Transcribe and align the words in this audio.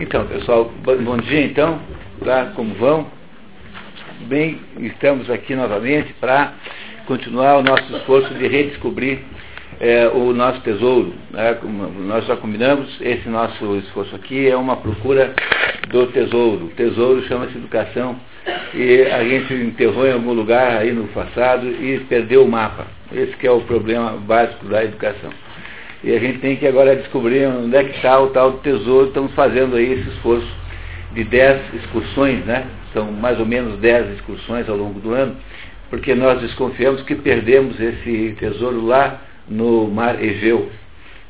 Então, 0.00 0.26
pessoal, 0.26 0.72
bom 0.82 1.18
dia 1.18 1.44
então, 1.44 1.78
tá? 2.24 2.52
Como 2.56 2.74
vão? 2.76 3.06
Bem, 4.22 4.58
estamos 4.78 5.28
aqui 5.30 5.54
novamente 5.54 6.14
para 6.14 6.54
continuar 7.04 7.58
o 7.58 7.62
nosso 7.62 7.94
esforço 7.94 8.32
de 8.32 8.48
redescobrir 8.48 9.18
é, 9.78 10.08
o 10.08 10.32
nosso 10.32 10.62
tesouro. 10.62 11.12
Né? 11.30 11.54
Nós 12.06 12.24
já 12.24 12.34
combinamos, 12.34 12.98
esse 13.02 13.28
nosso 13.28 13.76
esforço 13.76 14.16
aqui 14.16 14.48
é 14.48 14.56
uma 14.56 14.76
procura 14.76 15.34
do 15.90 16.06
tesouro. 16.06 16.64
O 16.64 16.70
tesouro 16.70 17.22
chama-se 17.28 17.58
educação 17.58 18.16
e 18.72 19.02
a 19.02 19.22
gente 19.22 19.52
enterrou 19.52 20.06
em 20.06 20.12
algum 20.12 20.32
lugar 20.32 20.78
aí 20.78 20.92
no 20.92 21.08
passado 21.08 21.66
e 21.66 22.00
perdeu 22.08 22.46
o 22.46 22.50
mapa. 22.50 22.86
Esse 23.12 23.36
que 23.36 23.46
é 23.46 23.50
o 23.50 23.60
problema 23.60 24.12
básico 24.12 24.64
da 24.64 24.82
educação. 24.82 25.30
E 26.02 26.14
a 26.14 26.18
gente 26.18 26.38
tem 26.38 26.56
que 26.56 26.66
agora 26.66 26.96
descobrir 26.96 27.46
onde 27.46 27.76
é 27.76 27.84
que 27.84 27.96
está 27.96 28.18
o 28.18 28.30
tal 28.30 28.54
tesouro. 28.58 29.08
Estamos 29.08 29.32
fazendo 29.34 29.76
aí 29.76 29.92
esse 29.92 30.08
esforço 30.10 30.48
de 31.12 31.24
10 31.24 31.74
excursões, 31.74 32.44
né? 32.46 32.66
São 32.94 33.12
mais 33.12 33.38
ou 33.38 33.44
menos 33.44 33.78
10 33.80 34.14
excursões 34.14 34.68
ao 34.68 34.76
longo 34.76 34.98
do 35.00 35.12
ano, 35.12 35.36
porque 35.90 36.14
nós 36.14 36.40
desconfiamos 36.40 37.02
que 37.02 37.14
perdemos 37.14 37.78
esse 37.78 38.34
tesouro 38.38 38.84
lá 38.84 39.20
no 39.46 39.88
mar 39.88 40.22
Egeu. 40.22 40.70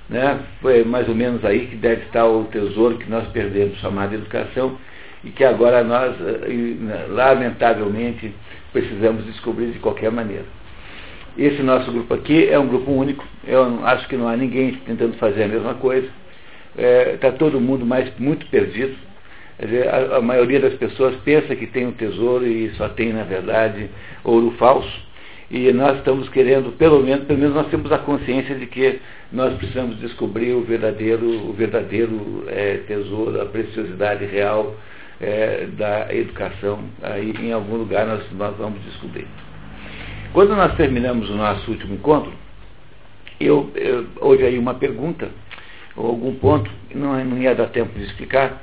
Né? 0.08 0.40
Foi 0.60 0.84
mais 0.84 1.08
ou 1.08 1.14
menos 1.14 1.44
aí 1.44 1.66
que 1.66 1.76
deve 1.76 2.02
estar 2.02 2.26
o 2.26 2.44
tesouro 2.44 2.98
que 2.98 3.08
nós 3.10 3.26
perdemos, 3.28 3.78
chamado 3.78 4.14
educação, 4.14 4.76
e 5.24 5.30
que 5.30 5.44
agora 5.44 5.84
nós, 5.84 6.14
eh, 6.20 7.06
lamentavelmente, 7.08 8.32
precisamos 8.72 9.24
descobrir 9.26 9.66
de 9.66 9.78
qualquer 9.78 10.10
maneira. 10.10 10.44
Esse 11.38 11.62
nosso 11.62 11.90
grupo 11.92 12.12
aqui 12.12 12.48
é 12.48 12.58
um 12.58 12.66
grupo 12.66 12.90
único, 12.90 13.24
eu 13.46 13.84
acho 13.86 14.08
que 14.08 14.16
não 14.16 14.28
há 14.28 14.36
ninguém 14.36 14.72
tentando 14.84 15.16
fazer 15.16 15.44
a 15.44 15.48
mesma 15.48 15.74
coisa. 15.74 16.08
Está 16.76 17.28
é, 17.28 17.32
todo 17.32 17.60
mundo 17.60 17.84
mais 17.86 18.10
muito 18.18 18.46
perdido. 18.46 18.94
Dizer, 19.60 19.88
a, 19.88 20.16
a, 20.16 20.20
maioria 20.20 20.58
das 20.58 20.74
pessoas 20.74 21.14
pensa 21.24 21.54
que 21.54 21.66
tem 21.66 21.86
um 21.86 21.92
tesouro 21.92 22.46
e 22.46 22.70
só 22.76 22.88
tem, 22.88 23.12
na 23.12 23.24
verdade, 23.24 23.90
ouro 24.24 24.52
falso. 24.58 25.10
E 25.50 25.72
nós 25.72 25.98
estamos 25.98 26.28
querendo, 26.28 26.72
pelo 26.76 27.02
menos, 27.02 27.24
pelo 27.26 27.38
menos 27.38 27.54
nós 27.54 27.68
temos 27.68 27.90
a 27.90 27.98
consciência 27.98 28.54
de 28.54 28.66
que 28.66 29.00
nós 29.32 29.52
precisamos 29.54 29.98
descobrir 29.98 30.52
o 30.52 30.62
verdadeiro, 30.62 31.48
o 31.48 31.52
verdadeiro 31.52 32.44
é, 32.48 32.78
tesouro, 32.86 33.40
a 33.40 33.46
preciosidade 33.46 34.24
real 34.24 34.76
é, 35.20 35.66
da 35.76 36.14
educação. 36.14 36.80
Aí 37.02 37.34
em 37.40 37.52
algum 37.52 37.76
lugar 37.76 38.06
nós, 38.06 38.22
nós 38.32 38.56
vamos 38.56 38.82
descobrir. 38.84 39.26
Quando 40.32 40.54
nós 40.54 40.74
terminamos 40.76 41.28
o 41.28 41.34
nosso 41.34 41.70
último 41.70 41.94
encontro, 41.94 42.32
eu, 43.40 43.70
eu 43.74 44.06
houve 44.20 44.44
aí 44.44 44.58
uma 44.58 44.74
pergunta, 44.74 45.28
ou 45.96 46.06
algum 46.06 46.34
ponto, 46.34 46.70
não, 46.94 47.24
não 47.24 47.38
ia 47.38 47.54
dar 47.54 47.68
tempo 47.68 47.98
de 47.98 48.04
explicar. 48.04 48.62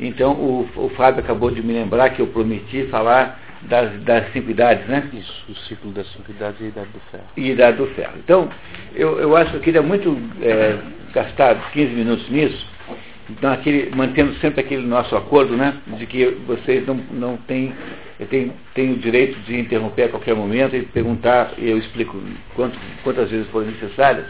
Então 0.00 0.32
o, 0.32 0.68
o 0.76 0.88
Fábio 0.90 1.20
acabou 1.20 1.50
de 1.50 1.62
me 1.62 1.74
lembrar 1.74 2.10
que 2.10 2.20
eu 2.20 2.28
prometi 2.28 2.86
falar 2.86 3.40
das, 3.62 3.92
das 4.02 4.32
cinco 4.32 4.50
idades, 4.50 4.86
né? 4.88 5.08
Isso, 5.12 5.44
o 5.48 5.54
ciclo 5.68 5.90
das 5.92 6.06
cinco 6.12 6.30
idades 6.30 6.60
e 6.60 6.64
a 6.64 6.68
idade 6.68 6.88
do 6.88 7.00
ferro. 7.10 7.24
E 7.36 7.50
a 7.50 7.52
idade 7.52 7.76
do 7.76 7.86
ferro. 7.88 8.12
Então, 8.16 8.48
eu, 8.94 9.18
eu 9.20 9.36
acho 9.36 9.50
que 9.50 9.56
eu 9.58 9.60
queria 9.60 9.82
muito 9.82 10.16
é, 10.40 10.78
gastar 11.12 11.70
15 11.72 11.94
minutos 11.94 12.28
nisso, 12.30 12.66
então, 13.30 13.52
aquele, 13.52 13.94
mantendo 13.94 14.34
sempre 14.36 14.60
aquele 14.60 14.86
nosso 14.86 15.14
acordo, 15.16 15.56
né, 15.56 15.76
de 15.98 16.06
que 16.06 16.26
vocês 16.46 16.86
não, 16.86 16.96
não 17.12 17.36
têm, 17.36 17.72
têm, 18.28 18.52
têm 18.74 18.92
o 18.92 18.96
direito 18.96 19.38
de 19.40 19.58
interromper 19.58 20.04
a 20.04 20.08
qualquer 20.08 20.34
momento 20.34 20.74
e 20.74 20.82
perguntar, 20.82 21.52
e 21.58 21.70
eu 21.70 21.78
explico 21.78 22.20
quanto, 22.54 22.78
quantas 23.04 23.30
vezes 23.30 23.48
forem 23.48 23.70
necessárias. 23.70 24.26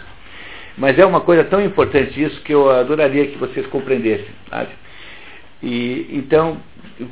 Mas 0.77 0.99
é 0.99 1.05
uma 1.05 1.21
coisa 1.21 1.45
tão 1.45 1.63
importante 1.63 2.23
isso 2.23 2.41
que 2.43 2.53
eu 2.53 2.71
adoraria 2.71 3.27
que 3.27 3.39
vocês 3.39 3.67
compreendessem. 3.67 4.29
Sabe? 4.49 4.71
E, 5.63 6.09
então, 6.11 6.59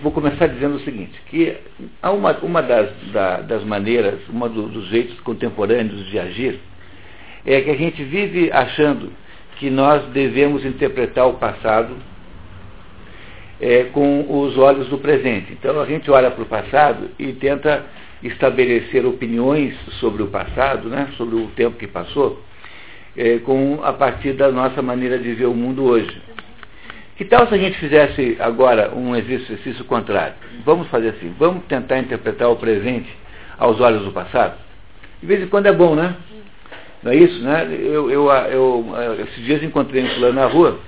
vou 0.02 0.12
começar 0.12 0.46
dizendo 0.46 0.76
o 0.76 0.80
seguinte, 0.80 1.20
que 1.28 1.56
há 2.02 2.10
uma, 2.10 2.32
uma 2.38 2.62
das, 2.62 2.90
da, 3.12 3.40
das 3.40 3.64
maneiras, 3.64 4.20
uma 4.28 4.48
do, 4.48 4.68
dos 4.68 4.86
jeitos 4.88 5.18
contemporâneos 5.20 6.06
de 6.06 6.18
agir, 6.18 6.58
é 7.46 7.60
que 7.60 7.70
a 7.70 7.76
gente 7.76 8.02
vive 8.04 8.50
achando 8.52 9.12
que 9.60 9.68
nós 9.68 10.02
devemos 10.06 10.64
interpretar 10.64 11.28
o 11.28 11.34
passado 11.34 11.94
é, 13.60 13.84
com 13.92 14.24
os 14.42 14.56
olhos 14.56 14.88
do 14.88 14.96
presente. 14.96 15.52
Então 15.52 15.78
a 15.78 15.84
gente 15.84 16.10
olha 16.10 16.30
para 16.30 16.42
o 16.42 16.46
passado 16.46 17.10
e 17.18 17.34
tenta 17.34 17.84
estabelecer 18.22 19.04
opiniões 19.04 19.74
sobre 20.00 20.22
o 20.22 20.28
passado, 20.28 20.88
né, 20.88 21.10
sobre 21.18 21.36
o 21.36 21.48
tempo 21.48 21.76
que 21.76 21.86
passou, 21.86 22.42
é, 23.14 23.36
com, 23.40 23.80
a 23.84 23.92
partir 23.92 24.32
da 24.32 24.50
nossa 24.50 24.80
maneira 24.80 25.18
de 25.18 25.34
ver 25.34 25.46
o 25.46 25.54
mundo 25.54 25.84
hoje. 25.84 26.10
Que 27.18 27.26
tal 27.26 27.46
se 27.46 27.54
a 27.54 27.58
gente 27.58 27.78
fizesse 27.78 28.38
agora 28.40 28.94
um 28.96 29.14
exercício 29.14 29.84
contrário? 29.84 30.36
Vamos 30.64 30.88
fazer 30.88 31.10
assim, 31.10 31.34
vamos 31.38 31.64
tentar 31.64 31.98
interpretar 31.98 32.48
o 32.48 32.56
presente 32.56 33.10
aos 33.58 33.78
olhos 33.78 34.04
do 34.04 34.10
passado? 34.10 34.54
De 35.20 35.26
vez 35.26 35.42
em 35.42 35.48
quando 35.48 35.66
é 35.66 35.72
bom, 35.72 35.94
né? 35.94 36.16
Não 37.02 37.12
é 37.12 37.16
isso, 37.16 37.42
né? 37.42 37.66
Eu, 37.70 38.10
eu, 38.10 38.30
eu, 38.30 38.94
eu 38.96 39.24
esses 39.24 39.44
dias 39.44 39.62
encontrei 39.62 40.04
um 40.04 40.08
fulano 40.10 40.34
na 40.34 40.46
rua 40.46 40.78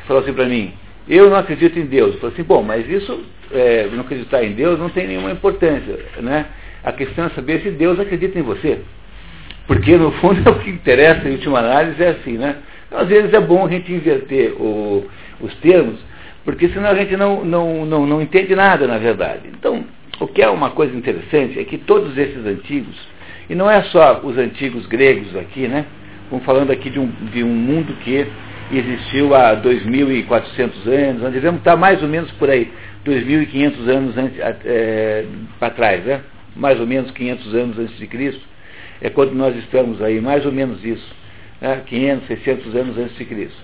que 0.00 0.06
falou 0.06 0.22
assim 0.22 0.32
para 0.32 0.46
mim, 0.46 0.72
eu 1.08 1.30
não 1.30 1.36
acredito 1.36 1.78
em 1.78 1.86
Deus. 1.86 2.14
Eu 2.14 2.20
falei 2.20 2.34
assim, 2.34 2.42
bom, 2.42 2.62
mas 2.62 2.88
isso, 2.88 3.24
é, 3.52 3.88
não 3.92 4.00
acreditar 4.00 4.44
em 4.44 4.52
Deus 4.52 4.78
não 4.78 4.88
tem 4.88 5.06
nenhuma 5.06 5.30
importância, 5.30 5.98
né? 6.20 6.46
A 6.84 6.92
questão 6.92 7.26
é 7.26 7.30
saber 7.30 7.62
se 7.62 7.70
Deus 7.70 7.98
acredita 7.98 8.38
em 8.38 8.42
você. 8.42 8.80
Porque, 9.66 9.96
no 9.96 10.12
fundo, 10.12 10.48
é 10.48 10.50
o 10.52 10.58
que 10.60 10.70
interessa, 10.70 11.28
em 11.28 11.32
última 11.32 11.58
análise, 11.58 12.02
é 12.02 12.10
assim, 12.10 12.38
né? 12.38 12.56
Então, 12.86 13.00
às 13.00 13.08
vezes 13.08 13.32
é 13.32 13.40
bom 13.40 13.66
a 13.66 13.68
gente 13.68 13.92
inverter 13.92 14.52
o, 14.60 15.04
os 15.40 15.54
termos, 15.56 15.98
porque 16.44 16.68
senão 16.68 16.88
a 16.88 16.94
gente 16.94 17.16
não, 17.16 17.44
não, 17.44 17.84
não, 17.84 18.06
não 18.06 18.22
entende 18.22 18.54
nada, 18.54 18.86
na 18.86 18.98
verdade. 18.98 19.42
Então, 19.48 19.84
o 20.20 20.26
que 20.26 20.40
é 20.40 20.48
uma 20.48 20.70
coisa 20.70 20.96
interessante 20.96 21.58
é 21.58 21.64
que 21.64 21.78
todos 21.78 22.16
esses 22.16 22.44
antigos, 22.46 22.96
e 23.48 23.54
não 23.54 23.70
é 23.70 23.82
só 23.84 24.20
os 24.22 24.36
antigos 24.36 24.86
gregos 24.86 25.36
aqui, 25.36 25.68
né? 25.68 25.84
Estamos 26.24 26.44
falando 26.44 26.70
aqui 26.70 26.90
de 26.90 26.98
um, 26.98 27.06
de 27.32 27.44
um 27.44 27.54
mundo 27.54 27.94
que 28.02 28.26
existiu 28.72 29.34
há 29.34 29.56
2.400 29.56 30.86
anos, 30.86 31.22
nós 31.22 31.32
devemos 31.32 31.58
estar 31.58 31.76
mais 31.76 32.02
ou 32.02 32.08
menos 32.08 32.30
por 32.32 32.50
aí, 32.50 32.70
2.500 33.04 33.88
anos 33.88 34.14
é, 34.64 35.24
para 35.58 35.70
trás, 35.70 36.04
né? 36.04 36.20
mais 36.56 36.80
ou 36.80 36.86
menos 36.86 37.10
500 37.10 37.54
anos 37.54 37.78
antes 37.78 37.96
de 37.98 38.06
Cristo, 38.06 38.42
é 39.00 39.10
quando 39.10 39.34
nós 39.34 39.54
estamos 39.56 40.02
aí, 40.02 40.20
mais 40.20 40.44
ou 40.46 40.52
menos 40.52 40.82
isso, 40.82 41.14
né? 41.60 41.82
500, 41.86 42.26
600 42.26 42.74
anos 42.74 42.98
antes 42.98 43.16
de 43.16 43.24
Cristo. 43.26 43.58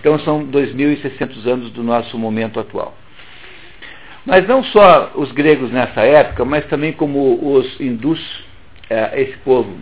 Então 0.00 0.18
são 0.20 0.46
2.600 0.46 1.46
anos 1.46 1.70
do 1.70 1.82
nosso 1.82 2.18
momento 2.18 2.58
atual. 2.58 2.96
Mas 4.26 4.46
não 4.48 4.64
só 4.64 5.12
os 5.14 5.30
gregos 5.32 5.70
nessa 5.70 6.00
época, 6.00 6.44
mas 6.46 6.64
também 6.66 6.92
como 6.92 7.38
os 7.56 7.78
hindus, 7.78 8.43
é, 8.90 9.20
esse 9.22 9.36
povo 9.38 9.76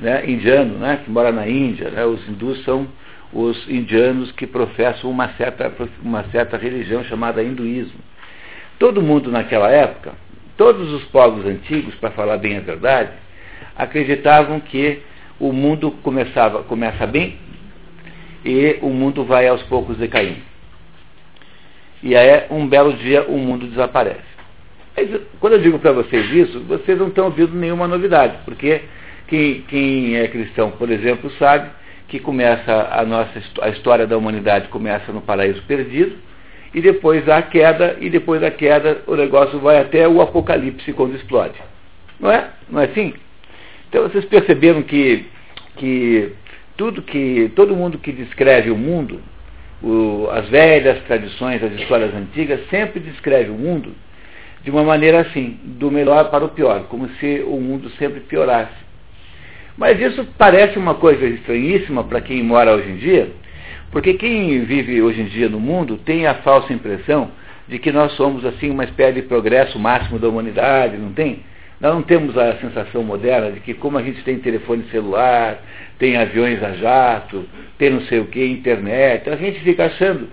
né, 0.00 0.28
indiano, 0.28 0.78
né, 0.78 1.00
que 1.04 1.10
mora 1.10 1.32
na 1.32 1.48
Índia, 1.48 1.90
né, 1.90 2.04
os 2.04 2.26
hindus 2.28 2.62
são 2.64 2.86
os 3.32 3.68
indianos 3.68 4.32
que 4.32 4.46
professam 4.46 5.10
uma 5.10 5.28
certa, 5.30 5.72
uma 6.02 6.24
certa 6.24 6.56
religião 6.56 7.04
chamada 7.04 7.42
hinduísmo. 7.42 8.00
Todo 8.78 9.02
mundo 9.02 9.30
naquela 9.30 9.70
época, 9.70 10.12
todos 10.56 10.92
os 10.92 11.04
povos 11.04 11.44
antigos, 11.44 11.94
para 11.96 12.10
falar 12.10 12.38
bem 12.38 12.56
a 12.56 12.60
verdade, 12.60 13.10
acreditavam 13.76 14.60
que 14.60 15.02
o 15.38 15.52
mundo 15.52 15.90
começava, 16.02 16.62
começa 16.62 17.06
bem 17.06 17.36
e 18.44 18.78
o 18.82 18.88
mundo 18.88 19.24
vai 19.24 19.46
aos 19.46 19.62
poucos 19.64 19.96
decaindo. 19.96 20.48
E 22.02 22.16
aí, 22.16 22.46
um 22.50 22.66
belo 22.66 22.92
dia, 22.94 23.24
o 23.24 23.36
mundo 23.36 23.66
desaparece. 23.66 24.37
Quando 25.40 25.54
eu 25.54 25.62
digo 25.62 25.78
para 25.78 25.92
vocês 25.92 26.30
isso, 26.30 26.60
vocês 26.60 26.98
não 26.98 27.08
estão 27.08 27.26
ouvindo 27.26 27.54
nenhuma 27.54 27.86
novidade, 27.86 28.38
porque 28.44 28.82
quem, 29.26 29.62
quem, 29.62 30.16
é 30.16 30.26
cristão, 30.28 30.70
por 30.72 30.90
exemplo, 30.90 31.30
sabe 31.38 31.70
que 32.08 32.18
começa 32.18 32.88
a 32.90 33.04
nossa 33.04 33.40
a 33.60 33.68
história 33.68 34.06
da 34.06 34.16
humanidade 34.16 34.68
começa 34.68 35.12
no 35.12 35.20
paraíso 35.20 35.62
perdido, 35.62 36.16
e 36.74 36.80
depois 36.80 37.28
a 37.28 37.42
queda, 37.42 37.96
e 38.00 38.10
depois 38.10 38.40
da 38.40 38.50
queda 38.50 39.02
o 39.06 39.14
negócio 39.14 39.58
vai 39.58 39.78
até 39.78 40.08
o 40.08 40.20
apocalipse 40.20 40.92
quando 40.92 41.16
explode. 41.16 41.58
Não 42.18 42.30
é? 42.30 42.48
Não 42.68 42.80
é 42.80 42.84
assim? 42.84 43.14
Então 43.88 44.02
vocês 44.02 44.24
perceberam 44.24 44.82
que, 44.82 45.26
que 45.76 46.32
tudo 46.76 47.02
que 47.02 47.50
todo 47.54 47.76
mundo 47.76 47.98
que 47.98 48.12
descreve 48.12 48.70
o 48.70 48.76
mundo, 48.76 49.20
o, 49.82 50.28
as 50.30 50.48
velhas 50.48 51.02
tradições, 51.04 51.62
as 51.62 51.72
histórias 51.72 52.14
antigas, 52.14 52.60
sempre 52.68 53.00
descreve 53.00 53.50
o 53.50 53.54
mundo 53.54 53.94
de 54.62 54.70
uma 54.70 54.82
maneira 54.82 55.20
assim, 55.20 55.58
do 55.64 55.90
melhor 55.90 56.30
para 56.30 56.44
o 56.44 56.48
pior, 56.48 56.84
como 56.88 57.08
se 57.20 57.44
o 57.46 57.60
mundo 57.60 57.90
sempre 57.90 58.20
piorasse. 58.20 58.88
Mas 59.76 60.00
isso 60.00 60.26
parece 60.36 60.78
uma 60.78 60.94
coisa 60.94 61.24
estranhíssima 61.24 62.02
para 62.04 62.20
quem 62.20 62.42
mora 62.42 62.74
hoje 62.74 62.90
em 62.90 62.96
dia, 62.96 63.30
porque 63.92 64.14
quem 64.14 64.64
vive 64.64 65.00
hoje 65.00 65.20
em 65.20 65.26
dia 65.26 65.48
no 65.48 65.60
mundo 65.60 65.96
tem 65.98 66.26
a 66.26 66.34
falsa 66.34 66.72
impressão 66.72 67.30
de 67.68 67.78
que 67.78 67.92
nós 67.92 68.12
somos 68.12 68.44
assim 68.44 68.70
uma 68.70 68.84
espécie 68.84 69.14
de 69.14 69.22
progresso 69.22 69.78
máximo 69.78 70.18
da 70.18 70.28
humanidade, 70.28 70.96
não 70.96 71.12
tem? 71.12 71.40
Nós 71.80 71.94
não 71.94 72.02
temos 72.02 72.36
a 72.36 72.56
sensação 72.56 73.04
moderna 73.04 73.52
de 73.52 73.60
que 73.60 73.72
como 73.72 73.98
a 73.98 74.02
gente 74.02 74.24
tem 74.24 74.38
telefone 74.38 74.84
celular, 74.90 75.62
tem 75.98 76.16
aviões 76.16 76.60
a 76.62 76.72
jato, 76.72 77.44
tem 77.78 77.90
não 77.90 78.00
sei 78.02 78.18
o 78.18 78.26
que, 78.26 78.44
internet, 78.44 79.30
a 79.30 79.36
gente 79.36 79.60
fica 79.60 79.86
achando 79.86 80.28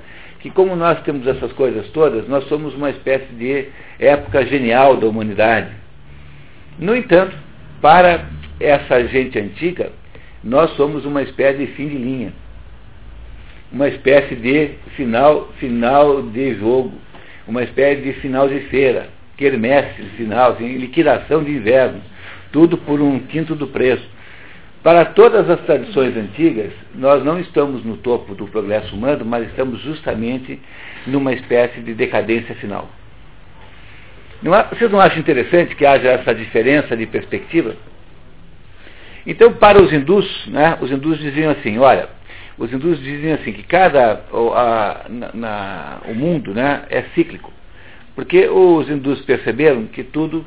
que 0.45 0.51
como 0.51 0.75
nós 0.75 1.01
temos 1.01 1.25
essas 1.25 1.51
coisas 1.53 1.87
todas, 1.87 2.27
nós 2.27 2.47
somos 2.47 2.75
uma 2.75 2.91
espécie 2.91 3.33
de 3.33 3.65
época 3.97 4.45
genial 4.45 4.95
da 4.95 5.07
humanidade. 5.07 5.71
No 6.77 6.95
entanto, 6.95 7.35
para 7.81 8.29
essa 8.59 9.07
gente 9.07 9.39
antiga, 9.39 9.91
nós 10.43 10.69
somos 10.75 11.03
uma 11.03 11.23
espécie 11.23 11.65
de 11.65 11.67
fim 11.73 11.87
de 11.87 11.97
linha. 11.97 12.31
Uma 13.71 13.87
espécie 13.87 14.35
de 14.35 14.73
final, 14.95 15.49
final 15.57 16.21
de 16.21 16.53
jogo. 16.59 16.93
Uma 17.47 17.63
espécie 17.63 18.03
de 18.03 18.13
final 18.13 18.47
de 18.47 18.59
feira. 18.69 19.07
Quermesse, 19.37 19.99
final, 20.15 20.51
assim, 20.51 20.77
liquidação 20.77 21.43
de 21.43 21.53
inverno. 21.53 21.99
Tudo 22.51 22.77
por 22.77 23.01
um 23.01 23.17
quinto 23.17 23.55
do 23.55 23.65
preço. 23.65 24.07
Para 24.85 25.03
todas 25.03 25.49
as 25.49 25.59
tradições 25.61 26.15
antigas, 26.15 26.71
nós 26.93 27.25
não 27.25 27.39
estamos 27.39 27.83
no 27.83 27.97
topo 27.97 28.35
do 28.35 28.45
progresso 28.45 28.95
humano, 28.95 29.25
mas 29.25 29.47
estamos 29.47 29.81
justamente 29.81 30.59
numa 31.07 31.33
espécie 31.33 31.81
de 31.81 31.95
decadência 31.95 32.53
final. 32.53 32.87
Não 34.43 34.53
há, 34.53 34.61
vocês 34.61 34.91
não 34.91 34.99
acham 34.99 35.17
interessante 35.17 35.75
que 35.75 35.87
haja 35.87 36.09
essa 36.09 36.35
diferença 36.35 36.95
de 36.95 37.07
perspectiva? 37.07 37.75
Então, 39.25 39.53
para 39.53 39.81
os 39.81 39.91
hindus, 39.91 40.45
né, 40.49 40.77
os 40.79 40.91
hindus 40.91 41.17
diziam 41.17 41.49
assim, 41.49 41.79
olha, 41.79 42.07
os 42.55 42.71
hindus 42.71 42.99
dizem 42.99 43.33
assim 43.33 43.53
que 43.53 43.63
cada 43.63 44.21
a, 44.53 45.05
na, 45.33 46.01
o 46.07 46.13
mundo 46.13 46.53
né, 46.53 46.83
é 46.91 47.05
cíclico, 47.15 47.51
porque 48.13 48.47
os 48.47 48.87
hindus 48.87 49.19
perceberam 49.21 49.87
que 49.87 50.03
tudo 50.03 50.45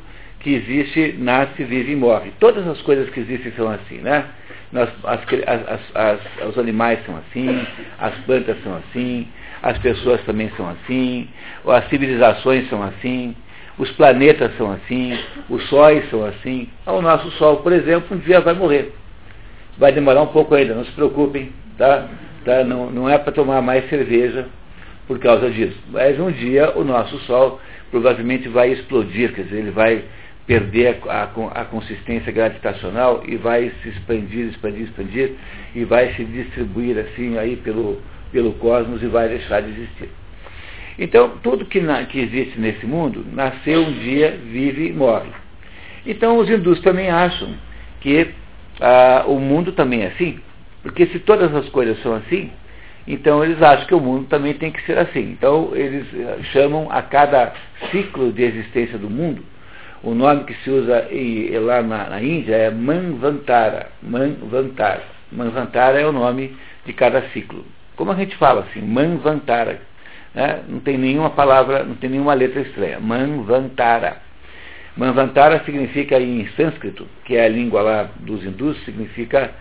que 0.49 0.55
existe 0.55 1.15
nasce, 1.19 1.63
vive 1.63 1.93
e 1.93 1.97
morre. 1.97 2.33
Todas 2.41 2.67
as 2.67 2.81
coisas 2.81 3.11
que 3.11 3.21
existem 3.21 3.53
são 3.53 3.69
assim, 3.69 3.99
né? 3.99 4.25
Nós, 4.73 4.89
as, 5.05 5.21
as, 5.47 5.81
as, 5.95 6.49
os 6.49 6.59
animais 6.59 7.05
são 7.05 7.17
assim, 7.19 7.67
as 7.99 8.15
plantas 8.25 8.57
são 8.63 8.75
assim, 8.77 9.29
as 9.63 9.77
pessoas 9.79 10.23
também 10.25 10.51
são 10.57 10.67
assim, 10.71 11.29
as 11.67 11.87
civilizações 11.91 12.67
são 12.71 12.83
assim, 12.83 13.37
os 13.79 13.91
planetas 13.93 14.57
são 14.57 14.73
assim, 14.73 15.19
os 15.51 15.63
sóis 15.69 16.09
são 16.09 16.25
assim. 16.25 16.69
O 16.87 17.03
nosso 17.03 17.31
Sol, 17.33 17.59
por 17.59 17.73
exemplo, 17.73 18.17
um 18.17 18.21
dia 18.21 18.41
vai 18.41 18.55
morrer. 18.55 18.95
Vai 19.77 19.93
demorar 19.93 20.23
um 20.23 20.29
pouco 20.29 20.55
ainda, 20.55 20.75
não 20.75 20.85
se 20.85 20.93
preocupem, 20.93 21.53
tá? 21.77 22.09
tá? 22.45 22.65
Não, 22.65 22.91
não 22.91 23.09
é 23.09 23.19
para 23.19 23.33
tomar 23.33 23.61
mais 23.61 23.87
cerveja 23.91 24.47
por 25.07 25.19
causa 25.19 25.51
disso. 25.51 25.79
Mas 25.91 26.19
um 26.19 26.31
dia 26.31 26.73
o 26.75 26.85
nosso 26.85 27.19
Sol 27.21 27.61
provavelmente 27.91 28.49
vai 28.49 28.73
explodir, 28.73 29.35
quer 29.35 29.43
dizer, 29.43 29.59
ele 29.59 29.71
vai 29.71 30.05
perder 30.49 30.99
a, 31.07 31.13
a, 31.13 31.61
a, 31.61 31.65
consistência 31.67 32.33
gravitacional 32.33 33.23
e 33.29 33.37
vai 33.37 33.71
se 33.83 33.91
expandir, 33.91 34.47
expandir, 34.47 34.85
expandir 34.85 35.33
e 35.75 35.85
vai 35.85 36.15
se 36.15 36.25
distribuir 36.25 36.99
assim 36.99 37.37
aí 37.37 37.57
pelo, 37.57 38.01
pelo 38.33 38.55
cosmos 38.55 39.03
e 39.03 39.07
vai 39.07 39.29
deixar 39.29 39.61
de 39.61 39.69
existir. 39.69 40.09
Então, 40.99 41.35
tudo 41.43 41.67
que, 41.67 41.81
na, 41.81 42.03
que 42.07 42.19
existe 42.19 42.59
nesse 42.59 42.87
mundo 42.87 43.25
nasceu 43.31 43.83
um 43.83 43.93
dia, 43.93 44.41
vive 44.43 44.89
e 44.89 44.93
morre. 44.93 45.31
Então, 46.07 46.39
os 46.39 46.49
hindus 46.49 46.81
também 46.81 47.11
acham 47.11 47.55
que 48.01 48.31
ah, 48.81 49.25
o 49.27 49.39
mundo 49.39 49.73
também 49.73 50.03
é 50.03 50.07
assim, 50.07 50.41
porque 50.83 51.07
se 51.09 51.19
todas 51.19 51.55
as 51.55 51.69
coisas 51.69 52.03
são 52.03 52.15
assim, 52.15 52.51
então 53.07 53.45
eles 53.45 53.61
acham 53.63 53.87
que 53.87 53.95
o 53.95 54.01
mundo 54.01 54.27
também 54.29 54.55
tem 54.55 54.73
que 54.73 54.83
ser 54.87 54.97
assim. 54.97 55.31
Então, 55.31 55.73
eles 55.75 56.07
ah, 56.27 56.43
chamam 56.53 56.91
a 56.91 57.03
cada 57.03 57.53
ciclo 57.91 58.33
de 58.33 58.43
existência 58.43 58.97
do 58.97 59.11
mundo 59.11 59.45
o 60.03 60.15
nome 60.15 60.45
que 60.45 60.55
se 60.63 60.71
usa 60.71 61.09
e, 61.11 61.51
lá 61.59 61.83
na, 61.83 62.11
na, 62.11 62.23
Índia 62.23 62.55
é 62.55 62.71
Manvantara. 62.71 63.91
Manvantara. 64.03 65.03
Manvantara 65.33 66.01
é 66.01 66.07
o 66.07 66.13
nome 66.13 66.57
de 66.87 66.93
cada 66.93 67.23
ciclo. 67.31 67.65
Como 67.97 68.13
a 68.13 68.15
gente 68.15 68.37
fala 68.37 68.63
assim, 68.63 68.81
Manvantara. 68.81 69.81
Né? 70.35 70.61
Não 70.69 70.81
tem 70.81 70.97
nenhuma 70.97 71.31
palavra, 71.31 71.83
não 71.83 71.95
tem 71.97 72.11
nenhuma 72.11 72.35
letra 72.35 72.61
estranha. 72.61 73.01
Manvantara. 73.01 74.19
Manvantara 74.97 75.63
significa 75.65 76.21
em 76.21 76.47
sânscrito, 76.57 77.07
que 77.25 77.37
é 77.37 77.45
a 77.45 77.49
língua 77.49 77.83
lá 77.83 78.11
dos 78.21 78.45
hindus, 78.45 78.77
significa 78.85 79.53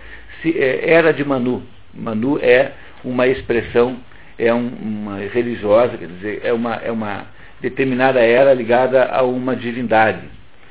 é, 0.43 0.93
era 0.93 1.13
de 1.13 1.23
Manu. 1.23 1.63
Manu 1.93 2.39
é 2.41 2.71
uma 3.03 3.27
expressão, 3.27 3.97
é 4.37 4.53
um, 4.53 4.67
uma 4.67 5.17
religiosa, 5.17 5.97
quer 5.97 6.07
dizer, 6.07 6.41
é 6.43 6.53
uma, 6.53 6.75
é 6.75 6.91
uma 6.91 7.25
determinada 7.61 8.19
era 8.19 8.53
ligada 8.53 9.05
a 9.05 9.23
uma 9.23 9.55
divindade. 9.55 10.27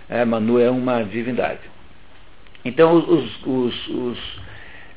É, 0.08 0.24
Manu 0.24 0.60
é 0.60 0.70
uma 0.70 1.02
divindade. 1.02 1.60
Então 2.64 2.94
os, 2.94 3.44
os, 3.44 3.88
os, 3.88 4.40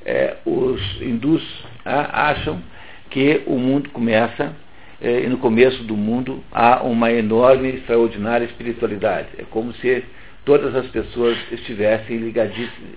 é, 0.05 0.37
os 0.45 1.01
hindus 1.01 1.43
ah, 1.85 2.29
acham 2.29 2.61
que 3.09 3.43
o 3.45 3.57
mundo 3.57 3.89
começa, 3.89 4.55
é, 5.01 5.21
e 5.21 5.27
no 5.27 5.37
começo 5.37 5.83
do 5.83 5.95
mundo 5.95 6.43
há 6.51 6.83
uma 6.83 7.11
enorme, 7.11 7.69
extraordinária 7.69 8.45
espiritualidade. 8.45 9.29
É 9.37 9.43
como 9.49 9.73
se 9.73 10.03
todas 10.45 10.75
as 10.75 10.87
pessoas 10.87 11.37
estivessem 11.51 12.33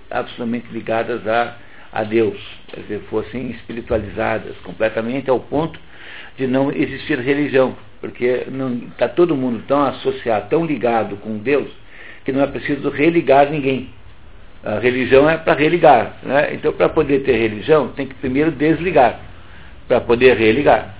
absolutamente 0.09 0.67
ligadas 0.71 1.27
a, 1.27 1.57
a 1.91 2.03
Deus, 2.03 2.39
quer 2.67 2.81
dizer, 2.81 3.01
fossem 3.09 3.51
espiritualizadas 3.51 4.55
completamente 4.63 5.29
ao 5.29 5.39
ponto 5.39 5.79
de 6.37 6.47
não 6.47 6.71
existir 6.71 7.19
religião 7.19 7.75
porque 8.03 8.45
está 8.91 9.07
todo 9.07 9.33
mundo 9.33 9.63
tão 9.65 9.81
associado, 9.85 10.49
tão 10.49 10.65
ligado 10.65 11.15
com 11.15 11.37
Deus, 11.37 11.69
que 12.25 12.33
não 12.33 12.41
é 12.41 12.47
preciso 12.47 12.89
religar 12.89 13.49
ninguém. 13.49 13.91
A 14.61 14.77
religião 14.77 15.29
é 15.29 15.37
para 15.37 15.53
religar. 15.53 16.17
Né? 16.21 16.53
Então, 16.53 16.73
para 16.73 16.89
poder 16.89 17.19
ter 17.19 17.37
religião, 17.37 17.93
tem 17.95 18.05
que 18.05 18.13
primeiro 18.15 18.51
desligar, 18.51 19.21
para 19.87 20.01
poder 20.01 20.35
religar. 20.35 20.97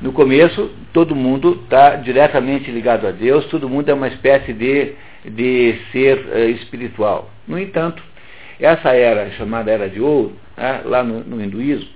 No 0.00 0.12
começo, 0.12 0.70
todo 0.92 1.16
mundo 1.16 1.62
está 1.64 1.96
diretamente 1.96 2.70
ligado 2.70 3.08
a 3.08 3.10
Deus, 3.10 3.46
todo 3.46 3.68
mundo 3.68 3.88
é 3.88 3.94
uma 3.94 4.06
espécie 4.06 4.52
de, 4.52 4.92
de 5.24 5.80
ser 5.90 6.18
uh, 6.28 6.48
espiritual. 6.50 7.28
No 7.48 7.58
entanto, 7.58 8.00
essa 8.60 8.94
era, 8.94 9.32
chamada 9.32 9.68
Era 9.68 9.88
de 9.88 10.00
Ouro, 10.00 10.36
né, 10.56 10.82
lá 10.84 11.02
no, 11.02 11.24
no 11.24 11.42
hinduísmo, 11.42 11.88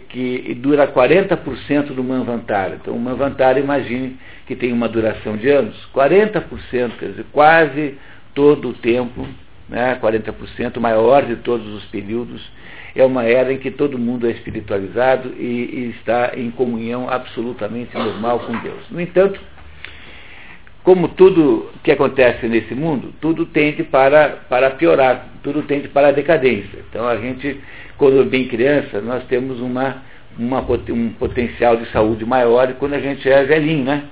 que 0.00 0.54
dura 0.54 0.86
40% 0.86 1.94
do 1.94 2.02
Manvantara. 2.02 2.78
Então, 2.80 2.94
o 2.94 3.00
Manvantara, 3.00 3.58
imagine 3.58 4.16
que 4.46 4.54
tem 4.54 4.72
uma 4.72 4.88
duração 4.88 5.36
de 5.36 5.48
anos. 5.48 5.76
40%, 5.94 6.92
quer 6.98 7.10
dizer, 7.10 7.26
quase 7.32 7.96
todo 8.34 8.70
o 8.70 8.72
tempo, 8.74 9.26
né, 9.68 9.98
40%, 10.00 10.78
maior 10.80 11.24
de 11.24 11.36
todos 11.36 11.66
os 11.74 11.84
períodos, 11.86 12.42
é 12.94 13.04
uma 13.04 13.24
era 13.24 13.52
em 13.52 13.58
que 13.58 13.70
todo 13.70 13.98
mundo 13.98 14.26
é 14.26 14.30
espiritualizado 14.30 15.34
e, 15.36 15.42
e 15.42 15.94
está 15.98 16.32
em 16.36 16.50
comunhão 16.50 17.08
absolutamente 17.10 17.96
normal 17.96 18.40
com 18.40 18.56
Deus. 18.58 18.88
No 18.90 19.00
entanto, 19.00 19.40
como 20.84 21.08
tudo 21.08 21.70
que 21.82 21.90
acontece 21.90 22.46
nesse 22.46 22.74
mundo, 22.74 23.12
tudo 23.20 23.46
tende 23.46 23.82
para, 23.82 24.44
para 24.48 24.70
piorar, 24.70 25.28
tudo 25.42 25.62
tende 25.62 25.88
para 25.88 26.08
a 26.08 26.12
decadência. 26.12 26.84
Então 26.88 27.08
a 27.08 27.16
gente, 27.16 27.58
quando 28.04 28.22
bem 28.28 28.46
criança, 28.48 29.00
nós 29.00 29.24
temos 29.28 29.62
uma, 29.62 30.02
uma, 30.38 30.60
um 30.90 31.08
potencial 31.14 31.74
de 31.78 31.86
saúde 31.90 32.22
maior 32.26 32.70
quando 32.74 32.92
a 32.92 33.00
gente 33.00 33.26
é 33.26 33.44
velhinho, 33.44 33.82
né? 33.82 34.02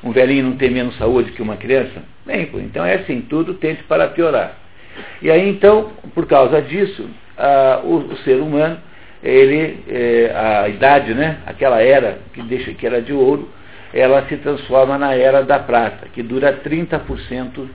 Um 0.00 0.12
velhinho 0.12 0.44
não 0.44 0.56
tem 0.56 0.70
menos 0.70 0.96
saúde 0.96 1.32
que 1.32 1.42
uma 1.42 1.56
criança? 1.56 2.04
Bem, 2.24 2.48
então 2.54 2.84
é 2.84 2.94
assim, 2.94 3.20
tudo 3.22 3.54
tende 3.54 3.82
para 3.82 4.06
piorar. 4.06 4.56
E 5.20 5.28
aí 5.28 5.48
então, 5.48 5.90
por 6.14 6.24
causa 6.26 6.62
disso, 6.62 7.10
o, 7.82 8.12
o, 8.12 8.16
ser 8.18 8.36
humano, 8.36 8.78
ele, 9.24 9.80
é, 9.88 10.32
a 10.36 10.68
idade, 10.68 11.12
né? 11.12 11.38
Aquela 11.44 11.82
era 11.82 12.18
que, 12.32 12.42
deixa, 12.42 12.72
que 12.74 12.86
era 12.86 13.02
de 13.02 13.12
ouro, 13.12 13.50
ela 13.92 14.24
se 14.28 14.36
transforma 14.36 14.96
na 14.96 15.16
era 15.16 15.42
da 15.42 15.58
prata, 15.58 16.06
que 16.12 16.22
dura 16.22 16.60
30% 16.64 17.66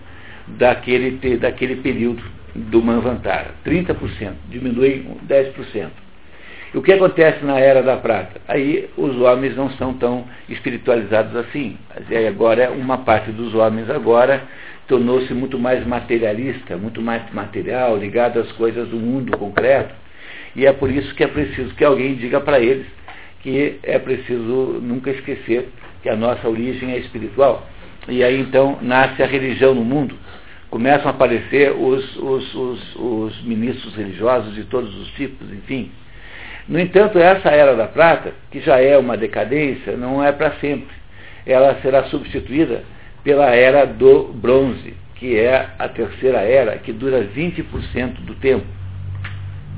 daquele, 0.48 1.36
daquele 1.36 1.76
período 1.76 2.37
do 2.58 2.82
Manvantara. 2.82 3.52
30%, 3.66 4.34
diminui 4.50 5.06
10%. 5.28 5.90
E 6.74 6.78
o 6.78 6.82
que 6.82 6.92
acontece 6.92 7.46
na 7.46 7.60
era 7.60 7.82
da 7.82 7.96
prata? 7.96 8.42
Aí 8.48 8.90
os 8.98 9.16
homens 9.22 9.56
não 9.56 9.70
são 9.72 9.94
tão 9.94 10.26
espiritualizados 10.50 11.36
assim. 11.36 11.78
Agora 12.28 12.72
uma 12.72 12.98
parte 13.00 13.32
dos 13.32 13.54
homens 13.54 13.90
agora 13.90 14.44
tornou-se 14.88 15.34
muito 15.34 15.58
mais 15.58 15.86
materialista, 15.86 16.76
muito 16.76 17.02
mais 17.02 17.22
material, 17.32 17.98
ligado 17.98 18.40
às 18.40 18.52
coisas 18.54 18.88
do 18.90 18.98
mundo 18.98 19.38
concreto. 19.38 19.94
E 20.56 20.66
é 20.66 20.74
por 20.74 20.90
isso 20.92 21.14
que 21.16 21.24
é 21.24 21.28
preciso 21.28 21.74
que 21.76 21.86
alguém 21.86 22.16
diga 22.16 22.42
para 22.42 22.60
eles 22.60 22.86
que 23.42 23.80
é 23.84 23.98
preciso 24.00 24.80
nunca 24.82 25.12
esquecer 25.12 25.70
que 26.02 26.10
a 26.10 26.16
nossa 26.16 26.50
origem 26.50 26.92
é 26.92 26.98
espiritual. 26.98 27.66
E 28.10 28.24
aí 28.24 28.40
então 28.40 28.78
nasce 28.82 29.22
a 29.22 29.26
religião 29.26 29.74
no 29.74 29.86
mundo. 29.86 30.16
Começam 30.70 31.08
a 31.08 31.12
aparecer 31.12 31.72
os, 31.72 32.16
os, 32.18 32.56
os, 32.56 32.96
os 32.96 33.42
ministros 33.44 33.96
religiosos 33.96 34.54
de 34.56 34.64
todos 34.66 34.94
os 34.96 35.08
tipos, 35.12 35.52
enfim. 35.52 35.92
No 36.68 36.80
entanto, 36.80 37.18
essa 37.18 37.50
era 37.50 37.76
da 37.76 37.88
prata, 37.88 38.34
que 38.52 38.60
já 38.60 38.80
é 38.80 38.98
uma 38.98 39.16
decadência, 39.16 39.96
não 39.96 40.22
é 40.24 40.32
para 40.32 40.52
sempre. 40.60 40.96
Ela 41.46 41.80
será 41.82 42.04
substituída 42.06 42.84
pela 43.24 43.56
era 43.56 43.86
do 43.86 44.34
bronze, 44.34 44.94
que 45.16 45.38
é 45.38 45.70
a 45.80 45.88
terceira 45.88 46.40
era, 46.40 46.78
que 46.78 46.92
dura 46.92 47.24
20% 47.24 48.22
do 48.26 48.36
tempo. 48.36 48.66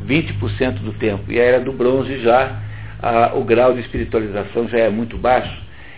20% 0.06 0.80
do 0.80 0.94
tempo. 0.94 1.32
E 1.32 1.40
a 1.40 1.44
era 1.44 1.60
do 1.60 1.72
bronze 1.72 2.20
já 2.20 2.60
a, 3.02 3.34
o 3.36 3.44
grau 3.44 3.74
de 3.74 3.82
espiritualização 3.82 4.68
já 4.68 4.80
é 4.80 4.90
muito 4.90 5.18
baixo 5.18 5.56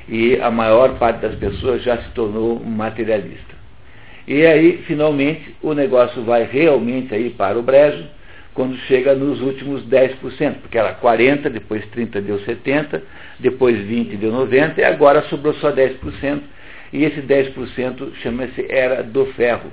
e 0.07 0.39
a 0.41 0.51
maior 0.51 0.97
parte 0.97 1.21
das 1.21 1.35
pessoas 1.35 1.83
já 1.83 1.97
se 1.97 2.09
tornou 2.11 2.59
materialista. 2.59 3.60
E 4.27 4.45
aí, 4.45 4.83
finalmente, 4.87 5.55
o 5.61 5.73
negócio 5.73 6.23
vai 6.23 6.43
realmente 6.43 7.13
aí 7.13 7.29
para 7.31 7.57
o 7.57 7.63
brejo, 7.63 8.05
quando 8.53 8.77
chega 8.79 9.15
nos 9.15 9.41
últimos 9.41 9.83
10%, 9.85 10.55
porque 10.61 10.77
era 10.77 10.93
40%, 10.95 11.49
depois 11.49 11.83
30% 11.85 12.21
deu 12.21 12.39
70%, 12.39 13.01
depois 13.39 13.77
20% 13.77 14.17
deu 14.17 14.31
90% 14.31 14.77
e 14.77 14.83
agora 14.83 15.23
sobrou 15.23 15.53
só 15.55 15.71
10%, 15.71 16.41
e 16.93 17.05
esse 17.05 17.21
10% 17.21 18.15
chama-se 18.15 18.65
Era 18.69 19.01
do 19.01 19.25
Ferro. 19.27 19.71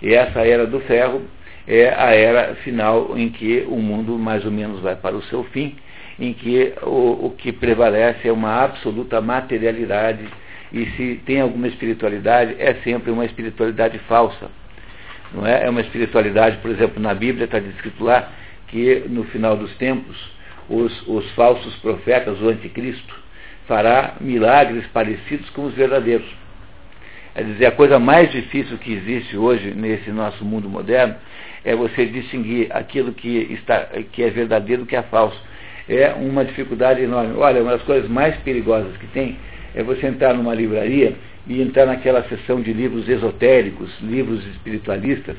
E 0.00 0.14
essa 0.14 0.46
Era 0.46 0.66
do 0.66 0.80
Ferro 0.80 1.22
é 1.66 1.88
a 1.88 2.14
era 2.14 2.54
final 2.56 3.18
em 3.18 3.30
que 3.30 3.64
o 3.66 3.76
mundo 3.76 4.18
mais 4.18 4.44
ou 4.44 4.50
menos 4.50 4.80
vai 4.80 4.94
para 4.94 5.16
o 5.16 5.22
seu 5.24 5.42
fim, 5.44 5.74
em 6.18 6.32
que 6.32 6.72
o, 6.82 7.26
o 7.26 7.34
que 7.36 7.52
prevalece 7.52 8.28
é 8.28 8.32
uma 8.32 8.62
absoluta 8.62 9.20
materialidade 9.20 10.24
e 10.72 10.86
se 10.96 11.20
tem 11.26 11.40
alguma 11.40 11.68
espiritualidade 11.68 12.56
é 12.58 12.74
sempre 12.84 13.10
uma 13.10 13.24
espiritualidade 13.24 13.98
falsa. 14.00 14.50
Não 15.32 15.46
é? 15.46 15.64
é 15.64 15.70
uma 15.70 15.80
espiritualidade, 15.80 16.58
por 16.58 16.70
exemplo, 16.70 17.00
na 17.02 17.14
Bíblia 17.14 17.44
está 17.44 17.58
descrito 17.58 18.04
lá 18.04 18.28
que 18.68 19.04
no 19.08 19.24
final 19.24 19.56
dos 19.56 19.74
tempos 19.76 20.16
os, 20.68 21.06
os 21.06 21.30
falsos 21.32 21.74
profetas, 21.76 22.40
o 22.40 22.48
anticristo, 22.48 23.14
fará 23.66 24.14
milagres 24.20 24.86
parecidos 24.88 25.48
com 25.50 25.64
os 25.64 25.74
verdadeiros. 25.74 26.26
É 27.34 27.42
dizer, 27.42 27.66
a 27.66 27.72
coisa 27.72 27.98
mais 27.98 28.30
difícil 28.30 28.78
que 28.78 28.92
existe 28.92 29.36
hoje 29.36 29.72
nesse 29.74 30.10
nosso 30.10 30.44
mundo 30.44 30.68
moderno 30.68 31.16
é 31.64 31.74
você 31.74 32.06
distinguir 32.06 32.68
aquilo 32.70 33.12
que, 33.12 33.48
está, 33.52 33.88
que 34.12 34.22
é 34.22 34.30
verdadeiro 34.30 34.82
do 34.82 34.86
que 34.86 34.94
é 34.94 35.02
falso. 35.02 35.40
É 35.88 36.12
uma 36.12 36.44
dificuldade 36.44 37.02
enorme. 37.02 37.34
Olha, 37.36 37.60
uma 37.60 37.72
das 37.72 37.82
coisas 37.82 38.08
mais 38.08 38.36
perigosas 38.38 38.96
que 38.98 39.06
tem 39.08 39.36
é 39.74 39.82
você 39.82 40.06
entrar 40.06 40.34
numa 40.34 40.54
livraria 40.54 41.14
e 41.46 41.60
entrar 41.60 41.86
naquela 41.86 42.22
seção 42.28 42.60
de 42.60 42.72
livros 42.72 43.08
esotéricos, 43.08 43.90
livros 44.00 44.46
espiritualistas, 44.46 45.36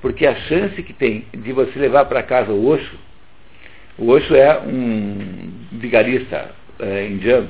porque 0.00 0.26
a 0.26 0.34
chance 0.34 0.82
que 0.82 0.92
tem 0.92 1.24
de 1.32 1.52
você 1.52 1.78
levar 1.78 2.06
para 2.06 2.22
casa 2.22 2.52
o 2.52 2.66
Osho, 2.66 2.98
o 3.96 4.08
Osho 4.08 4.34
é 4.34 4.58
um 4.60 5.50
vigarista 5.72 6.50
é, 6.80 7.06
indiano 7.06 7.48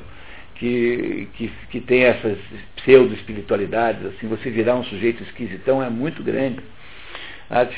que, 0.57 1.29
que, 1.35 1.50
que 1.71 1.81
tem 1.81 2.05
essas 2.05 2.38
pseudo-espiritualidades, 2.76 4.05
assim, 4.07 4.29
você 4.29 4.50
virar 4.50 4.76
um 4.76 4.85
sujeito 4.85 5.23
esquisitão 5.23 5.83
é 5.83 5.88
muito 5.88 6.23
grande. 6.23 6.61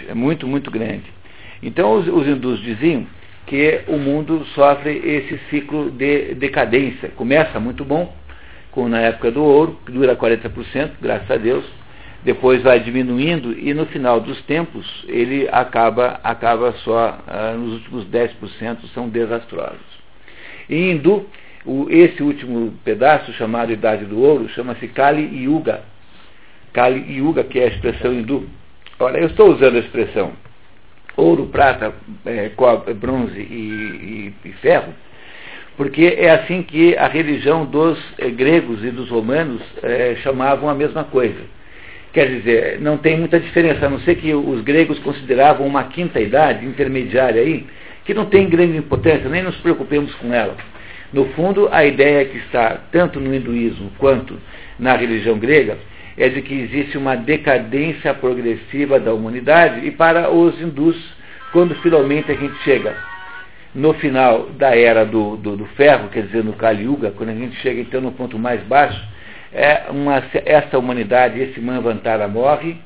É 0.08 0.14
muito, 0.14 0.46
muito 0.46 0.70
grande. 0.70 1.04
Então 1.62 1.92
os, 1.98 2.06
os 2.08 2.26
hindus 2.26 2.60
diziam 2.60 3.06
que 3.46 3.82
o 3.86 3.96
mundo 3.96 4.44
sofre 4.54 4.90
esse 5.04 5.38
ciclo 5.50 5.90
de 5.90 6.34
decadência. 6.34 7.08
Começa 7.10 7.58
muito 7.60 7.84
bom, 7.84 8.14
como 8.76 8.90
na 8.90 9.00
época 9.00 9.30
do 9.30 9.42
ouro, 9.42 9.80
que 9.86 9.90
dura 9.90 10.14
40%, 10.14 10.90
graças 11.00 11.30
a 11.30 11.38
Deus, 11.38 11.64
depois 12.22 12.62
vai 12.62 12.78
diminuindo 12.78 13.58
e 13.58 13.72
no 13.72 13.86
final 13.86 14.20
dos 14.20 14.38
tempos 14.42 14.86
ele 15.08 15.48
acaba, 15.50 16.20
acaba 16.22 16.72
só, 16.84 17.18
ah, 17.26 17.54
nos 17.56 17.72
últimos 17.72 18.04
10% 18.04 18.84
são 18.92 19.08
desastrosos. 19.08 19.80
Em 20.68 20.90
hindu, 20.90 21.26
o, 21.64 21.86
esse 21.88 22.22
último 22.22 22.74
pedaço, 22.84 23.32
chamado 23.32 23.72
Idade 23.72 24.04
do 24.04 24.20
Ouro, 24.20 24.46
chama-se 24.50 24.86
Kali 24.88 25.44
Yuga. 25.44 25.80
Kali 26.74 27.16
Yuga, 27.16 27.44
que 27.44 27.58
é 27.58 27.64
a 27.64 27.68
expressão 27.68 28.12
hindu. 28.12 28.46
Olha, 29.00 29.16
eu 29.16 29.28
estou 29.28 29.54
usando 29.54 29.76
a 29.76 29.80
expressão 29.80 30.32
ouro, 31.16 31.46
prata, 31.46 31.94
é, 32.26 32.50
cobre, 32.50 32.92
bronze 32.92 33.40
e, 33.40 34.34
e, 34.44 34.48
e, 34.48 34.52
ferro, 34.60 34.92
porque 35.76 36.16
é 36.18 36.30
assim 36.30 36.62
que 36.62 36.96
a 36.96 37.06
religião 37.06 37.66
dos 37.66 37.98
é, 38.18 38.30
gregos 38.30 38.82
e 38.82 38.90
dos 38.90 39.10
romanos 39.10 39.60
é, 39.82 40.16
chamavam 40.22 40.68
a 40.68 40.74
mesma 40.74 41.04
coisa. 41.04 41.40
Quer 42.12 42.28
dizer, 42.28 42.80
não 42.80 42.96
tem 42.96 43.18
muita 43.18 43.38
diferença, 43.38 43.84
a 43.84 43.90
não 43.90 44.00
ser 44.00 44.14
que 44.14 44.32
os 44.32 44.62
gregos 44.62 44.98
consideravam 45.00 45.66
uma 45.66 45.84
quinta 45.84 46.18
idade 46.18 46.64
intermediária 46.64 47.42
aí, 47.42 47.66
que 48.06 48.14
não 48.14 48.24
tem 48.24 48.48
grande 48.48 48.78
importância, 48.78 49.28
nem 49.28 49.42
nos 49.42 49.56
preocupemos 49.56 50.14
com 50.14 50.32
ela. 50.32 50.56
No 51.12 51.26
fundo, 51.32 51.68
a 51.70 51.84
ideia 51.84 52.24
que 52.24 52.38
está 52.38 52.80
tanto 52.90 53.20
no 53.20 53.34
hinduísmo 53.34 53.92
quanto 53.98 54.38
na 54.78 54.96
religião 54.96 55.38
grega 55.38 55.76
é 56.16 56.30
de 56.30 56.40
que 56.40 56.54
existe 56.54 56.96
uma 56.96 57.14
decadência 57.14 58.14
progressiva 58.14 58.98
da 58.98 59.12
humanidade 59.12 59.86
e 59.86 59.90
para 59.90 60.30
os 60.30 60.58
hindus, 60.58 60.96
quando 61.52 61.74
finalmente 61.76 62.32
a 62.32 62.34
gente 62.34 62.56
chega 62.62 62.96
no 63.76 63.92
final 63.92 64.48
da 64.58 64.74
era 64.74 65.04
do, 65.04 65.36
do, 65.36 65.54
do 65.54 65.66
ferro, 65.66 66.08
quer 66.08 66.22
dizer, 66.22 66.42
no 66.42 66.54
Kali 66.54 66.84
Yuga, 66.84 67.10
quando 67.10 67.28
a 67.28 67.34
gente 67.34 67.56
chega 67.56 67.82
então 67.82 68.00
no 68.00 68.10
ponto 68.10 68.38
mais 68.38 68.62
baixo, 68.62 68.98
é 69.52 69.84
uma, 69.90 70.22
essa 70.46 70.78
humanidade, 70.78 71.38
esse 71.38 71.60
Manvantara 71.60 72.26
morre 72.26 72.78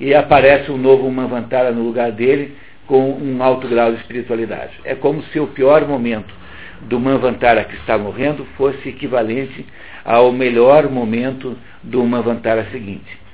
e 0.00 0.14
aparece 0.14 0.70
um 0.70 0.78
novo 0.78 1.10
Manvantara 1.10 1.70
no 1.70 1.82
lugar 1.82 2.12
dele 2.12 2.56
com 2.86 3.12
um 3.12 3.42
alto 3.42 3.68
grau 3.68 3.92
de 3.92 4.00
espiritualidade. 4.00 4.72
É 4.84 4.94
como 4.94 5.22
se 5.24 5.38
o 5.38 5.48
pior 5.48 5.86
momento 5.86 6.34
do 6.80 6.98
Manvantara 6.98 7.64
que 7.64 7.76
está 7.76 7.98
morrendo 7.98 8.46
fosse 8.56 8.88
equivalente 8.88 9.66
ao 10.02 10.32
melhor 10.32 10.88
momento 10.88 11.58
do 11.82 12.02
Manvantara 12.04 12.66
seguinte. 12.70 13.27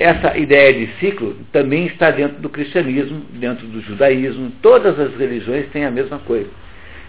Essa 0.00 0.34
ideia 0.38 0.72
de 0.72 0.86
ciclo 0.98 1.36
também 1.52 1.84
está 1.84 2.10
dentro 2.10 2.40
do 2.40 2.48
cristianismo, 2.48 3.20
dentro 3.32 3.66
do 3.66 3.82
judaísmo, 3.82 4.50
todas 4.62 4.98
as 4.98 5.14
religiões 5.14 5.68
têm 5.72 5.84
a 5.84 5.90
mesma 5.90 6.18
coisa. 6.20 6.48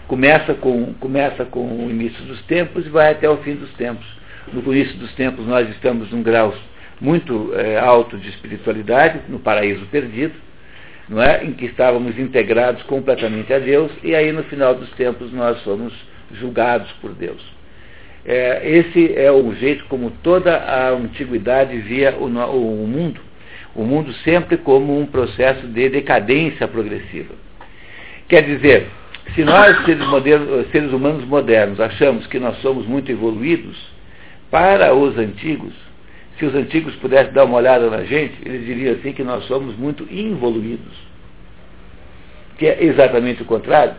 Começa 0.06 0.52
com, 0.52 0.92
começa 1.00 1.42
com 1.46 1.86
o 1.86 1.90
início 1.90 2.22
dos 2.24 2.42
tempos 2.42 2.84
e 2.84 2.90
vai 2.90 3.12
até 3.12 3.26
o 3.26 3.38
fim 3.38 3.54
dos 3.54 3.72
tempos. 3.76 4.04
No 4.52 4.60
início 4.74 4.98
dos 4.98 5.10
tempos 5.14 5.46
nós 5.46 5.66
estamos 5.70 6.10
num 6.10 6.22
grau 6.22 6.54
muito 7.00 7.54
é, 7.54 7.78
alto 7.78 8.18
de 8.18 8.28
espiritualidade, 8.28 9.20
no 9.26 9.38
paraíso 9.38 9.86
perdido, 9.86 10.34
não 11.08 11.22
é? 11.22 11.42
em 11.42 11.52
que 11.52 11.64
estávamos 11.64 12.18
integrados 12.18 12.82
completamente 12.82 13.54
a 13.54 13.58
Deus, 13.58 13.90
e 14.02 14.14
aí 14.14 14.30
no 14.32 14.42
final 14.44 14.74
dos 14.74 14.90
tempos 14.90 15.32
nós 15.32 15.58
somos 15.62 15.94
julgados 16.34 16.92
por 17.00 17.14
Deus. 17.14 17.42
É, 18.24 18.62
esse 18.68 19.14
é 19.16 19.32
o 19.32 19.52
jeito 19.54 19.84
como 19.86 20.10
toda 20.22 20.56
a 20.56 20.90
antiguidade 20.90 21.76
via 21.78 22.14
o, 22.16 22.26
o, 22.26 22.86
mundo. 22.86 23.20
O 23.74 23.82
mundo 23.84 24.12
sempre 24.24 24.56
como 24.56 24.98
um 24.98 25.06
processo 25.06 25.66
de 25.66 25.88
decadência 25.88 26.68
progressiva. 26.68 27.34
Quer 28.28 28.42
dizer, 28.42 28.86
se 29.34 29.44
nós, 29.44 29.84
seres, 29.84 30.06
modernos, 30.06 30.70
seres 30.70 30.92
humanos 30.92 31.24
modernos, 31.24 31.80
achamos 31.80 32.26
que 32.26 32.38
nós 32.38 32.56
somos 32.58 32.86
muito 32.86 33.10
evoluídos, 33.10 33.76
para 34.50 34.94
os 34.94 35.16
antigos, 35.16 35.72
se 36.38 36.44
os 36.44 36.54
antigos 36.54 36.94
pudessem 36.96 37.32
dar 37.32 37.44
uma 37.44 37.56
olhada 37.56 37.88
na 37.88 38.04
gente, 38.04 38.34
eles 38.44 38.66
diriam 38.66 38.94
assim 38.94 39.12
que 39.12 39.22
nós 39.22 39.44
somos 39.44 39.76
muito 39.76 40.06
involuídos. 40.12 40.92
Que 42.58 42.66
é 42.66 42.84
exatamente 42.84 43.42
o 43.42 43.46
contrário. 43.46 43.94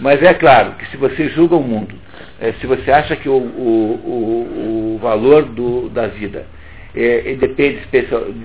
Mas 0.00 0.22
é 0.22 0.32
claro 0.32 0.72
que 0.72 0.86
se 0.86 0.96
você 0.96 1.28
julga 1.28 1.56
o 1.56 1.62
mundo, 1.62 1.94
é, 2.40 2.52
se 2.54 2.66
você 2.66 2.90
acha 2.90 3.14
que 3.16 3.28
o, 3.28 3.34
o, 3.34 4.00
o, 4.04 4.94
o 4.94 4.98
valor 4.98 5.44
do, 5.44 5.90
da 5.90 6.06
vida 6.06 6.46
é, 6.94 7.36
depende, 7.38 7.80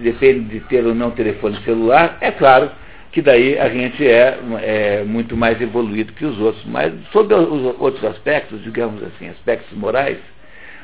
depende 0.02 0.40
de 0.50 0.60
ter 0.62 0.86
ou 0.86 0.94
não 0.94 1.12
telefone 1.12 1.58
celular, 1.64 2.18
é 2.20 2.30
claro 2.32 2.70
que 3.12 3.22
daí 3.22 3.58
a 3.58 3.70
gente 3.70 4.06
é, 4.06 4.38
é 4.62 5.04
muito 5.06 5.38
mais 5.38 5.60
evoluído 5.62 6.12
que 6.12 6.26
os 6.26 6.38
outros. 6.40 6.66
Mas 6.66 6.94
sobre 7.14 7.34
os 7.34 7.80
outros 7.80 8.04
aspectos, 8.04 8.62
digamos 8.62 9.02
assim, 9.02 9.30
aspectos 9.30 9.72
morais, 9.78 10.18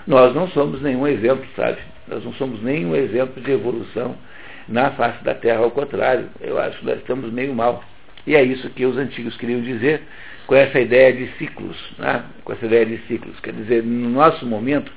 nós 0.07 0.33
não 0.33 0.47
somos 0.47 0.81
nenhum 0.81 1.05
exemplo, 1.05 1.45
sabe? 1.53 1.79
Nós 2.07 2.23
não 2.23 2.33
somos 2.35 2.63
nenhum 2.63 2.95
exemplo 2.95 3.43
de 3.43 3.51
evolução 3.51 4.15
na 4.69 4.91
face 4.91 5.21
da 5.23 5.35
Terra, 5.35 5.59
ao 5.59 5.71
contrário, 5.71 6.29
eu 6.39 6.57
acho 6.57 6.79
que 6.79 6.85
nós 6.85 6.97
estamos 6.99 7.29
meio 7.31 7.53
mal. 7.53 7.83
E 8.25 8.35
é 8.35 8.43
isso 8.43 8.69
que 8.69 8.85
os 8.85 8.97
antigos 8.97 9.35
queriam 9.35 9.61
dizer 9.61 10.01
com 10.51 10.55
essa 10.57 10.81
ideia 10.81 11.13
de 11.13 11.27
ciclos, 11.37 11.77
né? 11.97 12.25
com 12.43 12.51
essa 12.51 12.65
ideia 12.65 12.85
de 12.85 12.97
ciclos. 13.07 13.39
Quer 13.39 13.53
dizer, 13.53 13.81
no 13.83 14.09
nosso 14.09 14.45
momento, 14.45 14.91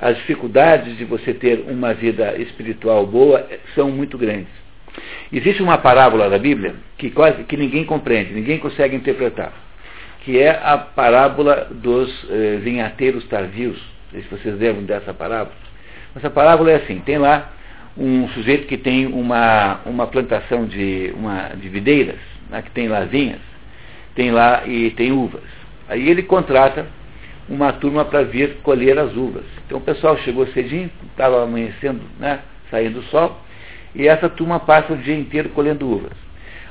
as 0.00 0.16
dificuldades 0.16 0.96
de 0.96 1.04
você 1.04 1.34
ter 1.34 1.62
uma 1.68 1.92
vida 1.92 2.34
espiritual 2.38 3.06
boa 3.06 3.46
são 3.74 3.90
muito 3.90 4.16
grandes. 4.16 4.48
Existe 5.30 5.62
uma 5.62 5.76
parábola 5.76 6.30
da 6.30 6.38
Bíblia 6.38 6.74
que 6.96 7.10
quase 7.10 7.44
que 7.44 7.54
ninguém 7.54 7.84
compreende, 7.84 8.32
ninguém 8.32 8.58
consegue 8.58 8.96
interpretar, 8.96 9.52
que 10.22 10.38
é 10.38 10.58
a 10.58 10.78
parábola 10.78 11.68
dos 11.70 12.10
eh, 12.30 12.58
vinhateiros 12.62 13.24
tardios. 13.24 13.78
Não 14.10 14.12
sei 14.12 14.22
se 14.22 14.28
vocês 14.30 14.58
lembram 14.58 14.84
dessa 14.84 15.12
parábola. 15.12 15.54
Essa 16.16 16.30
parábola 16.30 16.70
é 16.70 16.76
assim, 16.76 16.98
tem 17.00 17.18
lá 17.18 17.52
um 17.94 18.26
sujeito 18.28 18.66
que 18.66 18.78
tem 18.78 19.04
uma, 19.04 19.82
uma 19.84 20.06
plantação 20.06 20.64
de, 20.64 21.12
uma, 21.14 21.48
de 21.48 21.68
videiras, 21.68 22.20
né, 22.48 22.62
que 22.62 22.70
tem 22.70 22.88
lazinhas, 22.88 23.47
tem 24.18 24.32
lá 24.32 24.66
e 24.66 24.90
tem 24.90 25.12
uvas. 25.12 25.44
Aí 25.88 26.08
ele 26.10 26.24
contrata 26.24 26.86
uma 27.48 27.72
turma 27.72 28.04
para 28.04 28.24
vir 28.24 28.56
colher 28.64 28.98
as 28.98 29.14
uvas. 29.14 29.44
Então 29.64 29.78
o 29.78 29.80
pessoal 29.80 30.18
chegou 30.18 30.44
cedinho, 30.48 30.90
estava 31.08 31.44
amanhecendo, 31.44 32.00
né, 32.18 32.40
saindo 32.68 32.98
o 32.98 33.04
sol, 33.04 33.40
e 33.94 34.08
essa 34.08 34.28
turma 34.28 34.58
passa 34.58 34.92
o 34.92 34.96
dia 34.96 35.16
inteiro 35.16 35.50
colhendo 35.50 35.88
uvas. 35.88 36.10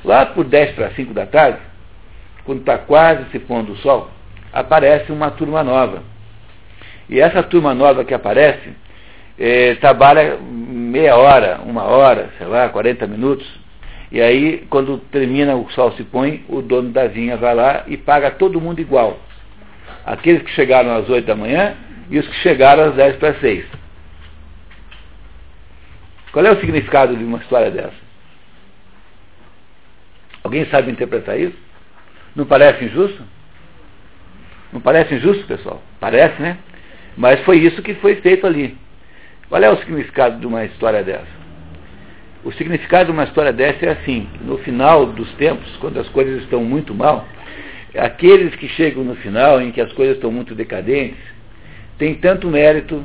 Lá 0.04 0.26
por 0.26 0.44
10 0.44 0.74
para 0.74 0.90
5 0.90 1.14
da 1.14 1.24
tarde, 1.24 1.58
quando 2.44 2.60
está 2.60 2.76
quase 2.76 3.24
se 3.30 3.38
pondo 3.38 3.72
o 3.72 3.76
sol, 3.78 4.10
aparece 4.52 5.10
uma 5.10 5.30
turma 5.30 5.64
nova. 5.64 6.02
E 7.08 7.18
essa 7.18 7.42
turma 7.42 7.72
nova 7.72 8.04
que 8.04 8.12
aparece 8.12 8.74
é, 9.38 9.74
trabalha 9.76 10.36
meia 10.36 11.16
hora, 11.16 11.60
uma 11.64 11.84
hora, 11.84 12.28
sei 12.36 12.46
lá, 12.46 12.68
40 12.68 13.06
minutos. 13.06 13.57
E 14.10 14.20
aí, 14.20 14.66
quando 14.70 14.98
termina, 15.10 15.54
o 15.54 15.70
sol 15.70 15.92
se 15.92 16.02
põe, 16.02 16.44
o 16.48 16.62
dono 16.62 16.90
da 16.90 17.06
vinha 17.06 17.36
vai 17.36 17.54
lá 17.54 17.84
e 17.86 17.96
paga 17.96 18.30
todo 18.30 18.60
mundo 18.60 18.80
igual. 18.80 19.20
Aqueles 20.04 20.42
que 20.42 20.50
chegaram 20.52 20.96
às 20.96 21.08
8 21.08 21.26
da 21.26 21.34
manhã 21.34 21.76
e 22.10 22.18
os 22.18 22.26
que 22.26 22.36
chegaram 22.36 22.84
às 22.84 22.94
10 22.94 23.16
para 23.16 23.34
6. 23.34 23.66
Qual 26.32 26.44
é 26.44 26.50
o 26.50 26.60
significado 26.60 27.16
de 27.16 27.24
uma 27.24 27.38
história 27.38 27.70
dessa? 27.70 28.08
Alguém 30.42 30.64
sabe 30.66 30.90
interpretar 30.90 31.38
isso? 31.38 31.56
Não 32.34 32.46
parece 32.46 32.84
injusto? 32.84 33.22
Não 34.72 34.80
parece 34.80 35.14
injusto, 35.14 35.44
pessoal? 35.46 35.82
Parece, 36.00 36.40
né? 36.40 36.58
Mas 37.16 37.40
foi 37.40 37.58
isso 37.58 37.82
que 37.82 37.94
foi 37.94 38.16
feito 38.16 38.46
ali. 38.46 38.76
Qual 39.48 39.62
é 39.62 39.70
o 39.70 39.76
significado 39.78 40.38
de 40.38 40.46
uma 40.46 40.64
história 40.64 41.02
dessa? 41.02 41.37
O 42.44 42.52
significado 42.52 43.06
de 43.06 43.12
uma 43.12 43.24
história 43.24 43.52
dessa 43.52 43.86
é 43.86 43.90
assim: 43.90 44.28
no 44.42 44.58
final 44.58 45.06
dos 45.06 45.30
tempos, 45.32 45.68
quando 45.78 45.98
as 45.98 46.08
coisas 46.08 46.42
estão 46.42 46.62
muito 46.62 46.94
mal, 46.94 47.26
aqueles 47.96 48.54
que 48.54 48.68
chegam 48.68 49.04
no 49.04 49.16
final, 49.16 49.60
em 49.60 49.72
que 49.72 49.80
as 49.80 49.92
coisas 49.92 50.16
estão 50.16 50.30
muito 50.30 50.54
decadentes, 50.54 51.18
têm 51.98 52.14
tanto 52.14 52.48
mérito 52.48 53.04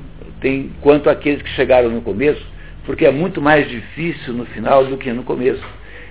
quanto 0.82 1.10
aqueles 1.10 1.42
que 1.42 1.50
chegaram 1.52 1.90
no 1.90 2.02
começo, 2.02 2.46
porque 2.86 3.06
é 3.06 3.12
muito 3.12 3.42
mais 3.42 3.68
difícil 3.70 4.34
no 4.34 4.46
final 4.46 4.86
do 4.86 4.98
que 4.98 5.12
no 5.12 5.24
começo. 5.24 5.64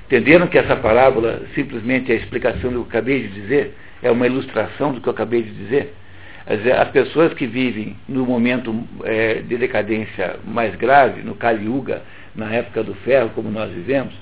Entenderam 0.07 0.47
que 0.47 0.59
essa 0.59 0.76
parábola 0.76 1.43
simplesmente 1.55 2.11
é 2.11 2.14
a 2.14 2.19
explicação 2.19 2.71
do 2.71 2.85
que 2.85 2.97
eu 2.97 3.00
acabei 3.00 3.23
de 3.23 3.29
dizer? 3.29 3.75
É 4.02 4.11
uma 4.11 4.26
ilustração 4.26 4.93
do 4.93 5.00
que 5.00 5.09
eu 5.09 5.12
acabei 5.12 5.43
de 5.43 5.50
dizer? 5.50 5.95
As 6.45 6.88
pessoas 6.88 7.33
que 7.35 7.47
vivem 7.47 7.97
no 8.09 8.26
momento 8.26 8.85
é, 9.05 9.35
de 9.35 9.57
decadência 9.57 10.37
mais 10.45 10.75
grave, 10.75 11.23
no 11.23 11.35
Kali 11.37 11.67
Yuga, 11.67 12.02
na 12.34 12.52
época 12.52 12.82
do 12.82 12.94
ferro, 12.94 13.30
como 13.34 13.50
nós 13.50 13.70
vivemos, 13.70 14.12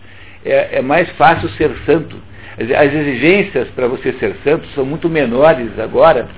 é, 0.45 0.79
é 0.79 0.83
mais 0.83 1.09
fácil 1.11 1.49
ser 1.51 1.71
santo. 1.87 2.17
As 2.59 2.93
exigências 2.93 3.69
para 3.69 3.87
você 3.87 4.13
ser 4.15 4.37
santo 4.45 4.67
são 4.75 4.85
muito 4.85 5.09
menores 5.09 5.79
agora 5.79 6.29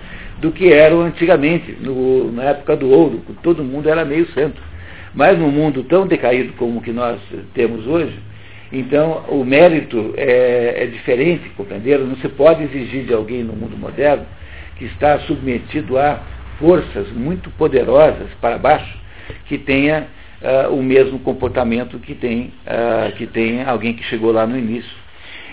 do 0.41 0.51
que 0.51 0.73
eram 0.73 1.03
antigamente, 1.03 1.77
no, 1.81 2.31
na 2.33 2.45
época 2.45 2.77
do 2.77 2.91
ouro, 2.91 3.23
todo 3.43 3.65
mundo 3.65 3.89
era 3.89 4.05
meio 4.05 4.27
santo. 4.33 4.61
Mas 5.15 5.39
no 5.39 5.49
mundo 5.49 5.85
tão 5.85 6.07
decaído 6.07 6.53
como 6.55 6.79
o 6.79 6.83
que 6.83 6.91
nós 6.91 7.21
temos 7.55 7.87
hoje, 7.87 8.19
então 8.73 9.25
o 9.29 9.45
mérito 9.45 10.15
é, 10.17 10.85
é 10.85 10.87
diferente, 10.87 11.49
compreenderam? 11.51 12.07
Não 12.07 12.17
se 12.17 12.29
pode 12.29 12.65
exigir 12.65 13.05
de 13.05 13.13
alguém 13.13 13.45
no 13.45 13.53
mundo 13.53 13.77
moderno 13.77 14.25
que 14.77 14.87
está 14.87 15.19
submetido 15.21 15.99
a 15.99 16.21
forças 16.59 17.09
muito 17.13 17.51
poderosas 17.51 18.29
para 18.41 18.59
baixo, 18.59 18.97
que 19.47 19.59
tenha 19.59 20.07
uh, 20.43 20.73
o 20.73 20.83
mesmo 20.83 21.19
comportamento 21.21 21.99
que 21.99 22.15
tem, 22.15 22.53
uh, 22.67 23.13
que 23.17 23.27
tem 23.27 23.63
alguém 23.65 23.95
que 23.95 24.05
chegou 24.05 24.33
lá 24.33 24.47
no 24.47 24.59
início. 24.59 24.91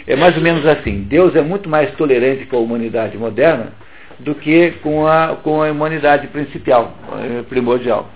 É 0.07 0.15
mais 0.15 0.35
ou 0.35 0.41
menos 0.41 0.65
assim, 0.65 1.03
Deus 1.03 1.35
é 1.35 1.41
muito 1.41 1.69
mais 1.69 1.93
tolerante 1.95 2.45
com 2.47 2.57
a 2.57 2.59
humanidade 2.59 3.17
moderna 3.17 3.73
do 4.19 4.35
que 4.35 4.71
com 4.81 5.07
a, 5.07 5.37
com 5.43 5.61
a 5.61 5.71
humanidade 5.71 6.27
principal, 6.27 6.97
eh, 7.19 7.43
primordial. 7.47 8.09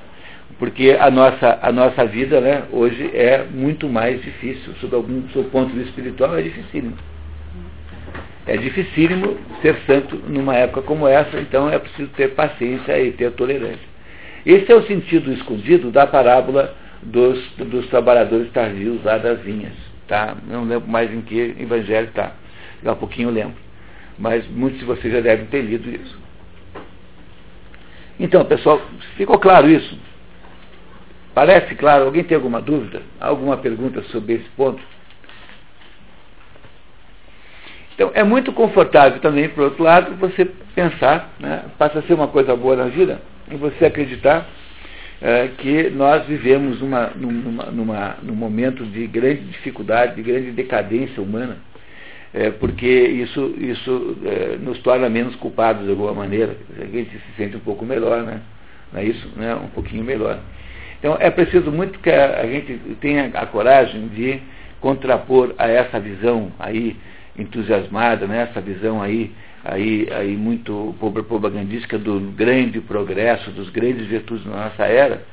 Porque 0.59 0.97
a 0.99 1.09
nossa, 1.09 1.59
a 1.61 1.71
nossa 1.71 2.05
vida 2.05 2.41
né, 2.41 2.63
hoje 2.71 3.09
é 3.13 3.45
muito 3.49 3.87
mais 3.87 4.21
difícil, 4.21 4.73
sob 4.81 4.95
algum 4.95 5.27
sob 5.29 5.49
ponto 5.49 5.71
de 5.71 5.79
vista 5.79 5.89
espiritual 5.89 6.37
é 6.37 6.41
dificílimo. 6.41 6.97
É 8.45 8.57
dificílimo 8.57 9.37
ser 9.61 9.77
santo 9.87 10.17
numa 10.27 10.55
época 10.55 10.81
como 10.81 11.07
essa, 11.07 11.39
então 11.39 11.69
é 11.69 11.79
preciso 11.79 12.09
ter 12.09 12.29
paciência 12.29 12.99
e 12.99 13.11
ter 13.11 13.31
tolerância. 13.31 13.92
Esse 14.45 14.71
é 14.71 14.75
o 14.75 14.85
sentido 14.85 15.31
escondido 15.31 15.89
da 15.91 16.05
parábola 16.05 16.75
dos, 17.01 17.39
dos 17.57 17.87
trabalhadores 17.87 18.51
tardios 18.51 19.03
lá 19.03 19.17
das 19.17 19.39
vinhas. 19.41 19.73
Tá? 20.07 20.35
Não 20.47 20.65
lembro 20.65 20.89
mais 20.89 21.13
em 21.13 21.21
que 21.21 21.55
evangelho 21.59 22.07
está. 22.07 22.33
Daqui 22.81 22.89
a 22.89 22.95
pouquinho 22.95 23.29
eu 23.29 23.33
lembro. 23.33 23.55
Mas 24.17 24.45
muitos 24.47 24.79
de 24.79 24.85
vocês 24.85 25.13
já 25.13 25.21
devem 25.21 25.45
ter 25.45 25.61
lido 25.61 25.89
isso. 25.89 26.21
Então, 28.19 28.45
pessoal, 28.45 28.81
ficou 29.15 29.39
claro 29.39 29.69
isso? 29.69 29.97
Parece 31.33 31.73
claro? 31.75 32.05
Alguém 32.05 32.23
tem 32.23 32.35
alguma 32.35 32.61
dúvida? 32.61 33.01
Alguma 33.19 33.57
pergunta 33.57 34.03
sobre 34.03 34.35
esse 34.35 34.49
ponto? 34.55 34.81
Então, 37.95 38.11
é 38.13 38.23
muito 38.23 38.51
confortável 38.51 39.19
também, 39.19 39.49
por 39.49 39.65
outro 39.65 39.83
lado, 39.83 40.15
você 40.15 40.45
pensar, 40.75 41.33
né, 41.39 41.65
passa 41.77 41.99
a 41.99 42.01
ser 42.03 42.13
uma 42.13 42.27
coisa 42.27 42.55
boa 42.55 42.75
na 42.75 42.85
vida, 42.85 43.21
você 43.57 43.85
acreditar 43.85 44.47
é, 45.21 45.49
que 45.57 45.89
nós 45.89 46.25
vivemos 46.25 46.81
numa, 46.81 47.07
numa, 47.15 47.65
numa, 47.65 48.17
num 48.21 48.35
momento 48.35 48.83
de 48.85 49.07
grande 49.07 49.41
dificuldade, 49.41 50.15
de 50.15 50.21
grande 50.21 50.51
decadência 50.51 51.21
humana, 51.21 51.57
é, 52.33 52.49
porque 52.49 52.87
isso, 52.87 53.55
isso 53.57 54.17
é, 54.25 54.57
nos 54.57 54.79
torna 54.79 55.09
menos 55.09 55.35
culpados 55.35 55.85
de 55.85 55.91
alguma 55.91 56.13
maneira. 56.13 56.57
A 56.79 56.85
gente 56.85 57.11
se 57.11 57.37
sente 57.37 57.55
um 57.55 57.61
pouco 57.61 57.85
melhor, 57.85 58.23
né? 58.23 58.41
Não 58.91 58.99
é 58.99 59.05
isso? 59.05 59.29
Né? 59.35 59.55
Um 59.55 59.67
pouquinho 59.67 60.03
melhor. 60.03 60.39
Então 60.99 61.15
é 61.19 61.29
preciso 61.29 61.71
muito 61.71 61.99
que 61.99 62.09
a, 62.09 62.41
a 62.41 62.47
gente 62.47 62.79
tenha 62.99 63.29
a 63.33 63.45
coragem 63.45 64.07
de 64.07 64.41
contrapor 64.81 65.53
a 65.57 65.67
essa 65.69 65.99
visão 65.99 66.51
aí 66.59 66.97
entusiasmada, 67.37 68.27
né? 68.27 68.47
essa 68.49 68.59
visão 68.61 69.01
aí, 69.01 69.31
aí, 69.63 70.07
aí 70.11 70.35
muito 70.35 70.95
propagandística 70.99 71.97
do 71.97 72.19
grande 72.35 72.81
progresso, 72.81 73.51
dos 73.51 73.69
grandes 73.69 74.05
virtudes 74.07 74.45
da 74.45 74.51
nossa 74.51 74.85
era, 74.85 75.23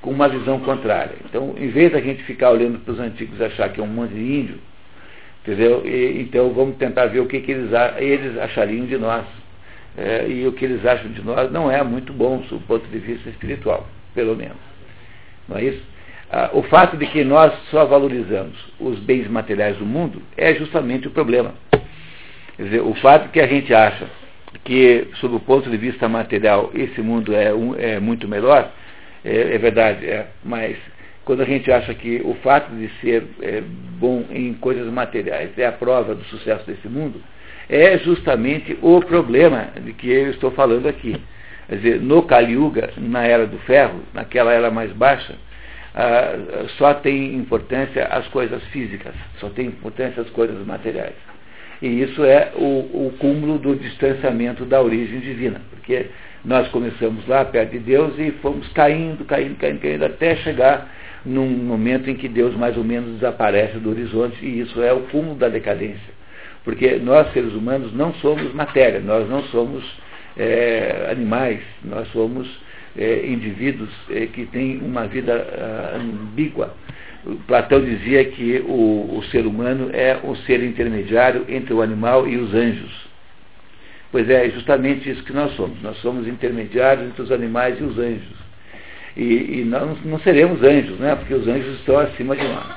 com 0.00 0.10
uma 0.10 0.28
visão 0.28 0.60
contrária. 0.60 1.16
Então, 1.24 1.54
em 1.58 1.68
vez 1.68 1.92
da 1.92 2.00
gente 2.00 2.22
ficar 2.24 2.50
olhando 2.50 2.78
para 2.80 2.92
os 2.92 3.00
antigos 3.00 3.38
e 3.38 3.44
achar 3.44 3.68
que 3.70 3.80
é 3.80 3.82
um 3.82 3.88
monte 3.88 4.14
de 4.14 4.20
índio, 4.20 4.58
entendeu? 5.42 5.82
E, 5.84 6.20
então 6.22 6.52
vamos 6.52 6.76
tentar 6.76 7.06
ver 7.06 7.20
o 7.20 7.26
que, 7.26 7.40
que 7.40 7.50
eles, 7.50 7.70
eles 7.98 8.38
achariam 8.38 8.86
de 8.86 8.98
nós. 8.98 9.24
É, 9.96 10.28
e 10.28 10.46
o 10.46 10.52
que 10.52 10.64
eles 10.64 10.86
acham 10.86 11.10
de 11.10 11.20
nós 11.22 11.50
não 11.50 11.68
é 11.68 11.82
muito 11.82 12.12
bom 12.12 12.38
do 12.38 12.60
ponto 12.60 12.86
de 12.86 12.98
vista 12.98 13.28
espiritual, 13.28 13.88
pelo 14.14 14.36
menos. 14.36 14.56
Não 15.48 15.56
é 15.56 15.64
isso? 15.64 15.82
Ah, 16.30 16.50
o 16.52 16.62
fato 16.62 16.96
de 16.96 17.06
que 17.06 17.24
nós 17.24 17.52
só 17.70 17.84
valorizamos 17.86 18.54
os 18.78 18.98
bens 19.00 19.26
materiais 19.28 19.76
do 19.78 19.86
mundo 19.86 20.22
é 20.36 20.54
justamente 20.54 21.08
o 21.08 21.10
problema. 21.10 21.54
Quer 22.58 22.64
dizer, 22.64 22.80
o 22.80 22.92
fato 22.94 23.30
que 23.30 23.38
a 23.38 23.46
gente 23.46 23.72
acha 23.72 24.04
que, 24.64 25.06
sob 25.20 25.36
o 25.36 25.40
ponto 25.40 25.70
de 25.70 25.76
vista 25.76 26.08
material, 26.08 26.72
esse 26.74 27.00
mundo 27.00 27.32
é, 27.32 27.54
um, 27.54 27.76
é 27.76 28.00
muito 28.00 28.26
melhor, 28.26 28.72
é, 29.24 29.54
é, 29.54 29.58
verdade, 29.58 30.04
é, 30.04 30.26
mas 30.44 30.76
quando 31.24 31.42
a 31.42 31.44
gente 31.44 31.70
acha 31.70 31.94
que 31.94 32.20
o 32.24 32.34
fato 32.42 32.74
de 32.74 32.88
ser 33.00 33.24
é, 33.42 33.62
bom 34.00 34.24
em 34.28 34.52
coisas 34.54 34.92
materiais 34.92 35.56
é 35.56 35.66
a 35.66 35.72
prova 35.72 36.16
do 36.16 36.24
sucesso 36.24 36.66
desse 36.66 36.88
mundo, 36.88 37.22
é 37.68 37.96
justamente 37.98 38.76
o 38.82 39.00
problema 39.02 39.68
de 39.84 39.92
que 39.92 40.10
eu 40.10 40.30
estou 40.30 40.50
falando 40.50 40.88
aqui. 40.88 41.14
Quer 41.68 41.76
dizer, 41.76 42.00
no 42.00 42.24
Kali 42.24 42.54
Yuga, 42.54 42.90
na 42.96 43.24
era 43.24 43.46
do 43.46 43.58
ferro, 43.58 44.00
naquela 44.12 44.52
era 44.52 44.68
mais 44.68 44.90
baixa, 44.90 45.36
ah, 45.94 46.66
só 46.76 46.92
tem 46.94 47.36
importância 47.36 48.04
as 48.06 48.26
coisas 48.28 48.64
físicas, 48.72 49.14
só 49.38 49.48
tem 49.48 49.66
importância 49.66 50.22
as 50.22 50.30
coisas 50.30 50.66
materiais. 50.66 51.14
E 51.80 52.02
isso 52.02 52.24
é 52.24 52.52
o, 52.56 53.06
o 53.06 53.14
cúmulo 53.18 53.58
do 53.58 53.76
distanciamento 53.76 54.64
da 54.64 54.82
origem 54.82 55.20
divina, 55.20 55.60
porque 55.70 56.06
nós 56.44 56.68
começamos 56.68 57.26
lá 57.26 57.44
perto 57.44 57.72
de 57.72 57.78
Deus 57.78 58.18
e 58.18 58.30
fomos 58.42 58.66
caindo, 58.68 59.24
caindo, 59.24 59.56
caindo, 59.56 59.80
caindo, 59.80 60.04
até 60.04 60.36
chegar 60.36 60.92
num 61.24 61.48
momento 61.48 62.08
em 62.08 62.14
que 62.14 62.28
Deus 62.28 62.54
mais 62.56 62.76
ou 62.76 62.84
menos 62.84 63.14
desaparece 63.14 63.78
do 63.78 63.90
horizonte, 63.90 64.44
e 64.44 64.60
isso 64.60 64.82
é 64.82 64.92
o 64.92 65.02
cúmulo 65.02 65.34
da 65.36 65.48
decadência. 65.48 66.18
Porque 66.64 66.96
nós, 66.96 67.32
seres 67.32 67.52
humanos, 67.54 67.92
não 67.94 68.12
somos 68.14 68.52
matéria, 68.54 69.00
nós 69.00 69.28
não 69.28 69.42
somos 69.44 69.84
é, 70.36 71.08
animais, 71.10 71.60
nós 71.84 72.08
somos 72.08 72.48
é, 72.96 73.26
indivíduos 73.26 73.90
é, 74.10 74.26
que 74.26 74.46
têm 74.46 74.78
uma 74.78 75.06
vida 75.06 75.34
uh, 75.34 76.00
ambígua. 76.00 76.74
Platão 77.46 77.80
dizia 77.80 78.24
que 78.24 78.64
o, 78.66 79.18
o 79.18 79.22
ser 79.30 79.46
humano 79.46 79.90
é 79.92 80.18
o 80.22 80.34
ser 80.36 80.62
intermediário 80.62 81.44
entre 81.48 81.74
o 81.74 81.82
animal 81.82 82.26
e 82.26 82.36
os 82.36 82.54
anjos. 82.54 83.08
Pois 84.10 84.28
é, 84.30 84.46
é 84.46 84.50
justamente 84.50 85.10
isso 85.10 85.22
que 85.24 85.32
nós 85.32 85.52
somos. 85.54 85.80
Nós 85.82 85.98
somos 85.98 86.26
intermediários 86.26 87.06
entre 87.06 87.20
os 87.20 87.30
animais 87.30 87.78
e 87.78 87.84
os 87.84 87.98
anjos. 87.98 88.48
E, 89.14 89.60
e 89.60 89.64
nós 89.64 89.98
não 90.04 90.18
seremos 90.20 90.62
anjos, 90.62 90.98
né? 90.98 91.14
porque 91.16 91.34
os 91.34 91.46
anjos 91.46 91.78
estão 91.80 91.98
acima 91.98 92.34
de 92.34 92.46
nós. 92.46 92.76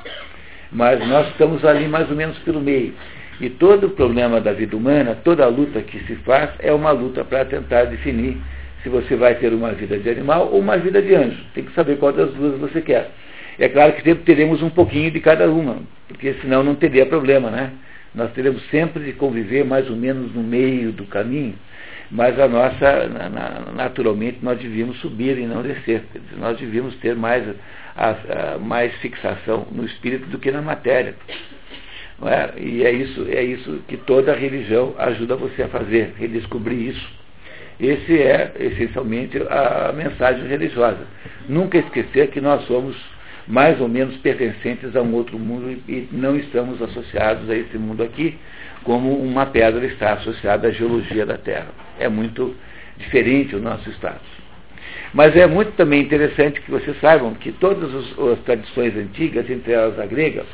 Mas 0.70 1.06
nós 1.06 1.28
estamos 1.28 1.64
ali 1.64 1.88
mais 1.88 2.10
ou 2.10 2.16
menos 2.16 2.36
pelo 2.40 2.60
meio. 2.60 2.92
E 3.40 3.48
todo 3.48 3.86
o 3.86 3.90
problema 3.90 4.40
da 4.40 4.52
vida 4.52 4.76
humana, 4.76 5.18
toda 5.24 5.44
a 5.44 5.48
luta 5.48 5.80
que 5.80 5.98
se 6.00 6.14
faz, 6.16 6.50
é 6.58 6.72
uma 6.72 6.90
luta 6.90 7.24
para 7.24 7.44
tentar 7.44 7.84
definir 7.84 8.36
se 8.82 8.88
você 8.88 9.16
vai 9.16 9.34
ter 9.36 9.52
uma 9.54 9.72
vida 9.72 9.98
de 9.98 10.10
animal 10.10 10.50
ou 10.52 10.60
uma 10.60 10.76
vida 10.76 11.00
de 11.00 11.14
anjo. 11.14 11.42
Tem 11.54 11.64
que 11.64 11.72
saber 11.72 11.96
qual 11.96 12.12
das 12.12 12.32
duas 12.34 12.58
você 12.58 12.82
quer. 12.82 13.10
É 13.58 13.68
claro 13.68 13.92
que 13.92 14.02
sempre 14.02 14.24
teremos 14.24 14.62
um 14.62 14.70
pouquinho 14.70 15.10
de 15.10 15.20
cada 15.20 15.50
uma, 15.50 15.78
porque 16.08 16.34
senão 16.40 16.62
não 16.62 16.74
teria 16.74 17.06
problema, 17.06 17.50
né? 17.50 17.72
Nós 18.14 18.30
teremos 18.32 18.62
sempre 18.70 19.04
de 19.04 19.12
conviver 19.12 19.64
mais 19.64 19.88
ou 19.88 19.96
menos 19.96 20.34
no 20.34 20.42
meio 20.42 20.92
do 20.92 21.04
caminho, 21.04 21.54
mas 22.10 22.38
a 22.38 22.46
nossa, 22.46 23.08
naturalmente, 23.74 24.38
nós 24.42 24.58
devíamos 24.58 24.98
subir 25.00 25.38
e 25.38 25.46
não 25.46 25.62
descer. 25.62 26.02
Nós 26.36 26.58
devíamos 26.58 26.94
ter 26.96 27.16
mais, 27.16 27.42
mais 28.60 28.94
fixação 28.96 29.66
no 29.72 29.84
espírito 29.86 30.26
do 30.26 30.38
que 30.38 30.50
na 30.50 30.60
matéria. 30.60 31.14
É? 32.24 32.60
E 32.60 32.84
é 32.84 32.92
isso, 32.92 33.26
é 33.30 33.42
isso 33.42 33.82
que 33.88 33.96
toda 33.96 34.34
religião 34.34 34.94
ajuda 34.98 35.34
você 35.34 35.62
a 35.62 35.68
fazer, 35.68 36.12
redescobrir 36.18 36.90
isso. 36.90 37.22
Esse 37.80 38.20
é, 38.20 38.52
essencialmente, 38.60 39.38
a 39.48 39.92
mensagem 39.92 40.46
religiosa. 40.46 41.06
Nunca 41.48 41.78
esquecer 41.78 42.28
que 42.28 42.40
nós 42.40 42.64
somos 42.66 42.94
mais 43.46 43.80
ou 43.80 43.88
menos 43.88 44.16
pertencentes 44.18 44.94
a 44.94 45.02
um 45.02 45.14
outro 45.14 45.38
mundo 45.38 45.70
e 45.88 46.08
não 46.12 46.36
estamos 46.36 46.80
associados 46.80 47.48
a 47.50 47.56
esse 47.56 47.76
mundo 47.76 48.02
aqui, 48.02 48.38
como 48.84 49.16
uma 49.16 49.46
pedra 49.46 49.84
está 49.86 50.14
associada 50.14 50.68
à 50.68 50.70
geologia 50.70 51.26
da 51.26 51.36
Terra. 51.38 51.68
É 51.98 52.08
muito 52.08 52.54
diferente 52.96 53.54
o 53.56 53.60
nosso 53.60 53.88
status. 53.90 54.42
Mas 55.14 55.36
é 55.36 55.46
muito 55.46 55.72
também 55.72 56.02
interessante 56.02 56.60
que 56.60 56.70
vocês 56.70 56.98
saibam 57.00 57.34
que 57.34 57.52
todas 57.52 57.94
as 57.94 58.38
tradições 58.44 58.96
antigas, 58.96 59.48
entre 59.50 59.72
elas 59.72 59.98
a 59.98 60.06
grega, 60.06 60.44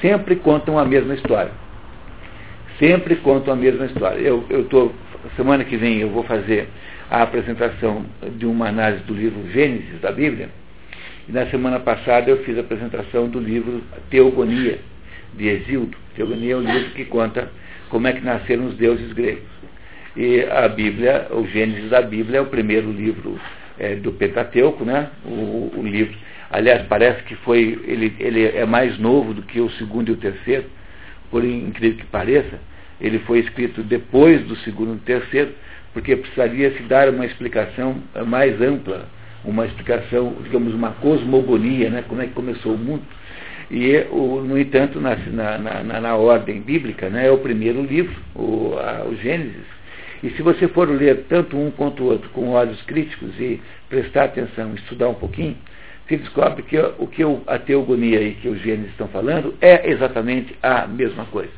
sempre 0.00 0.36
contam 0.36 0.78
a 0.78 0.84
mesma 0.84 1.14
história. 1.14 1.52
Sempre 2.78 3.16
contam 3.16 3.54
a 3.54 3.56
mesma 3.56 3.86
história. 3.86 4.18
Eu 4.18 4.44
estou, 4.50 4.92
semana 5.36 5.64
que 5.64 5.76
vem 5.76 5.98
eu 5.98 6.10
vou 6.10 6.24
fazer 6.24 6.68
a 7.10 7.22
apresentação 7.22 8.04
de 8.36 8.46
uma 8.46 8.68
análise 8.68 9.02
do 9.04 9.14
livro 9.14 9.50
Gênesis 9.50 10.00
da 10.00 10.10
Bíblia, 10.10 10.48
e 11.28 11.32
na 11.32 11.46
semana 11.46 11.78
passada 11.78 12.30
eu 12.30 12.38
fiz 12.44 12.56
a 12.56 12.60
apresentação 12.60 13.28
do 13.28 13.38
livro 13.38 13.82
Teogonia, 14.10 14.78
de 15.34 15.48
Exildo. 15.48 15.96
Teogonia 16.16 16.54
é 16.54 16.56
um 16.56 16.60
livro 16.60 16.90
que 16.90 17.04
conta 17.04 17.50
como 17.88 18.06
é 18.06 18.12
que 18.12 18.24
nasceram 18.24 18.66
os 18.66 18.76
deuses 18.76 19.12
gregos. 19.12 19.52
E 20.16 20.42
a 20.42 20.68
Bíblia, 20.68 21.28
o 21.30 21.46
Gênesis 21.46 21.90
da 21.90 22.02
Bíblia, 22.02 22.38
é 22.38 22.40
o 22.42 22.46
primeiro 22.46 22.90
livro 22.90 23.40
é, 23.78 23.94
do 23.94 24.12
Pentateuco, 24.12 24.84
né? 24.84 25.08
O, 25.24 25.72
o, 25.76 25.82
livro, 25.82 26.14
aliás, 26.50 26.82
parece 26.86 27.22
que 27.22 27.34
foi, 27.36 27.80
ele, 27.84 28.14
ele 28.18 28.44
é 28.44 28.66
mais 28.66 28.98
novo 28.98 29.32
do 29.32 29.42
que 29.42 29.60
o 29.60 29.70
segundo 29.70 30.10
e 30.10 30.12
o 30.12 30.16
terceiro, 30.16 30.64
por 31.30 31.44
incrível 31.44 31.98
que 31.98 32.06
pareça, 32.06 32.60
ele 33.00 33.18
foi 33.20 33.38
escrito 33.38 33.82
depois 33.82 34.42
do 34.42 34.56
segundo 34.56 34.96
e 34.96 35.00
terceiro, 35.00 35.52
porque 35.94 36.14
precisaria 36.14 36.72
se 36.72 36.82
dar 36.82 37.08
uma 37.08 37.24
explicação 37.24 38.02
mais 38.26 38.60
ampla 38.60 39.08
uma 39.44 39.66
explicação, 39.66 40.36
digamos, 40.42 40.74
uma 40.74 40.90
cosmogonia, 40.92 41.90
né, 41.90 42.04
como 42.08 42.22
é 42.22 42.26
que 42.26 42.32
começou 42.32 42.74
o 42.74 42.78
mundo. 42.78 43.02
E, 43.70 44.06
o, 44.10 44.42
no 44.42 44.58
entanto, 44.58 45.00
na, 45.00 45.16
na, 45.16 45.58
na, 45.58 46.00
na, 46.00 46.16
ordem 46.16 46.60
bíblica, 46.60 47.08
né, 47.08 47.26
é 47.26 47.30
o 47.30 47.38
primeiro 47.38 47.82
livro, 47.82 48.14
o, 48.34 48.74
a, 48.78 49.04
o 49.06 49.16
Gênesis. 49.16 49.66
E 50.22 50.30
se 50.30 50.42
você 50.42 50.68
for 50.68 50.88
ler 50.88 51.24
tanto 51.28 51.56
um 51.56 51.70
quanto 51.70 52.02
o 52.02 52.06
outro 52.06 52.28
com 52.30 52.50
olhos 52.50 52.80
críticos 52.82 53.30
e 53.40 53.60
prestar 53.88 54.24
atenção, 54.24 54.74
estudar 54.74 55.08
um 55.08 55.14
pouquinho, 55.14 55.56
se 56.08 56.16
descobre 56.16 56.62
que 56.62 56.78
o 56.78 57.06
que 57.06 57.22
a 57.46 57.58
teogonia 57.58 58.20
e 58.20 58.32
que 58.34 58.48
os 58.48 58.60
Gênesis 58.60 58.90
estão 58.90 59.08
falando 59.08 59.54
é 59.60 59.90
exatamente 59.90 60.54
a 60.62 60.86
mesma 60.86 61.24
coisa. 61.26 61.52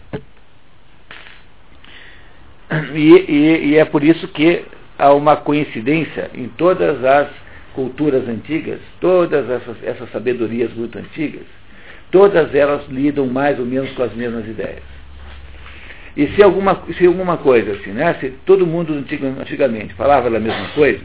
E, 2.95 3.25
e, 3.29 3.67
e 3.71 3.77
é 3.77 3.85
por 3.85 4.03
isso 4.03 4.27
que 4.29 4.65
há 4.99 5.13
uma 5.13 5.37
coincidência 5.37 6.31
em 6.35 6.49
todas 6.49 7.05
as 7.05 7.29
culturas 7.75 8.27
antigas, 8.29 8.81
todas 9.01 9.49
essas, 9.51 9.77
essas 9.83 10.11
sabedorias 10.11 10.73
muito 10.73 10.99
antigas, 10.99 11.43
todas 12.11 12.55
elas 12.55 12.89
lidam 12.89 13.27
mais 13.27 13.59
ou 13.59 13.67
menos 13.67 13.91
com 13.93 14.03
as 14.03 14.15
mesmas 14.15 14.47
ideias. 14.47 14.83
E 16.17 16.29
se 16.29 16.43
alguma, 16.43 16.81
se 16.97 17.07
alguma 17.07 17.37
coisa 17.37 17.73
assim, 17.73 17.91
né, 17.91 18.15
se 18.21 18.31
todo 18.47 18.67
mundo 18.67 18.95
antigamente 18.95 19.93
falava 19.95 20.31
da 20.31 20.39
mesma 20.39 20.69
coisa, 20.69 21.01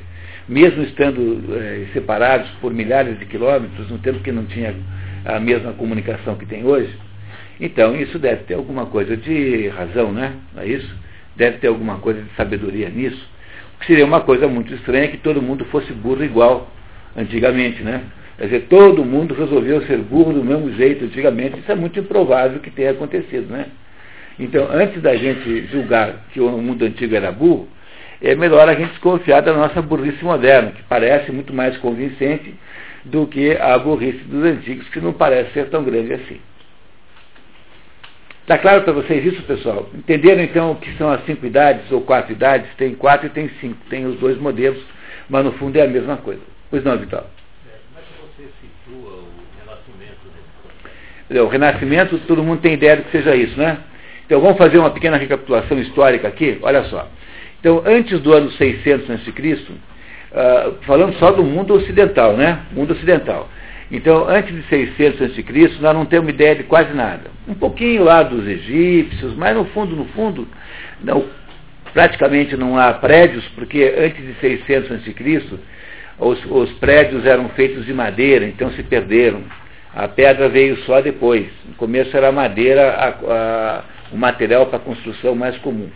mesmo 0.47 0.83
estando 0.83 1.43
eh, 1.55 1.87
separados 1.93 2.49
por 2.61 2.71
milhares 2.73 3.17
de 3.19 3.25
quilômetros, 3.25 3.89
no 3.89 3.97
tempo 3.97 4.19
que 4.19 4.31
não 4.31 4.45
tinha 4.45 4.75
a 5.25 5.39
mesma 5.39 5.73
comunicação 5.73 6.35
que 6.35 6.45
tem 6.45 6.63
hoje, 6.63 6.95
então 7.59 7.95
isso 7.95 8.19
deve 8.19 8.43
ter 8.43 8.53
alguma 8.53 8.85
coisa 8.85 9.17
de 9.17 9.67
razão, 9.69 10.11
né? 10.11 10.33
Não 10.53 10.61
é 10.61 10.67
isso? 10.67 10.95
Deve 11.35 11.57
ter 11.57 11.67
alguma 11.67 11.97
coisa 11.97 12.21
de 12.21 12.29
sabedoria 12.35 12.89
nisso 12.89 13.27
seria 13.85 14.05
uma 14.05 14.21
coisa 14.21 14.47
muito 14.47 14.73
estranha 14.73 15.07
que 15.07 15.17
todo 15.17 15.41
mundo 15.41 15.65
fosse 15.65 15.91
burro 15.93 16.23
igual 16.23 16.71
antigamente, 17.15 17.81
né? 17.83 18.03
Quer 18.37 18.45
dizer, 18.45 18.59
todo 18.69 19.03
mundo 19.03 19.33
resolveu 19.33 19.81
ser 19.85 19.97
burro 19.97 20.31
do 20.31 20.43
mesmo 20.43 20.71
jeito 20.73 21.05
antigamente. 21.05 21.59
Isso 21.59 21.71
é 21.71 21.75
muito 21.75 21.99
improvável 21.99 22.59
que 22.59 22.71
tenha 22.71 22.91
acontecido, 22.91 23.51
né? 23.51 23.65
Então, 24.39 24.69
antes 24.71 25.01
da 25.01 25.15
gente 25.15 25.67
julgar 25.67 26.27
que 26.31 26.39
o 26.39 26.49
mundo 26.49 26.85
antigo 26.85 27.13
era 27.13 27.31
burro, 27.31 27.67
é 28.21 28.35
melhor 28.35 28.67
a 28.69 28.75
gente 28.75 28.91
desconfiar 28.91 29.41
da 29.41 29.53
nossa 29.53 29.81
burrice 29.81 30.23
moderna, 30.23 30.71
que 30.71 30.83
parece 30.83 31.31
muito 31.31 31.53
mais 31.53 31.77
convincente 31.77 32.53
do 33.03 33.27
que 33.27 33.57
a 33.57 33.77
burrice 33.77 34.19
dos 34.19 34.43
antigos, 34.43 34.87
que 34.89 35.01
não 35.01 35.11
parece 35.11 35.51
ser 35.51 35.69
tão 35.69 35.83
grande 35.83 36.13
assim. 36.13 36.39
Está 38.49 38.57
claro 38.57 38.81
para 38.81 38.93
vocês 38.93 39.23
isso, 39.23 39.43
pessoal? 39.43 39.87
Entenderam 39.93 40.41
então 40.41 40.71
o 40.71 40.75
que 40.77 40.91
são 40.97 41.11
as 41.11 41.23
cinco 41.23 41.45
idades 41.45 41.91
ou 41.91 42.01
quatro 42.01 42.31
idades? 42.31 42.67
Tem 42.77 42.95
quatro 42.95 43.27
e 43.27 43.29
tem 43.29 43.47
cinco. 43.61 43.77
Tem 43.91 44.07
os 44.07 44.15
dois 44.15 44.39
modelos, 44.39 44.83
mas 45.29 45.45
no 45.45 45.51
fundo 45.51 45.77
é 45.77 45.83
a 45.83 45.87
mesma 45.87 46.17
coisa. 46.17 46.41
Pois 46.67 46.83
não, 46.83 46.97
Vital? 46.97 47.29
Como 47.29 47.99
é 47.99 48.01
que 48.01 48.41
você 48.41 48.49
situa 48.59 49.11
o 49.11 49.29
renascimento? 49.59 51.45
O 51.45 51.47
renascimento, 51.47 52.17
todo 52.25 52.43
mundo 52.43 52.59
tem 52.59 52.73
ideia 52.73 52.95
do 52.95 53.03
que 53.03 53.11
seja 53.11 53.35
isso, 53.35 53.55
né? 53.55 53.77
Então 54.25 54.41
vamos 54.41 54.57
fazer 54.57 54.79
uma 54.79 54.89
pequena 54.89 55.17
recapitulação 55.17 55.77
histórica 55.77 56.27
aqui. 56.27 56.57
Olha 56.63 56.83
só. 56.85 57.07
Então, 57.59 57.83
antes 57.85 58.19
do 58.19 58.33
ano 58.33 58.51
600 58.53 59.11
a.C., 59.11 59.29
uh, 59.29 60.75
falando 60.87 61.13
só 61.19 61.31
do 61.31 61.43
mundo 61.43 61.75
ocidental, 61.75 62.35
né? 62.35 62.63
Mundo 62.71 62.93
ocidental. 62.93 63.47
Então, 63.91 64.27
antes 64.29 64.53
de 64.55 64.61
600 64.63 65.21
a.C., 65.21 65.43
nós 65.81 65.95
não 65.95 66.05
temos 66.05 66.29
ideia 66.29 66.55
de 66.55 66.63
quase 66.63 66.93
nada. 66.93 67.31
Um 67.47 67.55
pouquinho 67.55 68.03
lá 68.03 68.21
dos 68.21 68.47
egípcios, 68.47 69.35
mas 69.35 69.55
no 69.55 69.65
fundo, 69.65 69.95
no 69.95 70.05
fundo, 70.05 70.47
não, 71.03 71.25
praticamente 71.91 72.55
não 72.55 72.77
há 72.77 72.93
prédios, 72.93 73.43
porque 73.55 73.95
antes 73.97 74.23
de 74.23 74.33
600 74.39 74.91
a.C., 74.91 75.41
os, 76.19 76.45
os 76.45 76.71
prédios 76.73 77.25
eram 77.25 77.49
feitos 77.49 77.85
de 77.85 77.93
madeira, 77.93 78.45
então 78.45 78.69
se 78.71 78.83
perderam. 78.83 79.41
A 79.95 80.07
pedra 80.07 80.47
veio 80.49 80.77
só 80.83 81.01
depois. 81.01 81.47
No 81.67 81.73
começo 81.75 82.15
era 82.15 82.27
a 82.27 82.31
madeira 82.31 82.91
a, 82.91 83.07
a, 83.09 83.83
o 84.11 84.17
material 84.17 84.67
para 84.67 84.79
construção 84.79 85.33
mais 85.33 85.57
comum. 85.59 85.89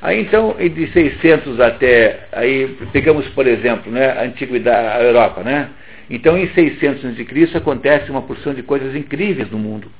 Aí 0.00 0.20
então, 0.20 0.54
de 0.56 0.86
600 0.92 1.60
até, 1.60 2.20
aí 2.32 2.68
pegamos, 2.92 3.26
por 3.30 3.46
exemplo, 3.46 3.90
né, 3.90 4.12
a 4.12 4.22
antiguidade, 4.22 4.96
a 4.96 5.02
Europa, 5.02 5.42
né? 5.42 5.68
Então, 6.10 6.38
em 6.38 6.48
600 6.48 7.04
a.C., 7.04 7.56
acontece 7.56 8.10
uma 8.10 8.22
porção 8.22 8.54
de 8.54 8.62
coisas 8.62 8.94
incríveis 8.96 9.50
no 9.50 9.58
mundo. 9.58 9.90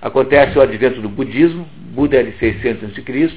Acontece 0.00 0.58
o 0.58 0.62
advento 0.62 1.00
do 1.00 1.08
budismo, 1.08 1.68
Buda 1.76 2.18
é 2.18 2.22
de 2.22 2.32
600 2.38 2.84
a.C., 2.84 3.30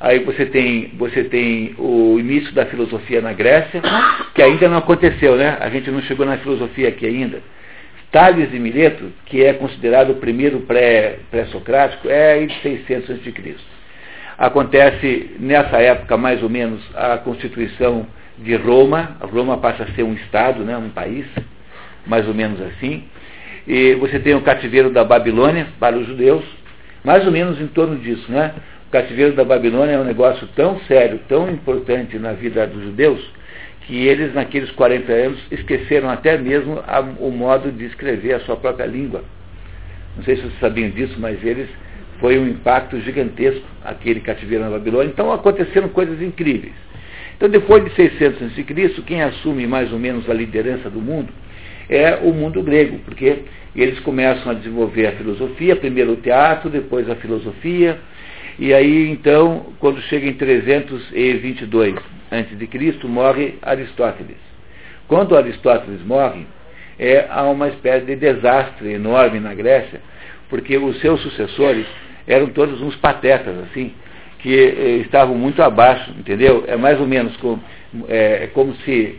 aí 0.00 0.20
você 0.20 0.46
tem, 0.46 0.92
você 0.96 1.24
tem 1.24 1.74
o 1.76 2.18
início 2.18 2.52
da 2.52 2.66
filosofia 2.66 3.20
na 3.20 3.32
Grécia, 3.32 3.82
que 4.34 4.42
ainda 4.42 4.68
não 4.68 4.78
aconteceu, 4.78 5.36
né? 5.36 5.56
A 5.60 5.68
gente 5.68 5.90
não 5.90 6.00
chegou 6.02 6.24
na 6.24 6.38
filosofia 6.38 6.88
aqui 6.88 7.04
ainda. 7.04 7.42
Tales 8.10 8.50
de 8.50 8.58
Mileto, 8.58 9.12
que 9.26 9.44
é 9.44 9.52
considerado 9.52 10.10
o 10.10 10.14
primeiro 10.16 10.60
pré-socrático, 10.60 12.04
pré 12.04 12.42
é 12.42 12.46
de 12.46 12.54
600 12.62 13.10
a.C. 13.10 13.56
Acontece 14.38 15.34
nessa 15.40 15.78
época, 15.78 16.16
mais 16.16 16.42
ou 16.42 16.48
menos, 16.48 16.80
a 16.94 17.18
constituição 17.18 18.06
de 18.42 18.54
Roma, 18.56 19.16
Roma 19.20 19.58
passa 19.58 19.84
a 19.84 19.86
ser 19.94 20.02
um 20.02 20.14
estado, 20.14 20.64
né, 20.64 20.76
um 20.76 20.90
país, 20.90 21.26
mais 22.06 22.26
ou 22.26 22.34
menos 22.34 22.60
assim. 22.60 23.04
E 23.66 23.94
você 23.94 24.18
tem 24.18 24.34
o 24.34 24.40
cativeiro 24.40 24.90
da 24.90 25.04
Babilônia 25.04 25.66
para 25.78 25.96
os 25.96 26.06
judeus, 26.06 26.44
mais 27.04 27.26
ou 27.26 27.32
menos 27.32 27.60
em 27.60 27.66
torno 27.66 27.96
disso, 27.96 28.30
né? 28.30 28.54
O 28.88 28.90
cativeiro 28.90 29.34
da 29.34 29.44
Babilônia 29.44 29.92
é 29.92 29.98
um 29.98 30.04
negócio 30.04 30.48
tão 30.56 30.80
sério, 30.80 31.20
tão 31.28 31.50
importante 31.50 32.18
na 32.18 32.32
vida 32.32 32.66
dos 32.66 32.82
judeus, 32.82 33.20
que 33.82 34.06
eles, 34.06 34.32
naqueles 34.32 34.70
40 34.70 35.12
anos, 35.12 35.38
esqueceram 35.50 36.08
até 36.08 36.38
mesmo 36.38 36.82
a, 36.86 37.00
o 37.00 37.30
modo 37.30 37.70
de 37.70 37.84
escrever 37.84 38.34
a 38.34 38.40
sua 38.40 38.56
própria 38.56 38.86
língua. 38.86 39.22
Não 40.16 40.24
sei 40.24 40.36
se 40.36 40.42
vocês 40.42 40.60
sabiam 40.60 40.88
disso, 40.90 41.16
mas 41.18 41.44
eles 41.44 41.68
foi 42.18 42.38
um 42.38 42.48
impacto 42.48 42.98
gigantesco, 43.00 43.64
aquele 43.84 44.20
cativeiro 44.20 44.64
na 44.64 44.70
Babilônia. 44.70 45.10
Então 45.10 45.30
aconteceram 45.30 45.88
coisas 45.90 46.20
incríveis. 46.22 46.87
Então, 47.38 47.48
depois 47.48 47.84
de 47.84 47.94
600 47.94 48.42
a.C., 48.42 48.64
quem 49.06 49.22
assume 49.22 49.64
mais 49.64 49.92
ou 49.92 49.98
menos 49.98 50.28
a 50.28 50.34
liderança 50.34 50.90
do 50.90 51.00
mundo 51.00 51.32
é 51.88 52.16
o 52.16 52.32
mundo 52.32 52.60
grego, 52.64 52.98
porque 53.04 53.44
eles 53.76 54.00
começam 54.00 54.50
a 54.50 54.54
desenvolver 54.54 55.06
a 55.06 55.12
filosofia, 55.12 55.76
primeiro 55.76 56.14
o 56.14 56.16
teatro, 56.16 56.68
depois 56.68 57.08
a 57.08 57.14
filosofia, 57.14 57.96
e 58.58 58.74
aí 58.74 59.08
então, 59.08 59.66
quando 59.78 60.00
chega 60.02 60.26
em 60.26 60.34
322 60.34 61.94
a.C., 62.28 63.06
morre 63.06 63.54
Aristóteles. 63.62 64.36
Quando 65.06 65.36
Aristóteles 65.36 66.02
morre, 66.04 66.44
é, 66.98 67.24
há 67.30 67.44
uma 67.44 67.68
espécie 67.68 68.04
de 68.04 68.16
desastre 68.16 68.94
enorme 68.94 69.38
na 69.38 69.54
Grécia, 69.54 70.00
porque 70.50 70.76
os 70.76 71.00
seus 71.00 71.20
sucessores 71.22 71.86
eram 72.26 72.48
todos 72.48 72.82
uns 72.82 72.96
patetas, 72.96 73.56
assim, 73.60 73.94
que 74.38 74.54
eh, 74.54 75.02
estavam 75.02 75.34
muito 75.34 75.62
abaixo, 75.62 76.10
entendeu? 76.18 76.64
É 76.66 76.76
mais 76.76 77.00
ou 77.00 77.06
menos 77.06 77.36
como, 77.38 77.62
é, 78.08 78.48
como 78.54 78.74
se 78.76 79.18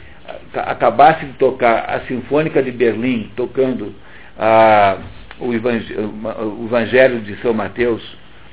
acabasse 0.53 1.25
de 1.25 1.33
tocar 1.33 1.85
a 1.89 2.01
Sinfônica 2.01 2.61
de 2.61 2.71
Berlim, 2.71 3.31
tocando 3.35 3.93
a, 4.37 4.97
o, 5.39 5.53
Evangelho, 5.53 6.13
o 6.59 6.65
Evangelho 6.65 7.19
de 7.19 7.35
São 7.37 7.53
Mateus, 7.53 8.01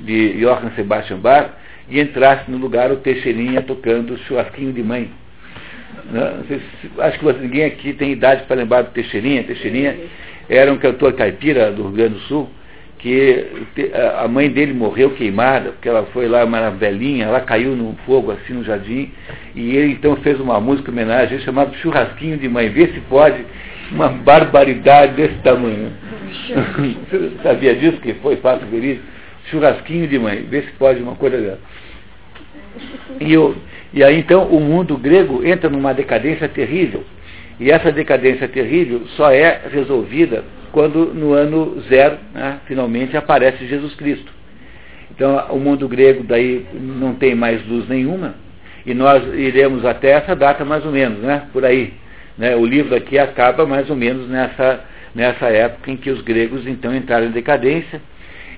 de 0.01 0.35
Johann 0.41 0.71
Sebastian 0.75 1.19
Bach, 1.19 1.51
e 1.89 2.01
entrasse 2.01 2.51
no 2.51 2.59
lugar 2.59 2.91
o 2.91 2.97
Teixeirinha 2.97 3.63
tocando 3.63 4.15
o 4.15 4.19
Churrasquinho 4.19 4.73
de 4.73 4.83
Mãe. 4.83 5.11
Né? 6.11 6.61
acho 6.99 7.19
que 7.19 7.33
ninguém 7.41 7.65
aqui 7.65 7.93
tem 7.93 8.13
idade 8.13 8.45
para 8.45 8.57
lembrar 8.57 8.83
do 8.83 8.91
Teixeirinha. 8.91 9.45
Teixeirinha 9.45 9.97
era 10.49 10.73
um 10.73 10.79
cantor 10.79 11.13
caipira 11.15 11.71
do 11.71 11.85
Rio 11.85 11.93
Grande 11.93 12.15
do 12.15 12.21
Sul, 12.23 12.51
que 12.99 13.47
a 14.19 14.27
mãe 14.27 14.51
dele 14.51 14.73
morreu 14.73 15.11
queimada, 15.11 15.71
porque 15.71 15.89
ela 15.89 16.05
foi 16.13 16.27
lá, 16.27 16.45
uma 16.45 16.71
velhinha, 16.71 17.27
ela 17.27 17.41
caiu 17.41 17.77
no 17.77 17.95
fogo 18.07 18.31
assim 18.33 18.55
no 18.55 18.65
jardim, 18.65 19.13
e 19.55 19.77
ele 19.77 19.93
então 19.93 20.17
fez 20.17 20.41
uma 20.41 20.61
música 20.61 20.91
homenagem 20.91 21.39
chamada 21.41 21.73
Churrasquinho 21.75 22.39
de 22.39 22.49
Mãe. 22.49 22.69
Vê 22.71 22.87
se 22.89 23.01
pode 23.03 23.45
uma 23.93 24.09
barbaridade 24.09 25.15
desse 25.15 25.37
tamanho. 25.37 25.93
Você 26.49 27.33
sabia 27.43 27.75
disso 27.75 27.99
que 28.01 28.15
foi 28.15 28.37
fato 28.37 28.67
verídico? 28.67 29.07
Churrasquinho 29.51 30.09
de 30.09 30.19
mãe, 30.19 30.45
vê 30.49 30.63
se 30.63 30.73
pode 30.73 31.01
uma 31.01 31.15
coisa 31.15 31.39
dessa. 31.39 31.61
E, 33.21 33.33
eu, 33.33 33.57
e 33.93 34.03
aí 34.03 34.19
então 34.19 34.45
o 34.49 34.61
mundo 34.61 34.97
grego 34.97 35.45
entra 35.47 35.71
numa 35.71 35.95
decadência 35.95 36.49
terrível. 36.49 37.05
E 37.59 37.71
essa 37.71 37.91
decadência 37.91 38.49
terrível 38.49 39.07
só 39.17 39.31
é 39.31 39.63
resolvida 39.73 40.45
quando 40.73 41.15
no 41.15 41.33
ano 41.33 41.81
zero, 41.89 42.19
né, 42.35 42.61
finalmente, 42.67 43.17
aparece 43.17 43.67
Jesus 43.67 43.95
Cristo. 43.95 44.33
Então 45.11 45.47
o 45.51 45.59
mundo 45.59 45.89
grego 45.89 46.23
daí 46.23 46.67
não 46.75 47.15
tem 47.15 47.35
mais 47.35 47.67
luz 47.67 47.89
nenhuma, 47.89 48.35
e 48.85 48.95
nós 48.95 49.23
iremos 49.35 49.85
até 49.85 50.11
essa 50.11 50.37
data 50.37 50.65
mais 50.65 50.85
ou 50.85 50.93
menos, 50.93 51.19
né, 51.21 51.45
por 51.53 51.65
aí. 51.65 51.95
Né, 52.37 52.55
o 52.55 52.67
livro 52.67 52.95
aqui 52.95 53.19
acaba 53.19 53.67
mais 53.67 53.89
ou 53.89 53.97
menos 53.97 54.29
nessa, 54.29 54.85
nessa 55.15 55.47
época 55.47 55.91
em 55.91 55.97
que 55.97 56.11
os 56.11 56.21
gregos 56.21 56.67
então 56.67 56.95
entraram 56.95 57.27
em 57.27 57.31
decadência, 57.31 58.01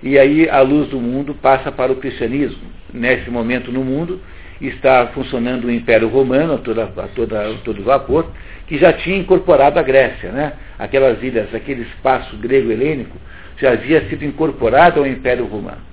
e 0.02 0.18
aí 0.18 0.48
a 0.48 0.60
luz 0.60 0.88
do 0.88 1.00
mundo 1.00 1.34
passa 1.34 1.72
para 1.72 1.92
o 1.92 1.96
cristianismo. 1.96 2.62
Nesse 2.92 3.30
momento 3.30 3.72
no 3.72 3.84
mundo 3.84 4.20
está 4.60 5.06
funcionando 5.08 5.66
o 5.66 5.70
Império 5.70 6.08
Romano 6.08 6.54
a, 6.54 6.58
toda, 6.58 6.84
a, 6.84 7.08
toda, 7.08 7.54
todo 7.64 7.82
vapor, 7.82 8.26
que 8.68 8.76
já 8.76 8.92
tinha 8.92 9.16
incorporado 9.16 9.78
a 9.78 9.82
Grécia. 9.82 10.30
Né? 10.30 10.52
Aquelas 10.78 11.22
ilhas, 11.22 11.52
aquele 11.54 11.82
espaço 11.82 12.36
grego-helênico, 12.36 13.16
já 13.56 13.72
havia 13.72 14.06
sido 14.08 14.24
incorporado 14.24 15.00
ao 15.00 15.06
Império 15.06 15.46
Romano. 15.46 15.88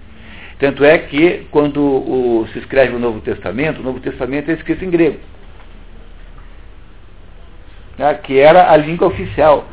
Tanto 0.60 0.84
é 0.84 0.98
que, 0.98 1.48
quando 1.52 1.82
o, 1.82 2.48
se 2.54 2.60
escreve 2.60 2.96
o 2.96 3.00
Novo 3.00 3.22
Testamento, 3.22 3.80
o 3.80 3.84
Novo 3.84 4.00
Testamento 4.00 4.52
é 4.52 4.54
escrito 4.54 4.86
em 4.86 4.90
grego, 4.90 5.20
né? 7.98 8.14
que 8.24 8.40
era 8.40 8.72
a 8.72 8.78
língua 8.78 9.08
oficial. 9.08 9.68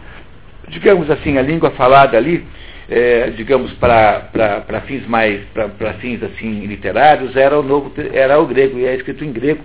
Digamos 0.68 1.10
assim, 1.10 1.38
a 1.38 1.42
língua 1.42 1.70
falada 1.72 2.16
ali, 2.16 2.44
é, 2.88 3.30
digamos, 3.30 3.72
para 3.74 4.82
fins 4.86 5.06
mais, 5.06 5.40
para 5.52 5.94
fins 5.94 6.22
assim, 6.22 6.66
literários, 6.66 7.36
era 7.36 7.58
o, 7.58 7.62
novo, 7.62 7.92
era 8.12 8.40
o 8.40 8.46
grego, 8.46 8.78
e 8.78 8.86
é 8.86 8.94
escrito 8.94 9.24
em 9.24 9.32
grego. 9.32 9.62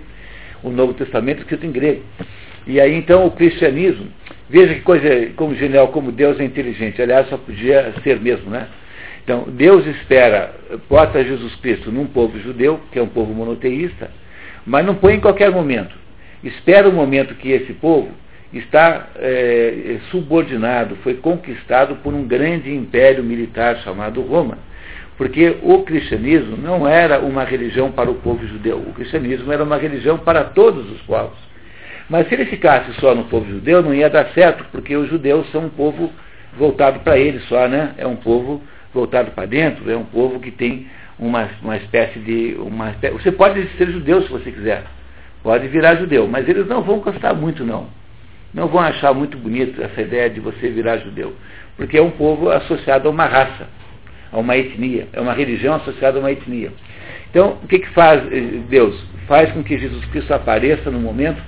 O 0.62 0.70
Novo 0.70 0.92
Testamento 0.94 1.38
é 1.38 1.40
escrito 1.40 1.66
em 1.66 1.72
grego. 1.72 2.02
E 2.68 2.78
aí 2.78 2.94
então 2.94 3.26
o 3.26 3.30
cristianismo, 3.30 4.08
veja 4.48 4.74
que 4.74 4.82
coisa 4.82 5.08
como 5.36 5.54
genial, 5.54 5.88
como 5.88 6.12
Deus 6.12 6.38
é 6.38 6.44
inteligente. 6.44 7.00
Aliás, 7.00 7.26
só 7.30 7.38
podia 7.38 7.94
ser 8.04 8.20
mesmo, 8.20 8.50
né? 8.50 8.68
Então, 9.24 9.44
Deus 9.48 9.86
espera, 9.86 10.54
bota 10.88 11.24
Jesus 11.24 11.54
Cristo 11.56 11.90
num 11.90 12.06
povo 12.06 12.38
judeu, 12.40 12.80
que 12.92 12.98
é 12.98 13.02
um 13.02 13.08
povo 13.08 13.32
monoteísta, 13.32 14.10
mas 14.66 14.84
não 14.84 14.94
põe 14.94 15.14
em 15.14 15.20
qualquer 15.20 15.50
momento. 15.50 15.94
Espera 16.44 16.88
o 16.88 16.92
momento 16.92 17.34
que 17.34 17.50
esse 17.50 17.72
povo 17.74 18.10
está 18.52 19.08
é, 19.16 19.98
subordinado, 20.10 20.96
foi 20.96 21.14
conquistado 21.14 21.96
por 21.96 22.14
um 22.14 22.24
grande 22.24 22.74
império 22.74 23.24
militar 23.24 23.76
chamado 23.78 24.22
Roma. 24.22 24.58
Porque 25.16 25.56
o 25.62 25.82
cristianismo 25.82 26.56
não 26.56 26.86
era 26.86 27.18
uma 27.20 27.44
religião 27.44 27.90
para 27.90 28.10
o 28.10 28.14
povo 28.16 28.46
judeu, 28.46 28.78
o 28.78 28.92
cristianismo 28.92 29.52
era 29.52 29.64
uma 29.64 29.76
religião 29.76 30.18
para 30.18 30.44
todos 30.44 30.90
os 30.90 31.00
povos. 31.02 31.47
Mas 32.08 32.26
se 32.28 32.34
ele 32.34 32.46
ficasse 32.46 32.92
só 33.00 33.14
no 33.14 33.24
povo 33.24 33.50
judeu, 33.50 33.82
não 33.82 33.94
ia 33.94 34.08
dar 34.08 34.26
certo, 34.32 34.64
porque 34.72 34.96
os 34.96 35.08
judeus 35.08 35.50
são 35.50 35.66
um 35.66 35.68
povo 35.68 36.10
voltado 36.56 37.00
para 37.00 37.18
eles 37.18 37.44
só, 37.44 37.68
né? 37.68 37.94
É 37.98 38.06
um 38.06 38.16
povo 38.16 38.62
voltado 38.94 39.30
para 39.32 39.46
dentro, 39.46 39.90
é 39.90 39.96
um 39.96 40.04
povo 40.04 40.40
que 40.40 40.50
tem 40.50 40.86
uma, 41.18 41.48
uma 41.62 41.76
espécie 41.76 42.18
de. 42.18 42.56
Uma, 42.58 42.94
você 43.12 43.30
pode 43.30 43.62
ser 43.76 43.90
judeu 43.90 44.22
se 44.22 44.28
você 44.30 44.50
quiser, 44.50 44.84
pode 45.42 45.68
virar 45.68 45.96
judeu, 45.96 46.26
mas 46.26 46.48
eles 46.48 46.66
não 46.66 46.82
vão 46.82 47.00
gostar 47.00 47.34
muito, 47.34 47.64
não. 47.64 47.86
Não 48.54 48.66
vão 48.68 48.80
achar 48.80 49.12
muito 49.12 49.36
bonito 49.36 49.82
essa 49.82 50.00
ideia 50.00 50.30
de 50.30 50.40
você 50.40 50.70
virar 50.70 50.96
judeu, 50.98 51.34
porque 51.76 51.98
é 51.98 52.02
um 52.02 52.10
povo 52.10 52.50
associado 52.50 53.06
a 53.06 53.10
uma 53.10 53.26
raça, 53.26 53.68
a 54.32 54.38
uma 54.38 54.56
etnia, 54.56 55.08
é 55.12 55.20
uma 55.20 55.34
religião 55.34 55.74
associada 55.74 56.16
a 56.16 56.20
uma 56.20 56.32
etnia. 56.32 56.72
Então, 57.30 57.58
o 57.62 57.68
que, 57.68 57.80
que 57.80 57.90
faz 57.90 58.22
eh, 58.32 58.60
Deus? 58.70 58.98
Faz 59.26 59.52
com 59.52 59.62
que 59.62 59.78
Jesus 59.78 60.02
Cristo 60.06 60.32
apareça 60.32 60.90
no 60.90 60.98
momento 60.98 61.42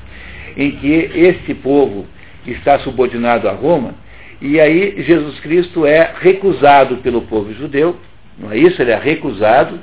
em 0.57 0.73
que 0.73 1.11
esse 1.15 1.55
povo 1.55 2.07
está 2.47 2.79
subordinado 2.81 3.49
a 3.49 3.53
Roma, 3.53 3.95
e 4.41 4.59
aí 4.59 5.03
Jesus 5.03 5.39
Cristo 5.41 5.85
é 5.85 6.13
recusado 6.21 6.97
pelo 6.99 7.23
povo 7.23 7.53
judeu, 7.53 7.97
não 8.39 8.51
é 8.51 8.57
isso? 8.57 8.81
Ele 8.81 8.91
é 8.91 8.99
recusado, 8.99 9.79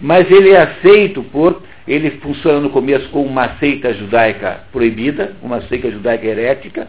mas 0.00 0.30
ele 0.30 0.50
é 0.50 0.60
aceito 0.60 1.22
por. 1.22 1.62
Ele 1.88 2.10
funciona 2.22 2.60
no 2.60 2.70
começo 2.70 3.08
como 3.08 3.26
uma 3.26 3.56
seita 3.58 3.92
judaica 3.94 4.60
proibida, 4.70 5.32
uma 5.42 5.62
seita 5.62 5.90
judaica 5.90 6.26
herética, 6.26 6.88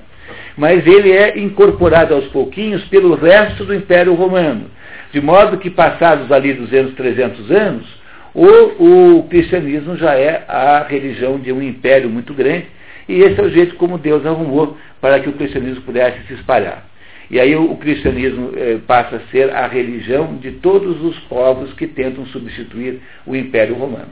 mas 0.57 0.85
ele 0.85 1.11
é 1.11 1.39
incorporado 1.39 2.13
aos 2.13 2.25
pouquinhos 2.25 2.83
pelo 2.85 3.15
resto 3.15 3.63
do 3.63 3.73
Império 3.73 4.13
Romano. 4.13 4.65
De 5.11 5.21
modo 5.21 5.57
que, 5.57 5.69
passados 5.69 6.31
ali 6.31 6.53
200, 6.53 6.93
300 6.95 7.51
anos, 7.51 7.87
o, 8.33 9.17
o 9.19 9.23
cristianismo 9.29 9.95
já 9.95 10.15
é 10.15 10.43
a 10.47 10.83
religião 10.87 11.39
de 11.39 11.51
um 11.51 11.61
império 11.61 12.09
muito 12.09 12.33
grande, 12.33 12.65
e 13.07 13.21
esse 13.21 13.39
é 13.39 13.43
o 13.43 13.49
jeito 13.49 13.75
como 13.75 13.97
Deus 13.97 14.25
arrumou 14.25 14.77
para 15.01 15.19
que 15.19 15.29
o 15.29 15.33
cristianismo 15.33 15.81
pudesse 15.81 16.25
se 16.27 16.33
espalhar. 16.33 16.85
E 17.29 17.39
aí 17.39 17.55
o, 17.55 17.75
cristianismo 17.77 18.51
eh, 18.55 18.79
passa 18.85 19.15
a 19.15 19.31
ser 19.31 19.49
a 19.55 19.65
religião 19.67 20.35
de 20.37 20.51
todos 20.51 21.01
os 21.01 21.17
povos 21.21 21.73
que 21.73 21.87
tentam 21.87 22.25
substituir 22.27 23.01
o 23.25 23.35
Império 23.35 23.75
Romano. 23.75 24.09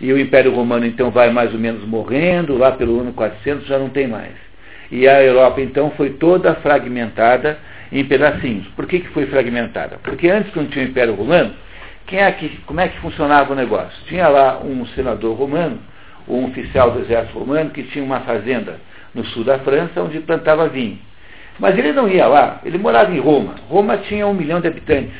E 0.00 0.12
o 0.12 0.18
Império 0.18 0.52
Romano 0.52 0.84
então 0.84 1.10
vai 1.10 1.30
mais 1.30 1.52
ou 1.52 1.60
menos 1.60 1.84
morrendo, 1.84 2.56
lá 2.56 2.72
pelo 2.72 3.00
ano 3.00 3.12
400 3.12 3.66
já 3.66 3.78
não 3.78 3.90
tem 3.90 4.08
mais. 4.08 4.32
E 4.90 5.06
a 5.06 5.22
Europa 5.22 5.60
então 5.60 5.90
foi 5.92 6.10
toda 6.10 6.54
fragmentada 6.56 7.58
em 7.92 8.04
pedacinhos. 8.04 8.66
Por 8.68 8.86
que, 8.86 9.00
que 9.00 9.08
foi 9.08 9.26
fragmentada? 9.26 9.98
Porque 10.02 10.28
antes, 10.28 10.52
quando 10.52 10.70
tinha 10.70 10.84
o 10.84 10.88
Império 10.88 11.14
Romano, 11.14 11.54
quem 12.06 12.18
é 12.18 12.32
que, 12.32 12.48
como 12.66 12.80
é 12.80 12.88
que 12.88 12.98
funcionava 12.98 13.52
o 13.52 13.56
negócio? 13.56 13.96
Tinha 14.06 14.26
lá 14.28 14.60
um 14.60 14.84
senador 14.86 15.36
romano 15.36 15.78
um 16.28 16.46
oficial 16.46 16.90
do 16.90 17.00
exército 17.00 17.38
romano 17.38 17.70
que 17.70 17.82
tinha 17.84 18.04
uma 18.04 18.20
fazenda 18.20 18.80
no 19.14 19.24
sul 19.26 19.44
da 19.44 19.58
França 19.58 20.02
onde 20.02 20.20
plantava 20.20 20.68
vinho. 20.68 20.98
Mas 21.58 21.76
ele 21.76 21.92
não 21.92 22.08
ia 22.08 22.26
lá, 22.26 22.60
ele 22.64 22.78
morava 22.78 23.12
em 23.12 23.18
Roma. 23.18 23.56
Roma 23.68 23.98
tinha 23.98 24.26
um 24.26 24.34
milhão 24.34 24.60
de 24.60 24.68
habitantes. 24.68 25.14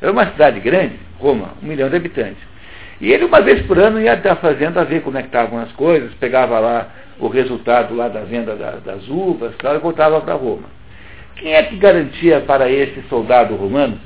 Era 0.00 0.10
uma 0.10 0.26
cidade 0.26 0.60
grande, 0.60 0.98
Roma, 1.18 1.50
um 1.62 1.66
milhão 1.66 1.88
de 1.88 1.96
habitantes. 1.96 2.42
E 3.00 3.12
ele 3.12 3.24
uma 3.24 3.40
vez 3.40 3.64
por 3.66 3.78
ano 3.78 4.00
ia 4.00 4.12
até 4.12 4.30
a 4.30 4.36
fazenda 4.36 4.84
ver 4.84 5.02
como 5.02 5.18
é 5.18 5.22
que 5.22 5.28
estavam 5.28 5.58
as 5.58 5.72
coisas, 5.72 6.12
pegava 6.14 6.58
lá 6.58 6.88
o 7.18 7.28
resultado 7.28 7.94
lá 7.94 8.08
da 8.08 8.20
venda 8.20 8.54
da, 8.56 8.72
das 8.76 9.08
uvas 9.08 9.54
tal, 9.58 9.74
e 9.74 9.78
voltava 9.78 10.20
para 10.20 10.34
Roma. 10.34 10.68
Quem 11.36 11.54
é 11.54 11.62
que 11.64 11.76
garantia 11.76 12.40
para 12.40 12.70
esse 12.70 13.02
soldado 13.08 13.54
romano, 13.56 13.98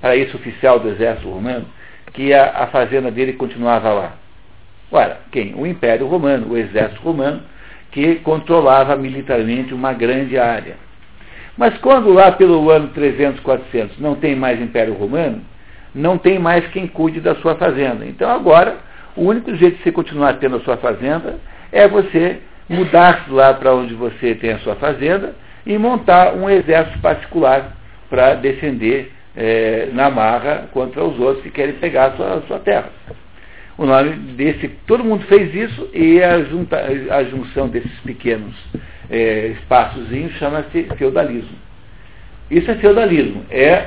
para 0.00 0.16
esse 0.16 0.34
oficial 0.34 0.78
do 0.78 0.88
exército 0.88 1.28
romano, 1.28 1.66
que 2.12 2.32
a, 2.32 2.62
a 2.62 2.66
fazenda 2.68 3.10
dele 3.10 3.32
continuava 3.34 3.92
lá? 3.92 4.19
Ora, 4.92 5.20
quem? 5.30 5.54
O 5.54 5.66
Império 5.66 6.06
Romano, 6.06 6.52
o 6.52 6.58
exército 6.58 7.00
romano, 7.02 7.42
que 7.92 8.16
controlava 8.16 8.96
militarmente 8.96 9.72
uma 9.72 9.92
grande 9.92 10.36
área. 10.36 10.76
Mas 11.56 11.76
quando 11.78 12.12
lá 12.12 12.32
pelo 12.32 12.70
ano 12.70 12.88
300, 12.88 13.40
400 13.40 13.98
não 13.98 14.14
tem 14.16 14.34
mais 14.34 14.60
Império 14.60 14.94
Romano, 14.94 15.42
não 15.94 16.18
tem 16.18 16.38
mais 16.38 16.66
quem 16.68 16.86
cuide 16.86 17.20
da 17.20 17.34
sua 17.36 17.54
fazenda. 17.56 18.04
Então 18.04 18.30
agora, 18.30 18.78
o 19.16 19.22
único 19.22 19.54
jeito 19.54 19.76
de 19.76 19.82
você 19.82 19.92
continuar 19.92 20.34
tendo 20.34 20.56
a 20.56 20.60
sua 20.60 20.76
fazenda 20.76 21.38
é 21.70 21.86
você 21.86 22.38
mudar-se 22.68 23.30
lá 23.30 23.52
para 23.54 23.74
onde 23.74 23.94
você 23.94 24.34
tem 24.34 24.52
a 24.52 24.58
sua 24.60 24.76
fazenda 24.76 25.34
e 25.66 25.76
montar 25.76 26.34
um 26.34 26.48
exército 26.48 26.98
particular 27.00 27.76
para 28.08 28.34
defender 28.34 29.12
é, 29.36 29.88
na 29.92 30.10
marra 30.10 30.68
contra 30.72 31.02
os 31.04 31.18
outros 31.18 31.42
que 31.42 31.50
querem 31.50 31.74
pegar 31.74 32.06
a 32.06 32.12
sua, 32.12 32.34
a 32.34 32.42
sua 32.42 32.58
terra 32.60 32.90
o 33.80 33.86
nome 33.86 34.10
desse. 34.36 34.68
Todo 34.86 35.02
mundo 35.02 35.24
fez 35.24 35.54
isso 35.54 35.88
e 35.94 36.22
a, 36.22 36.42
junta, 36.42 36.76
a 37.10 37.24
junção 37.24 37.66
desses 37.66 37.98
pequenos 38.00 38.54
é, 39.08 39.54
espaçozinhos 39.58 40.34
chama-se 40.34 40.82
feudalismo. 40.98 41.56
Isso 42.50 42.70
é 42.70 42.74
feudalismo, 42.74 43.42
é 43.48 43.86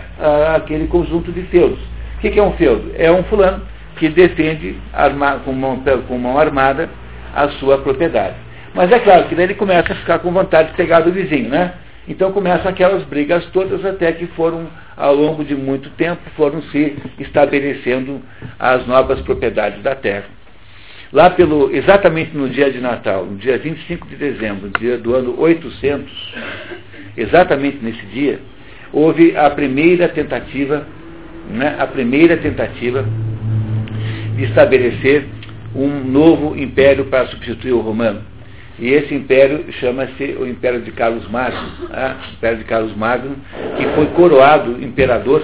aquele 0.55 0.87
conjunto 0.87 1.31
de 1.31 1.43
feudos. 1.43 1.79
O 2.17 2.21
que, 2.21 2.31
que, 2.31 2.39
é 2.39 2.43
um 2.43 2.53
feudo? 2.53 2.91
É 2.97 3.11
um 3.11 3.21
fulano 3.25 3.61
que 3.97 4.09
defende 4.09 4.77
arma, 4.91 5.41
com, 5.45 5.53
mão, 5.53 5.83
com 6.07 6.17
mão 6.17 6.39
armada 6.39 6.89
a 7.35 7.49
sua 7.49 7.77
propriedade. 7.77 8.35
Mas 8.73 8.91
é 8.91 8.97
claro 8.97 9.25
que 9.25 9.35
daí 9.35 9.45
ele 9.45 9.53
começa 9.53 9.93
a 9.93 9.95
ficar 9.95 10.19
com 10.19 10.31
vontade 10.31 10.69
de 10.69 10.75
pegar 10.75 11.01
do 11.01 11.11
vizinho, 11.11 11.49
né? 11.49 11.73
Então 12.07 12.31
começam 12.31 12.71
aquelas 12.71 13.03
brigas 13.03 13.45
todas 13.47 13.85
até 13.85 14.11
que 14.11 14.25
foram, 14.27 14.67
ao 14.95 15.15
longo 15.15 15.43
de 15.43 15.55
muito 15.55 15.89
tempo, 15.91 16.21
foram 16.35 16.61
se 16.63 16.95
estabelecendo 17.19 18.21
as 18.59 18.85
novas 18.87 19.21
propriedades 19.21 19.81
da 19.81 19.95
terra. 19.95 20.25
Lá 21.11 21.29
pelo, 21.29 21.73
exatamente 21.75 22.35
no 22.35 22.49
dia 22.49 22.71
de 22.71 22.79
Natal, 22.79 23.25
no 23.25 23.37
dia 23.37 23.57
25 23.57 24.07
de 24.07 24.15
dezembro, 24.15 24.69
do 24.99 25.13
ano 25.13 25.39
800, 25.39 26.33
exatamente 27.15 27.77
nesse 27.83 28.03
dia, 28.07 28.39
houve 28.91 29.37
a 29.37 29.49
primeira 29.49 30.09
tentativa, 30.09 30.87
né, 31.49 31.75
a 31.77 31.85
primeira 31.85 32.37
tentativa 32.37 33.05
de 34.35 34.43
estabelecer 34.45 35.25
um 35.75 36.03
novo 36.03 36.57
império 36.57 37.05
para 37.05 37.27
substituir 37.27 37.73
o 37.73 37.81
romano. 37.81 38.32
E 38.79 38.91
esse 38.91 39.13
império 39.13 39.65
chama-se 39.73 40.35
o 40.39 40.47
Império 40.47 40.81
de 40.81 40.91
Carlos 40.91 41.29
Magno, 41.29 41.89
né? 41.89 42.15
Império 42.33 42.57
de 42.57 42.63
Carlos 42.63 42.95
Magno, 42.95 43.35
que 43.77 43.85
foi 43.89 44.07
coroado 44.07 44.83
imperador 44.83 45.41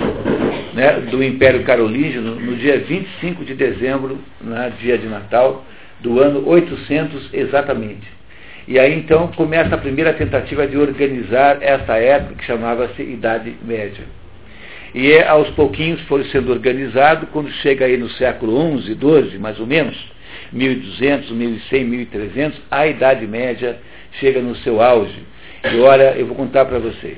né, 0.74 0.94
do 1.12 1.24
Império 1.24 1.64
Carolíngio 1.64 2.22
no 2.22 2.56
dia 2.56 2.80
25 2.80 3.46
de 3.46 3.54
dezembro, 3.54 4.18
né, 4.42 4.72
dia 4.80 4.98
de 4.98 5.08
Natal, 5.08 5.64
do 6.00 6.20
ano 6.20 6.48
800 6.48 7.30
exatamente. 7.34 8.08
E 8.68 8.80
aí 8.80 8.98
então 8.98 9.28
começa 9.30 9.76
a 9.76 9.78
primeira 9.78 10.14
tentativa 10.14 10.66
de 10.66 10.78
organizar 10.78 11.58
essa 11.62 11.98
época 11.98 12.36
que 12.36 12.46
chamava-se 12.46 13.02
Idade 13.02 13.56
Média. 13.64 14.06
E 14.94 15.12
é, 15.12 15.28
aos 15.28 15.50
pouquinhos 15.52 16.02
foi 16.02 16.24
sendo 16.26 16.52
organizado, 16.52 17.28
quando 17.28 17.52
chega 17.52 17.86
aí 17.86 17.98
no 17.98 18.10
século 18.10 18.80
XI, 18.80 18.96
XII, 18.96 19.38
mais 19.38 19.60
ou 19.60 19.68
menos, 19.68 19.96
1200, 20.52 21.32
1100, 21.32 21.84
1300, 21.86 22.62
a 22.72 22.88
Idade 22.88 23.28
Média 23.28 23.78
chega 24.14 24.42
no 24.42 24.56
seu 24.58 24.82
auge. 24.82 25.24
E 25.64 25.80
olha, 25.80 26.16
eu 26.18 26.26
vou 26.26 26.36
contar 26.36 26.66
para 26.66 26.80
vocês. 26.80 27.18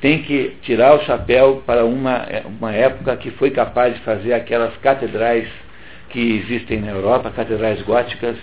Tem 0.00 0.22
que 0.22 0.56
tirar 0.62 0.94
o 0.94 1.04
chapéu 1.04 1.62
para 1.66 1.84
uma, 1.84 2.26
uma 2.44 2.72
época 2.72 3.16
que 3.16 3.30
foi 3.32 3.50
capaz 3.50 3.94
de 3.94 4.00
fazer 4.00 4.32
aquelas 4.32 4.76
catedrais 4.76 5.48
que 6.10 6.38
existem 6.38 6.80
na 6.80 6.92
Europa, 6.92 7.30
catedrais 7.30 7.82
góticas, 7.82 8.36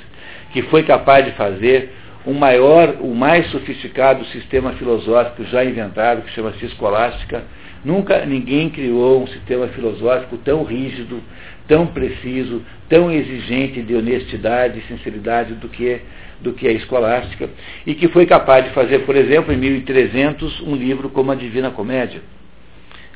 que 0.51 0.61
foi 0.63 0.83
capaz 0.83 1.25
de 1.25 1.31
fazer 1.31 1.91
o 2.25 2.33
maior, 2.33 2.95
o 3.01 3.13
mais 3.13 3.49
sofisticado 3.51 4.25
sistema 4.25 4.73
filosófico 4.73 5.43
já 5.45 5.63
inventado, 5.63 6.23
que 6.23 6.31
chama-se 6.31 6.65
escolástica. 6.65 7.43
Nunca 7.83 8.25
ninguém 8.25 8.69
criou 8.69 9.23
um 9.23 9.27
sistema 9.27 9.67
filosófico 9.67 10.37
tão 10.37 10.63
rígido, 10.63 11.21
tão 11.67 11.88
preciso, 11.88 12.62
tão 12.89 13.12
exigente 13.12 13.82
de 13.82 13.95
honestidade 13.95 14.80
e 14.80 14.84
sinceridade 14.84 15.54
do 15.56 15.67
que, 15.67 15.99
do 16.39 16.54
que 16.54 16.67
a 16.67 16.71
escolástica, 16.71 17.49
e 17.86 17.93
que 17.93 18.08
foi 18.08 18.25
capaz 18.25 18.65
de 18.65 18.71
fazer, 18.71 18.99
por 18.99 19.15
exemplo, 19.15 19.54
em 19.54 19.58
1300, 19.58 20.62
um 20.62 20.75
livro 20.75 21.10
como 21.10 21.32
a 21.32 21.36
Divina 21.36 21.71
Comédia, 21.71 22.21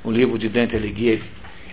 um 0.03 0.11
livro 0.11 0.37
de 0.37 0.49
Dante 0.49 0.75
Alighieri. 0.75 1.23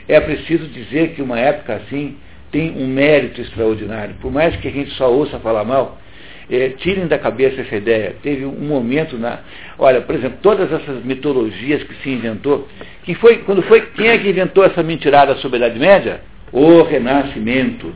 É 0.08 0.20
preciso 0.20 0.66
dizer 0.68 1.14
que 1.14 1.22
uma 1.22 1.38
época 1.38 1.74
assim 1.74 2.16
tem 2.50 2.70
um 2.76 2.86
mérito 2.86 3.40
extraordinário, 3.40 4.14
por 4.20 4.30
mais 4.30 4.56
que 4.56 4.68
a 4.68 4.70
gente 4.70 4.90
só 4.92 5.10
ouça 5.12 5.38
falar 5.40 5.64
mal, 5.64 5.98
é, 6.50 6.70
tirem 6.70 7.06
da 7.06 7.18
cabeça 7.18 7.60
essa 7.60 7.76
ideia. 7.76 8.14
Teve 8.22 8.44
um 8.44 8.52
momento 8.52 9.18
na. 9.18 9.40
Olha, 9.78 10.00
por 10.00 10.14
exemplo, 10.14 10.38
todas 10.42 10.70
essas 10.72 11.04
mitologias 11.04 11.82
que 11.82 11.94
se 12.02 12.10
inventou. 12.10 12.68
Quem, 13.04 13.14
foi, 13.16 13.38
quando 13.38 13.62
foi, 13.62 13.80
quem 13.80 14.08
é 14.08 14.18
que 14.18 14.28
inventou 14.28 14.64
essa 14.64 14.82
mentirada 14.82 15.34
sobre 15.36 15.56
a 15.56 15.66
Idade 15.66 15.80
Média? 15.80 16.20
O 16.52 16.82
renascimento. 16.82 17.92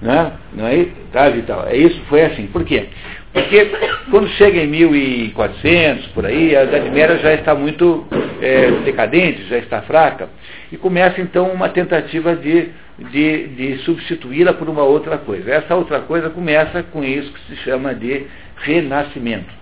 Né? 0.00 0.32
Não 0.52 0.66
é, 0.66 0.86
tá, 1.12 1.28
Vital? 1.30 1.66
É 1.68 1.76
isso, 1.76 2.00
foi 2.08 2.22
assim. 2.22 2.46
Por 2.46 2.64
quê? 2.64 2.86
Porque 3.32 3.70
quando 4.10 4.28
chega 4.30 4.62
em 4.62 4.66
1400, 4.66 6.06
por 6.08 6.24
aí, 6.24 6.56
a 6.56 6.64
Idade 6.64 6.90
Média 6.90 7.18
já 7.18 7.34
está 7.34 7.54
muito 7.54 8.06
é, 8.40 8.70
decadente, 8.84 9.44
já 9.44 9.58
está 9.58 9.82
fraca, 9.82 10.28
e 10.72 10.76
começa 10.76 11.20
então 11.20 11.50
uma 11.50 11.68
tentativa 11.68 12.34
de, 12.34 12.70
de, 13.10 13.46
de 13.48 13.78
substituí-la 13.78 14.54
por 14.54 14.68
uma 14.68 14.82
outra 14.82 15.18
coisa. 15.18 15.50
Essa 15.50 15.74
outra 15.74 16.00
coisa 16.00 16.30
começa 16.30 16.82
com 16.82 17.04
isso 17.04 17.32
que 17.32 17.40
se 17.40 17.56
chama 17.62 17.94
de 17.94 18.26
renascimento. 18.56 19.52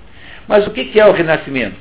Mas 0.46 0.66
o 0.66 0.70
que 0.70 0.98
é 0.98 1.06
o 1.06 1.12
renascimento? 1.12 1.76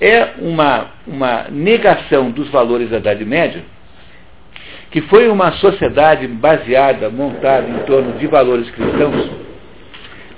É 0.00 0.28
uma, 0.38 0.90
uma 1.06 1.46
negação 1.50 2.30
dos 2.30 2.48
valores 2.50 2.90
da 2.90 2.98
Idade 2.98 3.24
Média 3.24 3.62
que 4.96 5.02
foi 5.02 5.28
uma 5.28 5.52
sociedade 5.52 6.26
baseada, 6.26 7.10
montada 7.10 7.68
em 7.68 7.80
torno 7.84 8.12
de 8.12 8.26
valores 8.26 8.70
cristãos, 8.70 9.30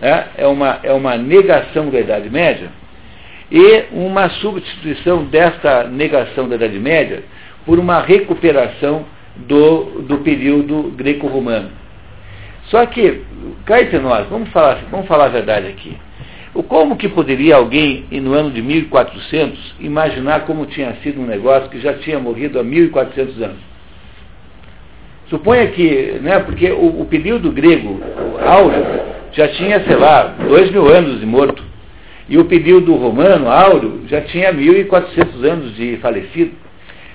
né? 0.01 0.31
é, 0.37 0.49
uma, 0.49 0.81
é 0.83 0.93
uma 0.93 1.17
negação 1.17 1.89
da 1.91 2.01
Idade 2.01 2.29
Média, 2.29 2.69
e 3.53 3.85
uma 3.93 4.29
substituição 4.29 5.23
desta 5.27 5.85
negação 5.85 6.49
da 6.49 6.57
Idade 6.57 6.77
Média 6.77 7.23
por 7.65 7.79
uma 7.79 8.01
recuperação 8.01 9.05
do, 9.37 10.03
do 10.03 10.19
período 10.25 10.93
greco-romano. 10.97 11.71
Só 12.65 12.85
que, 12.85 13.23
cá 13.65 13.81
entre 13.81 14.01
nós, 14.01 14.27
vamos 14.29 14.49
falar, 14.49 14.81
vamos 14.91 15.07
falar 15.07 15.27
a 15.27 15.29
verdade 15.29 15.69
aqui. 15.69 15.97
Como 16.67 16.97
que 16.97 17.09
poderia 17.09 17.55
alguém, 17.55 18.07
no 18.11 18.35
ano 18.35 18.51
de 18.51 18.61
1400, 18.61 19.77
imaginar 19.79 20.47
como 20.47 20.67
tinha 20.67 20.97
sido 21.05 21.21
um 21.21 21.27
negócio 21.27 21.71
que 21.71 21.79
já 21.79 21.95
tinha 21.95 22.19
morrido 22.19 22.59
há 22.59 22.65
1400 22.65 23.41
anos? 23.41 23.78
Suponha 25.29 25.67
que, 25.69 26.19
né, 26.23 26.39
porque 26.39 26.71
o, 26.71 27.03
o 27.03 27.05
período 27.05 27.53
grego 27.53 28.01
áureo 28.41 28.85
já 29.33 29.47
tinha, 29.49 29.81
sei 29.85 29.97
lá, 29.97 30.35
dois 30.49 30.71
mil 30.71 30.87
anos 30.89 31.21
de 31.21 31.27
morto. 31.27 31.63
E 32.29 32.39
o 32.39 32.45
período 32.45 32.95
romano 32.95 33.49
áureo 33.51 34.03
já 34.07 34.21
tinha 34.23 34.53
1.400 34.53 35.45
anos 35.45 35.77
de 35.77 35.97
falecido. 35.99 36.53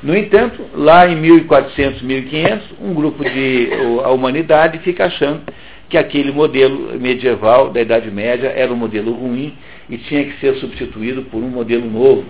No 0.02 0.15
entanto, 0.15 0.62
lá 0.76 1.08
em 1.08 1.15
1400, 1.15 2.02
1500, 2.02 2.67
um 2.82 2.93
grupo 2.93 3.23
de 3.23 3.69
a 4.04 4.10
humanidade 4.10 4.80
fica 4.80 5.06
achando 5.06 5.41
que 5.88 5.97
aquele 5.97 6.32
modelo 6.32 6.99
medieval 6.99 7.69
da 7.69 7.82
Idade 7.82 8.12
Média 8.12 8.52
era 8.56 8.73
um 8.73 8.76
modelo 8.76 9.12
ruim 9.13 9.54
e 9.89 9.97
tinha 9.97 10.23
que 10.26 10.39
ser 10.39 10.56
substituído 10.56 11.23
por 11.23 11.41
um 11.41 11.47
modelo 11.47 11.89
novo 11.89 12.26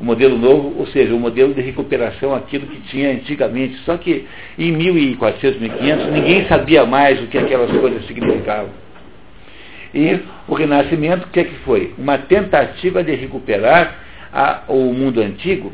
o 0.00 0.04
modelo 0.04 0.36
novo, 0.36 0.74
ou 0.78 0.86
seja, 0.88 1.14
o 1.14 1.18
modelo 1.18 1.54
de 1.54 1.60
recuperação, 1.60 2.34
aquilo 2.34 2.66
que 2.66 2.80
tinha 2.88 3.10
antigamente. 3.12 3.76
Só 3.84 3.96
que 3.96 4.26
em 4.58 4.72
1400, 4.72 5.60
1500, 5.60 6.06
ninguém 6.12 6.44
sabia 6.46 6.84
mais 6.84 7.22
o 7.22 7.26
que 7.26 7.38
aquelas 7.38 7.70
coisas 7.70 8.06
significavam. 8.06 8.70
E 9.94 10.20
o 10.46 10.54
Renascimento, 10.54 11.26
o 11.26 11.30
que, 11.30 11.40
é 11.40 11.44
que 11.44 11.54
foi? 11.60 11.94
Uma 11.96 12.18
tentativa 12.18 13.02
de 13.02 13.14
recuperar 13.14 13.96
a, 14.32 14.62
o 14.68 14.92
mundo 14.92 15.22
antigo, 15.22 15.72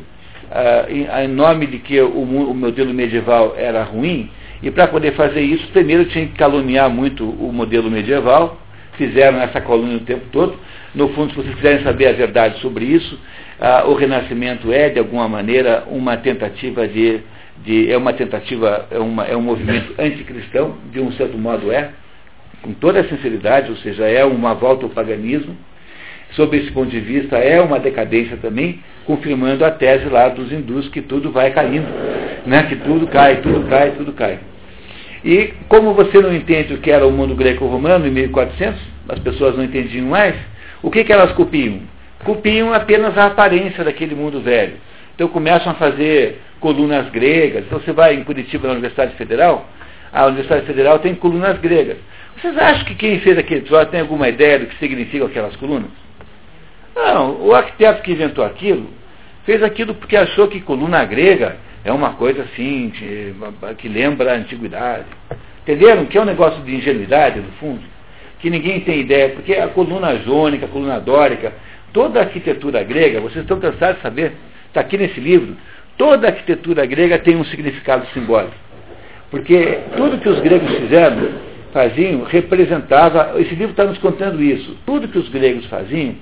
a, 0.49 1.23
em, 1.23 1.27
nome 1.27 1.67
de 1.67 1.79
que 1.79 1.99
o, 1.99 2.21
o 2.21 2.53
modelo 2.53 2.93
medieval 2.93 3.55
era 3.57 3.83
ruim, 3.83 4.29
e 4.61 4.71
para 4.71 4.87
poder 4.87 5.11
fazer 5.13 5.41
isso, 5.41 5.67
primeiro 5.73 6.05
tinha 6.05 6.25
que 6.25 6.35
caluniar 6.35 6.89
muito 6.89 7.25
o 7.25 7.51
modelo 7.51 7.91
medieval, 7.91 8.57
fizeram 8.93 9.41
essa 9.41 9.59
coluna 9.59 9.97
o 9.97 9.99
tempo 10.01 10.25
todo. 10.31 10.57
No 10.95 11.09
fundo, 11.09 11.31
se 11.31 11.35
vocês 11.35 11.55
quiserem 11.55 11.83
saber 11.83 12.07
a 12.07 12.13
verdade 12.13 12.59
sobre 12.59 12.85
isso, 12.85 13.19
ah, 13.65 13.85
o 13.87 13.93
Renascimento 13.93 14.73
é, 14.73 14.89
de 14.89 14.99
alguma 14.99 15.25
maneira, 15.29 15.85
uma 15.87 16.17
tentativa 16.17 16.85
de. 16.85 17.21
de 17.63 17.89
é 17.89 17.97
uma 17.97 18.11
tentativa, 18.11 18.87
é, 18.91 18.99
uma, 18.99 19.23
é 19.23 19.37
um 19.37 19.41
movimento 19.41 19.93
anticristão, 19.97 20.75
de 20.91 20.99
um 20.99 21.13
certo 21.13 21.37
modo 21.37 21.71
é, 21.71 21.91
com 22.61 22.73
toda 22.73 22.99
a 22.99 23.07
sinceridade, 23.07 23.69
ou 23.69 23.77
seja, 23.77 24.05
é 24.05 24.25
uma 24.25 24.53
volta 24.53 24.83
ao 24.85 24.89
paganismo. 24.89 25.55
Sob 26.31 26.57
esse 26.57 26.71
ponto 26.71 26.89
de 26.89 26.99
vista, 26.99 27.37
é 27.37 27.61
uma 27.61 27.79
decadência 27.79 28.35
também, 28.35 28.81
confirmando 29.05 29.63
a 29.63 29.71
tese 29.71 30.09
lá 30.09 30.27
dos 30.27 30.51
hindus 30.51 30.89
que 30.89 31.01
tudo 31.01 31.31
vai 31.31 31.51
caindo, 31.51 31.87
né? 32.45 32.63
que 32.63 32.75
tudo 32.75 33.07
cai, 33.07 33.37
tudo 33.37 33.69
cai, 33.69 33.91
tudo 33.91 34.11
cai. 34.11 34.39
E 35.23 35.53
como 35.69 35.93
você 35.93 36.19
não 36.19 36.35
entende 36.35 36.73
o 36.73 36.79
que 36.79 36.91
era 36.91 37.07
o 37.07 37.11
mundo 37.11 37.33
greco-romano 37.33 38.05
em 38.05 38.11
1400, 38.11 38.77
as 39.07 39.19
pessoas 39.19 39.55
não 39.55 39.63
entendiam 39.63 40.07
mais, 40.07 40.35
o 40.81 40.91
que, 40.91 41.05
que 41.05 41.13
elas 41.13 41.31
copiam? 41.31 41.92
Copiam 42.23 42.73
apenas 42.73 43.17
a 43.17 43.27
aparência 43.27 43.83
daquele 43.83 44.15
mundo 44.15 44.41
velho. 44.41 44.73
Então 45.15 45.27
começam 45.27 45.71
a 45.71 45.75
fazer 45.75 46.41
colunas 46.59 47.09
gregas. 47.09 47.65
Então 47.65 47.79
você 47.79 47.91
vai 47.91 48.15
em 48.15 48.23
Curitiba, 48.23 48.67
na 48.67 48.73
Universidade 48.73 49.15
Federal, 49.15 49.67
a 50.11 50.25
Universidade 50.25 50.65
Federal 50.65 50.99
tem 50.99 51.15
colunas 51.15 51.59
gregas. 51.59 51.97
Vocês 52.37 52.57
acham 52.57 52.85
que 52.85 52.95
quem 52.95 53.19
fez 53.19 53.37
aquele 53.37 53.61
episódio 53.61 53.91
tem 53.91 54.01
alguma 54.01 54.27
ideia 54.29 54.59
do 54.59 54.67
que 54.67 54.77
significam 54.77 55.27
aquelas 55.27 55.55
colunas? 55.55 55.89
Não, 56.95 57.41
o 57.41 57.53
arquiteto 57.53 58.01
que 58.01 58.11
inventou 58.11 58.43
aquilo 58.45 58.87
fez 59.45 59.61
aquilo 59.61 59.93
porque 59.93 60.15
achou 60.15 60.47
que 60.47 60.61
coluna 60.61 61.03
grega 61.05 61.57
é 61.83 61.91
uma 61.91 62.13
coisa 62.13 62.43
assim, 62.43 62.91
que, 62.91 63.35
que 63.77 63.87
lembra 63.89 64.31
a 64.31 64.35
antiguidade. 64.35 65.05
Entenderam? 65.63 66.05
Que 66.05 66.17
é 66.17 66.21
um 66.21 66.25
negócio 66.25 66.61
de 66.63 66.75
ingenuidade, 66.75 67.39
no 67.39 67.51
fundo, 67.53 67.81
que 68.39 68.49
ninguém 68.49 68.81
tem 68.81 69.01
ideia, 69.01 69.29
porque 69.29 69.53
a 69.53 69.67
coluna 69.67 70.15
jônica, 70.19 70.65
a 70.65 70.69
coluna 70.69 70.99
dórica, 70.99 71.53
toda 71.93 72.19
a 72.19 72.23
arquitetura 72.23 72.83
grega, 72.83 73.21
vocês 73.21 73.43
estão 73.43 73.59
cansados 73.59 73.97
de 73.97 74.01
saber, 74.01 74.33
está 74.67 74.81
aqui 74.81 74.97
nesse 74.97 75.19
livro, 75.19 75.55
toda 75.97 76.27
a 76.27 76.31
arquitetura 76.31 76.85
grega 76.85 77.19
tem 77.19 77.35
um 77.35 77.45
significado 77.45 78.05
simbólico. 78.07 78.55
Porque 79.29 79.79
tudo 79.95 80.17
que 80.17 80.29
os 80.29 80.39
gregos 80.41 80.75
fizeram, 80.75 81.29
faziam, 81.71 82.23
representava, 82.23 83.33
esse 83.39 83.55
livro 83.55 83.71
está 83.71 83.85
nos 83.85 83.97
contando 83.99 84.41
isso, 84.41 84.77
tudo 84.85 85.07
que 85.07 85.17
os 85.17 85.29
gregos 85.29 85.65
faziam, 85.67 86.15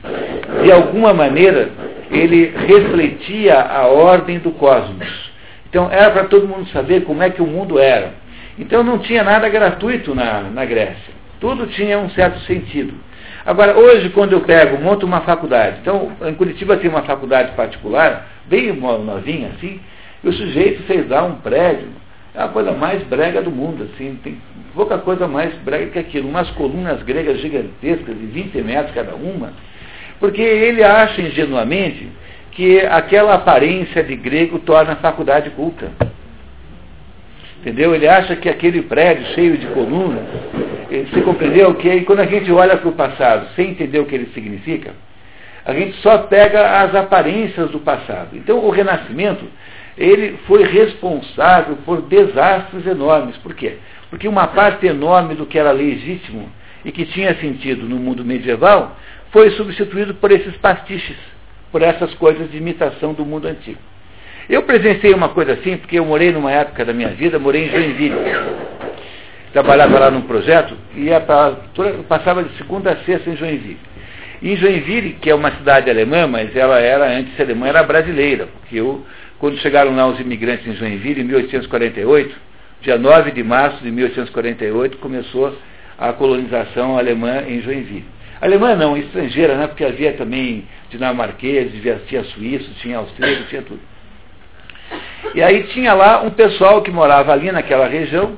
de 0.64 0.72
alguma 0.72 1.14
maneira, 1.14 1.70
ele 2.12 2.54
refletia 2.68 3.60
a 3.60 3.88
ordem 3.88 4.40
do 4.40 4.52
cosmos. 4.52 5.32
Então 5.70 5.90
era 5.90 6.12
para 6.12 6.26
todo 6.26 6.48
mundo 6.48 6.68
saber 6.70 7.04
como 7.04 7.24
é 7.24 7.30
que 7.30 7.42
o 7.42 7.48
mundo 7.48 7.80
era. 7.80 8.14
Então 8.60 8.84
não 8.84 9.00
tinha 9.00 9.24
nada 9.24 9.48
gratuito 9.48 10.14
na, 10.14 10.42
na 10.42 10.66
Grécia. 10.66 11.14
Tudo 11.40 11.66
tinha 11.68 11.98
um 11.98 12.10
certo 12.10 12.40
sentido. 12.42 12.94
Agora, 13.46 13.78
hoje, 13.78 14.10
quando 14.10 14.34
eu 14.34 14.42
pego, 14.42 14.82
monto 14.82 15.06
uma 15.06 15.22
faculdade, 15.22 15.80
então, 15.82 16.12
em 16.26 16.34
Curitiba 16.36 16.78
tem 16.78 16.90
uma 16.90 17.02
faculdade 17.02 17.54
particular, 17.54 18.28
bem 18.46 18.72
novinha 18.72 19.50
assim, 19.56 19.80
e 20.24 20.28
o 20.28 20.34
sujeito 20.34 20.84
fez 20.84 21.10
lá 21.10 21.24
um 21.24 21.36
prédio, 21.36 21.88
é 22.36 22.44
a 22.44 22.48
coisa 22.48 22.72
mais 22.72 23.02
brega 23.04 23.42
do 23.42 23.50
mundo, 23.50 23.90
assim, 23.92 24.20
tem 24.24 24.38
pouca 24.76 24.98
coisa 25.00 25.28
mais 25.28 25.54
brega 25.56 25.88
que 25.88 26.00
aquilo, 26.00 26.30
umas 26.30 26.50
colunas 26.52 27.02
gregas 27.02 27.40
gigantescas 27.40 28.16
de 28.18 28.26
20 28.28 28.62
metros 28.62 28.94
cada 28.94 29.16
uma, 29.16 29.54
porque 30.20 30.42
ele 30.42 30.84
acha 30.84 31.20
ingenuamente 31.22 32.08
que 32.52 32.80
aquela 32.82 33.34
aparência 33.34 34.04
de 34.04 34.16
grego 34.16 34.60
torna 34.60 34.94
a 34.94 34.98
faculdade 34.98 35.50
culta. 35.52 35.90
Entendeu? 37.62 37.94
Ele 37.94 38.08
acha 38.08 38.36
que 38.36 38.50
aquele 38.50 38.82
prédio 38.82 39.24
cheio 39.36 39.56
de 39.56 39.68
colunas, 39.68 40.24
você 40.90 41.22
compreendeu 41.22 41.76
que 41.76 42.02
quando 42.02 42.22
a 42.22 42.26
gente 42.26 42.52
olha 42.52 42.76
para 42.76 42.90
o 42.90 42.94
passado 42.94 43.50
sem 43.56 43.70
entender 43.70 44.00
o 44.00 44.06
que 44.06 44.16
ele 44.16 44.32
significa, 44.34 44.96
a 45.64 45.72
gente 45.72 45.96
só 46.02 46.18
pega 46.18 46.82
as 46.82 46.96
aparências 46.96 47.70
do 47.70 47.80
passado. 47.80 48.30
Então 48.36 48.66
o 48.66 48.72
Renascimento, 48.72 49.46
ele 49.96 50.40
foi 50.48 50.64
responsável 50.64 51.78
por 51.86 52.02
desastres 52.02 52.88
enormes. 52.88 53.38
Por 53.38 53.54
quê? 53.54 53.78
Porque 54.10 54.28
uma 54.28 54.48
parte 54.48 54.88
enorme 54.88 55.36
do 55.36 55.46
que 55.46 55.60
era 55.60 55.72
legítimo 55.72 56.50
e 56.84 56.92
que 56.92 57.06
tinha 57.06 57.36
sentido 57.36 57.88
no 57.88 57.98
mundo 57.98 58.26
medieval 58.26 58.98
foi 59.30 59.52
substituído 59.52 60.16
por 60.16 60.32
esses 60.32 60.58
pastiches, 60.58 61.18
por 61.72 61.84
essas 61.84 62.12
coisas 62.16 62.50
de 62.50 62.58
imitação 62.58 63.14
do 63.14 63.24
mundo 63.24 63.48
antigo. 63.48 63.91
Eu 64.50 64.64
presenciei 64.64 65.14
uma 65.14 65.30
coisa 65.30 65.54
assim, 65.54 65.78
porque 65.78 66.00
eu 66.00 66.06
morei 66.06 66.32
numa 66.32 66.52
época 66.52 66.84
da 66.84 66.94
minha 66.94 67.10
vida, 67.10 67.40
morei 67.40 67.66
em 67.66 67.70
Joinville. 67.70 68.16
Trabalhava 69.54 70.00
lá 70.00 70.12
num 70.12 70.22
projeto 70.22 70.76
e 70.96 71.04
ia 71.04 71.20
pra, 71.20 71.58
passava 72.08 72.44
de 72.44 72.56
segunda 72.58 72.92
a 72.92 72.98
sexta 72.98 73.30
em 73.30 73.36
Joinville. 73.36 73.80
E 74.42 74.54
em 74.54 74.58
Joinville, 74.58 75.14
que 75.22 75.30
é 75.30 75.36
uma 75.36 75.52
cidade 75.52 75.90
alemã, 75.90 76.26
mas 76.26 76.56
ela 76.56 76.80
era, 76.80 77.08
antes 77.08 77.40
alemã, 77.40 77.68
era 77.68 77.84
brasileira, 77.84 78.48
porque 78.48 78.78
eu, 78.78 79.06
quando 79.40 79.58
chegaram 79.60 79.96
lá 79.96 80.08
os 80.08 80.20
imigrantes 80.20 80.66
em 80.66 80.76
Joinville, 80.76 81.22
em 81.22 81.26
1848, 81.26 82.36
dia 82.82 82.98
9 82.98 83.32
de 83.32 83.44
março 83.44 83.84
de 83.84 83.92
1848, 83.92 84.98
começou 84.98 85.56
a 85.98 86.12
colonização 86.14 86.98
alemã 86.98 87.44
em 87.48 87.62
Joinville. 87.62 88.06
Alemã 88.42 88.76
não, 88.76 88.98
estrangeira, 88.98 89.56
né? 89.56 89.68
porque 89.68 89.86
havia 89.86 90.14
também 90.14 90.66
dinamarqueses, 90.90 91.80
tinha 92.08 92.24
suíços, 92.24 92.76
tinha 92.82 92.98
austríacos, 92.98 93.48
tinha 93.50 93.62
tudo. 93.62 93.91
E 95.34 95.42
aí 95.42 95.64
tinha 95.64 95.94
lá 95.94 96.22
um 96.22 96.32
pessoal 96.32 96.82
que 96.82 96.92
morava 96.92 97.32
ali 97.32 97.52
naquela 97.52 97.88
região, 97.88 98.38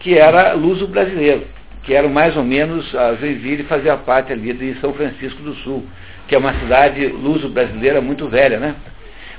que 0.00 0.18
era 0.18 0.52
luso 0.52 0.86
brasileiro, 0.88 1.46
que 1.82 1.94
era 1.94 2.08
mais 2.08 2.36
ou 2.36 2.42
menos, 2.42 2.94
a 2.94 3.14
Joinville 3.14 3.64
fazia 3.64 3.96
parte 3.96 4.32
ali 4.32 4.52
de 4.52 4.74
São 4.80 4.92
Francisco 4.92 5.42
do 5.42 5.54
Sul, 5.56 5.84
que 6.26 6.34
é 6.34 6.38
uma 6.38 6.54
cidade 6.54 7.06
luso 7.06 7.48
brasileira 7.48 8.00
muito 8.00 8.28
velha, 8.28 8.58
né? 8.58 8.74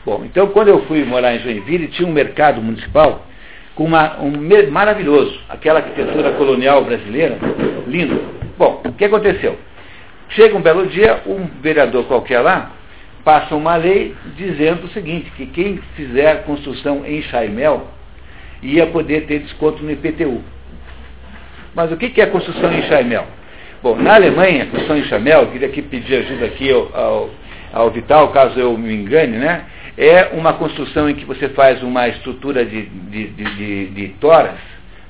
Bom, 0.06 0.24
então 0.24 0.48
quando 0.48 0.70
eu 0.70 0.84
fui 0.86 1.04
morar 1.04 1.36
em 1.36 1.40
Joinville, 1.40 1.88
tinha 1.88 2.08
um 2.08 2.14
mercado 2.14 2.62
municipal 2.62 3.26
com 3.74 3.84
uma, 3.84 4.22
um 4.22 4.32
maravilhoso, 4.72 5.38
aquela 5.50 5.80
arquitetura 5.80 6.32
colonial 6.34 6.84
brasileira, 6.86 7.38
lindo. 7.88 8.22
Bom, 8.58 8.82
o 8.86 8.94
que 8.94 9.04
aconteceu? 9.04 9.58
Chega 10.30 10.56
um 10.56 10.62
belo 10.62 10.88
dia, 10.88 11.22
um 11.26 11.46
vereador 11.62 12.06
qualquer 12.06 12.40
lá 12.40 12.75
passa 13.26 13.56
uma 13.56 13.76
lei 13.76 14.16
dizendo 14.38 14.86
o 14.86 14.90
seguinte, 14.90 15.32
que 15.32 15.48
quem 15.48 15.80
fizer 15.96 16.44
construção 16.44 17.04
em 17.04 17.24
Chaimel 17.24 17.88
ia 18.62 18.86
poder 18.86 19.26
ter 19.26 19.40
desconto 19.40 19.84
no 19.84 19.92
IPTU. 19.92 20.44
Mas 21.74 21.92
o 21.92 21.98
que 21.98 22.22
é 22.22 22.26
construção 22.28 22.72
em 22.72 22.84
Chaimel? 22.84 23.26
Bom, 23.82 23.96
na 23.96 24.16
Alemanha, 24.16 24.68
construção 24.68 24.98
em 24.98 25.04
Chaimel, 25.06 25.48
queria 25.48 25.68
aqui 25.68 25.82
pedir 25.82 26.18
ajuda 26.18 26.46
aqui 26.46 26.72
ao, 26.72 26.96
ao, 26.96 27.30
ao, 27.74 27.92
Vital, 27.92 28.30
caso 28.30 28.60
eu 28.60 28.78
me 28.78 28.94
engane, 28.94 29.38
né? 29.38 29.66
É 29.98 30.30
uma 30.34 30.54
construção 30.54 31.10
em 31.10 31.16
que 31.16 31.26
você 31.26 31.50
faz 31.50 31.82
uma 31.82 32.08
estrutura 32.08 32.64
de, 32.64 32.84
de, 32.84 33.28
de, 33.28 33.86
de, 33.88 34.08
toras, 34.20 34.60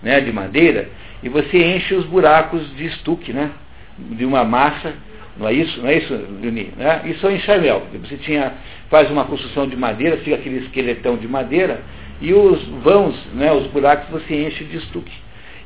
né, 0.02 0.22
de 0.22 0.32
madeira, 0.32 0.90
e 1.22 1.28
você 1.28 1.58
enche 1.58 1.96
os 1.96 2.06
buracos 2.06 2.76
de 2.76 2.86
estuque, 2.86 3.34
né? 3.34 3.52
De 3.98 4.26
uma 4.26 4.44
massa 4.44 4.94
não 5.38 5.48
é 5.48 5.54
isso? 5.54 5.82
Não 5.82 5.90
é 5.90 5.98
isso, 5.98 6.14
Leoni? 6.42 6.72
Né? 6.78 7.02
Isso 7.06 7.28
é 7.28 7.34
em 7.34 7.40
Chavel. 7.40 7.84
Você 8.02 8.18
tinha, 8.18 8.54
faz 8.90 9.10
uma 9.12 9.26
construção 9.26 9.68
de 9.68 9.76
madeira, 9.76 10.18
fica 10.18 10.36
aquele 10.36 10.60
esqueletão 10.60 11.18
de 11.18 11.28
madeira, 11.28 11.82
e 12.22 12.34
os 12.34 12.64
vãos, 12.84 13.16
né, 13.34 13.52
os 13.52 13.68
buracos, 13.68 14.10
você 14.10 14.46
enche 14.46 14.64
de 14.64 14.78
estuque. 14.78 15.12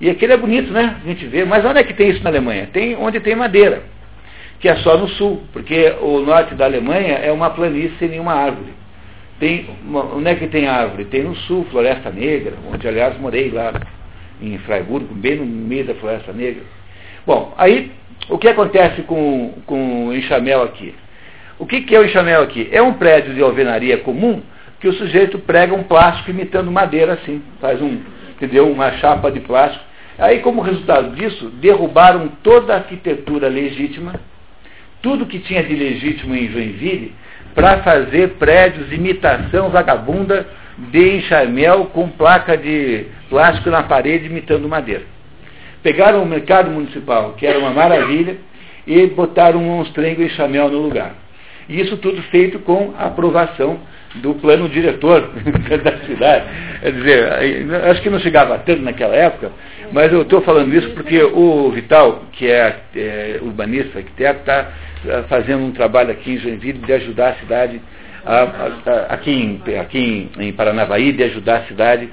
E 0.01 0.09
aquele 0.09 0.33
é 0.33 0.37
bonito, 0.37 0.71
né? 0.71 0.97
A 1.03 1.07
gente 1.07 1.25
vê. 1.27 1.45
Mas 1.45 1.63
onde 1.65 1.79
é 1.79 1.83
que 1.83 1.93
tem 1.93 2.09
isso 2.09 2.23
na 2.23 2.29
Alemanha? 2.29 2.69
Tem 2.71 2.95
onde 2.95 3.19
tem 3.19 3.35
madeira, 3.35 3.83
que 4.59 4.67
é 4.67 4.75
só 4.77 4.97
no 4.97 5.07
sul, 5.09 5.43
porque 5.51 5.93
o 6.01 6.19
norte 6.21 6.55
da 6.55 6.65
Alemanha 6.65 7.15
é 7.15 7.31
uma 7.31 7.49
planície 7.49 7.93
sem 7.99 8.09
nenhuma 8.09 8.33
árvore. 8.33 8.73
Tem, 9.39 9.67
onde 9.93 10.29
é 10.29 10.35
que 10.35 10.47
tem 10.47 10.67
árvore? 10.67 11.05
Tem 11.05 11.23
no 11.23 11.35
sul, 11.35 11.65
Floresta 11.69 12.09
Negra, 12.09 12.55
onde 12.71 12.87
aliás 12.87 13.17
morei 13.19 13.49
lá 13.51 13.73
em 14.41 14.57
Freiburg, 14.59 15.05
bem 15.13 15.37
no 15.37 15.45
meio 15.45 15.85
da 15.85 15.93
Floresta 15.95 16.33
Negra. 16.33 16.63
Bom, 17.25 17.53
aí 17.57 17.91
o 18.29 18.37
que 18.37 18.47
acontece 18.47 19.01
com, 19.01 19.53
com 19.65 20.07
o 20.07 20.15
enxamel 20.15 20.61
aqui? 20.61 20.93
O 21.57 21.65
que, 21.65 21.81
que 21.81 21.95
é 21.95 21.99
o 21.99 22.05
enxamel 22.05 22.43
aqui? 22.43 22.69
É 22.71 22.81
um 22.81 22.93
prédio 22.93 23.33
de 23.33 23.41
alvenaria 23.41 23.97
comum 23.97 24.41
que 24.79 24.87
o 24.87 24.93
sujeito 24.93 25.39
prega 25.39 25.73
um 25.73 25.83
plástico 25.83 26.29
imitando 26.29 26.71
madeira 26.71 27.13
assim, 27.13 27.41
faz 27.59 27.81
um, 27.81 27.99
entendeu? 28.31 28.71
Uma 28.71 28.93
chapa 28.93 29.29
de 29.29 29.41
plástico. 29.41 29.83
Aí, 30.17 30.39
como 30.39 30.61
resultado 30.61 31.15
disso, 31.15 31.49
derrubaram 31.49 32.29
toda 32.43 32.73
a 32.73 32.77
arquitetura 32.77 33.47
legítima, 33.47 34.13
tudo 35.01 35.25
que 35.25 35.39
tinha 35.39 35.63
de 35.63 35.75
legítimo 35.75 36.35
em 36.35 36.49
Joinville, 36.49 37.13
para 37.55 37.79
fazer 37.79 38.35
prédios 38.35 38.91
imitação 38.91 39.69
vagabunda 39.69 40.47
de 40.77 41.17
enxamel 41.17 41.85
com 41.85 42.09
placa 42.09 42.55
de 42.55 43.07
plástico 43.29 43.69
na 43.69 43.83
parede 43.83 44.27
imitando 44.27 44.69
madeira. 44.69 45.03
Pegaram 45.81 46.23
o 46.23 46.25
mercado 46.25 46.69
municipal, 46.69 47.33
que 47.33 47.45
era 47.45 47.57
uma 47.57 47.71
maravilha, 47.71 48.37
e 48.85 49.05
botaram 49.07 49.59
um 49.59 49.77
monstrengo 49.77 50.21
e 50.21 50.29
chamel 50.29 50.69
no 50.69 50.79
lugar. 50.79 51.13
E 51.67 51.79
isso 51.79 51.97
tudo 51.97 52.21
feito 52.23 52.59
com 52.59 52.93
a 52.97 53.05
aprovação 53.05 53.79
do 54.15 54.33
plano 54.35 54.67
diretor 54.67 55.21
da 55.83 55.97
cidade. 56.05 56.45
Quer 56.81 56.91
dizer, 56.91 57.75
acho 57.85 58.01
que 58.01 58.09
não 58.09 58.19
chegava 58.19 58.57
tanto 58.59 58.81
naquela 58.81 59.15
época, 59.15 59.51
mas 59.91 60.11
eu 60.11 60.23
estou 60.23 60.41
falando 60.41 60.73
isso 60.73 60.89
porque 60.91 61.21
o 61.21 61.69
Vital, 61.71 62.23
que 62.31 62.47
é, 62.47 62.75
é 62.95 63.39
urbanista, 63.41 63.99
arquiteto, 63.99 64.39
está 64.39 64.71
é, 65.05 65.23
fazendo 65.29 65.63
um 65.63 65.71
trabalho 65.71 66.11
aqui 66.11 66.31
em 66.31 66.37
Joinville 66.37 66.79
de 66.79 66.93
ajudar 66.93 67.29
a 67.29 67.35
cidade, 67.35 67.79
a, 68.25 68.41
a, 68.41 69.13
aqui, 69.13 69.31
em, 69.31 69.77
aqui 69.77 70.29
em, 70.37 70.47
em 70.47 70.53
Paranavaí, 70.53 71.11
de 71.11 71.23
ajudar 71.23 71.57
a 71.57 71.63
cidade 71.65 72.09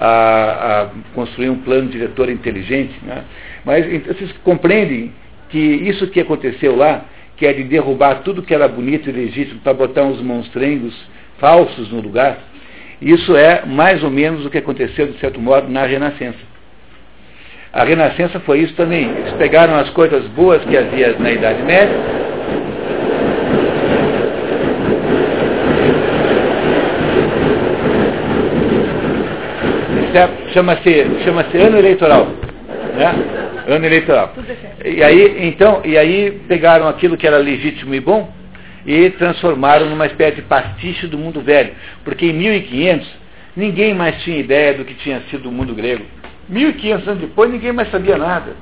a, 0.00 0.82
a 0.82 0.86
construir 1.14 1.50
um 1.50 1.58
plano 1.58 1.88
diretor 1.88 2.28
inteligente. 2.28 2.94
Né? 3.02 3.24
Mas 3.64 3.86
então, 3.92 4.14
vocês 4.14 4.32
compreendem 4.44 5.12
que 5.48 5.58
isso 5.58 6.06
que 6.08 6.20
aconteceu 6.20 6.76
lá, 6.76 7.04
que 7.36 7.46
é 7.46 7.52
de 7.52 7.64
derrubar 7.64 8.22
tudo 8.22 8.42
que 8.42 8.54
era 8.54 8.66
bonito 8.68 9.08
e 9.08 9.12
legítimo 9.12 9.60
para 9.60 9.74
botar 9.74 10.02
uns 10.02 10.20
monstrengos 10.20 10.94
falsos 11.38 11.90
no 11.90 12.00
lugar, 12.00 12.38
isso 13.00 13.36
é 13.36 13.64
mais 13.66 14.02
ou 14.02 14.10
menos 14.10 14.46
o 14.46 14.50
que 14.50 14.58
aconteceu, 14.58 15.06
de 15.06 15.18
certo 15.18 15.40
modo, 15.40 15.68
na 15.68 15.84
Renascença. 15.84 16.38
A 17.72 17.84
Renascença 17.84 18.40
foi 18.40 18.60
isso 18.60 18.74
também. 18.74 19.04
Eles 19.10 19.34
pegaram 19.34 19.74
as 19.76 19.90
coisas 19.90 20.26
boas 20.28 20.64
que 20.64 20.76
havia 20.76 21.14
na 21.18 21.30
Idade 21.30 21.62
Média, 21.62 21.94
chama-se 30.52 31.22
chama 31.24 31.44
ano 31.54 31.78
eleitoral. 31.78 32.26
Né? 32.96 33.14
Ano 33.68 33.84
eleitoral. 33.84 34.32
E 34.84 35.02
aí, 35.02 35.48
então, 35.48 35.82
e 35.84 35.98
aí 35.98 36.30
pegaram 36.48 36.88
aquilo 36.88 37.16
que 37.16 37.26
era 37.26 37.38
legítimo 37.38 37.94
e 37.94 38.00
bom 38.00 38.32
e 38.86 39.10
transformaram 39.10 39.90
numa 39.90 40.06
espécie 40.06 40.36
de 40.36 40.42
pastiche 40.42 41.06
do 41.06 41.18
mundo 41.18 41.40
velho. 41.40 41.72
Porque 42.04 42.26
em 42.26 42.32
1500 42.32 43.08
ninguém 43.56 43.94
mais 43.94 44.22
tinha 44.22 44.38
ideia 44.38 44.74
do 44.74 44.84
que 44.84 44.94
tinha 44.94 45.20
sido 45.30 45.48
o 45.48 45.52
mundo 45.52 45.74
grego. 45.74 46.04
1500 46.48 47.08
anos 47.08 47.20
depois 47.20 47.50
ninguém 47.50 47.72
mais 47.72 47.90
sabia 47.90 48.16
nada. 48.16 48.52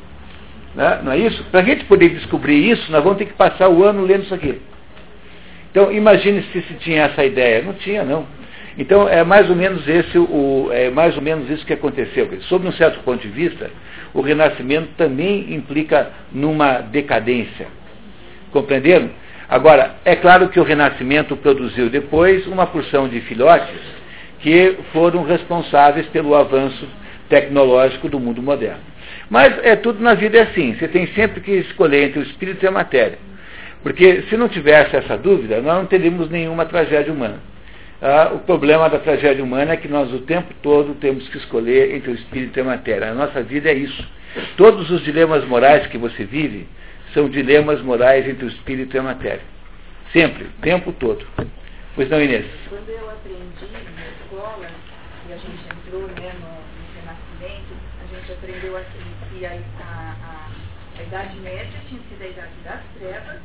Né? 0.74 1.00
Não 1.02 1.12
é 1.12 1.18
isso? 1.18 1.44
Para 1.50 1.60
a 1.60 1.64
gente 1.64 1.84
poder 1.84 2.08
descobrir 2.08 2.70
isso, 2.70 2.90
nós 2.90 3.02
vamos 3.02 3.18
ter 3.18 3.26
que 3.26 3.34
passar 3.34 3.68
o 3.68 3.84
ano 3.84 4.04
lendo 4.04 4.24
isso 4.24 4.34
aqui. 4.34 4.60
Então, 5.70 5.92
imagine 5.92 6.42
se 6.52 6.62
se 6.62 6.74
tinha 6.74 7.04
essa 7.04 7.24
ideia. 7.24 7.62
Não 7.62 7.74
tinha, 7.74 8.04
não. 8.04 8.26
Então 8.76 9.08
é 9.08 9.22
mais 9.22 9.48
ou 9.48 9.54
menos 9.54 9.86
esse 9.86 10.18
o 10.18 10.68
é 10.72 10.90
mais 10.90 11.16
ou 11.16 11.22
menos 11.22 11.48
isso 11.48 11.64
que 11.64 11.72
aconteceu. 11.72 12.28
Sob 12.42 12.66
um 12.66 12.72
certo 12.72 13.00
ponto 13.00 13.20
de 13.20 13.28
vista, 13.28 13.70
o 14.12 14.20
renascimento 14.20 14.88
também 14.96 15.54
implica 15.54 16.10
numa 16.32 16.80
decadência. 16.80 17.66
Compreenderam? 18.50 19.10
Agora, 19.48 19.96
é 20.04 20.16
claro 20.16 20.48
que 20.48 20.58
o 20.58 20.64
renascimento 20.64 21.36
produziu 21.36 21.88
depois 21.88 22.46
uma 22.46 22.66
porção 22.66 23.08
de 23.08 23.20
filhotes 23.20 23.80
que 24.40 24.76
foram 24.92 25.24
responsáveis 25.24 26.06
pelo 26.06 26.34
avanço 26.34 26.88
tecnológico 27.28 28.08
do 28.08 28.18
mundo 28.18 28.42
moderno. 28.42 28.80
Mas 29.30 29.56
é 29.62 29.76
tudo 29.76 30.02
na 30.02 30.14
vida 30.14 30.38
é 30.38 30.42
assim, 30.42 30.74
você 30.74 30.88
tem 30.88 31.06
sempre 31.08 31.40
que 31.40 31.52
escolher 31.52 32.08
entre 32.08 32.20
o 32.20 32.22
espírito 32.22 32.64
e 32.64 32.68
a 32.68 32.70
matéria. 32.70 33.18
Porque 33.82 34.22
se 34.28 34.36
não 34.36 34.48
tivesse 34.48 34.96
essa 34.96 35.16
dúvida, 35.16 35.60
nós 35.60 35.76
não 35.76 35.86
teríamos 35.86 36.30
nenhuma 36.30 36.64
tragédia 36.64 37.12
humana. 37.12 37.38
Ah, 38.06 38.34
o 38.34 38.40
problema 38.40 38.90
da 38.90 38.98
tragédia 38.98 39.42
humana 39.42 39.72
é 39.72 39.76
que 39.78 39.88
nós 39.88 40.12
o 40.12 40.18
tempo 40.18 40.52
todo 40.60 40.94
temos 40.96 41.26
que 41.30 41.38
escolher 41.38 41.94
entre 41.94 42.10
o 42.10 42.14
espírito 42.14 42.58
e 42.58 42.60
a 42.60 42.64
matéria. 42.64 43.10
A 43.10 43.14
nossa 43.14 43.42
vida 43.42 43.70
é 43.70 43.72
isso. 43.72 44.06
Todos 44.58 44.90
os 44.90 45.02
dilemas 45.02 45.42
morais 45.46 45.86
que 45.86 45.96
você 45.96 46.22
vive 46.22 46.68
são 47.14 47.30
dilemas 47.30 47.80
morais 47.80 48.28
entre 48.28 48.44
o 48.44 48.48
espírito 48.48 48.94
e 48.94 48.98
a 48.98 49.02
matéria. 49.02 49.40
Sempre, 50.12 50.44
o 50.44 50.50
tempo 50.60 50.92
todo. 50.92 51.26
Pois 51.94 52.10
não, 52.10 52.20
Inês? 52.20 52.44
Quando 52.68 52.90
eu 52.90 53.08
aprendi 53.08 53.72
na 53.72 54.06
escola, 54.06 54.68
e 55.26 55.32
a 55.32 55.36
gente 55.36 55.64
entrou 55.64 56.02
né, 56.02 56.34
no, 56.34 56.48
no 56.50 57.00
Renascimento, 57.00 57.72
a 58.02 58.14
gente 58.14 58.32
aprendeu 58.32 58.76
assim, 58.76 59.32
que 59.32 59.46
a, 59.46 59.52
a, 59.80 60.14
a, 60.22 61.00
a 61.00 61.02
Idade 61.02 61.36
Média 61.40 61.80
tinha 61.88 62.02
sido 62.10 62.22
a 62.22 62.26
Idade 62.26 62.52
das 62.64 62.82
Trevas, 62.98 63.40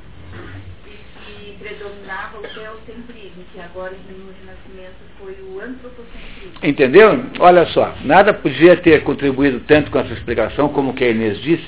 que 1.37 1.55
predominava 1.59 2.37
o 2.37 2.41
teocentrismo, 2.41 3.43
que 3.53 3.59
agora 3.59 3.93
no 4.09 4.31
Renascimento 4.39 4.95
foi 5.19 5.33
o 5.43 5.59
antropocentrismo. 5.59 6.59
Entendeu? 6.63 7.25
Olha 7.39 7.65
só, 7.67 7.93
nada 8.03 8.33
podia 8.33 8.75
ter 8.77 9.03
contribuído 9.03 9.61
tanto 9.61 9.91
com 9.91 9.99
essa 9.99 10.13
explicação 10.13 10.69
como 10.69 10.91
o 10.91 10.93
que 10.93 11.03
a 11.03 11.09
Inês 11.09 11.39
disse. 11.41 11.67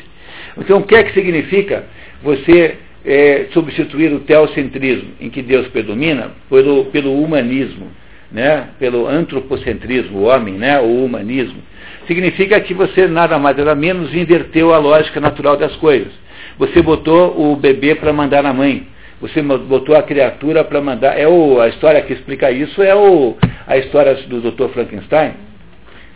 Então, 0.57 0.79
o 0.79 0.83
que 0.83 0.95
é 0.95 1.03
que 1.03 1.13
significa 1.13 1.85
você 2.21 2.77
é, 3.05 3.47
substituir 3.53 4.13
o 4.13 4.19
teocentrismo, 4.21 5.11
em 5.19 5.29
que 5.29 5.41
Deus 5.41 5.67
predomina, 5.67 6.31
pelo, 6.49 6.85
pelo 6.85 7.21
humanismo, 7.21 7.87
né? 8.31 8.69
pelo 8.79 9.07
antropocentrismo, 9.07 10.19
o 10.19 10.23
homem, 10.23 10.55
né? 10.55 10.79
o 10.79 11.05
humanismo? 11.05 11.61
Significa 12.07 12.59
que 12.59 12.73
você 12.73 13.07
nada 13.07 13.37
mais 13.37 13.55
nada 13.57 13.75
menos 13.75 14.13
inverteu 14.13 14.73
a 14.73 14.77
lógica 14.77 15.19
natural 15.19 15.55
das 15.57 15.75
coisas. 15.77 16.11
Você 16.57 16.81
botou 16.81 17.51
o 17.51 17.55
bebê 17.55 17.95
para 17.95 18.11
mandar 18.11 18.43
na 18.43 18.53
mãe. 18.53 18.87
Você 19.21 19.41
botou 19.41 19.95
a 19.95 20.01
criatura 20.01 20.63
para 20.63 20.81
mandar. 20.81 21.17
É 21.17 21.27
o, 21.27 21.61
a 21.61 21.67
história 21.67 22.01
que 22.01 22.11
explica 22.11 22.51
isso 22.51 22.81
é 22.81 22.95
o, 22.95 23.37
a 23.67 23.77
história 23.77 24.15
do 24.15 24.41
Dr. 24.41 24.69
Frankenstein. 24.73 25.33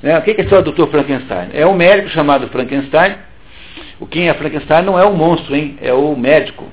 Né? 0.01 0.17
O 0.17 0.21
que 0.23 0.31
é 0.31 0.35
a 0.37 0.41
história 0.41 0.63
do 0.63 0.71
Dr. 0.71 0.89
Frankenstein? 0.89 1.49
É 1.53 1.65
um 1.65 1.75
médico 1.75 2.09
chamado 2.09 2.47
Frankenstein. 2.49 3.15
O 3.99 4.07
quem 4.07 4.27
é 4.27 4.33
Frankenstein 4.33 4.83
não 4.83 4.99
é 4.99 5.05
o 5.05 5.13
monstro, 5.13 5.55
hein? 5.55 5.77
É 5.81 5.93
o 5.93 6.15
médico. 6.15 6.65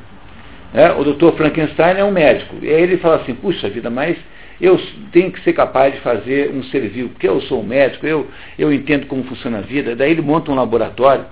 Né? 0.72 0.90
O 0.92 1.04
Dr. 1.04 1.36
Frankenstein 1.36 1.98
é 1.98 2.04
um 2.04 2.10
médico. 2.10 2.56
E 2.62 2.68
aí 2.68 2.82
ele 2.82 2.96
fala 2.96 3.16
assim, 3.16 3.34
puxa 3.34 3.68
vida, 3.68 3.90
mas 3.90 4.16
eu 4.60 4.80
tenho 5.12 5.30
que 5.30 5.40
ser 5.42 5.52
capaz 5.52 5.92
de 5.92 6.00
fazer 6.00 6.50
um 6.50 6.62
serviço, 6.64 7.10
porque 7.10 7.28
eu 7.28 7.40
sou 7.42 7.60
um 7.60 7.66
médico, 7.66 8.06
eu, 8.06 8.28
eu 8.58 8.72
entendo 8.72 9.06
como 9.06 9.24
funciona 9.24 9.58
a 9.58 9.62
vida. 9.62 9.94
Daí 9.94 10.12
ele 10.12 10.22
monta 10.22 10.50
um 10.50 10.54
laboratório 10.54 11.26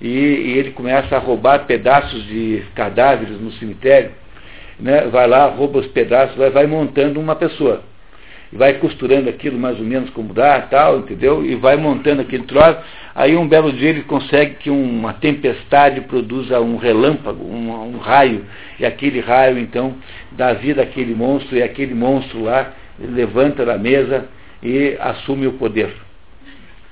e, 0.00 0.08
e 0.08 0.58
ele 0.58 0.70
começa 0.70 1.14
a 1.14 1.18
roubar 1.18 1.66
pedaços 1.66 2.24
de 2.26 2.62
cadáveres 2.74 3.40
no 3.40 3.52
cemitério, 3.52 4.12
né? 4.80 5.08
vai 5.10 5.26
lá, 5.26 5.46
rouba 5.46 5.80
os 5.80 5.86
pedaços, 5.88 6.36
vai, 6.36 6.50
vai 6.50 6.66
montando 6.66 7.20
uma 7.20 7.36
pessoa. 7.36 7.82
Vai 8.52 8.74
costurando 8.74 9.28
aquilo 9.28 9.56
mais 9.56 9.78
ou 9.78 9.84
menos 9.84 10.10
como 10.10 10.34
dá, 10.34 10.60
tal, 10.62 10.98
entendeu? 10.98 11.44
E 11.44 11.54
vai 11.54 11.76
montando 11.76 12.22
aquele 12.22 12.42
troço. 12.44 12.78
Aí 13.14 13.36
um 13.36 13.46
belo 13.46 13.72
dia 13.72 13.90
ele 13.90 14.02
consegue 14.02 14.56
que 14.56 14.70
uma 14.70 15.12
tempestade 15.12 16.00
produza 16.02 16.60
um 16.60 16.76
relâmpago, 16.76 17.44
um, 17.44 17.94
um 17.94 17.98
raio, 17.98 18.44
e 18.78 18.84
aquele 18.84 19.20
raio 19.20 19.58
então 19.58 19.94
dá 20.32 20.52
vida 20.52 20.82
àquele 20.82 21.14
monstro, 21.14 21.56
e 21.56 21.62
aquele 21.62 21.94
monstro 21.94 22.42
lá 22.42 22.72
levanta 22.98 23.64
da 23.64 23.78
mesa 23.78 24.26
e 24.62 24.96
assume 24.98 25.46
o 25.46 25.52
poder. 25.52 25.94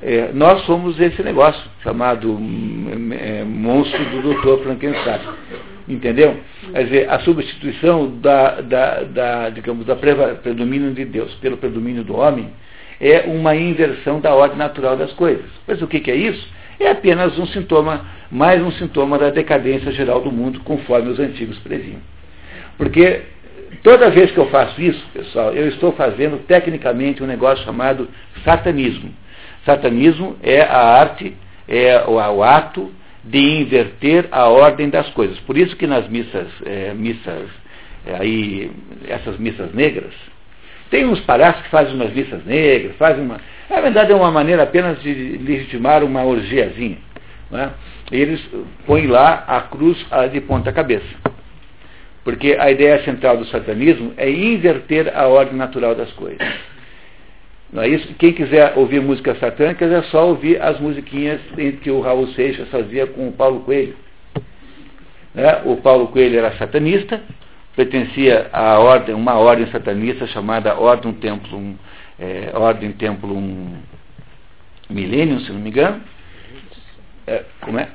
É, 0.01 0.31
nós 0.33 0.63
somos 0.63 0.99
esse 1.01 1.23
negócio 1.25 1.61
chamado 1.83 2.31
hum, 2.31 3.11
é, 3.13 3.43
monstro 3.43 4.05
do 4.05 4.35
Dr. 4.35 4.63
Frankenstein. 4.63 5.21
Entendeu? 5.89 6.37
Quer 6.73 6.85
dizer, 6.85 7.11
a 7.11 7.19
substituição 7.21 8.19
da, 8.21 8.61
da, 8.61 9.03
da 9.05 9.51
digamos, 9.51 9.87
da 9.87 9.97
predomínio 9.97 10.93
de 10.93 11.05
Deus 11.07 11.33
pelo 11.37 11.57
predomínio 11.57 12.05
do 12.05 12.15
homem 12.15 12.51
é 13.01 13.25
uma 13.27 13.57
inversão 13.57 14.21
da 14.21 14.35
ordem 14.35 14.59
natural 14.59 14.97
das 14.97 15.13
coisas. 15.13 15.47
Mas 15.67 15.81
o 15.81 15.87
que, 15.87 16.01
que 16.01 16.11
é 16.11 16.17
isso? 16.17 16.47
É 16.79 16.91
apenas 16.91 17.39
um 17.39 17.47
sintoma, 17.47 18.05
mais 18.31 18.63
um 18.63 18.71
sintoma 18.73 19.19
da 19.19 19.31
decadência 19.31 19.91
geral 19.93 20.21
do 20.21 20.31
mundo, 20.31 20.61
conforme 20.61 21.09
os 21.09 21.19
antigos 21.19 21.59
previam. 21.61 22.01
Porque 22.77 23.23
toda 23.83 24.11
vez 24.11 24.31
que 24.31 24.39
eu 24.39 24.47
faço 24.51 24.81
isso, 24.81 25.05
pessoal, 25.13 25.55
eu 25.55 25.69
estou 25.69 25.93
fazendo 25.93 26.45
tecnicamente 26.47 27.23
um 27.23 27.27
negócio 27.27 27.65
chamado 27.65 28.09
satanismo. 28.45 29.11
Satanismo 29.65 30.37
é 30.43 30.61
a 30.61 30.79
arte, 30.79 31.35
é 31.67 32.05
o, 32.07 32.15
o 32.15 32.43
ato 32.43 32.93
de 33.29 33.39
inverter 33.39 34.27
a 34.31 34.49
ordem 34.49 34.89
das 34.89 35.09
coisas. 35.11 35.39
Por 35.41 35.57
isso 35.57 35.77
que 35.77 35.87
nas 35.87 36.09
missas, 36.09 36.49
é, 36.65 36.95
missas 36.95 37.49
é, 38.07 38.17
aí, 38.17 38.71
essas 39.07 39.39
missas 39.39 39.73
negras, 39.75 40.15
tem 40.91 41.05
uns 41.05 41.21
palhaços 41.21 41.63
que 41.63 41.69
fazem 41.69 41.95
umas 41.95 42.13
missas 42.13 42.45
negras, 42.47 42.97
fazem 42.97 43.23
uma. 43.23 43.39
Na 43.69 43.81
verdade 43.81 44.13
é 44.13 44.15
uma 44.15 44.31
maneira 44.31 44.63
apenas 44.63 45.03
de 45.03 45.13
legitimar 45.13 46.03
uma 46.03 46.25
orgiazinha. 46.25 46.97
Né? 47.51 47.71
Eles 48.11 48.41
põem 48.87 49.07
lá 49.07 49.45
a 49.47 49.61
cruz 49.61 49.99
de 50.33 50.41
ponta 50.41 50.73
cabeça. 50.73 51.07
Porque 52.25 52.57
a 52.59 52.71
ideia 52.71 53.03
central 53.05 53.37
do 53.37 53.45
satanismo 53.47 54.15
é 54.17 54.31
inverter 54.31 55.15
a 55.15 55.27
ordem 55.27 55.57
natural 55.57 55.95
das 55.95 56.11
coisas. 56.13 56.39
Não 57.73 57.83
é 57.83 57.89
isso? 57.89 58.15
Quem 58.15 58.33
quiser 58.33 58.73
ouvir 58.77 59.01
músicas 59.01 59.39
satânicas 59.39 59.93
é 59.93 60.03
só 60.05 60.29
ouvir 60.29 60.61
as 60.61 60.81
musiquinhas 60.81 61.41
que 61.83 61.91
o 61.91 62.01
Raul 62.01 62.29
Seixas 62.29 62.69
fazia 62.69 63.07
com 63.07 63.29
o 63.29 63.33
Paulo 63.33 63.61
Coelho. 63.61 63.95
Né? 65.35 65.63
O 65.67 65.77
Paulo 65.77 66.09
Coelho 66.09 66.39
era 66.39 66.57
satanista, 66.57 67.21
pertencia 67.77 68.49
a 68.53 68.79
ordem, 68.79 69.15
uma 69.15 69.35
ordem 69.35 69.67
satanista 69.67 70.27
chamada 70.27 70.79
Ordem 70.79 71.13
Templum, 71.13 71.77
é, 72.19 72.51
Ordem 72.55 72.93
Templum 72.93 73.77
Millennium, 74.89 75.41
se 75.41 75.53
não 75.53 75.61
me 75.61 75.69
engano. 75.69 76.01
É, 77.27 77.45
como 77.61 77.79
é? 77.79 77.89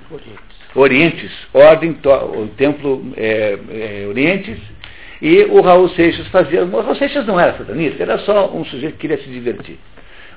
Orientes. 0.75 1.31
Ordem, 1.53 1.91
o 1.91 2.47
Templo 2.55 3.13
é, 3.17 3.57
é, 3.69 4.07
Orientes 4.07 4.59
e 5.23 5.45
o 5.45 5.61
Raul 5.61 5.87
Seixas 5.87 6.27
fazia. 6.27 6.65
O 6.65 6.81
Raul 6.81 6.95
Seixas 6.95 7.25
não 7.25 7.39
era 7.39 7.57
satanista, 7.57 8.03
era 8.03 8.17
só 8.19 8.51
um 8.53 8.65
sujeito 8.65 8.95
que 8.95 9.07
queria 9.07 9.17
se 9.23 9.29
divertir. 9.29 9.79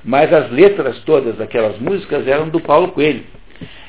Mas 0.04 0.32
as 0.32 0.48
letras 0.52 1.00
todas 1.00 1.34
daquelas 1.36 1.76
músicas 1.80 2.24
eram 2.28 2.48
do 2.48 2.60
Paulo 2.60 2.92
Coelho. 2.92 3.24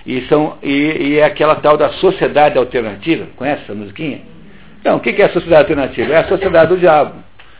E, 0.07 0.21
são, 0.21 0.57
e, 0.63 0.71
e 0.71 1.17
é 1.19 1.23
aquela 1.23 1.57
tal 1.57 1.77
da 1.77 1.89
sociedade 1.89 2.57
alternativa. 2.57 3.27
Conhece 3.35 3.61
essa 3.61 3.75
musiquinha? 3.75 4.21
Então, 4.81 4.97
o 4.97 4.99
que 4.99 5.21
é 5.21 5.25
a 5.25 5.29
sociedade 5.29 5.71
alternativa? 5.71 6.13
É 6.13 6.17
a 6.17 6.27
sociedade 6.27 6.69
do 6.69 6.79
diabo. 6.79 7.13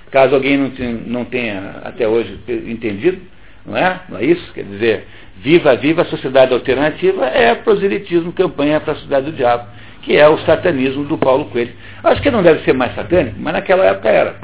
Caso 0.10 0.34
alguém 0.34 0.58
não 0.58 0.72
tenha, 0.72 1.00
não 1.06 1.26
tenha 1.26 1.82
até 1.84 2.08
hoje 2.08 2.40
entendido, 2.48 3.22
não 3.64 3.78
é? 3.78 4.02
Não 4.10 4.18
é 4.18 4.26
isso? 4.26 4.52
Quer 4.52 4.64
dizer, 4.64 5.06
viva, 5.36 5.76
viva 5.76 6.02
a 6.02 6.06
sociedade 6.06 6.54
alternativa 6.56 7.28
é 7.28 7.54
proselitismo, 7.54 8.34
campanha 8.34 8.80
para 8.80 8.94
a 8.94 8.96
sociedade 8.96 9.30
do 9.30 9.38
diabo 9.38 9.68
que 10.08 10.16
é 10.16 10.28
o 10.28 10.38
satanismo 10.40 11.04
do 11.04 11.18
Paulo 11.18 11.46
Coelho. 11.46 11.74
Acho 12.02 12.22
que 12.22 12.32
não 12.32 12.42
deve 12.42 12.64
ser 12.64 12.72
mais 12.72 12.96
satânico, 12.96 13.36
mas 13.40 13.52
naquela 13.52 13.84
época 13.84 14.08
era. 14.08 14.36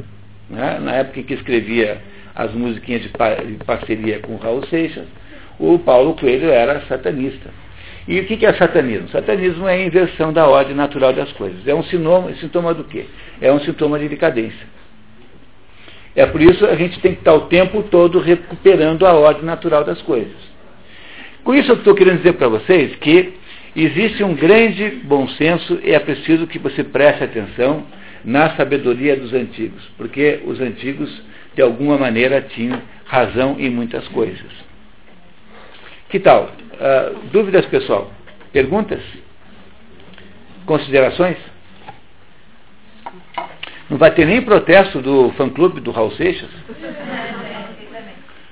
Né? 0.50 0.78
Na 0.82 0.92
época 0.96 1.22
em 1.22 1.24
que 1.24 1.34
escrevia 1.34 2.02
as 2.36 2.52
musiquinhas 2.52 3.02
de, 3.02 3.10
parceria 3.66 4.20
com 4.20 4.36
Raul 4.36 4.66
Seixas, 4.66 5.06
o 5.58 5.80
Paulo 5.80 6.16
Coelho 6.16 6.50
era 6.50 6.82
satanista. 6.82 7.50
E 8.06 8.20
o 8.20 8.26
que 8.26 8.46
é 8.46 8.52
satanismo? 8.56 9.08
Satanismo 9.08 9.66
é 9.66 9.76
a 9.76 9.86
inversão 9.86 10.34
da 10.34 10.46
ordem 10.46 10.76
natural 10.76 11.14
das 11.14 11.32
coisas. 11.32 11.66
É 11.66 11.74
um 11.74 11.84
sintoma, 11.84 12.34
sintoma 12.34 12.74
do 12.74 12.84
quê? 12.84 13.06
É 13.40 13.50
um 13.50 13.62
sintoma 13.62 13.98
de 13.98 14.10
decadência. 14.10 14.68
É 16.14 16.26
por 16.26 16.42
isso 16.42 16.66
a 16.66 16.76
gente 16.76 17.00
tem 17.00 17.14
que 17.14 17.20
estar 17.20 17.34
o 17.36 17.48
tempo 17.48 17.84
todo 17.84 18.20
recuperando 18.20 19.06
a 19.06 19.14
ordem 19.14 19.46
natural 19.46 19.86
das 19.86 20.02
coisas. 20.02 20.36
Com 21.46 21.56
isso 21.56 21.72
eu 21.72 21.78
estou 21.78 21.96
querendo 21.96 22.18
dizer 22.18 22.34
para 22.34 22.50
vocês 22.50 22.98
que 22.98 23.42
Existe 23.76 24.24
um 24.24 24.36
grande 24.36 25.02
bom 25.04 25.28
senso 25.30 25.80
e 25.84 25.92
é 25.92 26.00
preciso 26.00 26.46
que 26.46 26.60
você 26.60 26.84
preste 26.84 27.24
atenção 27.24 27.86
na 28.24 28.56
sabedoria 28.56 29.16
dos 29.16 29.34
antigos, 29.34 29.84
porque 29.98 30.42
os 30.46 30.62
antigos, 30.62 31.22
de 31.56 31.62
alguma 31.62 31.98
maneira, 31.98 32.42
tinham 32.42 32.80
razão 33.06 33.56
em 33.60 33.70
muitas 33.70 34.08
coisas. 34.10 34.52
Que 36.10 36.20
tal? 36.20 36.52
Uh, 36.74 37.20
dúvidas, 37.32 37.66
pessoal? 37.66 38.12
Perguntas? 38.52 39.02
Considerações? 40.66 41.38
Não 43.90 43.98
vai 43.98 44.12
ter 44.12 44.26
nem 44.26 44.42
protesto 44.42 45.02
do 45.02 45.32
fã-clube 45.32 45.82
do 45.82 45.92
Raul 45.92 46.12
Seixas? 46.12 46.50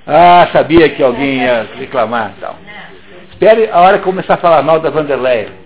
Ah, 0.04 0.48
sabia 0.52 0.88
que 0.88 1.02
alguém 1.02 1.42
ia 1.42 1.68
reclamar. 1.78 2.34
Então. 2.36 2.71
Espere 3.42 3.68
a 3.72 3.80
hora 3.80 3.98
que 3.98 4.04
começar 4.04 4.34
a 4.34 4.36
falar 4.36 4.62
mal 4.62 4.78
da 4.78 4.88
Vanderlei. 4.88 5.48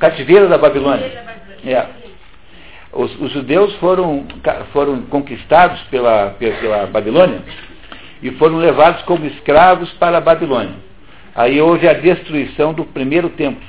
Cativeiro 0.00 0.48
da 0.48 0.58
Babilônia. 0.58 1.06
É. 1.64 1.86
Os, 2.92 3.14
os, 3.20 3.30
judeus 3.30 3.76
foram, 3.76 4.26
foram 4.72 5.02
conquistados 5.02 5.80
pela, 5.82 6.30
pela 6.30 6.88
Babilônia 6.88 7.42
e 8.20 8.32
foram 8.32 8.56
levados 8.56 9.02
como 9.02 9.24
escravos 9.24 9.88
para 9.92 10.18
a 10.18 10.20
Babilônia. 10.20 10.87
Aí 11.38 11.60
houve 11.60 11.88
a 11.88 11.92
destruição 11.92 12.74
do 12.74 12.84
primeiro 12.84 13.28
templo. 13.28 13.62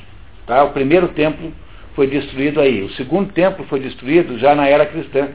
Tá? 0.48 0.64
O 0.64 0.72
primeiro 0.72 1.10
templo 1.10 1.54
foi 1.94 2.08
destruído 2.08 2.60
aí. 2.60 2.82
O 2.82 2.90
segundo 2.94 3.32
templo 3.32 3.64
foi 3.66 3.80
destruído 3.80 4.40
já 4.40 4.56
na 4.56 4.68
era 4.68 4.88
cristã, 4.88 5.28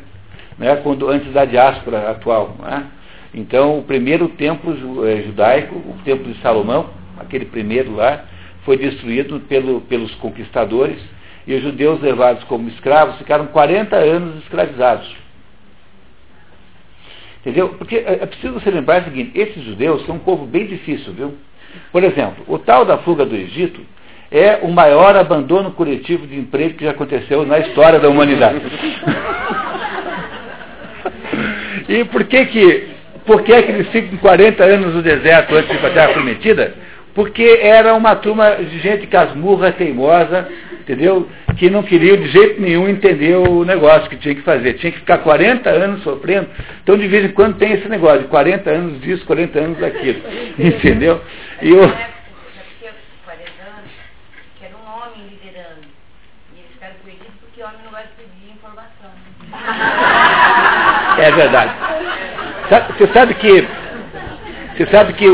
né? 0.59 0.75
Quando, 0.83 1.09
antes 1.09 1.33
da 1.33 1.45
diáspora 1.45 2.11
atual. 2.11 2.57
Né? 2.59 2.87
Então, 3.33 3.79
o 3.79 3.85
primeiro 3.85 4.27
templo 4.31 5.07
eh, 5.07 5.23
judaico, 5.27 5.77
o 5.77 5.97
templo 6.05 6.33
de 6.33 6.41
Salomão, 6.41 6.91
aquele 7.19 7.45
primeiro 7.45 7.95
lá, 7.95 8.25
foi 8.65 8.79
destruído 8.79 9.39
pelo, 9.49 9.83
pelos 9.83 10.13
conquistadores 10.17 11.01
e 11.47 11.55
os 11.55 11.63
judeus 11.63 12.01
levados 12.01 12.43
como 12.45 12.69
escravos 12.69 13.17
ficaram 13.17 13.47
40 13.47 13.95
anos 13.95 14.43
escravizados. 14.43 15.09
Entendeu? 17.43 17.69
Porque 17.79 17.95
é, 17.95 18.15
é 18.23 18.27
preciso 18.27 18.55
você 18.55 18.73
lembrar 18.73 19.03
o 19.03 19.05
seguinte, 19.05 19.39
esses 19.39 19.63
judeus 19.63 20.05
são 20.05 20.17
um 20.17 20.19
povo 20.19 20.45
bem 20.45 20.67
difícil, 20.67 21.13
viu? 21.13 21.35
Por 21.93 22.05
exemplo, 22.05 22.45
o 22.47 22.59
tal 22.59 22.85
da 22.85 22.99
fuga 22.99 23.25
do 23.25 23.35
Egito 23.35 23.81
é 24.31 24.59
o 24.63 24.69
maior 24.69 25.17
abandono 25.17 25.71
coletivo 25.73 26.27
de 26.27 26.37
emprego 26.37 26.75
que 26.75 26.85
já 26.85 26.91
aconteceu 26.91 27.47
na 27.47 27.59
história 27.59 27.99
da 27.99 28.09
humanidade. 28.09 28.61
e 31.89 32.05
por 32.05 32.25
que 32.25 32.47
que, 32.47 32.89
por 33.25 33.43
que, 33.43 33.63
que 33.63 33.73
eles 33.73 33.89
ficam 33.89 34.19
40 34.19 34.65
anos 34.65 34.95
no 34.95 35.03
deserto 35.03 35.55
antes 35.55 35.71
de 35.71 35.77
ir 35.77 35.81
para 35.81 35.91
a 35.91 35.93
Terra 35.93 36.13
Prometida? 36.13 36.75
porque 37.15 37.61
era 37.63 37.95
uma 37.95 38.17
turma 38.17 38.57
de 38.57 38.79
gente 38.81 39.07
casmurra, 39.07 39.73
teimosa, 39.73 40.49
entendeu? 40.85 41.29
Que 41.57 41.71
não 41.71 41.83
queria 41.83 42.17
de 42.17 42.29
jeito 42.29 42.61
nenhum 42.61 42.89
entender 42.89 43.35
o 43.37 43.65
negócio 43.65 44.09
que 44.09 44.17
tinha 44.17 44.35
que 44.35 44.43
fazer. 44.43 44.75
Tinha 44.75 44.93
que 44.93 45.01
ficar 45.01 45.19
40 45.19 45.69
anos 45.69 46.03
sofrendo. 46.03 46.49
Então, 46.83 46.97
de 46.97 47.09
vez 47.09 47.25
em 47.25 47.33
quando 47.33 47.57
tem 47.57 47.73
esse 47.73 47.89
negócio 47.89 48.21
de 48.21 48.29
40 48.29 48.71
anos 48.71 49.01
disso, 49.01 49.25
40 49.27 49.59
anos 49.59 49.79
daquilo. 49.79 50.21
Entendeu? 50.59 51.21
E 51.63 51.71
eu... 51.71 51.79
40 51.79 52.05
anos, 53.63 53.91
que 54.59 54.65
era 54.65 54.75
um 54.77 54.87
homem 54.87 55.29
liderando. 55.31 55.87
E 56.55 56.59
eles 56.59 56.71
ficaram 56.73 56.95
perdidos 57.03 57.35
porque 57.41 57.63
o 57.63 57.65
homem 57.65 57.79
não 57.85 57.91
gosta 57.91 58.09
de 58.09 58.15
pedir 58.15 58.53
informação. 58.53 59.11
É 61.19 61.33
verdade. 61.33 61.73
Você 62.99 63.07
sabe 63.13 63.35
que. 63.35 63.67
Você 64.77 64.87
sabe 64.91 65.13
que 65.13 65.27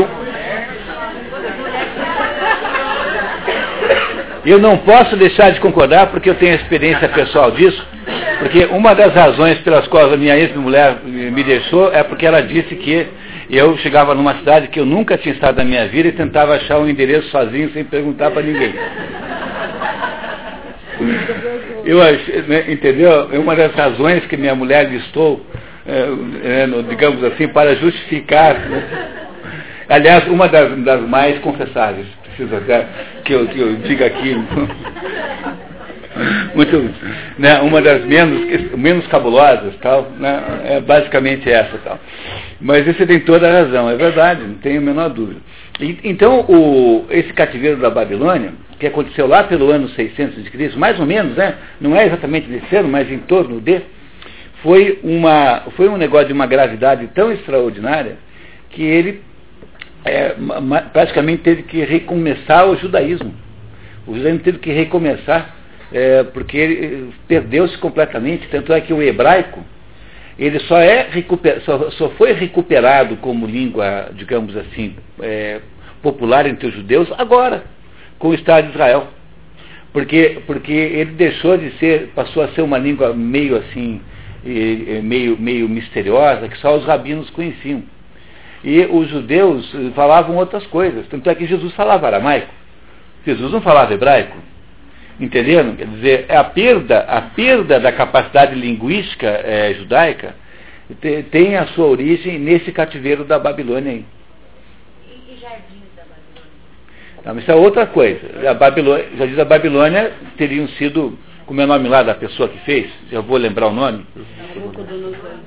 Eu 4.43 4.57
não 4.57 4.77
posso 4.77 5.15
deixar 5.15 5.51
de 5.51 5.59
concordar 5.59 6.07
porque 6.07 6.29
eu 6.29 6.35
tenho 6.35 6.55
experiência 6.55 7.07
pessoal 7.09 7.51
disso, 7.51 7.85
porque 8.39 8.65
uma 8.71 8.95
das 8.95 9.13
razões 9.13 9.59
pelas 9.59 9.87
quais 9.87 10.11
a 10.11 10.17
minha 10.17 10.35
ex-mulher 10.35 10.97
me 11.03 11.43
deixou 11.43 11.93
é 11.93 12.01
porque 12.01 12.25
ela 12.25 12.41
disse 12.41 12.75
que 12.75 13.07
eu 13.51 13.77
chegava 13.77 14.15
numa 14.15 14.35
cidade 14.37 14.69
que 14.69 14.79
eu 14.79 14.85
nunca 14.85 15.15
tinha 15.15 15.35
estado 15.35 15.57
na 15.57 15.63
minha 15.63 15.87
vida 15.87 16.07
e 16.07 16.11
tentava 16.13 16.55
achar 16.55 16.79
um 16.79 16.89
endereço 16.89 17.29
sozinho 17.29 17.69
sem 17.71 17.83
perguntar 17.83 18.31
para 18.31 18.41
ninguém. 18.41 18.73
Eu 21.85 22.01
achei, 22.01 22.41
né, 22.43 22.65
entendeu? 22.69 23.29
É 23.31 23.37
uma 23.37 23.55
das 23.55 23.73
razões 23.73 24.25
que 24.25 24.37
minha 24.37 24.55
mulher 24.55 24.89
listou, 24.89 25.45
é, 25.85 26.63
é, 26.63 26.67
digamos 26.89 27.23
assim, 27.23 27.47
para 27.47 27.75
justificar. 27.75 28.55
Né? 28.55 28.83
Aliás, 29.89 30.27
uma 30.27 30.47
das, 30.47 30.75
das 30.83 31.01
mais 31.01 31.37
confessáveis 31.39 32.07
preciso 32.31 32.55
até 32.55 32.85
que 33.23 33.33
eu, 33.33 33.47
que 33.47 33.59
eu 33.59 33.75
diga 33.77 34.05
aqui. 34.05 34.35
Muito, 36.53 36.93
né, 37.39 37.59
uma 37.61 37.81
das 37.81 38.03
menos, 38.05 38.71
menos 38.77 39.07
cabulosas, 39.07 39.73
tal, 39.81 40.11
né, 40.19 40.43
é 40.65 40.81
basicamente 40.81 41.49
essa, 41.49 41.77
tal. 41.83 41.99
Mas 42.59 42.85
você 42.85 43.05
tem 43.05 43.21
toda 43.21 43.47
a 43.47 43.63
razão, 43.63 43.89
é 43.89 43.95
verdade, 43.95 44.43
não 44.43 44.55
tenho 44.55 44.79
a 44.79 44.83
menor 44.83 45.09
dúvida. 45.09 45.39
E, 45.79 45.97
então, 46.03 46.41
o, 46.41 47.05
esse 47.09 47.31
cativeiro 47.33 47.77
da 47.77 47.89
Babilônia, 47.89 48.53
que 48.77 48.87
aconteceu 48.87 49.25
lá 49.25 49.43
pelo 49.43 49.71
ano 49.71 49.87
600 49.89 50.43
de 50.43 50.49
Cristo, 50.49 50.77
mais 50.77 50.99
ou 50.99 51.05
menos, 51.05 51.35
né, 51.37 51.55
não 51.79 51.95
é 51.95 52.05
exatamente 52.05 52.49
nesse 52.49 52.75
ano, 52.75 52.89
mas 52.89 53.09
em 53.09 53.19
torno 53.19 53.61
de, 53.61 53.81
foi, 54.61 54.99
uma, 55.03 55.63
foi 55.77 55.87
um 55.87 55.97
negócio 55.97 56.27
de 56.27 56.33
uma 56.33 56.45
gravidade 56.45 57.07
tão 57.15 57.31
extraordinária 57.31 58.17
que 58.69 58.83
ele 58.83 59.21
é, 60.03 60.35
praticamente 60.91 61.43
teve 61.43 61.63
que 61.63 61.83
recomeçar 61.83 62.67
o 62.67 62.75
judaísmo. 62.75 63.33
O 64.07 64.15
judaísmo 64.15 64.39
teve 64.39 64.57
que 64.59 64.71
recomeçar, 64.71 65.55
é, 65.91 66.23
porque 66.23 66.57
ele 66.57 67.13
perdeu-se 67.27 67.77
completamente. 67.77 68.47
Tanto 68.47 68.73
é 68.73 68.81
que 68.81 68.93
o 68.93 69.01
hebraico, 69.01 69.63
ele 70.39 70.59
só, 70.61 70.79
é 70.79 71.07
só, 71.63 71.91
só 71.91 72.09
foi 72.11 72.33
recuperado 72.33 73.15
como 73.17 73.45
língua, 73.45 74.09
digamos 74.13 74.55
assim, 74.57 74.95
é, 75.21 75.59
popular 76.01 76.47
entre 76.47 76.67
os 76.67 76.73
judeus 76.73 77.11
agora, 77.17 77.63
com 78.17 78.29
o 78.29 78.33
Estado 78.33 78.65
de 78.65 78.71
Israel. 78.71 79.07
Porque, 79.93 80.41
porque 80.47 80.71
ele 80.71 81.11
deixou 81.11 81.57
de 81.57 81.71
ser, 81.77 82.11
passou 82.15 82.41
a 82.43 82.47
ser 82.49 82.61
uma 82.61 82.77
língua 82.77 83.13
meio 83.13 83.57
assim, 83.57 84.01
meio, 85.03 85.37
meio 85.37 85.69
misteriosa, 85.69 86.47
que 86.47 86.57
só 86.57 86.75
os 86.77 86.85
rabinos 86.85 87.29
conheciam. 87.29 87.83
E 88.63 88.85
os 88.85 89.09
judeus 89.09 89.71
falavam 89.95 90.35
outras 90.37 90.65
coisas. 90.67 91.07
Tanto 91.07 91.29
é 91.29 91.35
que 91.35 91.47
Jesus 91.47 91.73
falava 91.73 92.07
aramaico. 92.07 92.53
Jesus 93.25 93.51
não 93.51 93.61
falava 93.61 93.93
hebraico. 93.93 94.37
Entenderam? 95.19 95.75
Quer 95.75 95.87
dizer, 95.87 96.25
é 96.27 96.37
a 96.37 96.43
perda, 96.43 96.99
a 96.99 97.21
perda 97.21 97.79
da 97.79 97.91
capacidade 97.91 98.55
linguística 98.55 99.27
é, 99.27 99.73
judaica 99.73 100.35
tem 101.31 101.55
a 101.55 101.67
sua 101.67 101.85
origem 101.85 102.37
nesse 102.37 102.71
cativeiro 102.71 103.23
da 103.23 103.39
Babilônia 103.39 103.91
aí. 103.91 104.05
E, 105.07 105.33
e 105.33 105.37
jardins 105.39 105.87
da 105.95 106.03
Babilônia? 106.03 107.23
Não, 107.23 107.39
isso 107.39 107.51
é 107.51 107.55
outra 107.55 107.85
coisa. 107.85 108.19
A 108.49 108.53
Babilônia, 108.53 109.05
jardins 109.17 109.37
da 109.37 109.45
Babilônia 109.45 110.11
teriam 110.37 110.67
sido, 110.69 111.17
como 111.45 111.61
é 111.61 111.63
o 111.63 111.67
nome 111.67 111.87
lá 111.87 112.03
da 112.03 112.13
pessoa 112.13 112.49
que 112.49 112.59
fez? 112.59 112.91
Já 113.11 113.21
vou 113.21 113.37
lembrar 113.37 113.67
o 113.67 113.73
nome. 113.73 114.05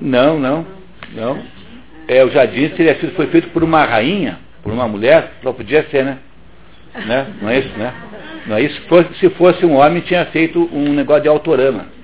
Não, 0.00 0.38
não, 0.38 0.66
não 1.12 1.63
é, 2.08 2.24
o 2.24 2.30
jardim 2.30 2.68
teria 2.70 2.96
sido, 2.96 3.14
foi 3.14 3.26
feito 3.28 3.48
por 3.48 3.62
uma 3.62 3.84
rainha, 3.84 4.38
por 4.62 4.72
uma 4.72 4.86
mulher, 4.86 5.32
só 5.42 5.52
podia 5.52 5.84
ser, 5.90 6.04
né? 6.04 6.18
né? 7.06 7.26
Não 7.40 7.48
é 7.48 7.58
isso, 7.58 7.78
né? 7.78 7.92
Não 8.46 8.56
é 8.56 8.62
isso? 8.62 8.74
Se 8.74 8.88
fosse, 8.88 9.14
se 9.18 9.30
fosse 9.30 9.66
um 9.66 9.76
homem, 9.76 10.02
tinha 10.02 10.26
feito 10.26 10.68
um 10.72 10.92
negócio 10.92 11.22
de 11.22 11.28
autorama. 11.28 11.86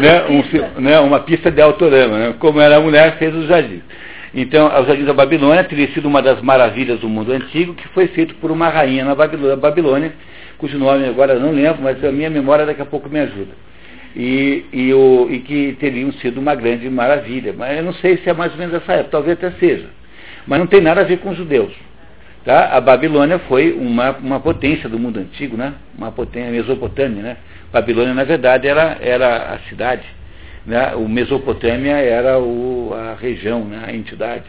né? 0.00 0.24
Um, 0.28 0.80
né? 0.80 1.00
Uma 1.00 1.20
pista 1.20 1.50
de 1.50 1.60
autorama, 1.60 2.18
né? 2.18 2.34
Como 2.38 2.60
era 2.60 2.76
a 2.76 2.80
mulher, 2.80 3.16
fez 3.18 3.34
o 3.34 3.46
jardim. 3.46 3.82
Então, 4.34 4.66
o 4.66 4.84
Jardim 4.84 5.04
da 5.04 5.14
Babilônia 5.14 5.64
teria 5.64 5.88
sido 5.88 6.06
uma 6.06 6.20
das 6.20 6.42
maravilhas 6.42 7.00
do 7.00 7.08
mundo 7.08 7.32
antigo, 7.32 7.74
que 7.74 7.88
foi 7.88 8.08
feito 8.08 8.34
por 8.34 8.50
uma 8.50 8.68
rainha 8.68 9.02
na 9.02 9.14
Babilônia, 9.14 10.12
cujo 10.58 10.78
nome 10.78 11.08
agora 11.08 11.32
eu 11.32 11.40
não 11.40 11.50
lembro, 11.50 11.82
mas 11.82 12.04
a 12.04 12.12
minha 12.12 12.28
memória 12.28 12.66
daqui 12.66 12.82
a 12.82 12.84
pouco 12.84 13.08
me 13.08 13.20
ajuda 13.20 13.52
e, 14.16 14.64
e, 14.72 14.92
o, 14.92 15.28
e 15.30 15.40
que 15.40 15.76
teriam 15.78 16.12
sido 16.12 16.40
uma 16.40 16.54
grande 16.54 16.88
maravilha. 16.88 17.54
Mas 17.56 17.76
eu 17.76 17.82
não 17.82 17.92
sei 17.94 18.16
se 18.18 18.28
é 18.28 18.32
mais 18.32 18.52
ou 18.52 18.58
menos 18.58 18.74
essa 18.74 18.92
época, 18.92 19.10
talvez 19.10 19.36
até 19.36 19.50
seja. 19.58 19.86
Mas 20.46 20.58
não 20.58 20.66
tem 20.66 20.80
nada 20.80 21.02
a 21.02 21.04
ver 21.04 21.18
com 21.18 21.30
os 21.30 21.36
judeus. 21.36 21.72
Tá? 22.44 22.76
A 22.76 22.80
Babilônia 22.80 23.38
foi 23.40 23.72
uma, 23.72 24.12
uma 24.12 24.40
potência 24.40 24.88
do 24.88 24.98
mundo 24.98 25.18
antigo, 25.18 25.56
né? 25.56 25.74
uma 25.96 26.10
potência, 26.10 26.50
Mesopotâmia. 26.50 27.22
Né? 27.22 27.36
Babilônia, 27.72 28.14
na 28.14 28.24
verdade, 28.24 28.66
era, 28.66 28.96
era 29.00 29.54
a 29.54 29.58
cidade. 29.68 30.04
Né? 30.64 30.94
O 30.94 31.08
Mesopotâmia 31.08 31.96
era 31.96 32.38
o, 32.38 32.92
a 32.94 33.14
região, 33.20 33.64
né? 33.64 33.82
a 33.86 33.94
entidade. 33.94 34.44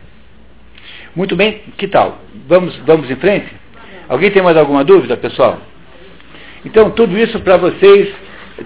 Muito 1.16 1.36
bem, 1.36 1.62
que 1.78 1.88
tal? 1.88 2.20
Vamos, 2.47 2.76
vamos 2.86 3.10
em 3.10 3.16
frente? 3.16 3.47
Alguém 4.07 4.32
tem 4.32 4.41
mais 4.41 4.57
alguma 4.57 4.84
dúvida, 4.84 5.18
pessoal? 5.18 5.60
Então, 6.66 6.91
tudo 6.91 7.18
isso 7.18 7.39
para 7.41 7.57
vocês 7.57 8.14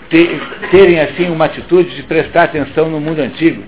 ter, 0.10 0.40
terem 0.72 1.00
assim 1.00 1.30
uma 1.30 1.46
atitude 1.46 1.96
de 1.96 2.04
prestar 2.04 2.44
atenção 2.44 2.90
no 2.90 3.00
mundo 3.00 3.20
antigo, 3.20 3.64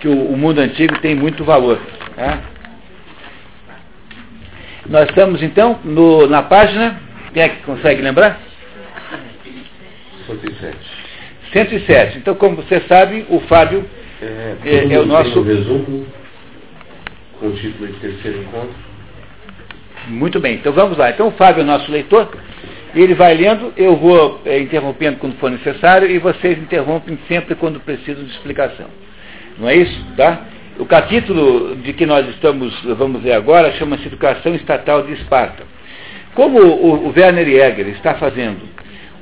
que 0.00 0.08
o, 0.08 0.32
o 0.32 0.36
mundo 0.36 0.60
antigo 0.60 0.98
tem 0.98 1.14
muito 1.14 1.44
valor. 1.44 1.78
Tá? 2.16 2.40
Nós 4.88 5.08
estamos 5.08 5.42
então 5.42 5.78
no, 5.84 6.26
na 6.26 6.42
página, 6.42 7.00
quem 7.32 7.42
é 7.42 7.48
que 7.48 7.62
consegue 7.62 8.02
lembrar? 8.02 8.40
107. 10.26 10.76
107. 11.52 12.18
Então, 12.18 12.34
como 12.34 12.56
você 12.56 12.80
sabe, 12.88 13.26
o 13.28 13.40
Fábio 13.40 13.84
é, 14.20 14.56
é, 14.64 14.92
é 14.94 14.98
o 14.98 15.06
nosso. 15.06 15.42
resumo, 15.42 16.06
com 17.38 17.48
o 17.48 17.52
título 17.52 17.88
de 17.88 17.98
terceiro 17.98 18.42
encontro. 18.42 18.74
Muito 20.08 20.40
bem, 20.40 20.54
então 20.54 20.72
vamos 20.72 20.96
lá. 20.96 21.10
Então 21.10 21.28
o 21.28 21.32
Fábio 21.32 21.60
é 21.60 21.64
o 21.64 21.66
nosso 21.66 21.90
leitor, 21.90 22.28
ele 23.00 23.14
vai 23.14 23.34
lendo, 23.34 23.72
eu 23.76 23.96
vou 23.96 24.40
é, 24.44 24.58
interrompendo 24.58 25.18
quando 25.18 25.36
for 25.38 25.50
necessário 25.50 26.10
e 26.10 26.18
vocês 26.18 26.58
interrompem 26.58 27.18
sempre 27.26 27.54
quando 27.54 27.80
precisam 27.80 28.22
de 28.24 28.30
explicação. 28.30 28.86
Não 29.58 29.68
é 29.68 29.76
isso? 29.76 30.04
Tá? 30.16 30.42
O 30.78 30.84
capítulo 30.84 31.76
de 31.76 31.92
que 31.92 32.04
nós 32.04 32.28
estamos, 32.28 32.78
vamos 32.96 33.22
ler 33.22 33.32
agora, 33.32 33.72
chama-se 33.72 34.06
Educação 34.06 34.54
Estatal 34.54 35.02
de 35.02 35.14
Esparta. 35.14 35.64
Como 36.34 36.58
o, 36.58 37.08
o 37.08 37.14
Werner 37.16 37.46
Jäger 37.46 37.88
está 37.88 38.14
fazendo 38.14 38.60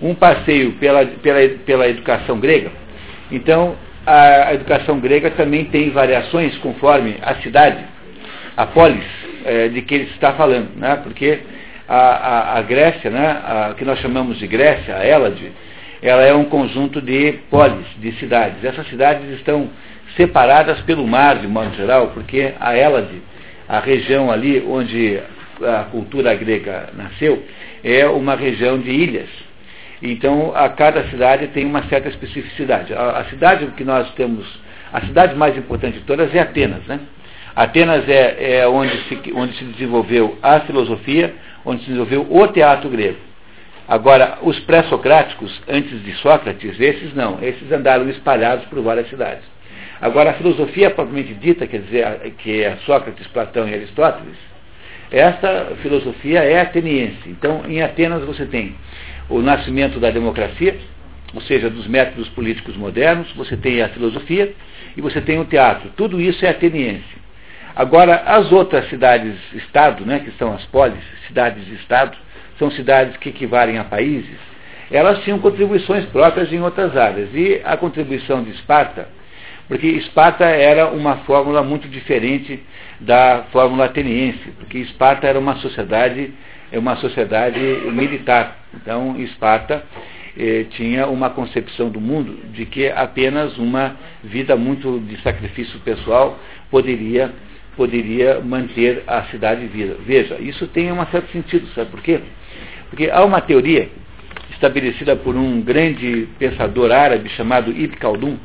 um 0.00 0.14
passeio 0.14 0.72
pela, 0.72 1.04
pela, 1.04 1.48
pela 1.66 1.88
educação 1.88 2.38
grega, 2.40 2.70
então 3.30 3.76
a, 4.06 4.48
a 4.48 4.54
educação 4.54 4.98
grega 4.98 5.30
também 5.30 5.64
tem 5.66 5.90
variações 5.90 6.56
conforme 6.58 7.16
a 7.22 7.34
cidade, 7.36 7.84
a 8.56 8.66
polis 8.66 9.04
é, 9.44 9.68
de 9.68 9.82
que 9.82 9.94
ele 9.94 10.04
está 10.04 10.32
falando, 10.32 10.70
né? 10.76 11.00
porque 11.02 11.40
a, 11.90 11.96
a, 11.96 12.58
a 12.58 12.62
Grécia, 12.62 13.10
né? 13.10 13.40
a, 13.44 13.74
que 13.76 13.84
nós 13.84 13.98
chamamos 13.98 14.38
de 14.38 14.46
Grécia, 14.46 14.94
a 14.94 15.04
Hélade, 15.04 15.50
ela 16.00 16.22
é 16.22 16.32
um 16.32 16.44
conjunto 16.44 17.02
de 17.02 17.32
polis, 17.50 17.84
de 17.98 18.12
cidades. 18.12 18.64
Essas 18.64 18.88
cidades 18.88 19.28
estão 19.30 19.68
separadas 20.16 20.80
pelo 20.82 21.04
mar, 21.04 21.38
de 21.38 21.48
modo 21.48 21.74
geral, 21.74 22.12
porque 22.14 22.54
a 22.60 22.76
Hélade, 22.76 23.20
a 23.68 23.80
região 23.80 24.30
ali 24.30 24.64
onde 24.66 25.20
a 25.60 25.84
cultura 25.90 26.32
grega 26.36 26.90
nasceu, 26.96 27.42
é 27.82 28.06
uma 28.06 28.36
região 28.36 28.78
de 28.78 28.90
ilhas. 28.90 29.28
Então, 30.00 30.52
a 30.54 30.68
cada 30.68 31.08
cidade 31.08 31.48
tem 31.48 31.66
uma 31.66 31.82
certa 31.88 32.08
especificidade. 32.08 32.94
A, 32.94 33.18
a 33.18 33.24
cidade 33.24 33.66
que 33.76 33.82
nós 33.82 34.08
temos, 34.12 34.46
a 34.92 35.00
cidade 35.00 35.34
mais 35.34 35.58
importante 35.58 35.98
de 35.98 36.04
todas 36.04 36.32
é 36.34 36.38
Atenas, 36.38 36.86
né? 36.86 37.00
Atenas 37.54 38.08
é, 38.08 38.60
é 38.60 38.68
onde, 38.68 38.96
se, 39.08 39.20
onde 39.34 39.56
se 39.56 39.64
desenvolveu 39.64 40.38
a 40.40 40.60
filosofia, 40.60 41.34
onde 41.64 41.80
se 41.82 41.86
desenvolveu 41.86 42.26
o 42.30 42.48
teatro 42.48 42.88
grego. 42.88 43.18
Agora, 43.86 44.38
os 44.42 44.58
pré-socráticos, 44.60 45.60
antes 45.68 46.02
de 46.04 46.12
Sócrates, 46.14 46.78
esses 46.78 47.12
não, 47.14 47.42
esses 47.42 47.70
andaram 47.72 48.08
espalhados 48.08 48.64
por 48.66 48.80
várias 48.82 49.08
cidades. 49.08 49.42
Agora, 50.00 50.30
a 50.30 50.34
filosofia 50.34 50.90
propriamente 50.90 51.34
dita, 51.34 51.66
quer 51.66 51.80
dizer, 51.80 52.34
que 52.38 52.62
é 52.62 52.76
Sócrates, 52.86 53.26
Platão 53.26 53.68
e 53.68 53.74
Aristóteles, 53.74 54.36
essa 55.10 55.72
filosofia 55.82 56.40
é 56.40 56.60
ateniense. 56.60 57.28
Então, 57.28 57.64
em 57.68 57.82
Atenas 57.82 58.24
você 58.24 58.46
tem 58.46 58.76
o 59.28 59.40
nascimento 59.40 59.98
da 59.98 60.10
democracia, 60.10 60.78
ou 61.34 61.40
seja, 61.40 61.68
dos 61.68 61.86
métodos 61.86 62.28
políticos 62.30 62.76
modernos, 62.76 63.30
você 63.32 63.56
tem 63.56 63.82
a 63.82 63.88
filosofia 63.88 64.54
e 64.96 65.00
você 65.00 65.20
tem 65.20 65.38
o 65.38 65.44
teatro. 65.44 65.90
Tudo 65.96 66.20
isso 66.20 66.44
é 66.44 66.50
ateniense. 66.50 67.19
Agora, 67.80 68.22
as 68.26 68.52
outras 68.52 68.88
cidades-estado, 68.90 70.04
né, 70.04 70.18
que 70.18 70.30
são 70.32 70.52
as 70.52 70.64
polis, 70.66 71.02
cidades-estado, 71.26 72.16
são 72.58 72.70
cidades 72.70 73.16
que 73.16 73.30
equivalem 73.30 73.78
a 73.78 73.84
países, 73.84 74.38
elas 74.90 75.22
tinham 75.24 75.38
contribuições 75.38 76.04
próprias 76.06 76.52
em 76.52 76.60
outras 76.60 76.94
áreas. 76.96 77.30
E 77.32 77.62
a 77.64 77.76
contribuição 77.76 78.42
de 78.42 78.50
Esparta 78.50 79.08
porque 79.70 79.86
Esparta 79.86 80.46
era 80.46 80.88
uma 80.88 81.18
fórmula 81.18 81.62
muito 81.62 81.86
diferente 81.86 82.60
da 82.98 83.44
fórmula 83.52 83.84
ateniense, 83.84 84.50
porque 84.58 84.78
Esparta 84.78 85.28
era 85.28 85.38
uma 85.38 85.54
sociedade, 85.58 86.34
uma 86.72 86.96
sociedade 86.96 87.60
militar. 87.92 88.56
Então, 88.74 89.14
Esparta 89.20 89.84
eh, 90.36 90.66
tinha 90.70 91.06
uma 91.06 91.30
concepção 91.30 91.88
do 91.88 92.00
mundo 92.00 92.50
de 92.52 92.66
que 92.66 92.88
apenas 92.88 93.56
uma 93.58 93.94
vida 94.24 94.56
muito 94.56 94.98
de 95.06 95.16
sacrifício 95.22 95.78
pessoal 95.84 96.36
poderia, 96.68 97.30
poderia 97.76 98.40
manter 98.40 99.02
a 99.06 99.22
cidade 99.24 99.66
viva. 99.66 99.96
Veja, 100.04 100.36
isso 100.40 100.66
tem 100.68 100.92
um 100.92 101.04
certo 101.06 101.30
sentido, 101.32 101.66
sabe 101.74 101.90
por 101.90 102.02
quê? 102.02 102.20
Porque 102.88 103.10
há 103.10 103.24
uma 103.24 103.40
teoria 103.40 103.88
estabelecida 104.50 105.16
por 105.16 105.36
um 105.36 105.60
grande 105.60 106.28
pensador 106.38 106.92
árabe 106.92 107.28
chamado 107.30 107.70
Ibn 107.70 107.96
Khaldun, 107.96 108.36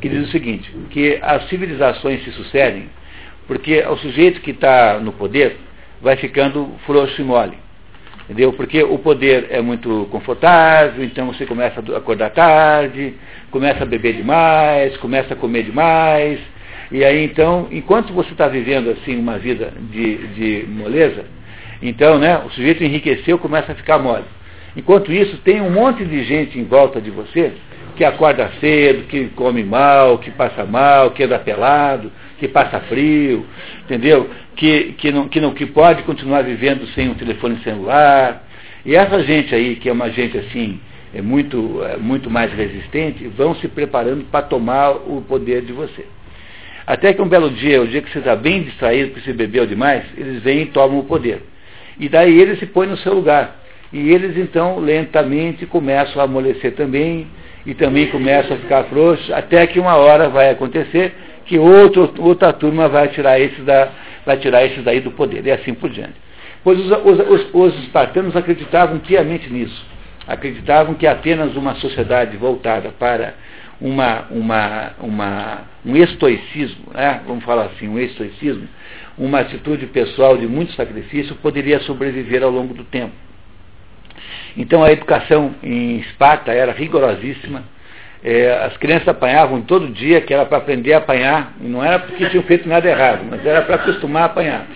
que 0.00 0.08
diz 0.08 0.28
o 0.28 0.30
seguinte, 0.30 0.70
que 0.90 1.18
as 1.22 1.48
civilizações 1.48 2.22
se 2.24 2.32
sucedem 2.32 2.88
porque 3.50 3.80
o 3.80 3.96
sujeito 3.96 4.40
que 4.42 4.52
está 4.52 5.00
no 5.00 5.10
poder 5.10 5.56
vai 6.00 6.14
ficando 6.14 6.72
frouxo 6.86 7.20
e 7.20 7.24
mole. 7.24 7.58
Entendeu? 8.22 8.52
Porque 8.52 8.80
o 8.80 8.96
poder 8.96 9.48
é 9.50 9.60
muito 9.60 10.06
confortável, 10.12 11.02
então 11.02 11.26
você 11.26 11.44
começa 11.44 11.80
a 11.80 11.96
acordar 11.96 12.30
tarde, 12.30 13.14
começa 13.50 13.82
a 13.82 13.86
beber 13.86 14.14
demais, 14.14 14.96
começa 14.98 15.34
a 15.34 15.36
comer 15.36 15.64
demais, 15.64 16.38
e 16.90 17.04
aí 17.04 17.24
então, 17.24 17.68
enquanto 17.70 18.12
você 18.12 18.32
está 18.32 18.48
vivendo 18.48 18.90
assim 18.90 19.16
uma 19.16 19.38
vida 19.38 19.72
de, 19.90 20.16
de 20.28 20.66
moleza, 20.68 21.24
então 21.80 22.18
né, 22.18 22.38
o 22.38 22.50
sujeito 22.50 22.82
enriqueceu, 22.82 23.38
começa 23.38 23.72
a 23.72 23.74
ficar 23.74 23.98
mole. 23.98 24.24
Enquanto 24.76 25.12
isso, 25.12 25.36
tem 25.38 25.60
um 25.60 25.70
monte 25.70 26.04
de 26.04 26.22
gente 26.24 26.58
em 26.58 26.64
volta 26.64 27.00
de 27.00 27.10
você 27.10 27.52
que 27.96 28.04
acorda 28.04 28.50
cedo, 28.60 29.06
que 29.08 29.26
come 29.36 29.62
mal, 29.62 30.18
que 30.18 30.30
passa 30.30 30.64
mal, 30.64 31.10
que 31.10 31.22
anda 31.22 31.38
pelado, 31.38 32.10
que 32.38 32.48
passa 32.48 32.80
frio, 32.80 33.44
entendeu? 33.84 34.30
Que, 34.56 34.94
que, 34.96 35.12
não, 35.12 35.28
que, 35.28 35.40
não, 35.40 35.52
que 35.52 35.66
pode 35.66 36.02
continuar 36.04 36.42
vivendo 36.42 36.86
sem 36.94 37.08
um 37.08 37.14
telefone 37.14 37.58
celular. 37.62 38.44
E 38.86 38.94
essa 38.94 39.22
gente 39.22 39.54
aí, 39.54 39.76
que 39.76 39.88
é 39.88 39.92
uma 39.92 40.08
gente 40.08 40.38
assim, 40.38 40.80
é 41.12 41.20
muito, 41.20 41.82
é 41.84 41.96
muito 41.96 42.30
mais 42.30 42.52
resistente, 42.52 43.26
vão 43.26 43.54
se 43.56 43.68
preparando 43.68 44.24
para 44.24 44.46
tomar 44.46 44.92
o 44.92 45.22
poder 45.28 45.62
de 45.62 45.72
você. 45.72 46.06
Até 46.86 47.12
que 47.12 47.22
um 47.22 47.28
belo 47.28 47.50
dia, 47.50 47.80
o 47.80 47.86
dia 47.86 48.02
que 48.02 48.10
você 48.10 48.18
está 48.18 48.34
bem 48.34 48.62
distraído, 48.62 49.10
porque 49.10 49.24
você 49.24 49.32
bebeu 49.32 49.66
demais, 49.66 50.04
eles 50.16 50.42
vêm 50.42 50.62
e 50.62 50.66
tomam 50.66 50.98
o 50.98 51.04
poder. 51.04 51.42
E 51.98 52.08
daí 52.08 52.40
eles 52.40 52.58
se 52.58 52.66
põem 52.66 52.88
no 52.88 52.96
seu 52.96 53.14
lugar. 53.14 53.58
E 53.92 54.10
eles 54.10 54.36
então 54.36 54.78
lentamente 54.78 55.66
começam 55.66 56.20
a 56.20 56.24
amolecer 56.24 56.72
também, 56.72 57.26
e 57.66 57.74
também 57.74 58.06
começa 58.08 58.54
a 58.54 58.56
ficar 58.56 58.84
frouxo, 58.84 59.32
até 59.34 59.66
que 59.66 59.78
uma 59.78 59.96
hora 59.96 60.28
vai 60.28 60.50
acontecer 60.50 61.12
que 61.44 61.58
outro, 61.58 62.12
outra 62.18 62.52
turma 62.52 62.88
vai 62.88 63.08
tirar 63.08 63.38
esses, 63.40 63.64
da, 63.64 63.88
vai 64.24 64.36
tirar 64.36 64.64
esses 64.64 64.82
daí 64.84 65.00
do 65.00 65.10
poder, 65.10 65.44
e 65.44 65.50
assim 65.50 65.74
por 65.74 65.90
diante. 65.90 66.14
Pois 66.62 66.78
os, 66.78 66.90
os, 66.90 67.48
os 67.52 67.78
espartanos 67.84 68.36
acreditavam 68.36 68.98
piamente 68.98 69.50
nisso. 69.52 69.84
Acreditavam 70.26 70.94
que 70.94 71.06
apenas 71.06 71.56
uma 71.56 71.74
sociedade 71.76 72.36
voltada 72.36 72.90
para 72.98 73.34
uma, 73.80 74.26
uma, 74.30 74.90
uma, 75.00 75.58
um 75.84 75.96
estoicismo, 75.96 76.92
né? 76.92 77.22
vamos 77.26 77.44
falar 77.44 77.66
assim, 77.66 77.88
um 77.88 77.98
estoicismo, 77.98 78.68
uma 79.16 79.40
atitude 79.40 79.86
pessoal 79.86 80.36
de 80.36 80.46
muito 80.46 80.72
sacrifício, 80.74 81.34
poderia 81.36 81.80
sobreviver 81.80 82.42
ao 82.42 82.50
longo 82.50 82.74
do 82.74 82.84
tempo. 82.84 83.12
Então 84.56 84.82
a 84.82 84.92
educação 84.92 85.54
em 85.62 85.98
Esparta 86.00 86.52
era 86.52 86.72
rigorosíssima. 86.72 87.64
É, 88.22 88.52
as 88.64 88.76
crianças 88.76 89.08
apanhavam 89.08 89.62
todo 89.62 89.88
dia, 89.88 90.20
que 90.20 90.34
era 90.34 90.44
para 90.44 90.58
aprender 90.58 90.92
a 90.92 90.98
apanhar, 90.98 91.54
não 91.58 91.82
era 91.82 91.98
porque 91.98 92.28
tinham 92.28 92.42
feito 92.44 92.68
nada 92.68 92.86
errado, 92.86 93.24
mas 93.30 93.44
era 93.46 93.62
para 93.62 93.76
acostumar 93.76 94.24
a 94.24 94.26
apanhar. 94.26 94.66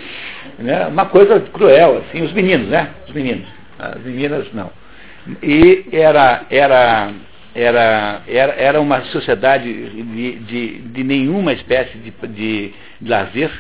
Né? 0.59 0.87
Uma 0.87 1.07
coisa 1.07 1.41
cruel, 1.41 1.99
assim, 1.99 2.23
os 2.23 2.33
meninos, 2.33 2.69
né? 2.69 2.89
Os 3.07 3.13
meninos. 3.13 3.47
As 3.79 4.03
meninas 4.03 4.51
não. 4.55 4.71
E 5.43 5.85
era, 5.93 6.45
era, 6.51 7.11
era, 7.55 8.23
era, 8.27 8.53
era 8.55 8.81
uma 8.81 9.03
sociedade 9.07 9.73
de, 9.73 10.33
de, 10.41 10.79
de 10.81 11.05
nenhuma 11.05 11.53
espécie 11.53 11.97
de, 11.99 12.11
de, 12.29 12.73
de 13.01 13.09
lazer, 13.09 13.51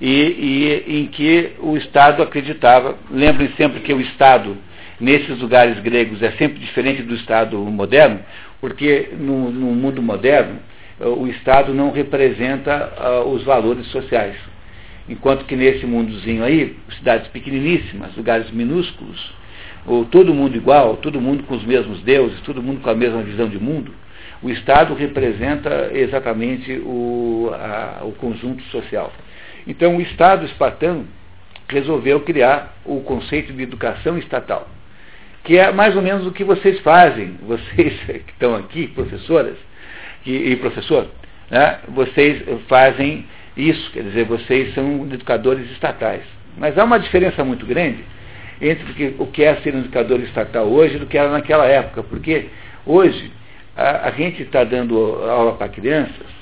e, 0.00 0.84
e 0.86 1.00
em 1.00 1.06
que 1.06 1.52
o 1.60 1.76
Estado 1.76 2.22
acreditava, 2.22 2.96
lembrem 3.10 3.50
sempre 3.56 3.80
que 3.80 3.92
o 3.92 4.00
Estado 4.00 4.56
nesses 5.00 5.38
lugares 5.40 5.78
gregos 5.80 6.22
é 6.22 6.32
sempre 6.32 6.58
diferente 6.58 7.02
do 7.02 7.14
Estado 7.14 7.58
moderno, 7.58 8.20
porque 8.60 9.10
no, 9.18 9.50
no 9.50 9.72
mundo 9.72 10.02
moderno 10.02 10.58
eh, 11.00 11.06
o 11.06 11.26
Estado 11.26 11.74
não 11.74 11.90
representa 11.90 12.92
uh, 12.98 13.28
os 13.28 13.42
valores 13.44 13.86
sociais. 13.88 14.36
Enquanto 15.08 15.44
que 15.44 15.54
nesse 15.54 15.84
mundozinho 15.84 16.42
aí, 16.42 16.76
cidades 16.98 17.28
pequeniníssimas, 17.28 18.16
lugares 18.16 18.50
minúsculos, 18.50 19.32
ou 19.86 20.04
todo 20.04 20.34
mundo 20.34 20.56
igual, 20.56 20.96
todo 20.96 21.20
mundo 21.20 21.44
com 21.44 21.54
os 21.54 21.64
mesmos 21.64 22.00
deuses, 22.02 22.40
todo 22.40 22.62
mundo 22.62 22.80
com 22.80 22.90
a 22.90 22.94
mesma 22.94 23.22
visão 23.22 23.48
de 23.48 23.58
mundo, 23.58 23.92
o 24.42 24.50
Estado 24.50 24.94
representa 24.94 25.90
exatamente 25.92 26.72
o, 26.84 27.50
a, 27.52 28.04
o 28.04 28.12
conjunto 28.12 28.62
social. 28.64 29.12
Então 29.66 29.96
o 29.96 30.00
Estado 30.00 30.44
espartano 30.44 31.06
resolveu 31.68 32.20
criar 32.20 32.76
o 32.84 33.00
conceito 33.00 33.52
de 33.52 33.62
educação 33.62 34.18
estatal 34.18 34.68
que 35.44 35.58
é 35.58 35.70
mais 35.70 35.94
ou 35.94 36.02
menos 36.02 36.26
o 36.26 36.32
que 36.32 36.42
vocês 36.42 36.80
fazem, 36.80 37.36
vocês 37.46 38.00
que 38.06 38.32
estão 38.32 38.56
aqui, 38.56 38.88
professoras 38.88 39.56
e, 40.26 40.32
e 40.32 40.56
professor, 40.56 41.06
né, 41.50 41.80
vocês 41.88 42.42
fazem 42.66 43.26
isso, 43.56 43.90
quer 43.92 44.02
dizer, 44.02 44.24
vocês 44.24 44.74
são 44.74 45.06
educadores 45.12 45.70
estatais. 45.70 46.22
Mas 46.56 46.76
há 46.78 46.84
uma 46.84 46.98
diferença 46.98 47.44
muito 47.44 47.66
grande 47.66 48.04
entre 48.60 49.16
o 49.18 49.26
que 49.26 49.42
é 49.42 49.56
ser 49.56 49.74
um 49.74 49.80
educador 49.80 50.20
estatal 50.20 50.66
hoje 50.66 50.98
do 50.98 51.06
que 51.06 51.18
era 51.18 51.30
naquela 51.30 51.66
época, 51.66 52.02
porque 52.02 52.46
hoje 52.86 53.30
a, 53.76 54.08
a 54.08 54.10
gente 54.10 54.42
está 54.42 54.64
dando 54.64 54.96
aula 55.24 55.54
para 55.54 55.68
crianças 55.68 56.34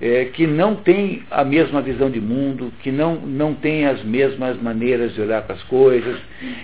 é, 0.00 0.24
que 0.26 0.46
não 0.46 0.74
tem 0.74 1.22
a 1.30 1.44
mesma 1.44 1.82
visão 1.82 2.10
de 2.10 2.20
mundo, 2.20 2.72
que 2.82 2.90
não, 2.90 3.16
não 3.16 3.54
tem 3.54 3.86
as 3.86 4.02
mesmas 4.02 4.60
maneiras 4.60 5.14
de 5.14 5.20
olhar 5.20 5.42
para 5.42 5.56
as 5.56 5.62
coisas. 5.64 6.18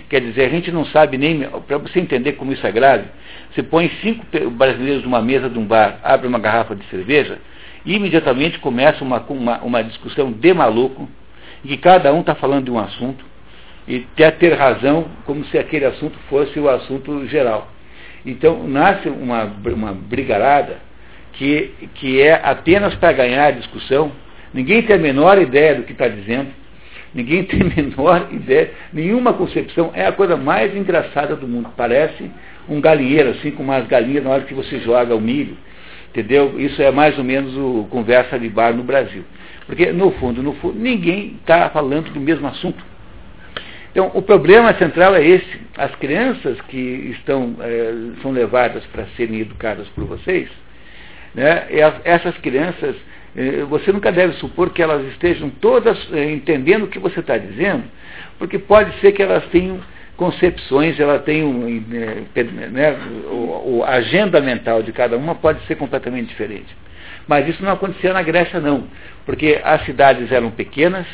Quer 0.09 0.21
dizer, 0.21 0.45
a 0.45 0.49
gente 0.49 0.71
não 0.71 0.85
sabe 0.85 1.17
nem. 1.17 1.47
Para 1.67 1.77
você 1.77 1.99
entender 1.99 2.33
como 2.33 2.51
isso 2.51 2.65
é 2.65 2.71
grave, 2.71 3.05
você 3.53 3.61
põe 3.61 3.91
cinco 4.01 4.25
brasileiros 4.51 5.03
numa 5.03 5.21
mesa 5.21 5.47
de 5.49 5.59
um 5.59 5.65
bar, 5.65 5.99
abre 6.03 6.27
uma 6.27 6.39
garrafa 6.39 6.75
de 6.75 6.83
cerveja, 6.85 7.37
e 7.85 7.93
imediatamente 7.95 8.57
começa 8.57 9.03
uma, 9.03 9.19
uma, 9.29 9.59
uma 9.59 9.83
discussão 9.83 10.31
de 10.31 10.53
maluco, 10.53 11.07
em 11.63 11.67
que 11.67 11.77
cada 11.77 12.11
um 12.11 12.21
está 12.21 12.33
falando 12.33 12.65
de 12.65 12.71
um 12.71 12.79
assunto, 12.79 13.23
e 13.87 14.05
quer 14.15 14.31
ter 14.37 14.53
razão, 14.53 15.05
como 15.25 15.45
se 15.45 15.57
aquele 15.57 15.85
assunto 15.85 16.17
fosse 16.29 16.59
o 16.59 16.69
assunto 16.69 17.25
geral. 17.27 17.71
Então, 18.25 18.67
nasce 18.67 19.07
uma, 19.07 19.45
uma 19.45 19.93
brigarada 19.93 20.77
que, 21.33 21.71
que 21.95 22.21
é 22.21 22.33
apenas 22.43 22.93
para 22.95 23.13
ganhar 23.13 23.45
a 23.45 23.51
discussão. 23.51 24.11
Ninguém 24.53 24.81
tem 24.81 24.97
a 24.97 24.99
menor 24.99 25.41
ideia 25.41 25.75
do 25.75 25.83
que 25.83 25.93
está 25.93 26.07
dizendo. 26.07 26.49
Ninguém 27.13 27.43
tem 27.45 27.61
a 27.61 27.63
menor 27.63 28.27
ideia, 28.31 28.71
nenhuma 28.91 29.31
concepção. 29.33 29.91
É 29.93 30.05
a 30.05 30.11
coisa 30.11 30.35
mais 30.35 30.75
engraçada 30.75 31.35
do 31.35 31.47
mundo. 31.47 31.69
Parece 31.77 32.29
um 32.67 32.81
galinheiro, 32.81 33.29
assim 33.29 33.51
como 33.51 33.71
as 33.71 33.87
galinhas 33.87 34.25
na 34.25 34.31
hora 34.31 34.43
que 34.43 34.53
você 34.53 34.79
joga 34.79 35.15
o 35.15 35.21
milho. 35.21 35.55
Entendeu? 36.09 36.59
Isso 36.59 36.81
é 36.81 36.91
mais 36.91 37.17
ou 37.17 37.23
menos 37.23 37.55
o 37.55 37.87
conversa 37.89 38.37
de 38.37 38.49
bar 38.49 38.73
no 38.73 38.83
Brasil. 38.83 39.23
Porque, 39.65 39.91
no 39.91 40.11
fundo, 40.11 40.43
no 40.43 40.53
fundo, 40.53 40.77
ninguém 40.77 41.35
está 41.39 41.69
falando 41.69 42.11
do 42.11 42.19
mesmo 42.19 42.47
assunto. 42.47 42.83
Então, 43.97 44.11
o 44.13 44.21
problema 44.21 44.75
central 44.75 45.15
é 45.15 45.25
esse. 45.25 45.59
As 45.75 45.89
crianças 45.95 46.61
que 46.67 46.77
estão, 47.17 47.55
é, 47.59 47.91
são 48.21 48.29
levadas 48.29 48.85
para 48.93 49.07
serem 49.17 49.39
educadas 49.39 49.87
por 49.95 50.03
vocês, 50.03 50.47
né, 51.33 51.65
essas 52.03 52.37
crianças, 52.37 52.95
é, 53.35 53.63
você 53.63 53.91
nunca 53.91 54.11
deve 54.11 54.33
supor 54.33 54.69
que 54.69 54.83
elas 54.83 55.03
estejam 55.07 55.49
todas 55.49 55.97
é, 56.13 56.31
entendendo 56.31 56.83
o 56.83 56.87
que 56.87 56.99
você 56.99 57.21
está 57.21 57.39
dizendo, 57.39 57.85
porque 58.37 58.59
pode 58.59 58.95
ser 58.99 59.13
que 59.13 59.23
elas 59.23 59.43
tenham 59.47 59.79
concepções, 60.15 60.99
ela 60.99 61.17
tem 61.17 61.43
né, 61.43 62.95
o, 63.31 63.81
a 63.83 63.93
agenda 63.93 64.39
mental 64.39 64.83
de 64.83 64.91
cada 64.91 65.17
uma 65.17 65.33
pode 65.33 65.65
ser 65.65 65.73
completamente 65.73 66.27
diferente. 66.27 66.77
Mas 67.27 67.47
isso 67.47 67.63
não 67.63 67.71
acontecia 67.71 68.13
na 68.13 68.21
Grécia 68.21 68.59
não, 68.59 68.83
porque 69.25 69.59
as 69.63 69.83
cidades 69.85 70.31
eram 70.31 70.51
pequenas, 70.51 71.07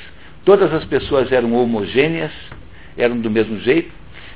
todas 0.43 0.73
as 0.73 0.83
pessoas 0.83 1.31
eram 1.31 1.53
homogêneas, 1.53 2.33
eram 2.97 3.19
do 3.19 3.29
mesmo 3.29 3.59
jeito, 3.59 3.91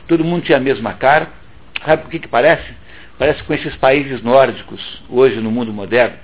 todo 0.07 0.23
mundo 0.23 0.43
tinha 0.43 0.57
a 0.57 0.61
mesma 0.61 0.93
cara. 0.93 1.27
Sabe 1.85 2.03
por 2.03 2.11
que, 2.11 2.19
que 2.19 2.27
parece? 2.27 2.73
Parece 3.17 3.43
com 3.43 3.53
esses 3.53 3.75
países 3.77 4.21
nórdicos, 4.21 5.03
hoje 5.09 5.37
no 5.37 5.51
mundo 5.51 5.73
moderno. 5.73 6.17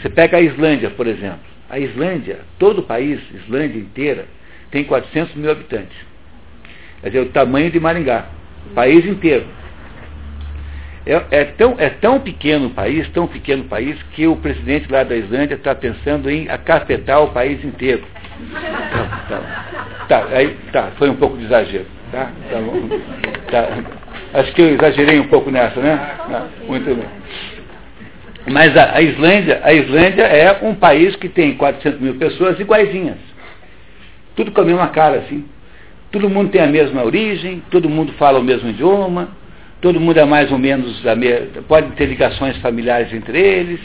Você 0.00 0.08
pega 0.08 0.36
a 0.36 0.40
Islândia, 0.40 0.90
por 0.90 1.06
exemplo. 1.06 1.40
A 1.68 1.78
Islândia, 1.78 2.40
todo 2.58 2.80
o 2.80 2.82
país, 2.82 3.20
Islândia 3.32 3.78
inteira, 3.78 4.26
tem 4.70 4.84
400 4.84 5.34
mil 5.34 5.50
habitantes. 5.50 5.96
Quer 7.00 7.08
dizer, 7.08 7.20
o 7.20 7.30
tamanho 7.30 7.70
de 7.70 7.80
Maringá. 7.80 8.26
O 8.70 8.74
país 8.74 9.04
inteiro. 9.04 9.46
É, 11.04 11.40
é, 11.40 11.44
tão, 11.44 11.74
é 11.78 11.90
tão 11.90 12.20
pequeno 12.20 12.68
o 12.68 12.70
país, 12.70 13.08
tão 13.08 13.26
pequeno 13.26 13.64
o 13.64 13.68
país, 13.68 14.00
que 14.12 14.26
o 14.26 14.36
presidente 14.36 14.90
lá 14.90 15.02
da 15.02 15.16
Islândia 15.16 15.56
está 15.56 15.74
pensando 15.74 16.30
em 16.30 16.48
acapetar 16.48 17.22
o 17.22 17.32
país 17.32 17.64
inteiro. 17.64 18.04
Tá, 18.90 19.24
tá, 19.28 20.06
tá, 20.08 20.26
aí, 20.32 20.56
tá, 20.72 20.90
foi 20.96 21.10
um 21.10 21.16
pouco 21.16 21.36
de 21.36 21.44
exagero. 21.44 21.86
Tá, 22.10 22.30
tá, 22.50 22.58
bom, 22.58 22.88
tá. 23.50 24.40
Acho 24.40 24.52
que 24.52 24.62
eu 24.62 24.74
exagerei 24.74 25.20
um 25.20 25.28
pouco 25.28 25.50
nessa, 25.50 25.80
né? 25.80 25.96
Tá, 26.30 26.46
muito 26.66 26.84
bem. 26.84 27.04
Mas 28.50 28.76
a, 28.76 28.96
a, 28.96 29.00
Islândia, 29.00 29.60
a 29.62 29.72
Islândia 29.72 30.22
é 30.22 30.58
um 30.62 30.74
país 30.74 31.14
que 31.16 31.28
tem 31.28 31.54
400 31.54 32.00
mil 32.00 32.14
pessoas 32.16 32.58
iguaizinhas. 32.58 33.18
Tudo 34.34 34.50
com 34.50 34.60
a 34.62 34.64
mesma 34.64 34.88
cara, 34.88 35.18
assim. 35.18 35.44
Todo 36.10 36.28
mundo 36.28 36.50
tem 36.50 36.60
a 36.60 36.66
mesma 36.66 37.04
origem, 37.04 37.62
todo 37.70 37.88
mundo 37.88 38.12
fala 38.14 38.38
o 38.38 38.42
mesmo 38.42 38.68
idioma, 38.68 39.30
todo 39.80 40.00
mundo 40.00 40.18
é 40.18 40.24
mais 40.24 40.50
ou 40.52 40.58
menos, 40.58 41.02
pode 41.66 41.90
ter 41.92 42.06
ligações 42.06 42.56
familiares 42.58 43.12
entre 43.12 43.38
eles. 43.38 43.80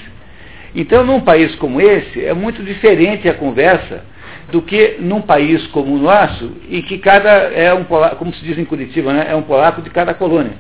Então, 0.75 1.05
num 1.05 1.21
país 1.21 1.55
como 1.55 1.79
esse, 1.79 2.25
é 2.25 2.33
muito 2.33 2.61
diferente 2.63 3.29
a 3.29 3.33
conversa 3.33 4.03
do 4.51 4.61
que 4.61 4.97
num 4.99 5.21
país 5.21 5.65
como 5.67 5.93
o 5.93 5.99
nosso, 5.99 6.51
em 6.69 6.81
que 6.81 6.97
cada 6.97 7.29
é 7.29 7.73
um 7.73 7.83
polaco, 7.83 8.15
como 8.15 8.33
se 8.33 8.43
diz 8.43 8.57
em 8.57 8.65
Curitiba, 8.65 9.11
né, 9.11 9.27
é 9.29 9.35
um 9.35 9.41
polaco 9.41 9.81
de 9.81 9.89
cada 9.89 10.13
colônia. 10.13 10.53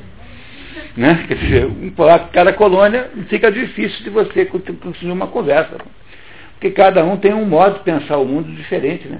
Né? 0.95 1.25
Quer 1.27 1.35
dizer, 1.35 1.65
um 1.65 1.89
polaco 1.91 2.25
de 2.25 2.31
cada 2.31 2.51
colônia 2.53 3.09
fica 3.29 3.51
difícil 3.51 4.03
de 4.03 4.09
você 4.09 4.45
construir 4.45 5.11
uma 5.11 5.27
conversa. 5.27 5.77
Porque 6.53 6.71
cada 6.71 7.05
um 7.05 7.17
tem 7.17 7.33
um 7.33 7.45
modo 7.45 7.75
de 7.75 7.83
pensar 7.83 8.17
o 8.17 8.25
mundo 8.25 8.51
diferente. 8.51 9.07
Né? 9.07 9.19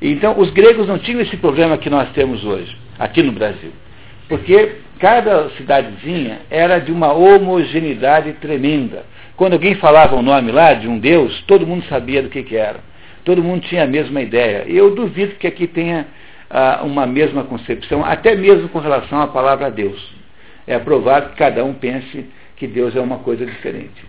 Então, 0.00 0.38
os 0.38 0.50
gregos 0.50 0.88
não 0.88 0.98
tinham 0.98 1.20
esse 1.20 1.36
problema 1.36 1.76
que 1.76 1.90
nós 1.90 2.08
temos 2.10 2.44
hoje, 2.44 2.76
aqui 2.98 3.22
no 3.22 3.32
Brasil. 3.32 3.72
Porque 4.26 4.76
cada 4.98 5.50
cidadezinha 5.50 6.40
era 6.50 6.78
de 6.78 6.90
uma 6.90 7.12
homogeneidade 7.12 8.32
tremenda. 8.34 9.04
Quando 9.36 9.52
alguém 9.52 9.74
falava 9.74 10.16
o 10.16 10.22
nome 10.22 10.50
lá 10.50 10.72
de 10.72 10.88
um 10.88 10.98
deus, 10.98 11.42
todo 11.46 11.66
mundo 11.66 11.84
sabia 11.88 12.22
do 12.22 12.30
que, 12.30 12.42
que 12.42 12.56
era. 12.56 12.80
Todo 13.26 13.42
mundo 13.42 13.62
tinha 13.62 13.82
a 13.82 13.86
mesma 13.88 14.22
ideia. 14.22 14.64
Eu 14.68 14.94
duvido 14.94 15.34
que 15.34 15.48
aqui 15.48 15.66
tenha 15.66 16.06
ah, 16.48 16.82
uma 16.84 17.04
mesma 17.06 17.42
concepção, 17.42 18.04
até 18.04 18.36
mesmo 18.36 18.68
com 18.68 18.78
relação 18.78 19.20
à 19.20 19.26
palavra 19.26 19.68
Deus. 19.68 20.14
É 20.64 20.78
provável 20.78 21.30
que 21.30 21.36
cada 21.36 21.64
um 21.64 21.74
pense 21.74 22.24
que 22.54 22.68
Deus 22.68 22.94
é 22.94 23.00
uma 23.00 23.18
coisa 23.18 23.44
diferente. 23.44 24.00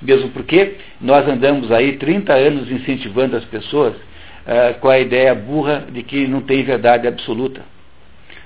Mesmo 0.00 0.30
porque 0.30 0.76
nós 0.98 1.28
andamos 1.28 1.70
aí 1.70 1.98
30 1.98 2.32
anos 2.32 2.70
incentivando 2.70 3.36
as 3.36 3.44
pessoas 3.44 3.94
ah, 4.46 4.76
com 4.80 4.88
a 4.88 4.98
ideia 4.98 5.34
burra 5.34 5.84
de 5.92 6.02
que 6.02 6.26
não 6.26 6.40
tem 6.40 6.64
verdade 6.64 7.06
absoluta. 7.06 7.60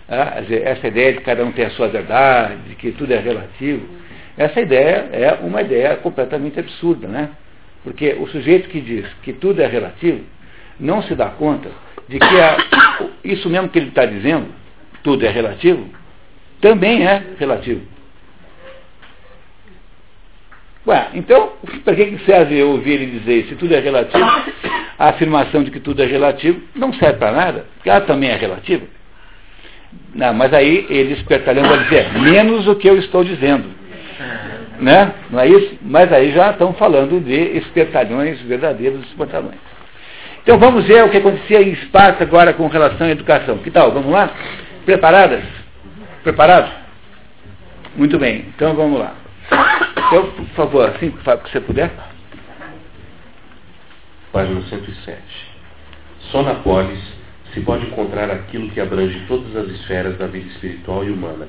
Ah, 0.08 0.42
essa 0.64 0.88
ideia 0.88 1.12
de 1.12 1.18
que 1.18 1.24
cada 1.24 1.44
um 1.44 1.52
tem 1.52 1.64
a 1.64 1.70
sua 1.70 1.86
verdade, 1.86 2.56
de 2.70 2.74
que 2.74 2.90
tudo 2.90 3.12
é 3.12 3.20
relativo, 3.20 3.86
essa 4.36 4.60
ideia 4.60 5.10
é 5.12 5.38
uma 5.42 5.62
ideia 5.62 5.94
completamente 5.94 6.58
absurda, 6.58 7.06
né? 7.06 7.30
Porque 7.86 8.16
o 8.18 8.26
sujeito 8.26 8.68
que 8.68 8.80
diz 8.80 9.06
que 9.22 9.32
tudo 9.32 9.62
é 9.62 9.66
relativo 9.68 10.20
não 10.80 11.04
se 11.04 11.14
dá 11.14 11.26
conta 11.26 11.70
de 12.08 12.18
que 12.18 12.40
a, 12.40 12.56
isso 13.22 13.48
mesmo 13.48 13.68
que 13.68 13.78
ele 13.78 13.90
está 13.90 14.04
dizendo, 14.04 14.48
tudo 15.04 15.24
é 15.24 15.30
relativo, 15.30 15.88
também 16.60 17.06
é 17.06 17.22
relativo. 17.38 17.82
Ué, 20.84 21.10
então, 21.14 21.52
para 21.84 21.94
que 21.94 22.18
serve 22.26 22.58
eu 22.58 22.70
ouvir 22.70 22.94
ele 22.94 23.20
dizer 23.20 23.46
se 23.46 23.54
tudo 23.54 23.72
é 23.72 23.78
relativo? 23.78 24.24
A 24.98 25.10
afirmação 25.10 25.62
de 25.62 25.70
que 25.70 25.78
tudo 25.78 26.02
é 26.02 26.06
relativo 26.06 26.60
não 26.74 26.92
serve 26.92 27.18
para 27.20 27.30
nada, 27.30 27.66
porque 27.76 27.88
ela 27.88 28.00
também 28.00 28.30
é 28.30 28.36
relativa. 28.36 28.84
Não, 30.12 30.34
mas 30.34 30.52
aí 30.52 30.88
eles 30.90 31.18
espertalham 31.18 31.68
para 31.68 31.84
dizer, 31.84 32.12
menos 32.14 32.66
o 32.66 32.74
que 32.74 32.88
eu 32.88 32.98
estou 32.98 33.22
dizendo. 33.22 33.70
Né? 34.80 35.12
Não 35.30 35.40
é 35.40 35.48
isso? 35.48 35.78
Mas 35.82 36.12
aí 36.12 36.32
já 36.32 36.50
estão 36.50 36.72
falando 36.74 37.20
de 37.20 37.58
espertalhões 37.58 38.40
verdadeiros 38.42 39.06
espantalhões. 39.06 39.58
Então 40.42 40.58
vamos 40.58 40.84
ver 40.84 41.04
o 41.04 41.10
que 41.10 41.16
acontecia 41.16 41.62
em 41.62 41.72
Esparta 41.72 42.22
agora 42.22 42.52
com 42.52 42.68
relação 42.68 43.06
à 43.06 43.10
educação. 43.10 43.58
Que 43.58 43.70
tal? 43.70 43.90
Vamos 43.92 44.12
lá? 44.12 44.30
Preparadas? 44.84 45.42
Preparados? 46.22 46.70
Muito 47.96 48.18
bem, 48.18 48.44
então 48.54 48.74
vamos 48.74 49.00
lá. 49.00 49.14
Então, 50.06 50.30
por 50.30 50.46
favor, 50.54 50.88
assim 50.90 51.10
que 51.10 51.50
você 51.50 51.60
puder. 51.60 51.90
Página 54.32 54.60
107. 54.62 55.18
Só 56.30 56.42
na 56.42 56.56
polis 56.56 57.00
se 57.52 57.60
pode 57.60 57.86
encontrar 57.86 58.30
aquilo 58.30 58.68
que 58.70 58.80
abrange 58.80 59.18
todas 59.26 59.56
as 59.56 59.68
esferas 59.68 60.18
da 60.18 60.26
vida 60.26 60.46
espiritual 60.48 61.04
e 61.04 61.10
humana. 61.10 61.48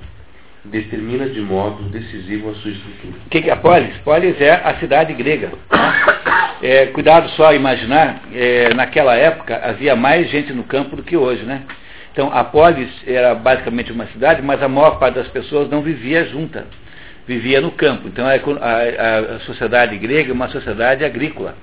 Determina 0.72 1.30
de 1.30 1.40
modo 1.40 1.84
decisivo 1.84 2.50
a 2.50 2.56
sua 2.56 2.72
estrutura. 2.72 3.14
O 3.26 3.30
que 3.30 3.50
é 3.50 3.52
a 3.52 3.56
polis? 3.56 3.96
Polis 4.04 4.40
é 4.42 4.52
a 4.52 4.76
cidade 4.80 5.14
grega. 5.14 5.52
É, 6.62 6.88
cuidado 6.88 7.30
só 7.32 7.50
a 7.50 7.54
imaginar, 7.54 8.24
é, 8.34 8.74
naquela 8.74 9.16
época 9.16 9.62
havia 9.64 9.96
mais 9.96 10.30
gente 10.30 10.52
no 10.54 10.64
campo 10.64 10.96
do 10.96 11.04
que 11.04 11.16
hoje, 11.16 11.44
né? 11.44 11.62
Então 12.12 12.34
a 12.34 12.44
polis 12.44 12.90
era 13.06 13.36
basicamente 13.36 13.92
uma 13.92 14.08
cidade, 14.08 14.42
mas 14.42 14.62
a 14.64 14.68
maior 14.68 14.98
parte 14.98 15.16
das 15.16 15.28
pessoas 15.28 15.70
não 15.70 15.84
vivia 15.84 16.26
junta, 16.26 16.66
vivia 17.28 17.62
no 17.62 17.72
campo. 17.72 18.08
Então 18.08 18.26
a, 18.26 18.32
a, 18.32 19.36
a 19.36 19.40
sociedade 19.42 19.96
grega 20.00 20.32
é 20.32 20.34
uma 20.34 20.50
sociedade 20.50 21.06
agrícola. 21.06 21.56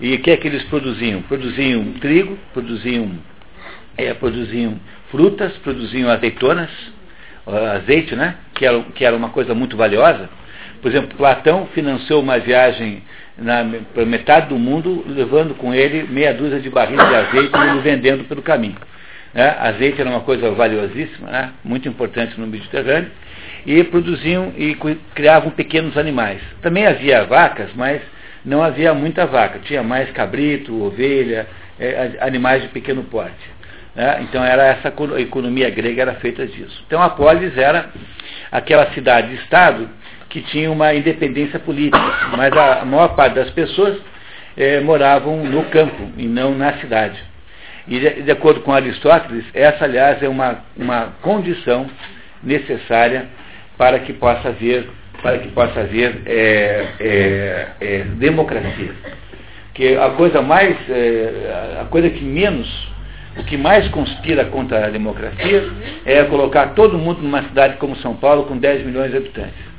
E 0.00 0.14
o 0.14 0.18
que 0.20 0.30
é 0.32 0.36
que 0.36 0.48
eles 0.48 0.64
produziam? 0.64 1.22
Produziam 1.22 1.84
trigo, 2.00 2.36
produziam 2.52 3.12
é, 3.96 4.12
produziam 4.14 4.80
frutas, 5.10 5.52
produziam 5.58 6.10
azeitonas, 6.10 6.70
azeite, 7.56 8.14
né? 8.14 8.36
Que 8.54 8.66
era, 8.66 8.80
que 8.94 9.04
era 9.04 9.16
uma 9.16 9.30
coisa 9.30 9.54
muito 9.54 9.76
valiosa. 9.76 10.28
Por 10.80 10.90
exemplo, 10.90 11.16
Platão 11.16 11.66
financiou 11.74 12.22
uma 12.22 12.38
viagem 12.38 13.02
para 13.94 14.04
metade 14.04 14.48
do 14.48 14.58
mundo, 14.58 15.04
levando 15.06 15.54
com 15.54 15.74
ele 15.74 16.06
meia 16.10 16.34
dúzia 16.34 16.60
de 16.60 16.68
barris 16.68 16.96
de 16.96 17.14
azeite 17.14 17.52
e 17.56 17.80
vendendo 17.80 18.24
pelo 18.24 18.42
caminho. 18.42 18.76
Né? 19.32 19.56
Azeite 19.58 20.00
era 20.00 20.10
uma 20.10 20.20
coisa 20.20 20.50
valiosíssima, 20.50 21.30
né? 21.30 21.52
muito 21.64 21.88
importante 21.88 22.38
no 22.38 22.46
Mediterrâneo, 22.46 23.10
e 23.64 23.82
produziam 23.84 24.52
e 24.56 24.76
criavam 25.14 25.50
pequenos 25.50 25.96
animais. 25.96 26.40
Também 26.62 26.86
havia 26.86 27.24
vacas, 27.24 27.70
mas 27.74 28.00
não 28.44 28.62
havia 28.62 28.92
muita 28.94 29.26
vaca, 29.26 29.58
tinha 29.60 29.82
mais 29.82 30.10
cabrito, 30.10 30.82
ovelha, 30.82 31.46
é, 31.78 32.12
animais 32.20 32.62
de 32.62 32.68
pequeno 32.68 33.04
porte. 33.04 33.59
Né? 33.94 34.20
Então 34.22 34.44
era 34.44 34.64
essa 34.64 34.88
a 34.88 35.20
economia 35.20 35.70
grega 35.70 36.02
era 36.02 36.14
feita 36.14 36.46
disso. 36.46 36.82
Então 36.86 37.02
a 37.02 37.10
polis 37.10 37.56
era 37.56 37.90
aquela 38.50 38.92
cidade-estado 38.92 39.88
que 40.28 40.40
tinha 40.42 40.70
uma 40.70 40.94
independência 40.94 41.58
política, 41.58 42.00
mas 42.36 42.56
a 42.56 42.84
maior 42.84 43.08
parte 43.16 43.34
das 43.34 43.50
pessoas 43.50 43.98
é, 44.56 44.80
moravam 44.80 45.44
no 45.44 45.64
campo 45.64 46.10
e 46.16 46.26
não 46.26 46.54
na 46.54 46.74
cidade. 46.74 47.20
E 47.88 47.98
de, 47.98 48.22
de, 48.22 48.30
acordo 48.30 48.60
com 48.60 48.72
Aristóteles, 48.72 49.44
essa 49.52 49.84
aliás 49.84 50.22
é 50.22 50.28
uma, 50.28 50.60
uma 50.76 51.14
condição 51.22 51.90
necessária 52.42 53.26
para 53.76 53.98
que 53.98 54.12
possa 54.12 54.48
haver 54.48 54.88
para 55.20 55.38
que 55.38 55.48
possa 55.48 55.80
haver 55.80 56.22
é, 56.24 58.04
democracia. 58.16 58.92
Que 59.74 59.94
a 59.96 60.10
coisa 60.10 60.40
mais, 60.40 60.76
a 61.78 61.84
coisa 61.84 62.08
que 62.08 62.24
menos, 62.24 62.89
o 63.40 63.44
que 63.44 63.56
mais 63.56 63.88
conspira 63.88 64.44
contra 64.44 64.86
a 64.86 64.90
democracia 64.90 65.70
é 66.04 66.22
colocar 66.24 66.74
todo 66.74 66.98
mundo 66.98 67.22
numa 67.22 67.42
cidade 67.42 67.78
como 67.78 67.96
São 67.96 68.14
Paulo 68.14 68.44
com 68.44 68.56
10 68.56 68.84
milhões 68.84 69.10
de 69.10 69.16
habitantes. 69.16 69.70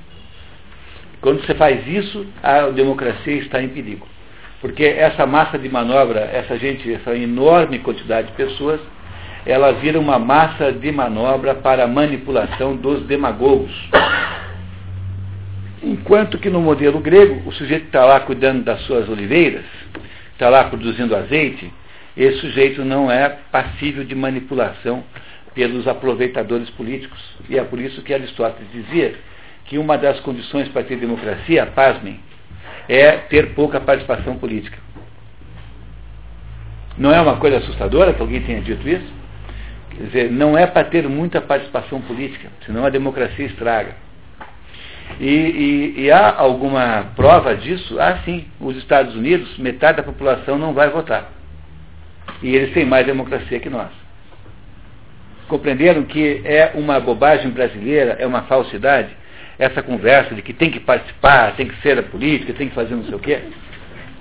Quando 1.22 1.45
você 1.45 1.53
faz 1.53 1.88
isso, 1.88 2.26
a 2.41 2.62
democracia 2.70 3.36
está 3.36 3.62
em 3.62 3.70
perigo. 3.70 4.07
Porque 4.59 4.84
essa 4.84 5.28
massa 5.28 5.59
de 5.59 5.70
manobra, 5.70 6.22
essa 6.34 6.57
gente, 6.57 6.91
essa 6.91 7.16
enorme 7.16 7.80
quantidade 7.80 8.28
de 8.28 8.34
pessoas, 8.34 8.80
ela 9.45 9.72
vira 9.74 9.99
uma 9.99 10.18
massa 10.18 10.72
de 10.72 10.91
manobra 10.91 11.53
para 11.53 11.84
a 11.84 11.88
manipulação 11.88 12.76
dos 12.76 13.03
demagogos. 13.05 13.72
Enquanto 15.84 16.39
que 16.39 16.49
no 16.49 16.62
modelo 16.62 16.99
grego, 16.99 17.47
o 17.47 17.51
sujeito 17.51 17.86
está 17.86 18.05
lá 18.05 18.20
cuidando 18.22 18.64
das 18.64 18.82
suas 18.82 19.07
oliveiras, 19.07 19.66
está 20.34 20.49
lá 20.49 20.64
produzindo 20.64 21.16
azeite, 21.16 21.72
esse 22.16 22.39
sujeito 22.39 22.84
não 22.84 23.12
é 23.12 23.30
passível 23.51 24.03
de 24.03 24.14
manipulação 24.16 25.03
pelos 25.53 25.88
aproveitadores 25.88 26.70
políticos. 26.72 27.20
E 27.49 27.57
é 27.57 27.64
por 27.64 27.80
isso 27.80 28.01
que 28.01 28.14
Aristóteles 28.14 28.70
dizia 28.72 29.16
que 29.66 29.78
uma 29.78 29.97
das 29.97 30.20
condições 30.20 30.68
para 30.70 30.84
ter 30.84 30.97
democracia, 30.97 31.66
pasmem, 31.68 32.20
é 32.89 33.12
ter 33.12 33.53
pouca 33.53 33.80
participação 33.80 34.38
política. 34.38 34.78
Não 36.97 37.14
é 37.14 37.22
uma 37.22 37.38
coisa 37.38 37.57
assustadora 37.57 38.14
que 38.14 38.22
alguém 38.22 38.41
tenha 38.41 38.62
dito 38.62 38.88
isso? 38.88 39.14
Quer 39.91 40.03
dizer, 40.03 40.32
não 40.32 40.57
é 40.57 40.68
para 40.68 40.84
ter 40.86 41.07
muita 41.07 41.39
participação 41.39 42.01
política, 42.01 42.49
senão 42.66 42.86
a 42.86 42.89
democracia 42.89 43.45
estraga. 43.45 43.95
E, 45.20 45.26
e, 45.26 46.01
e, 46.03 46.12
há 46.12 46.36
alguma 46.38 47.12
prova 47.16 47.55
disso? 47.55 47.99
Ah, 47.99 48.20
sim. 48.24 48.45
Os 48.59 48.78
Estados 48.78 49.14
Unidos, 49.14 49.57
metade 49.57 49.97
da 49.97 50.03
população 50.03 50.57
não 50.57 50.74
vai 50.74 50.89
votar. 50.89 51.41
E 52.41 52.55
eles 52.55 52.74
têm 52.74 52.86
mais 52.86 53.05
democracia 53.05 53.59
que 53.59 53.69
nós. 53.69 53.89
Compreenderam 55.47 56.03
que 56.03 56.41
é 56.45 56.72
uma 56.76 56.99
bobagem 56.99 57.49
brasileira, 57.51 58.15
é 58.19 58.26
uma 58.26 58.43
falsidade, 58.43 59.09
essa 59.59 59.84
conversa 59.84 60.34
de 60.34 60.41
que 60.41 60.53
tem 60.53 60.72
que 60.72 60.80
participar, 60.80 61.55
tem 61.55 61.67
que 61.67 61.80
ser 61.82 61.99
a 61.99 62.03
política, 62.03 62.53
tem 62.53 62.69
que 62.69 62.76
fazer 62.76 62.95
não 62.95 63.03
sei 63.03 63.15
o 63.15 63.19
quê? 63.19 63.39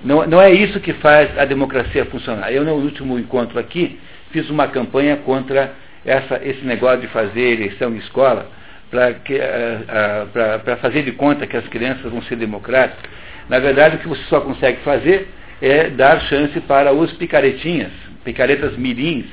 Não, 0.03 0.27
não 0.27 0.41
é 0.41 0.51
isso 0.51 0.79
que 0.79 0.93
faz 0.93 1.37
a 1.37 1.45
democracia 1.45 2.05
funcionar. 2.05 2.51
Eu, 2.51 2.63
no 2.63 2.73
último 2.73 3.17
encontro 3.17 3.59
aqui, 3.59 3.99
fiz 4.31 4.49
uma 4.49 4.67
campanha 4.67 5.17
contra 5.17 5.73
essa, 6.05 6.41
esse 6.43 6.65
negócio 6.65 7.01
de 7.01 7.07
fazer 7.07 7.53
eleição 7.53 7.93
em 7.93 7.97
escola 7.97 8.49
para 8.89 9.11
uh, 9.11 9.13
uh, 9.13 10.77
fazer 10.77 11.03
de 11.03 11.11
conta 11.13 11.47
que 11.47 11.55
as 11.55 11.67
crianças 11.67 12.11
vão 12.11 12.21
ser 12.23 12.35
democráticas. 12.35 13.09
Na 13.47 13.59
verdade, 13.59 13.95
o 13.95 13.99
que 13.99 14.07
você 14.07 14.23
só 14.23 14.41
consegue 14.41 14.79
fazer 14.83 15.29
é 15.61 15.89
dar 15.89 16.21
chance 16.21 16.59
para 16.61 16.91
os 16.91 17.11
picaretinhas, 17.13 17.91
picaretas 18.23 18.75
mirins, 18.77 19.25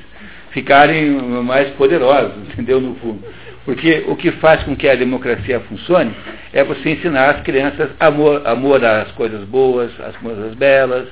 ficarem 0.51 1.11
mais 1.43 1.69
poderosos, 1.71 2.37
entendeu, 2.53 2.79
no 2.79 2.95
fundo. 2.95 3.23
Porque 3.65 4.03
o 4.07 4.15
que 4.15 4.31
faz 4.33 4.63
com 4.63 4.75
que 4.75 4.87
a 4.87 4.95
democracia 4.95 5.59
funcione 5.61 6.13
é 6.53 6.63
você 6.63 6.91
ensinar 6.91 7.29
as 7.29 7.41
crianças 7.41 7.91
amor, 7.99 8.41
amor 8.45 8.83
às 8.83 9.11
coisas 9.11 9.43
boas, 9.43 9.91
às 9.99 10.15
coisas 10.17 10.55
belas, 10.55 11.07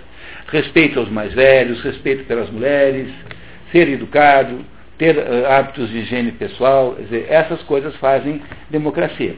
respeito 0.47 0.99
aos 0.99 1.09
mais 1.09 1.33
velhos, 1.33 1.81
respeito 1.83 2.23
pelas 2.23 2.49
mulheres, 2.49 3.09
ser 3.71 3.87
educado, 3.89 4.65
ter 4.97 5.17
uh, 5.17 5.45
hábitos 5.51 5.89
de 5.89 5.99
higiene 5.99 6.31
pessoal, 6.31 6.95
dizer, 6.99 7.27
essas 7.29 7.61
coisas 7.63 7.95
fazem 7.97 8.41
democracia. 8.69 9.35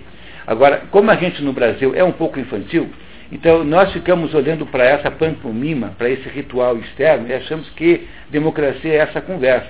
Agora, 0.47 0.83
como 0.89 1.11
a 1.11 1.15
gente 1.15 1.43
no 1.43 1.51
Brasil 1.51 1.93
é 1.95 2.03
um 2.03 2.11
pouco 2.11 2.39
infantil, 2.39 2.89
então 3.31 3.63
nós 3.63 3.91
ficamos 3.93 4.33
olhando 4.33 4.65
para 4.65 4.83
essa 4.83 5.11
pantomima, 5.11 5.93
para 5.97 6.09
esse 6.09 6.27
ritual 6.29 6.77
externo 6.77 7.27
e 7.27 7.33
achamos 7.33 7.69
que 7.71 8.07
democracia 8.29 8.93
é 8.93 8.97
essa 8.97 9.21
conversa. 9.21 9.67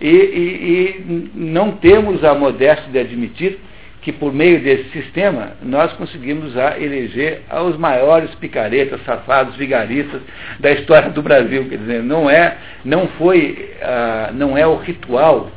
E, 0.00 0.08
e, 0.08 1.04
e 1.06 1.30
não 1.34 1.72
temos 1.72 2.24
a 2.24 2.34
modéstia 2.34 2.90
de 2.90 2.98
admitir 2.98 3.58
que 4.02 4.12
por 4.12 4.32
meio 4.32 4.60
desse 4.60 4.90
sistema 4.90 5.52
nós 5.62 5.92
conseguimos 5.92 6.54
eleger 6.78 7.42
os 7.64 7.76
maiores 7.76 8.34
picaretas, 8.34 9.00
safados, 9.04 9.56
vigaristas 9.56 10.20
da 10.58 10.72
história 10.72 11.10
do 11.10 11.22
Brasil. 11.22 11.68
Quer 11.68 11.78
dizer, 11.78 12.02
não 12.02 12.28
é, 12.28 12.56
não 12.84 13.06
foi, 13.08 13.70
ah, 13.80 14.30
não 14.34 14.58
é 14.58 14.66
o 14.66 14.76
ritual 14.76 15.50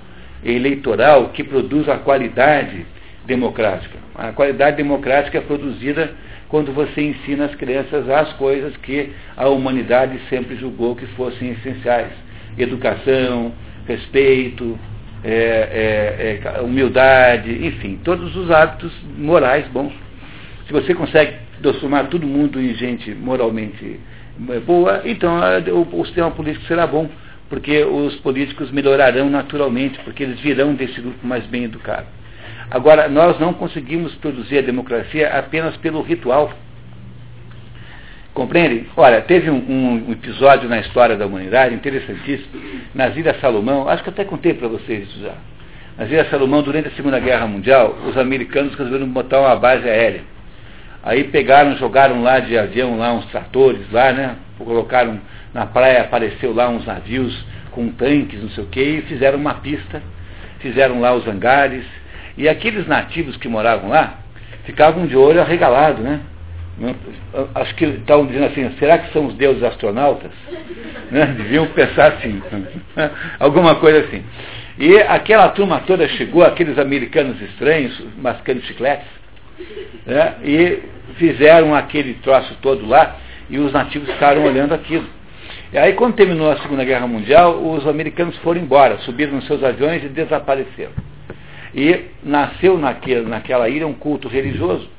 eleitoral 0.43 1.29
que 1.29 1.43
produz 1.43 1.89
a 1.89 1.97
qualidade 1.97 2.85
democrática. 3.25 3.97
A 4.13 4.31
qualidade 4.31 4.77
democrática 4.77 5.39
é 5.39 5.41
produzida 5.41 6.11
quando 6.49 6.71
você 6.73 7.01
ensina 7.01 7.45
as 7.45 7.55
crianças 7.55 8.09
as 8.09 8.33
coisas 8.33 8.75
que 8.77 9.11
a 9.35 9.47
humanidade 9.49 10.19
sempre 10.29 10.55
julgou 10.55 10.95
que 10.95 11.05
fossem 11.07 11.51
essenciais. 11.51 12.11
Educação, 12.57 13.51
respeito, 13.87 14.79
é, 15.23 16.39
é, 16.43 16.57
é, 16.57 16.61
humildade, 16.61 17.65
enfim, 17.65 17.99
todos 18.03 18.35
os 18.35 18.51
hábitos 18.51 18.93
morais 19.17 19.67
bons. 19.69 19.91
Se 20.67 20.73
você 20.73 20.93
consegue 20.93 21.33
transformar 21.61 22.05
todo 22.05 22.27
mundo 22.27 22.61
em 22.61 22.75
gente 22.75 23.13
moralmente 23.13 23.99
é, 24.49 24.59
boa, 24.59 25.01
então 25.03 25.39
o, 25.73 26.01
o 26.01 26.05
sistema 26.05 26.29
político 26.29 26.65
será 26.65 26.85
bom, 26.85 27.09
porque 27.49 27.83
os 27.83 28.15
políticos 28.17 28.69
melhorarão 28.71 29.29
naturalmente, 29.29 29.99
porque 30.03 30.23
eles 30.23 30.39
virão 30.39 30.75
desse 30.75 31.01
grupo 31.01 31.25
mais 31.25 31.45
bem 31.47 31.63
educado. 31.63 32.05
Agora, 32.69 33.07
nós 33.07 33.39
não 33.39 33.53
conseguimos 33.53 34.13
produzir 34.15 34.59
a 34.59 34.61
democracia 34.61 35.29
apenas 35.29 35.77
pelo 35.77 36.01
ritual. 36.01 36.51
Compreende? 38.33 38.85
Olha, 38.97 39.21
teve 39.21 39.49
um, 39.49 39.55
um, 39.55 40.11
episódio 40.11 40.67
na 40.67 40.79
história 40.79 41.15
da 41.15 41.25
humanidade 41.25 41.73
interessantíssimo, 41.73 42.61
nas 42.93 43.15
Ilhas 43.15 43.39
Salomão, 43.39 43.87
acho 43.87 44.03
que 44.03 44.09
até 44.09 44.25
contei 44.25 44.53
para 44.53 44.67
vocês 44.67 45.07
isso 45.07 45.21
já. 45.21 45.35
Nas 45.97 46.09
Ilhas 46.09 46.29
Salomão, 46.29 46.61
durante 46.61 46.89
a 46.89 46.91
Segunda 46.91 47.17
Guerra 47.17 47.47
Mundial, 47.47 47.95
os 48.05 48.17
americanos 48.17 48.75
resolveram 48.75 49.07
botar 49.07 49.39
uma 49.39 49.55
base 49.55 49.87
aérea. 49.87 50.21
Aí 51.01 51.23
pegaram, 51.25 51.77
jogaram 51.77 52.23
lá 52.23 52.39
de 52.39 52.57
avião 52.57 52.97
lá 52.97 53.13
uns 53.13 53.25
tratores 53.27 53.89
lá, 53.91 54.11
né? 54.11 54.35
Colocaram 54.57 55.21
na 55.53 55.65
praia, 55.65 56.01
apareceu 56.01 56.53
lá 56.53 56.67
uns 56.67 56.85
navios 56.85 57.45
com 57.71 57.87
tanques, 57.89 58.41
não 58.41 58.49
sei 58.49 58.63
o 58.63 58.67
quê, 58.67 58.83
e 58.83 59.01
fizeram 59.03 59.37
uma 59.37 59.53
pista, 59.53 60.01
fizeram 60.59 60.99
lá 60.99 61.13
os 61.13 61.25
hangares, 61.25 61.85
e 62.37 62.49
aqueles 62.49 62.87
nativos 62.87 63.37
que 63.37 63.47
moravam 63.47 63.89
lá 63.89 64.19
ficavam 64.65 65.05
de 65.05 65.15
olho 65.15 65.41
arregalado, 65.41 66.01
né? 66.01 66.19
Acho 67.53 67.73
que 67.75 67.85
estavam 67.85 68.25
dizendo 68.25 68.47
assim, 68.47 68.69
será 68.77 68.97
que 68.97 69.13
são 69.13 69.27
os 69.27 69.33
deuses 69.35 69.63
astronautas? 69.63 70.31
Né? 71.11 71.23
Deviam 71.37 71.67
pensar 71.67 72.13
assim, 72.13 72.41
alguma 73.39 73.75
coisa 73.75 73.99
assim. 73.99 74.23
E 74.79 74.97
aquela 74.97 75.49
turma 75.49 75.81
toda 75.81 76.07
chegou, 76.07 76.43
aqueles 76.43 76.79
americanos 76.79 77.39
estranhos, 77.43 77.95
mascando 78.17 78.59
chicletes, 78.61 79.07
né? 80.03 80.33
e 80.43 80.79
fizeram 81.17 81.75
aquele 81.75 82.15
troço 82.15 82.57
todo 82.59 82.87
lá, 82.87 83.17
e 83.51 83.59
os 83.59 83.71
nativos 83.71 84.09
ficaram 84.09 84.43
olhando 84.43 84.73
aquilo. 84.73 85.05
E 85.71 85.77
aí, 85.77 85.93
quando 85.93 86.15
terminou 86.15 86.51
a 86.51 86.57
Segunda 86.57 86.83
Guerra 86.83 87.05
Mundial, 87.05 87.63
os 87.63 87.87
americanos 87.87 88.35
foram 88.37 88.59
embora, 88.59 88.97
subiram 88.99 89.33
nos 89.33 89.45
seus 89.45 89.63
aviões 89.63 90.03
e 90.03 90.07
desapareceram. 90.07 90.93
E 91.75 92.05
nasceu 92.23 92.77
naquele, 92.77 93.27
naquela 93.27 93.67
ilha 93.67 93.85
um 93.85 93.93
culto 93.93 94.27
religioso 94.27 94.95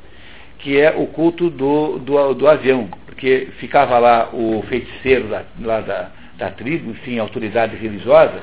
que 0.58 0.80
é 0.80 0.94
o 0.96 1.06
culto 1.06 1.50
do, 1.50 1.98
do, 1.98 2.34
do 2.34 2.48
avião, 2.48 2.88
porque 3.04 3.48
ficava 3.58 3.98
lá 3.98 4.30
o 4.32 4.64
feiticeiro 4.68 5.28
lá, 5.28 5.44
lá 5.60 5.80
da, 5.80 6.08
da 6.36 6.50
tribo, 6.50 6.90
enfim, 6.90 7.18
autoridade 7.18 7.76
religiosa, 7.76 8.42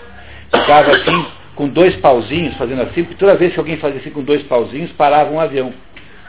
ficava 0.53 0.91
assim, 0.91 1.25
com 1.55 1.67
dois 1.67 1.95
pauzinhos, 1.97 2.55
fazendo 2.55 2.83
assim, 2.83 3.03
porque 3.03 3.17
toda 3.17 3.35
vez 3.35 3.53
que 3.53 3.59
alguém 3.59 3.77
fazia 3.77 3.99
assim 3.99 4.09
com 4.09 4.23
dois 4.23 4.43
pauzinhos, 4.43 4.91
parava 4.93 5.31
um 5.31 5.39
avião. 5.39 5.73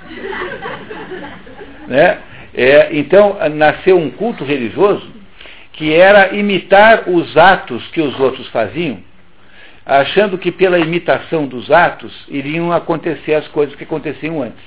né? 1.87 2.19
É, 2.53 2.89
então, 2.93 3.37
nasceu 3.55 3.97
um 3.97 4.11
culto 4.11 4.45
religioso 4.45 5.13
que 5.73 5.93
era 5.93 6.35
imitar 6.35 7.09
os 7.09 7.37
atos 7.37 7.87
que 7.89 8.01
os 8.01 8.19
outros 8.21 8.49
faziam, 8.49 8.99
achando 9.85 10.39
que 10.39 10.51
pela 10.51 10.79
imitação 10.79 11.47
dos 11.47 11.71
atos 11.71 12.13
iriam 12.29 12.73
acontecer 12.73 13.35
as 13.35 13.47
coisas 13.49 13.75
que 13.75 13.85
aconteciam 13.85 14.43
antes. 14.43 14.63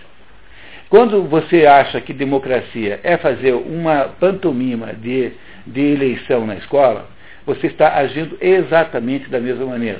Quando 0.89 1.23
você 1.23 1.65
acha 1.65 1.99
que 1.99 2.13
democracia 2.13 2.99
é 3.03 3.17
fazer 3.17 3.53
uma 3.53 4.09
pantomima 4.19 4.93
de, 4.93 5.31
de 5.65 5.81
eleição 5.81 6.45
na 6.45 6.55
escola, 6.55 7.09
você 7.45 7.67
está 7.67 7.95
agindo 7.95 8.37
exatamente 8.39 9.29
da 9.29 9.39
mesma 9.39 9.65
maneira. 9.65 9.99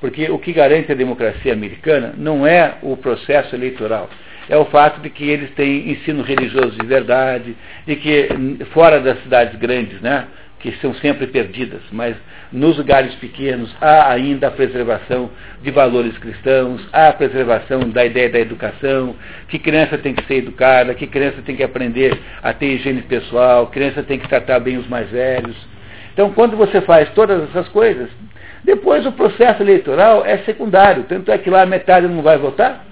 Porque 0.00 0.30
o 0.30 0.38
que 0.38 0.52
garante 0.52 0.92
a 0.92 0.94
democracia 0.94 1.52
americana 1.52 2.14
não 2.16 2.46
é 2.46 2.74
o 2.82 2.96
processo 2.96 3.54
eleitoral, 3.54 4.08
é 4.48 4.56
o 4.56 4.64
fato 4.66 5.00
de 5.00 5.10
que 5.10 5.28
eles 5.28 5.50
têm 5.54 5.90
ensino 5.90 6.22
religioso 6.22 6.78
de 6.78 6.86
verdade, 6.86 7.56
de 7.86 7.96
que 7.96 8.28
fora 8.72 9.00
das 9.00 9.22
cidades 9.22 9.58
grandes, 9.58 10.00
né, 10.00 10.26
que 10.60 10.72
são 10.80 10.94
sempre 10.94 11.26
perdidas, 11.26 11.82
mas 11.92 12.16
nos 12.50 12.78
lugares 12.78 13.14
pequenos 13.16 13.74
há 13.80 14.10
ainda 14.10 14.48
a 14.48 14.50
preservação 14.50 15.30
de 15.62 15.70
valores 15.70 16.16
cristãos, 16.18 16.86
há 16.92 17.08
a 17.08 17.12
preservação 17.12 17.80
da 17.90 18.04
ideia 18.04 18.28
da 18.30 18.40
educação, 18.40 19.14
que 19.48 19.58
criança 19.58 19.98
tem 19.98 20.14
que 20.14 20.24
ser 20.24 20.36
educada, 20.36 20.94
que 20.94 21.06
criança 21.06 21.42
tem 21.44 21.54
que 21.54 21.62
aprender 21.62 22.18
a 22.42 22.52
ter 22.52 22.74
higiene 22.74 23.02
pessoal, 23.02 23.68
criança 23.68 24.02
tem 24.02 24.18
que 24.18 24.28
tratar 24.28 24.60
bem 24.60 24.76
os 24.76 24.88
mais 24.88 25.08
velhos. 25.10 25.56
Então, 26.12 26.32
quando 26.32 26.56
você 26.56 26.80
faz 26.80 27.08
todas 27.10 27.42
essas 27.50 27.68
coisas, 27.68 28.08
depois 28.64 29.06
o 29.06 29.12
processo 29.12 29.62
eleitoral 29.62 30.24
é 30.24 30.38
secundário, 30.38 31.04
tanto 31.04 31.30
é 31.30 31.38
que 31.38 31.50
lá 31.50 31.64
metade 31.64 32.08
não 32.08 32.22
vai 32.22 32.36
votar, 32.38 32.84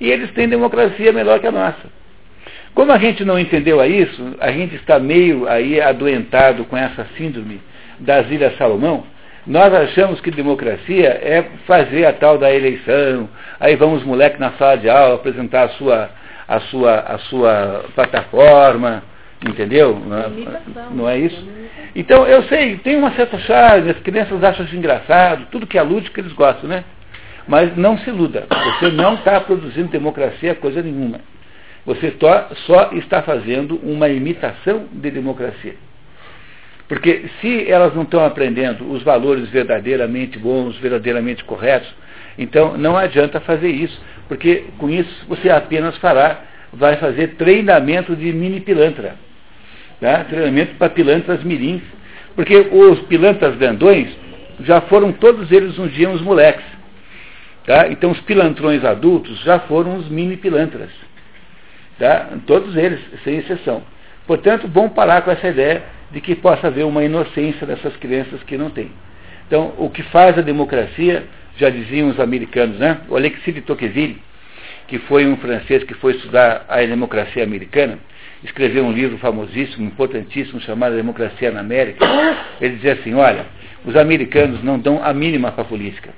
e 0.00 0.10
eles 0.10 0.30
têm 0.32 0.48
democracia 0.48 1.12
melhor 1.12 1.38
que 1.38 1.46
a 1.46 1.52
nossa. 1.52 1.97
Como 2.74 2.92
a 2.92 2.98
gente 2.98 3.24
não 3.24 3.38
entendeu 3.38 3.80
a 3.80 3.86
isso, 3.86 4.36
a 4.40 4.50
gente 4.52 4.74
está 4.76 4.98
meio 4.98 5.48
aí 5.48 5.80
adoentado 5.80 6.64
com 6.64 6.76
essa 6.76 7.06
síndrome 7.16 7.60
das 7.98 8.30
Ilhas 8.30 8.56
Salomão, 8.56 9.04
nós 9.46 9.72
achamos 9.72 10.20
que 10.20 10.30
democracia 10.30 11.08
é 11.08 11.42
fazer 11.66 12.04
a 12.04 12.12
tal 12.12 12.36
da 12.36 12.52
eleição, 12.52 13.28
aí 13.58 13.74
vão 13.76 13.94
os 13.94 14.04
moleques 14.04 14.38
na 14.38 14.52
sala 14.52 14.76
de 14.76 14.90
aula 14.90 15.14
apresentar 15.14 15.64
a 15.64 15.68
sua, 15.70 16.10
a 16.46 16.60
sua, 16.60 17.00
a 17.00 17.18
sua 17.18 17.84
plataforma, 17.94 19.02
entendeu? 19.48 19.98
Não, 19.98 20.90
não 20.90 21.08
é 21.08 21.18
isso? 21.18 21.48
Então, 21.96 22.26
eu 22.26 22.42
sei, 22.44 22.76
tem 22.76 22.96
uma 22.96 23.12
certa 23.12 23.38
charme, 23.38 23.90
as 23.90 23.98
crianças 24.00 24.44
acham 24.44 24.66
isso 24.66 24.76
engraçado, 24.76 25.46
tudo 25.50 25.66
que 25.66 25.78
é 25.78 25.82
lúdico 25.82 26.20
eles 26.20 26.32
gostam, 26.32 26.68
né? 26.68 26.84
Mas 27.46 27.74
não 27.74 27.96
se 27.96 28.10
iluda, 28.10 28.46
você 28.78 28.90
não 28.90 29.14
está 29.14 29.40
produzindo 29.40 29.88
democracia 29.88 30.54
coisa 30.54 30.82
nenhuma. 30.82 31.20
Você 31.88 32.14
só 32.66 32.90
está 32.92 33.22
fazendo 33.22 33.76
uma 33.82 34.10
imitação 34.10 34.84
de 34.92 35.10
democracia. 35.10 35.74
Porque 36.86 37.30
se 37.40 37.66
elas 37.66 37.94
não 37.94 38.02
estão 38.02 38.22
aprendendo 38.22 38.92
os 38.92 39.02
valores 39.02 39.48
verdadeiramente 39.48 40.38
bons, 40.38 40.76
verdadeiramente 40.76 41.42
corretos, 41.44 41.88
então 42.36 42.76
não 42.76 42.94
adianta 42.94 43.40
fazer 43.40 43.70
isso, 43.70 43.98
porque 44.28 44.64
com 44.76 44.90
isso 44.90 45.24
você 45.26 45.48
apenas 45.48 45.96
fará, 45.96 46.42
vai 46.74 46.96
fazer 46.96 47.36
treinamento 47.36 48.14
de 48.14 48.34
mini 48.34 48.60
pilantra. 48.60 49.16
Tá? 49.98 50.24
Treinamento 50.24 50.74
para 50.74 50.90
pilantras 50.90 51.42
mirins. 51.42 51.80
Porque 52.36 52.68
os 52.70 53.00
pilantras 53.06 53.56
grandões 53.56 54.14
já 54.60 54.82
foram 54.82 55.10
todos 55.10 55.50
eles 55.50 55.78
um 55.78 55.86
dia 55.86 56.10
uns 56.10 56.20
moleques. 56.20 56.66
Tá? 57.64 57.88
Então 57.88 58.10
os 58.10 58.20
pilantrões 58.20 58.84
adultos 58.84 59.42
já 59.42 59.60
foram 59.60 59.96
os 59.96 60.06
mini 60.10 60.36
pilantras. 60.36 61.07
Tá? 61.98 62.28
Todos 62.46 62.76
eles, 62.76 63.00
sem 63.24 63.38
exceção. 63.38 63.82
Portanto, 64.26 64.68
bom 64.68 64.88
parar 64.88 65.22
com 65.22 65.30
essa 65.30 65.48
ideia 65.48 65.82
de 66.10 66.20
que 66.20 66.34
possa 66.34 66.68
haver 66.68 66.84
uma 66.84 67.04
inocência 67.04 67.66
dessas 67.66 67.96
crianças 67.96 68.42
que 68.44 68.56
não 68.56 68.70
têm. 68.70 68.90
Então, 69.46 69.74
o 69.78 69.90
que 69.90 70.02
faz 70.04 70.38
a 70.38 70.42
democracia, 70.42 71.24
já 71.56 71.70
diziam 71.70 72.08
os 72.08 72.20
americanos, 72.20 72.78
né? 72.78 72.98
O 73.08 73.16
Alexis 73.16 73.54
de 73.54 73.62
Tocqueville, 73.62 74.20
que 74.86 74.98
foi 75.00 75.26
um 75.26 75.36
francês 75.38 75.82
que 75.84 75.94
foi 75.94 76.12
estudar 76.12 76.66
a 76.68 76.76
democracia 76.76 77.42
americana, 77.42 77.98
escreveu 78.44 78.84
um 78.84 78.92
livro 78.92 79.18
famosíssimo, 79.18 79.86
importantíssimo, 79.86 80.60
chamado 80.60 80.94
Democracia 80.94 81.50
na 81.50 81.60
América. 81.60 82.06
Ele 82.60 82.76
dizia 82.76 82.92
assim: 82.92 83.14
olha, 83.14 83.46
os 83.84 83.96
americanos 83.96 84.62
não 84.62 84.78
dão 84.78 85.02
a 85.02 85.12
mínima 85.12 85.50
para 85.50 85.62
a 85.62 85.66
política. 85.66 86.10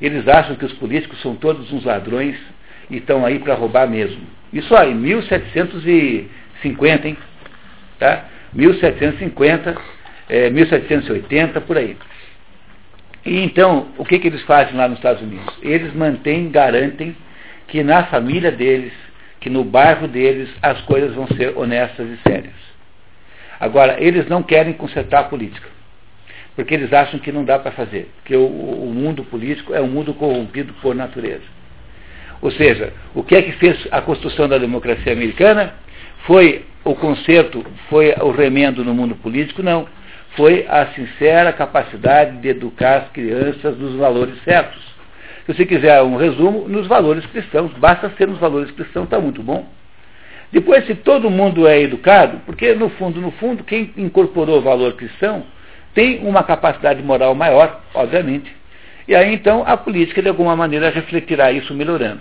Eles 0.00 0.26
acham 0.26 0.56
que 0.56 0.64
os 0.64 0.72
políticos 0.74 1.20
são 1.22 1.36
todos 1.36 1.72
uns 1.72 1.84
ladrões 1.84 2.36
e 2.90 2.96
estão 2.96 3.24
aí 3.24 3.38
para 3.38 3.54
roubar 3.54 3.88
mesmo. 3.88 4.20
Isso 4.52 4.76
aí, 4.76 4.94
1750, 4.94 7.08
hein? 7.08 7.16
Tá? 7.98 8.26
1750, 8.52 9.74
é, 10.28 10.50
1780, 10.50 11.60
por 11.62 11.78
aí. 11.78 11.96
E 13.24 13.42
então, 13.42 13.88
o 13.96 14.04
que, 14.04 14.18
que 14.18 14.28
eles 14.28 14.42
fazem 14.42 14.76
lá 14.76 14.88
nos 14.88 14.98
Estados 14.98 15.22
Unidos? 15.22 15.56
Eles 15.62 15.94
mantêm, 15.94 16.50
garantem 16.50 17.16
que 17.68 17.82
na 17.82 18.04
família 18.04 18.50
deles, 18.50 18.92
que 19.40 19.48
no 19.48 19.64
bairro 19.64 20.06
deles, 20.06 20.50
as 20.60 20.80
coisas 20.82 21.14
vão 21.14 21.26
ser 21.28 21.56
honestas 21.56 22.06
e 22.08 22.18
sérias. 22.28 22.52
Agora, 23.58 24.02
eles 24.02 24.28
não 24.28 24.42
querem 24.42 24.72
consertar 24.72 25.20
a 25.20 25.24
política, 25.24 25.68
porque 26.56 26.74
eles 26.74 26.92
acham 26.92 27.20
que 27.20 27.30
não 27.30 27.44
dá 27.44 27.58
para 27.58 27.70
fazer, 27.70 28.10
que 28.24 28.36
o, 28.36 28.44
o 28.44 28.92
mundo 28.92 29.24
político 29.24 29.72
é 29.72 29.80
um 29.80 29.86
mundo 29.86 30.12
corrompido 30.12 30.74
por 30.74 30.94
natureza. 30.94 31.61
Ou 32.42 32.50
seja, 32.50 32.92
o 33.14 33.22
que 33.22 33.36
é 33.36 33.42
que 33.42 33.52
fez 33.52 33.86
a 33.92 34.00
construção 34.00 34.48
da 34.48 34.58
democracia 34.58 35.12
americana? 35.12 35.74
Foi 36.26 36.64
o 36.84 36.94
conserto, 36.94 37.64
foi 37.88 38.12
o 38.20 38.32
remendo 38.32 38.84
no 38.84 38.92
mundo 38.92 39.14
político? 39.14 39.62
Não. 39.62 39.86
Foi 40.36 40.66
a 40.68 40.86
sincera 40.88 41.52
capacidade 41.52 42.38
de 42.38 42.48
educar 42.48 42.96
as 42.96 43.08
crianças 43.10 43.78
nos 43.78 43.94
valores 43.94 44.42
certos. 44.42 44.82
Se 45.46 45.54
você 45.54 45.64
quiser 45.64 46.02
um 46.02 46.16
resumo, 46.16 46.68
nos 46.68 46.86
valores 46.88 47.24
cristãos. 47.26 47.72
Basta 47.74 48.10
ser 48.18 48.26
nos 48.26 48.38
valores 48.38 48.70
cristãos, 48.72 49.04
está 49.04 49.20
muito 49.20 49.42
bom. 49.42 49.68
Depois, 50.50 50.84
se 50.86 50.94
todo 50.96 51.30
mundo 51.30 51.66
é 51.66 51.80
educado, 51.80 52.40
porque 52.44 52.74
no 52.74 52.90
fundo, 52.90 53.20
no 53.20 53.30
fundo, 53.32 53.62
quem 53.62 53.92
incorporou 53.96 54.58
o 54.58 54.62
valor 54.62 54.94
cristão 54.94 55.44
tem 55.94 56.26
uma 56.26 56.42
capacidade 56.42 57.02
moral 57.02 57.34
maior, 57.34 57.80
obviamente. 57.94 58.52
E 59.06 59.14
aí 59.14 59.34
então 59.34 59.64
a 59.66 59.76
política 59.76 60.22
de 60.22 60.28
alguma 60.28 60.56
maneira 60.56 60.90
refletirá 60.90 61.52
isso 61.52 61.74
melhorando. 61.74 62.20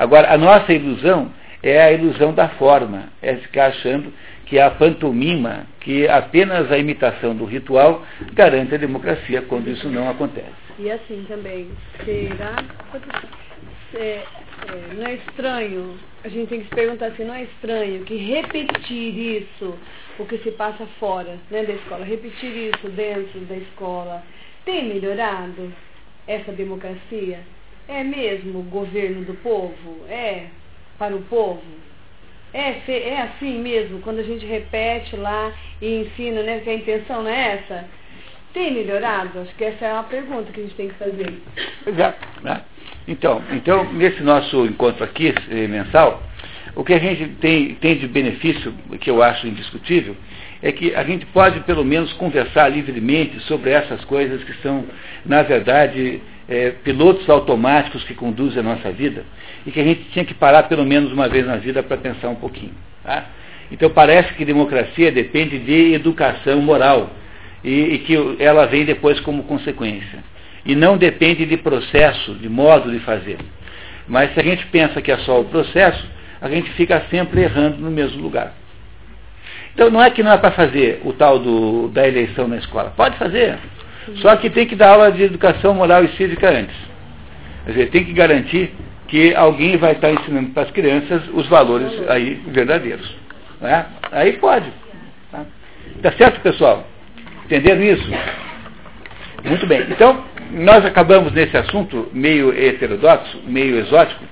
Agora, 0.00 0.32
a 0.32 0.38
nossa 0.38 0.72
ilusão 0.72 1.30
é 1.62 1.78
a 1.78 1.92
ilusão 1.92 2.32
da 2.32 2.48
forma, 2.48 3.10
é 3.20 3.36
ficar 3.36 3.66
achando 3.66 4.10
que 4.46 4.58
a 4.58 4.70
pantomima, 4.70 5.66
que 5.78 6.08
apenas 6.08 6.72
a 6.72 6.78
imitação 6.78 7.36
do 7.36 7.44
ritual 7.44 8.02
garante 8.32 8.74
a 8.74 8.78
democracia, 8.78 9.42
quando 9.42 9.68
isso 9.68 9.90
não 9.90 10.08
acontece. 10.08 10.54
E 10.78 10.90
assim 10.90 11.26
também, 11.28 11.68
será 12.02 12.64
é, 13.92 13.98
é, 13.98 14.24
não 14.94 15.06
é 15.06 15.14
estranho, 15.16 15.98
a 16.24 16.28
gente 16.30 16.48
tem 16.48 16.60
que 16.60 16.68
se 16.68 16.74
perguntar 16.74 17.08
assim, 17.08 17.24
não 17.24 17.34
é 17.34 17.42
estranho 17.42 18.02
que 18.04 18.16
repetir 18.16 19.42
isso, 19.42 19.78
o 20.18 20.24
que 20.24 20.38
se 20.38 20.50
passa 20.52 20.86
fora 20.98 21.36
né, 21.50 21.62
da 21.62 21.74
escola, 21.74 22.06
repetir 22.06 22.72
isso 22.72 22.88
dentro 22.88 23.38
da 23.40 23.56
escola, 23.56 24.22
tem 24.64 24.88
melhorado 24.88 25.70
essa 26.26 26.52
democracia? 26.52 27.40
É 27.90 28.04
mesmo 28.04 28.62
governo 28.62 29.24
do 29.24 29.34
povo? 29.34 30.06
É 30.08 30.46
para 30.96 31.16
o 31.16 31.22
povo? 31.22 31.60
É, 32.54 32.76
é 32.88 33.22
assim 33.22 33.58
mesmo, 33.58 34.00
quando 34.00 34.20
a 34.20 34.22
gente 34.22 34.46
repete 34.46 35.16
lá 35.16 35.52
e 35.82 36.02
ensina, 36.02 36.42
né, 36.42 36.60
que 36.60 36.70
a 36.70 36.74
intenção 36.74 37.24
não 37.24 37.30
é 37.30 37.54
essa? 37.56 37.88
Tem 38.52 38.72
melhorado? 38.72 39.40
Acho 39.40 39.54
que 39.56 39.64
essa 39.64 39.86
é 39.86 39.92
uma 39.92 40.04
pergunta 40.04 40.52
que 40.52 40.60
a 40.60 40.62
gente 40.62 40.74
tem 40.76 40.88
que 40.88 40.94
fazer. 40.94 41.42
Exato. 41.86 42.26
Né? 42.42 42.62
Então, 43.08 43.42
então, 43.50 43.92
nesse 43.92 44.22
nosso 44.22 44.66
encontro 44.66 45.02
aqui, 45.02 45.34
eh, 45.50 45.66
mensal, 45.66 46.22
o 46.76 46.84
que 46.84 46.92
a 46.92 46.98
gente 46.98 47.26
tem, 47.40 47.74
tem 47.76 47.98
de 47.98 48.06
benefício, 48.06 48.72
que 49.00 49.10
eu 49.10 49.20
acho 49.20 49.48
indiscutível, 49.48 50.16
é 50.62 50.70
que 50.72 50.94
a 50.94 51.02
gente 51.04 51.24
pode 51.26 51.60
pelo 51.60 51.84
menos 51.84 52.12
conversar 52.14 52.68
livremente 52.68 53.40
sobre 53.40 53.70
essas 53.70 54.04
coisas 54.04 54.42
que 54.44 54.52
são, 54.62 54.84
na 55.24 55.42
verdade, 55.42 56.20
é, 56.48 56.70
pilotos 56.84 57.28
automáticos 57.30 58.04
que 58.04 58.14
conduzem 58.14 58.60
a 58.60 58.62
nossa 58.62 58.90
vida 58.90 59.24
e 59.66 59.70
que 59.70 59.80
a 59.80 59.84
gente 59.84 60.04
tinha 60.10 60.24
que 60.24 60.34
parar 60.34 60.64
pelo 60.64 60.84
menos 60.84 61.12
uma 61.12 61.28
vez 61.28 61.46
na 61.46 61.56
vida 61.56 61.82
para 61.82 61.96
pensar 61.96 62.28
um 62.28 62.34
pouquinho. 62.34 62.74
Tá? 63.02 63.26
Então 63.70 63.88
parece 63.88 64.34
que 64.34 64.44
democracia 64.44 65.10
depende 65.12 65.58
de 65.58 65.94
educação 65.94 66.60
moral 66.60 67.10
e, 67.64 67.94
e, 67.94 67.98
que 68.00 68.36
ela 68.38 68.66
vem 68.66 68.84
depois 68.84 69.20
como 69.20 69.44
consequência. 69.44 70.18
E 70.66 70.74
não 70.74 70.98
depende 70.98 71.46
de 71.46 71.56
processo, 71.56 72.34
de 72.34 72.48
modo 72.48 72.90
de 72.90 72.98
fazer. 73.00 73.38
Mas 74.06 74.34
se 74.34 74.40
a 74.40 74.42
gente 74.42 74.66
pensa 74.66 75.00
que 75.00 75.10
é 75.10 75.16
só 75.18 75.40
o 75.40 75.44
processo, 75.44 76.06
a 76.40 76.48
gente 76.48 76.70
fica 76.72 77.02
sempre 77.10 77.42
errando 77.42 77.78
no 77.78 77.90
mesmo 77.90 78.20
lugar. 78.20 78.54
Então 79.74 79.90
não 79.90 80.02
é 80.02 80.10
que 80.10 80.22
não 80.22 80.32
é 80.32 80.38
para 80.38 80.50
fazer 80.50 81.00
o 81.04 81.12
tal 81.12 81.38
do, 81.38 81.88
da 81.88 82.06
eleição 82.06 82.48
na 82.48 82.56
escola. 82.56 82.92
Pode 82.96 83.16
fazer. 83.16 83.58
Só 84.16 84.36
que 84.36 84.50
tem 84.50 84.66
que 84.66 84.76
dar 84.76 84.92
aula 84.92 85.12
de 85.12 85.22
educação 85.22 85.74
moral 85.74 86.04
e 86.04 86.08
cívica 86.16 86.50
antes. 86.50 86.76
Quer 87.64 87.72
dizer, 87.72 87.90
tem 87.90 88.04
que 88.04 88.12
garantir 88.12 88.74
que 89.08 89.34
alguém 89.34 89.76
vai 89.76 89.92
estar 89.92 90.10
ensinando 90.10 90.50
para 90.50 90.62
as 90.64 90.70
crianças 90.70 91.22
os 91.32 91.46
valores 91.48 91.92
aí 92.08 92.40
verdadeiros. 92.46 93.14
Né? 93.60 93.86
Aí 94.12 94.32
pode. 94.34 94.66
Tá? 95.30 95.44
tá 96.02 96.12
certo, 96.12 96.40
pessoal? 96.40 96.86
Entenderam 97.44 97.82
isso? 97.82 98.08
Muito 99.44 99.66
bem. 99.66 99.86
Então, 99.90 100.24
nós 100.52 100.84
acabamos 100.84 101.32
nesse 101.32 101.56
assunto 101.56 102.08
meio 102.12 102.52
heterodoxo, 102.52 103.40
meio 103.46 103.78
exótico, 103.78 104.22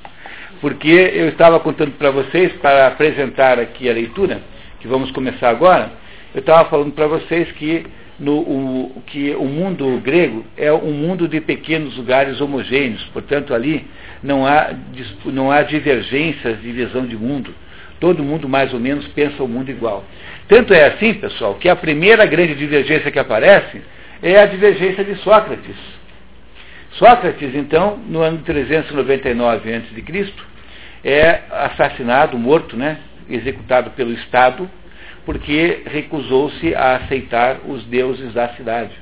porque 0.61 0.89
eu 0.89 1.29
estava 1.29 1.59
contando 1.61 1.93
para 1.93 2.11
vocês, 2.11 2.53
para 2.55 2.89
apresentar 2.89 3.59
aqui 3.59 3.89
a 3.89 3.93
leitura, 3.93 4.41
que 4.81 4.89
vamos 4.89 5.11
começar 5.11 5.51
agora, 5.51 5.91
eu 6.35 6.41
estava 6.41 6.69
falando 6.69 6.93
para 6.93 7.07
vocês 7.07 7.51
que, 7.53 7.85
no, 8.19 8.39
o, 8.39 9.03
que 9.07 9.35
o 9.35 9.45
mundo 9.45 10.01
grego 10.03 10.45
é 10.57 10.73
um 10.73 10.93
mundo 10.93 11.27
de 11.27 11.41
pequenos 11.41 11.97
lugares 11.97 12.41
homogêneos, 12.41 13.03
portanto 13.13 13.55
ali 13.55 13.87
não 14.23 14.47
há, 14.47 14.71
não 15.27 15.51
há 15.51 15.63
divergências 15.63 16.61
de 16.61 16.73
visão 16.73 17.07
de 17.07 17.17
mundo. 17.17 17.55
Todo 18.01 18.23
mundo 18.23 18.49
mais 18.49 18.73
ou 18.73 18.79
menos 18.79 19.07
pensa 19.09 19.43
o 19.43 19.49
mundo 19.49 19.71
igual. 19.71 20.05
Tanto 20.47 20.73
é 20.73 20.87
assim, 20.87 21.15
pessoal, 21.15 21.55
que 21.55 21.69
a 21.69 21.75
primeira 21.75 22.25
grande 22.27 22.55
divergência 22.55 23.11
que 23.11 23.19
aparece 23.19 23.81
é 24.23 24.39
a 24.39 24.47
divergência 24.47 25.03
de 25.05 25.17
Sócrates. 25.17 25.77
Sócrates, 26.93 27.55
então, 27.55 27.99
no 28.09 28.21
ano 28.21 28.39
399 28.39 29.75
a.C., 29.75 30.33
é 31.05 31.43
assassinado, 31.51 32.37
morto, 32.39 32.77
né, 32.77 32.99
executado 33.29 33.91
pelo 33.91 34.13
Estado, 34.13 34.69
porque 35.25 35.83
recusou-se 35.87 36.75
a 36.75 36.97
aceitar 36.97 37.59
os 37.67 37.85
deuses 37.85 38.33
da 38.33 38.49
cidade. 38.51 38.93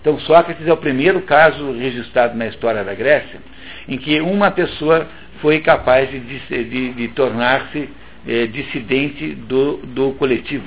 Então, 0.00 0.18
Sócrates 0.20 0.66
é 0.66 0.72
o 0.72 0.76
primeiro 0.76 1.22
caso 1.22 1.72
registrado 1.72 2.36
na 2.36 2.46
história 2.46 2.84
da 2.84 2.94
Grécia 2.94 3.40
em 3.88 3.98
que 3.98 4.20
uma 4.20 4.50
pessoa 4.50 5.06
foi 5.40 5.60
capaz 5.60 6.10
de, 6.10 6.20
de, 6.20 6.92
de 6.92 7.08
tornar-se 7.08 7.88
é, 8.26 8.46
dissidente 8.46 9.34
do, 9.34 9.78
do 9.78 10.12
coletivo. 10.12 10.64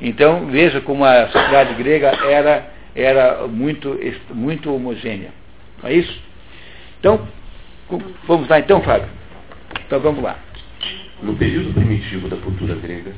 Então, 0.00 0.46
veja 0.46 0.80
como 0.80 1.04
a 1.04 1.26
sociedade 1.28 1.74
grega 1.74 2.12
era, 2.26 2.70
era 2.94 3.46
muito, 3.48 3.98
muito 4.32 4.74
homogênea. 4.74 5.30
Não 5.82 5.90
é 5.90 5.94
isso? 5.94 6.22
Então, 7.00 7.26
vamos 8.26 8.48
lá 8.48 8.58
então, 8.58 8.80
Fábio? 8.82 9.08
Então 9.86 10.00
vamos 10.00 10.22
lá. 10.22 10.38
No 11.20 11.34
período 11.34 11.74
primitivo 11.74 12.28
da 12.28 12.36
cultura 12.36 12.76
grega, 12.76 13.12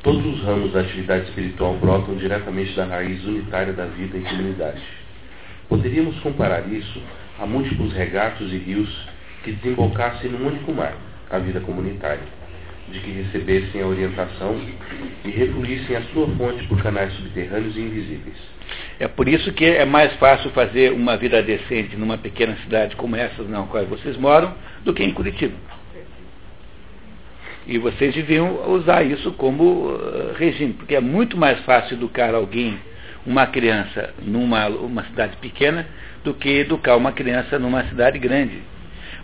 todos 0.00 0.24
os 0.24 0.44
ramos 0.44 0.72
da 0.72 0.80
atividade 0.80 1.24
espiritual 1.24 1.74
brotam 1.74 2.14
diretamente 2.14 2.72
da 2.76 2.84
raiz 2.84 3.24
unitária 3.24 3.72
da 3.72 3.86
vida 3.86 4.16
em 4.16 4.22
comunidade. 4.22 4.80
Poderíamos 5.68 6.20
comparar 6.20 6.72
isso 6.72 7.02
a 7.40 7.44
múltiplos 7.44 7.92
regatos 7.94 8.52
e 8.52 8.58
rios 8.58 9.08
que 9.42 9.50
desembocassem 9.50 10.30
num 10.30 10.46
único 10.46 10.72
mar, 10.72 10.94
a 11.28 11.38
vida 11.38 11.58
comunitária, 11.58 12.22
de 12.88 13.00
que 13.00 13.10
recebessem 13.10 13.82
a 13.82 13.86
orientação 13.88 14.60
e 15.24 15.30
refluíssem 15.30 15.96
a 15.96 16.02
sua 16.12 16.28
fonte 16.36 16.64
por 16.68 16.80
canais 16.80 17.12
subterrâneos 17.14 17.76
e 17.76 17.80
invisíveis. 17.80 18.36
É 19.00 19.08
por 19.08 19.26
isso 19.26 19.52
que 19.52 19.64
é 19.64 19.84
mais 19.84 20.12
fácil 20.14 20.50
fazer 20.50 20.92
uma 20.92 21.16
vida 21.16 21.42
decente 21.42 21.96
numa 21.96 22.16
pequena 22.16 22.56
cidade 22.58 22.94
como 22.94 23.16
essa 23.16 23.42
na 23.42 23.64
qual 23.64 23.84
vocês 23.86 24.16
moram 24.16 24.54
do 24.84 24.94
que 24.94 25.02
em 25.02 25.12
Curitiba. 25.12 25.71
E 27.66 27.78
vocês 27.78 28.14
deviam 28.14 28.70
usar 28.70 29.04
isso 29.04 29.32
como 29.32 29.90
uh, 29.90 30.34
regime, 30.36 30.72
porque 30.72 30.96
é 30.96 31.00
muito 31.00 31.36
mais 31.36 31.60
fácil 31.60 31.96
educar 31.96 32.34
alguém, 32.34 32.78
uma 33.24 33.46
criança, 33.46 34.12
numa 34.20 34.66
uma 34.68 35.04
cidade 35.04 35.36
pequena, 35.36 35.86
do 36.24 36.34
que 36.34 36.48
educar 36.48 36.96
uma 36.96 37.12
criança 37.12 37.58
numa 37.58 37.84
cidade 37.84 38.18
grande. 38.18 38.60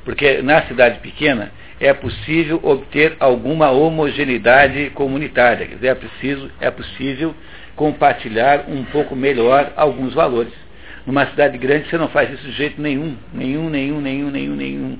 Porque 0.05 0.41
na 0.41 0.63
cidade 0.63 1.01
pequena 1.01 1.51
é 1.81 1.93
possível 1.93 2.61
obter 2.63 3.17
alguma 3.21 3.71
homogeneidade 3.71 4.91
comunitária, 4.91 5.67
quer 5.67 5.75
dizer, 5.75 5.89
é, 5.89 5.95
preciso, 5.95 6.51
é 6.61 6.71
possível 6.71 7.35
compartilhar 7.77 8.65
um 8.69 8.85
pouco 8.85 9.15
melhor 9.15 9.73
alguns 9.77 10.15
valores. 10.15 10.53
Numa 11.07 11.27
cidade 11.27 11.57
grande 11.59 11.89
você 11.89 11.97
não 11.97 12.09
faz 12.09 12.31
isso 12.33 12.43
de 12.43 12.53
jeito 12.53 12.81
nenhum, 12.81 13.17
nenhum, 13.33 13.71
nenhum, 13.71 14.01
nenhum, 14.01 14.31
nenhum, 14.31 14.55
nenhum. 14.55 14.99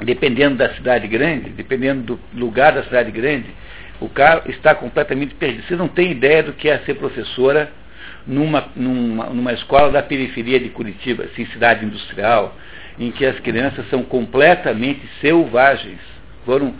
Dependendo 0.00 0.56
da 0.56 0.74
cidade 0.74 1.08
grande, 1.08 1.50
dependendo 1.50 2.02
do 2.02 2.20
lugar 2.38 2.72
da 2.72 2.82
cidade 2.82 3.10
grande, 3.10 3.46
o 4.00 4.08
cara 4.08 4.42
está 4.46 4.74
completamente 4.74 5.34
perdido. 5.34 5.66
Você 5.66 5.76
não 5.76 5.88
tem 5.88 6.10
ideia 6.10 6.42
do 6.42 6.52
que 6.52 6.68
é 6.68 6.78
ser 6.80 6.94
professora 6.94 7.70
numa, 8.26 8.68
numa, 8.76 9.26
numa 9.26 9.52
escola 9.52 9.90
da 9.90 10.02
periferia 10.02 10.60
de 10.60 10.68
Curitiba, 10.68 11.24
assim, 11.24 11.46
cidade 11.46 11.84
industrial, 11.84 12.54
em 12.98 13.10
que 13.10 13.24
as 13.24 13.38
crianças 13.40 13.88
são 13.88 14.02
completamente 14.02 15.00
selvagens. 15.20 16.00
Foram, 16.44 16.74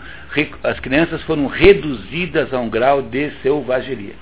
as 0.63 0.79
crianças 0.79 1.21
foram 1.23 1.47
reduzidas 1.47 2.53
a 2.53 2.59
um 2.59 2.69
grau 2.69 3.01
de 3.01 3.31
selvageria. 3.41 4.13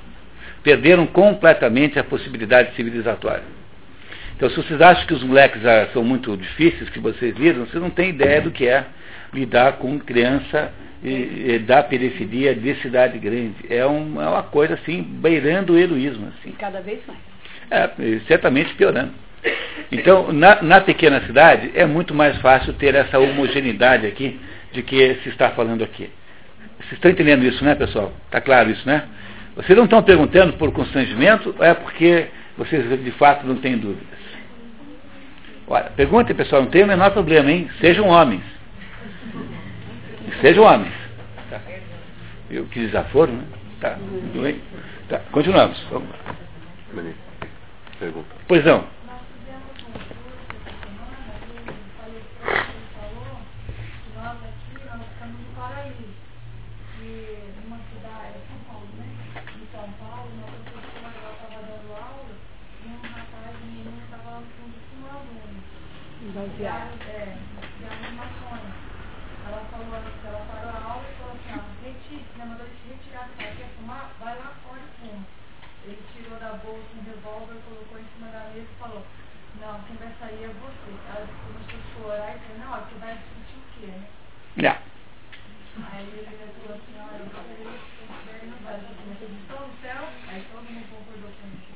Perderam 0.63 1.05
completamente 1.05 1.99
a 1.99 2.03
possibilidade 2.03 2.76
civilizatória. 2.76 3.43
Então, 4.36 4.49
se 4.49 4.56
vocês 4.56 4.82
acham 4.82 5.06
que 5.07 5.14
os 5.14 5.24
moleques 5.24 5.62
são 5.94 6.03
muito 6.03 6.36
difíceis, 6.36 6.90
que 6.90 6.99
vocês 6.99 7.38
viram, 7.38 7.66
vocês 7.66 7.82
não 7.82 7.90
têm 7.90 8.10
ideia 8.10 8.41
do 8.41 8.52
que 8.52 8.68
é 8.68 8.86
lidar 9.34 9.74
com 9.74 9.98
criança 9.99 10.72
da 11.66 11.84
periferia 11.84 12.56
de 12.56 12.76
cidade 12.76 13.18
grande. 13.20 13.56
É 13.70 13.86
uma, 13.86 14.24
é 14.24 14.28
uma 14.28 14.44
coisa 14.44 14.74
assim, 14.74 15.03
beirando 15.03 15.74
o 15.74 15.78
heroísmo. 15.78 16.28
Assim. 16.28 16.49
E 16.49 16.53
cada 16.53 16.82
vez 16.82 16.99
mais. 17.06 17.20
É, 17.70 18.20
certamente 18.28 18.74
piorando. 18.74 19.12
Então, 19.91 20.32
na, 20.32 20.62
na, 20.62 20.82
pequena 20.82 21.22
cidade, 21.22 21.72
é 21.76 21.86
muito 21.86 22.14
mais 22.14 22.38
fácil 22.38 22.74
ter 22.74 22.95
essa 22.95 23.20
homogeneidade 23.20 24.07
aqui 24.07 24.40
de 24.72 24.82
que 24.82 25.16
se 25.24 25.30
está 25.30 25.52
falando 25.52 25.84
aqui. 25.84 26.10
Vocês 26.80 26.94
estão 26.94 27.12
entendendo 27.12 27.44
isso, 27.44 27.64
né, 27.64 27.76
pessoal? 27.76 28.12
Está 28.26 28.41
claro 28.41 28.72
isso, 28.72 28.86
né? 28.88 29.03
Vocês 29.56 29.78
não 29.78 29.86
estão 29.86 30.02
perguntando 30.02 30.53
por 30.53 30.72
constrangimento, 30.72 31.56
é 31.60 31.74
porque 31.74 32.28
vocês 32.57 33.03
de 33.03 33.12
fato 33.12 33.45
não 33.45 33.56
têm 33.57 33.78
dúvidas. 33.78 34.24
Olha, 35.67 35.89
perguntem, 35.95 36.35
pessoal, 36.35 36.61
não 36.61 36.69
tem 36.69 36.83
o 36.83 36.87
menor 36.87 37.11
problema, 37.11 37.51
hein? 37.51 37.69
Sejam 37.79 38.07
homens. 38.07 38.43
Sejam 40.41 40.63
homens. 40.63 40.93
Tá. 41.49 41.59
Eu, 42.49 42.65
que 42.65 42.79
desaforo, 42.79 43.31
né? 43.31 43.43
Tá, 43.81 43.91
tudo 43.95 44.43
bem? 44.43 44.61
Tá, 45.09 45.19
continuamos. 45.31 45.81
Vamos 45.89 46.09
lá. 46.09 46.35
Pergunta. 47.99 48.27
Pois 48.47 48.63
não. 48.63 48.83
Baseado. 66.45 66.93
É, 67.09 67.38
de 67.80 67.85
animações. 67.89 68.69
Ela 69.49 69.65
falou, 69.65 69.95
ela 69.97 70.45
parou 70.45 70.69
a 70.69 70.93
aula 70.93 71.05
e 71.09 71.17
falou 71.17 71.34
assim, 71.34 71.57
ó, 71.57 71.61
retire, 71.81 72.26
né, 72.38 72.45
mandou 72.45 72.65
ele 72.67 72.77
retirar, 72.85 73.30
se 73.34 73.43
ela 73.43 73.55
quer 73.55 73.69
fumar, 73.77 74.11
vai 74.19 74.38
lá 74.38 74.53
fora 74.61 74.77
e 74.77 74.89
fuma. 75.01 75.26
Ele 75.85 76.01
tirou 76.13 76.38
da 76.38 76.53
bolsa 76.61 76.85
um 76.97 77.01
revólver, 77.01 77.57
colocou 77.65 77.97
em 77.97 78.05
cima 78.13 78.30
da 78.30 78.45
mesa 78.53 78.69
e 78.69 78.80
falou, 78.80 79.05
não, 79.59 79.81
quem 79.89 79.95
vai 79.97 80.13
sair 80.19 80.43
é 80.45 80.53
você. 80.53 80.91
Ela 81.09 81.26
começou 81.26 81.81
a 81.81 81.89
chorar 81.97 82.35
e 82.35 82.39
falou, 82.39 82.57
não, 82.61 82.77
você 82.77 82.95
vai 83.01 83.13
sentir 83.17 83.57
o 83.57 83.65
quê, 83.73 83.85
né? 83.89 84.05
Yeah. 84.57 84.81
Aí 85.81 86.05
ele 86.05 86.30
falou 86.30 86.77
assim, 86.77 86.93
olha, 87.01 87.17
eu 87.17 87.26
não 87.26 88.57
vai, 88.61 88.77
você 88.85 89.11
acreditou 89.17 89.65
no 89.65 89.73
céu? 89.81 90.01
Aí 90.30 90.45
todo 90.53 90.61
mundo 90.61 90.89
concordou 90.93 91.31
com 91.41 91.47
isso. 91.57 91.73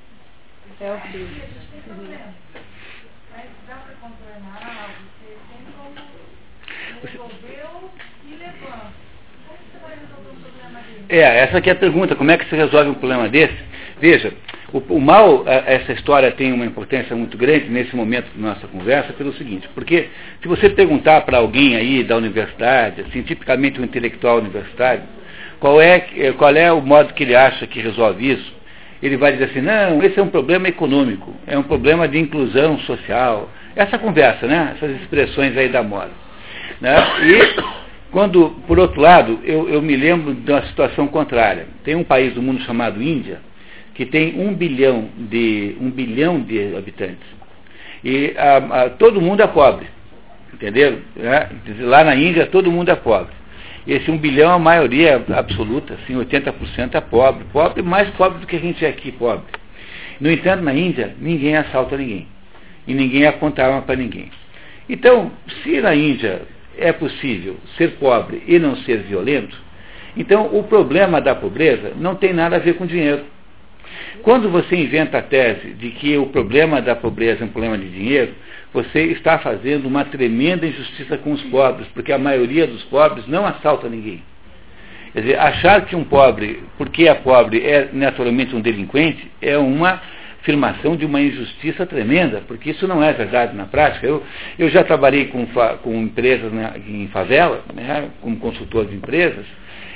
É 0.80 0.94
o 0.94 1.02
filho. 1.02 1.26
a 1.26 1.48
gente 1.48 1.72
tem 1.72 1.82
problema. 1.82 2.34
Mas 3.32 3.50
dá 3.68 3.76
resolveu 7.04 7.90
e 8.26 8.36
vai 9.82 9.96
resolver 9.96 10.36
problema? 10.42 10.80
É, 11.08 11.40
essa 11.40 11.58
aqui 11.58 11.70
é 11.70 11.74
a 11.74 11.76
pergunta, 11.76 12.16
como 12.16 12.32
é 12.32 12.38
que 12.38 12.50
se 12.50 12.56
resolve 12.56 12.90
um 12.90 12.96
problema 12.96 13.28
desse? 13.30 13.58
Veja, 14.00 14.34
o, 14.72 14.78
o, 14.78 15.02
mal, 15.02 15.44
essa 15.48 15.92
história 15.94 16.32
tem 16.32 16.54
uma 16.54 16.66
importância 16.66 17.16
muito 17.16 17.38
grande 17.38 17.70
nesse 17.70 17.96
momento 17.96 18.28
da 18.36 18.50
nossa 18.50 18.68
conversa, 18.68 19.14
pelo 19.14 19.34
seguinte, 19.34 19.68
porque 19.74 20.10
se 20.42 20.48
você 20.48 20.70
perguntar 20.70 21.22
para 21.22 21.38
alguém 21.38 21.76
aí 21.76 22.04
da 22.04 22.16
universidade, 22.16 23.02
assim, 23.02 23.22
tipicamente 23.24 23.80
um 23.80 23.84
intelectual 23.84 24.38
universitário, 24.38 25.04
qual 25.60 25.82
é, 25.82 26.00
qual 26.38 26.56
é 26.56 26.72
o 26.72 26.82
modo 26.82 27.14
que 27.14 27.24
ele 27.24 27.36
acha 27.36 27.68
que 27.68 27.82
resolve 27.82 28.32
isso, 28.32 28.60
ele 29.02 29.18
vai 29.18 29.34
dizer 29.34 29.46
assim, 29.46 29.62
não, 29.62 30.02
esse 30.04 30.20
é 30.20 30.24
um 30.24 30.30
problema 30.30 30.68
econômico, 30.68 31.34
é 31.48 31.58
um 31.58 31.64
problema 31.64 32.08
de 32.08 32.20
inclusão 32.20 32.78
social. 32.80 33.50
Essa 33.80 33.98
conversa, 33.98 34.46
né? 34.46 34.74
Essas 34.76 34.92
expressões 35.00 35.56
aí 35.56 35.70
da 35.70 35.82
moda. 35.82 36.12
Né? 36.82 36.98
E 37.24 38.12
quando, 38.12 38.50
por 38.68 38.78
outro 38.78 39.00
lado, 39.00 39.40
eu, 39.46 39.70
eu 39.70 39.82
me 39.82 39.96
lembro 39.96 40.34
de 40.34 40.52
uma 40.52 40.64
situação 40.64 41.08
contrária. 41.08 41.66
Tem 41.86 41.96
um 41.96 42.04
país 42.04 42.34
do 42.34 42.42
mundo 42.42 42.62
chamado 42.64 43.02
Índia, 43.02 43.40
que 43.94 44.06
tem 44.06 44.38
um 44.38 44.54
bilhão 44.54 45.08
de, 45.18 45.78
um 45.80 45.90
bilhão 45.90 46.42
de 46.42 46.76
habitantes. 46.76 47.26
E 48.04 48.34
a, 48.38 48.58
a, 48.58 48.90
todo 48.90 49.22
mundo 49.22 49.42
é 49.44 49.48
pobre. 49.48 49.88
Entenderam? 50.54 50.98
É? 51.18 51.48
Lá 51.80 52.04
na 52.04 52.16
Índia 52.16 52.48
todo 52.48 52.70
mundo 52.70 52.92
é 52.92 52.96
pobre. 52.98 53.32
Esse 53.88 54.12
1 54.12 54.18
bilhão, 54.18 54.52
a 54.52 54.60
maioria 54.60 55.24
absoluta, 55.38 55.94
assim, 55.94 56.16
80% 56.16 56.96
é 56.96 57.00
pobre. 57.00 57.46
Pobre, 57.54 57.82
mais 57.82 58.10
pobre 58.10 58.40
do 58.40 58.46
que 58.46 58.58
a 58.58 58.60
gente 58.60 58.84
é 58.84 58.90
aqui, 58.90 59.10
pobre. 59.10 59.46
No 60.20 60.30
entanto, 60.30 60.66
na 60.66 60.74
Índia, 60.74 61.16
ninguém 61.18 61.56
assalta 61.56 61.96
ninguém. 61.96 62.28
E 62.90 62.94
ninguém 62.96 63.28
aponta 63.28 63.64
arma 63.64 63.84
para 63.84 63.96
ninguém. 63.96 64.32
Então, 64.90 65.32
se 65.62 65.80
na 65.80 65.94
Índia 65.94 66.42
é 66.76 66.92
possível 66.92 67.56
ser 67.78 67.92
pobre 67.92 68.42
e 68.48 68.58
não 68.58 68.76
ser 68.78 69.04
violento, 69.04 69.56
então 70.18 70.48
o 70.58 70.64
problema 70.64 71.22
da 71.22 71.36
pobreza 71.36 71.94
não 71.98 72.16
tem 72.16 72.34
nada 72.34 72.56
a 72.56 72.60
ver 72.60 72.74
com 72.74 72.88
dinheiro. 72.88 73.24
Quando 74.24 74.50
você 74.50 74.76
inventa 74.76 75.20
a 75.20 75.22
tese 75.22 75.74
de 75.74 75.92
que 75.92 76.18
o 76.18 76.26
problema 76.28 76.82
da 76.82 76.96
pobreza 76.96 77.44
é 77.44 77.46
um 77.46 77.50
problema 77.50 77.78
de 77.78 77.88
dinheiro, 77.90 78.34
você 78.74 79.04
está 79.04 79.38
fazendo 79.38 79.88
uma 79.88 80.06
tremenda 80.06 80.66
injustiça 80.66 81.16
com 81.16 81.32
os 81.32 81.42
pobres, 81.44 81.88
porque 81.94 82.12
a 82.12 82.18
maioria 82.18 82.66
dos 82.66 82.84
pobres 82.86 83.28
não 83.28 83.46
assalta 83.46 83.88
ninguém. 83.88 84.24
Quer 85.14 85.22
dizer, 85.22 85.40
achar 85.40 85.86
que 85.86 85.96
um 85.96 86.04
pobre, 86.04 86.64
porque 86.76 87.08
é 87.08 87.14
pobre, 87.14 87.64
é 87.66 87.90
naturalmente 87.94 88.56
um 88.56 88.62
delinquente, 88.62 89.30
é 89.42 89.58
uma 89.58 90.02
afirmação 90.42 90.96
de 90.96 91.06
uma 91.06 91.22
injustiça 91.22 91.86
tremenda, 91.86 92.42
porque 92.48 92.72
isso 92.72 92.88
não 92.88 93.04
é 93.04 93.12
verdade 93.12 93.56
na 93.56 93.66
prática. 93.66 94.08
Eu, 94.08 94.24
eu 94.58 94.70
já 94.70 94.84
trabalhei 94.84 95.26
com, 95.26 95.46
com 95.84 95.94
empresas 95.96 96.52
né, 96.52 96.74
em 96.88 97.08
favela, 97.10 97.64
né, 97.74 98.10
como 98.22 98.38
consultor 98.38 98.86
de 98.86 98.96
empresas, 98.96 99.46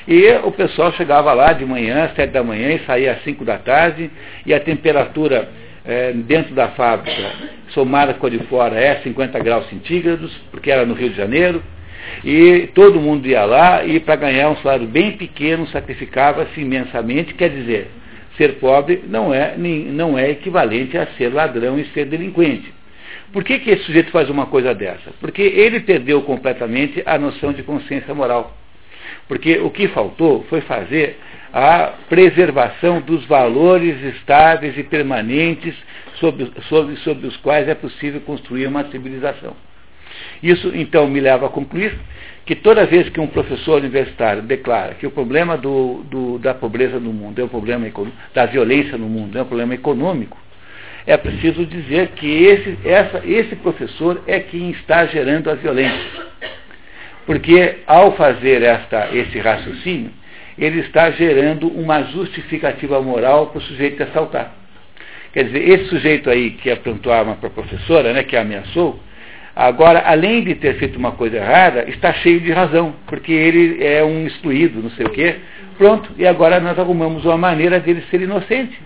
e 0.07 0.29
o 0.43 0.51
pessoal 0.51 0.91
chegava 0.93 1.31
lá 1.33 1.53
de 1.53 1.65
manhã, 1.65 2.03
às 2.05 2.15
sete 2.15 2.31
da 2.31 2.43
manhã, 2.43 2.73
e 2.73 2.79
saía 2.79 3.13
às 3.13 3.23
cinco 3.23 3.45
da 3.45 3.57
tarde, 3.57 4.11
e 4.45 4.53
a 4.53 4.59
temperatura 4.59 5.49
é, 5.85 6.11
dentro 6.11 6.53
da 6.53 6.69
fábrica, 6.69 7.31
somada 7.69 8.13
com 8.13 8.27
a 8.27 8.29
de 8.29 8.39
fora, 8.39 8.75
é 8.79 8.99
50 9.01 9.39
graus 9.39 9.67
centígrados, 9.69 10.31
porque 10.51 10.69
era 10.69 10.85
no 10.85 10.93
Rio 10.93 11.09
de 11.09 11.15
Janeiro, 11.15 11.63
e 12.23 12.69
todo 12.75 12.99
mundo 12.99 13.25
ia 13.27 13.45
lá 13.45 13.85
e 13.85 13.97
para 13.99 14.17
ganhar 14.17 14.49
um 14.49 14.57
salário 14.57 14.85
bem 14.85 15.13
pequeno 15.13 15.65
sacrificava-se 15.67 16.59
imensamente, 16.59 17.33
quer 17.33 17.49
dizer, 17.49 17.89
ser 18.37 18.55
pobre 18.55 19.03
não 19.07 19.33
é, 19.33 19.55
não 19.57 20.17
é 20.17 20.29
equivalente 20.31 20.97
a 20.97 21.07
ser 21.17 21.33
ladrão 21.33 21.79
e 21.79 21.85
ser 21.87 22.05
delinquente. 22.05 22.73
Por 23.31 23.43
que, 23.43 23.59
que 23.59 23.71
esse 23.71 23.83
sujeito 23.83 24.11
faz 24.11 24.29
uma 24.29 24.45
coisa 24.45 24.75
dessa? 24.75 25.11
Porque 25.19 25.41
ele 25.41 25.79
perdeu 25.79 26.21
completamente 26.21 27.01
a 27.05 27.17
noção 27.17 27.51
de 27.51 27.63
consciência 27.63 28.13
moral. 28.13 28.55
Porque 29.27 29.57
o 29.57 29.69
que 29.69 29.87
faltou 29.87 30.45
foi 30.49 30.61
fazer 30.61 31.17
a 31.51 31.93
preservação 32.09 33.01
dos 33.01 33.25
valores 33.25 34.01
estáveis 34.15 34.77
e 34.77 34.83
permanentes 34.83 35.75
sobre, 36.15 36.51
sobre, 36.67 36.95
sobre 36.97 37.27
os 37.27 37.37
quais 37.37 37.67
é 37.67 37.75
possível 37.75 38.21
construir 38.21 38.67
uma 38.67 38.85
civilização. 38.91 39.55
Isso, 40.41 40.71
então, 40.73 41.07
me 41.07 41.19
leva 41.19 41.47
a 41.47 41.49
concluir 41.49 41.97
que 42.45 42.55
toda 42.55 42.85
vez 42.85 43.09
que 43.09 43.19
um 43.19 43.27
professor 43.27 43.79
universitário 43.79 44.41
declara 44.41 44.95
que 44.95 45.07
o 45.07 45.11
problema 45.11 45.57
do, 45.57 46.03
do, 46.09 46.37
da 46.39 46.53
pobreza 46.53 46.99
no 46.99 47.13
mundo 47.13 47.39
é 47.39 47.43
um 47.43 47.47
problema 47.47 47.87
da 48.33 48.45
violência 48.45 48.97
no 48.97 49.07
mundo 49.07 49.37
é 49.37 49.41
um 49.41 49.45
problema 49.45 49.73
econômico, 49.73 50.37
é 51.05 51.17
preciso 51.17 51.65
dizer 51.65 52.09
que 52.15 52.43
esse, 52.43 52.77
essa, 52.85 53.21
esse 53.25 53.55
professor 53.57 54.21
é 54.25 54.39
quem 54.39 54.71
está 54.71 55.05
gerando 55.05 55.49
a 55.49 55.55
violência. 55.55 56.23
Porque 57.25 57.79
ao 57.85 58.13
fazer 58.15 58.61
esta, 58.61 59.09
esse 59.13 59.37
raciocínio, 59.39 60.11
ele 60.57 60.79
está 60.81 61.11
gerando 61.11 61.67
uma 61.67 62.03
justificativa 62.03 63.01
moral 63.01 63.47
para 63.47 63.59
o 63.59 63.61
sujeito 63.61 64.03
assaltar. 64.03 64.53
Quer 65.33 65.45
dizer, 65.45 65.67
esse 65.67 65.85
sujeito 65.85 66.29
aí 66.29 66.51
que 66.51 66.69
aprontou 66.69 67.11
a 67.11 67.19
arma 67.19 67.35
para 67.35 67.47
a 67.47 67.51
professora, 67.51 68.13
né, 68.13 68.23
que 68.23 68.37
ameaçou, 68.37 68.99
Agora, 69.55 70.03
além 70.05 70.43
de 70.43 70.55
ter 70.55 70.75
feito 70.75 70.97
uma 70.97 71.11
coisa 71.11 71.37
errada, 71.37 71.87
está 71.87 72.11
cheio 72.13 72.39
de 72.39 72.51
razão, 72.51 72.95
porque 73.05 73.31
ele 73.31 73.83
é 73.83 74.03
um 74.03 74.25
excluído, 74.25 74.81
não 74.81 74.89
sei 74.91 75.05
o 75.05 75.09
quê. 75.09 75.35
Pronto, 75.77 76.11
e 76.17 76.25
agora 76.25 76.59
nós 76.59 76.77
arrumamos 76.77 77.23
uma 77.25 77.37
maneira 77.37 77.79
dele 77.79 78.03
ser 78.09 78.21
inocente. 78.21 78.79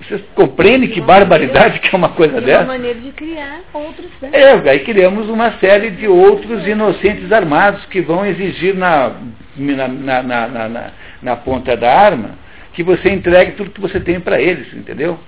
Vocês 0.00 0.20
compreendem 0.34 0.90
que 0.90 1.00
barbaridade 1.00 1.78
que 1.78 1.94
é 1.94 1.96
uma 1.96 2.10
coisa 2.10 2.40
dessa? 2.40 2.62
É 2.62 2.64
uma 2.64 2.72
maneira 2.72 2.98
de 2.98 3.12
criar 3.12 3.60
outros. 3.72 4.10
Né? 4.20 4.30
É, 4.32 4.70
aí 4.70 4.80
criamos 4.80 5.28
uma 5.28 5.52
série 5.58 5.90
de 5.90 6.08
outros 6.08 6.66
inocentes 6.66 7.30
armados 7.30 7.84
que 7.86 8.00
vão 8.00 8.26
exigir 8.26 8.74
na, 8.74 9.12
na, 9.56 9.88
na, 9.88 10.48
na, 10.48 10.90
na 11.22 11.36
ponta 11.36 11.76
da 11.76 11.92
arma 11.92 12.44
que 12.74 12.82
você 12.82 13.08
entregue 13.08 13.52
tudo 13.52 13.70
que 13.70 13.80
você 13.80 14.00
tem 14.00 14.20
para 14.20 14.40
eles, 14.40 14.74
entendeu? 14.74 15.18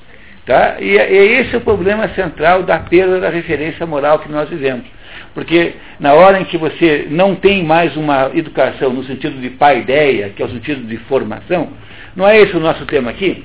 Tá? 0.47 0.77
E, 0.79 0.97
e 0.97 1.41
esse 1.41 1.55
é 1.55 1.59
o 1.59 1.61
problema 1.61 2.09
central 2.11 2.63
da 2.63 2.79
perda 2.79 3.19
da 3.19 3.29
referência 3.29 3.85
moral 3.85 4.21
que 4.21 4.31
nós 4.31 4.49
vivemos. 4.49 4.87
Porque 5.35 5.75
na 5.99 6.15
hora 6.15 6.41
em 6.41 6.45
que 6.45 6.57
você 6.57 7.09
não 7.11 7.35
tem 7.35 7.65
mais 7.65 7.97
uma 7.97 8.31
educação 8.33 8.93
no 8.93 9.03
sentido 9.05 9.41
de 9.41 9.51
pai-ideia, 9.51 10.31
que 10.31 10.41
é 10.41 10.47
o 10.47 10.51
sentido 10.51 10.87
de 10.87 10.97
formação, 10.99 11.71
não 12.15 12.29
é 12.29 12.41
esse 12.41 12.57
o 12.57 12.61
nosso 12.61 12.87
tema 12.87 13.11
aqui? 13.11 13.45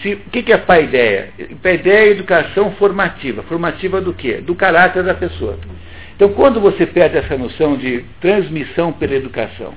Se, 0.00 0.12
o 0.12 0.30
que, 0.30 0.52
é 0.52 0.56
pai-ideia? 0.58 1.30
Pai-ideia 1.60 2.08
é 2.08 2.12
educação 2.12 2.70
formativa. 2.72 3.42
Formativa 3.42 4.00
do 4.00 4.14
quê? 4.14 4.34
Do 4.34 4.54
caráter 4.54 5.02
da 5.02 5.14
pessoa. 5.14 5.58
Então, 6.14 6.28
quando 6.30 6.60
você 6.60 6.86
perde 6.86 7.16
essa 7.16 7.36
noção 7.36 7.76
de 7.76 8.04
transmissão 8.20 8.92
pela 8.92 9.14
educação, 9.14 9.74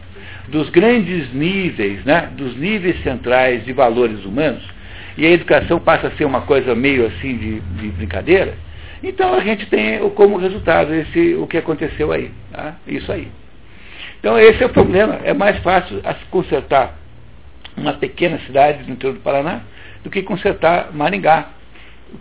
dos 0.48 0.70
grandes 0.70 1.34
níveis, 1.34 2.04
né, 2.06 2.30
dos 2.34 2.56
níveis 2.56 3.02
centrais 3.02 3.66
de 3.66 3.74
valores 3.74 4.24
humanos, 4.26 4.64
e 5.18 5.26
a 5.26 5.32
educação 5.32 5.80
passa 5.80 6.08
a 6.08 6.12
ser 6.12 6.26
uma 6.26 6.42
coisa 6.42 6.74
meio 6.76 7.06
assim 7.08 7.38
de, 7.38 7.60
de 7.60 7.88
brincadeira, 7.90 8.56
então 9.04 9.34
a 9.34 9.42
gente 9.42 9.66
tem 9.66 10.00
como 10.12 10.38
resultado 10.38 10.94
esse, 10.94 11.36
o 11.36 11.48
que 11.48 11.58
aconteceu 11.58 12.12
aí. 12.12 12.32
Tá? 12.52 12.76
Isso 12.88 13.12
aí. 13.12 13.28
Então 14.20 14.38
esse 14.38 14.62
é 14.62 14.66
o 14.66 14.70
problema. 14.70 15.20
É 15.24 15.34
mais 15.34 15.58
fácil 15.60 16.02
consertar 16.30 16.96
uma 17.76 17.94
pequena 17.94 18.40
cidade 18.46 18.84
no 18.84 18.94
interior 18.94 19.14
do 19.14 19.22
Paraná 19.22 19.62
do 20.04 20.10
que 20.10 20.22
consertar 20.24 20.92
Maringá. 20.94 21.50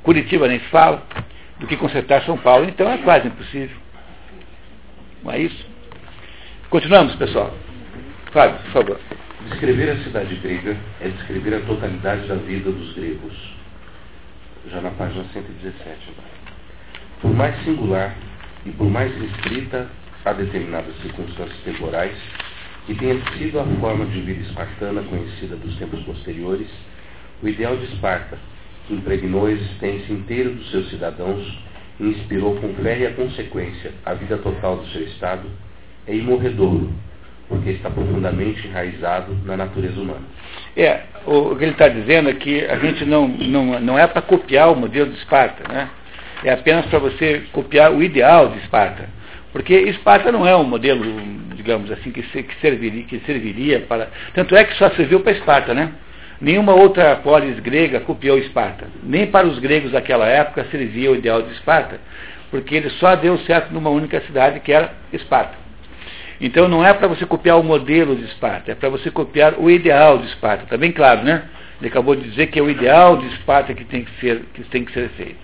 Curitiba 0.02 0.46
nem 0.46 0.60
se 0.60 0.66
fala, 0.66 1.02
do 1.58 1.66
que 1.66 1.76
consertar 1.76 2.22
São 2.22 2.38
Paulo. 2.38 2.64
Então 2.68 2.90
é 2.90 2.98
quase 2.98 3.26
impossível. 3.26 3.76
Não 5.22 5.32
é 5.32 5.40
isso? 5.40 5.66
Continuamos, 6.70 7.14
pessoal. 7.16 7.52
Fábio, 8.32 8.58
por 8.58 8.70
favor. 8.70 9.00
Descrever 9.48 9.90
a 9.90 9.96
cidade 10.04 10.36
grega 10.36 10.76
é 11.00 11.08
descrever 11.08 11.54
a 11.54 11.60
totalidade 11.60 12.28
da 12.28 12.34
vida 12.34 12.70
dos 12.70 12.92
gregos. 12.92 13.32
Já 14.70 14.82
na 14.82 14.90
página 14.90 15.24
117. 15.32 16.12
Por 17.22 17.32
mais 17.32 17.56
singular 17.64 18.14
e 18.66 18.70
por 18.70 18.90
mais 18.90 19.10
restrita 19.18 19.88
a 20.26 20.32
determinadas 20.34 20.94
circunstâncias 21.00 21.58
temporais, 21.64 22.14
que 22.86 22.94
tenha 22.94 23.18
sido 23.38 23.60
a 23.60 23.64
forma 23.64 24.04
de 24.06 24.20
vida 24.20 24.42
espartana 24.42 25.02
conhecida 25.02 25.56
dos 25.56 25.74
tempos 25.76 26.02
posteriores, 26.02 26.68
o 27.42 27.48
ideal 27.48 27.76
de 27.78 27.86
Esparta, 27.86 28.38
que 28.86 28.94
impregnou 28.94 29.46
a 29.46 29.52
existência 29.52 30.12
inteira 30.12 30.50
dos 30.50 30.70
seus 30.70 30.90
cidadãos 30.90 31.58
e 31.98 32.04
inspirou 32.04 32.56
com 32.56 32.74
férrea 32.74 33.12
consequência 33.12 33.92
a 34.04 34.12
vida 34.12 34.36
total 34.36 34.76
do 34.76 34.86
seu 34.88 35.02
Estado, 35.02 35.48
é 36.06 36.14
imorredouro 36.14 36.92
porque 37.50 37.70
está 37.70 37.90
profundamente 37.90 38.66
enraizado 38.66 39.36
na 39.44 39.56
natureza 39.56 40.00
humana. 40.00 40.22
É, 40.76 41.00
o, 41.26 41.56
que 41.56 41.64
ele 41.64 41.72
está 41.72 41.88
dizendo 41.88 42.30
é 42.30 42.34
que 42.34 42.64
a 42.64 42.76
gente 42.76 43.04
não, 43.04 43.26
não, 43.26 43.80
não 43.80 43.98
é 43.98 44.06
para 44.06 44.22
copiar 44.22 44.72
o 44.72 44.76
modelo 44.76 45.10
de 45.10 45.18
Esparta, 45.18 45.70
né? 45.70 45.90
É 46.44 46.52
apenas 46.52 46.86
para 46.86 47.00
você 47.00 47.42
copiar 47.52 47.92
o 47.92 48.02
ideal 48.02 48.48
de 48.50 48.58
Esparta. 48.60 49.04
Porque 49.52 49.74
Esparta 49.74 50.30
não 50.30 50.46
é 50.46 50.56
um 50.56 50.62
modelo, 50.62 51.04
digamos 51.56 51.90
assim, 51.90 52.12
que, 52.12 52.22
que, 52.22 52.54
serviria, 52.60 53.02
que 53.02 53.18
serviria 53.26 53.80
para. 53.80 54.08
Tanto 54.32 54.54
é 54.54 54.64
que 54.64 54.76
só 54.76 54.88
serviu 54.90 55.20
para 55.20 55.32
Esparta, 55.32 55.74
né? 55.74 55.92
Nenhuma 56.40 56.72
outra 56.72 57.16
polis 57.16 57.58
grega 57.58 57.98
copiou 58.00 58.38
Esparta. 58.38 58.86
Nem 59.02 59.26
para 59.26 59.46
os 59.46 59.58
gregos 59.58 59.90
daquela 59.90 60.26
época 60.26 60.64
servia 60.70 61.10
o 61.10 61.16
ideal 61.16 61.42
de 61.42 61.52
Esparta, 61.52 62.00
porque 62.48 62.76
ele 62.76 62.90
só 62.90 63.16
deu 63.16 63.36
certo 63.40 63.74
numa 63.74 63.90
única 63.90 64.20
cidade, 64.20 64.60
que 64.60 64.72
era 64.72 64.92
Esparta. 65.12 65.59
Então 66.40 66.68
não 66.68 66.84
é 66.84 66.94
para 66.94 67.06
você 67.06 67.26
copiar 67.26 67.58
o 67.58 67.62
modelo 67.62 68.16
de 68.16 68.24
Esparta, 68.24 68.72
é 68.72 68.74
para 68.74 68.88
você 68.88 69.10
copiar 69.10 69.54
o 69.58 69.70
ideal 69.70 70.18
de 70.18 70.26
Esparta. 70.28 70.64
Está 70.64 70.76
bem 70.76 70.90
claro, 70.90 71.22
né? 71.22 71.44
Ele 71.78 71.88
acabou 71.88 72.14
de 72.14 72.28
dizer 72.28 72.46
que 72.46 72.58
é 72.58 72.62
o 72.62 72.70
ideal 72.70 73.18
de 73.18 73.26
Esparta 73.34 73.74
que 73.74 73.84
tem 73.84 74.04
que 74.04 74.20
ser, 74.20 74.42
que 74.54 74.62
tem 74.64 74.84
que 74.84 74.92
ser 74.92 75.08
feito. 75.10 75.36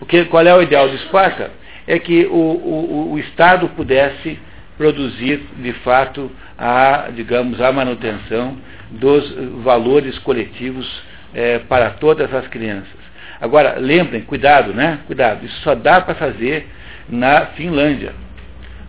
O 0.00 0.06
que, 0.06 0.24
qual 0.26 0.46
é 0.46 0.54
o 0.54 0.62
ideal 0.62 0.88
de 0.88 0.96
Esparta? 0.96 1.50
É 1.86 1.98
que 1.98 2.26
o, 2.26 2.34
o, 2.34 3.12
o 3.12 3.18
Estado 3.18 3.68
pudesse 3.70 4.38
produzir, 4.76 5.42
de 5.56 5.72
fato, 5.72 6.30
a, 6.56 7.08
digamos, 7.14 7.60
a 7.60 7.72
manutenção 7.72 8.56
dos 8.90 9.30
valores 9.62 10.18
coletivos 10.20 11.02
é, 11.34 11.58
para 11.58 11.90
todas 11.90 12.32
as 12.32 12.46
crianças. 12.48 12.98
Agora, 13.40 13.76
lembrem, 13.78 14.22
cuidado, 14.22 14.72
né? 14.72 15.00
Cuidado, 15.06 15.44
isso 15.44 15.60
só 15.62 15.74
dá 15.74 16.00
para 16.00 16.14
fazer 16.14 16.68
na 17.08 17.46
Finlândia, 17.46 18.12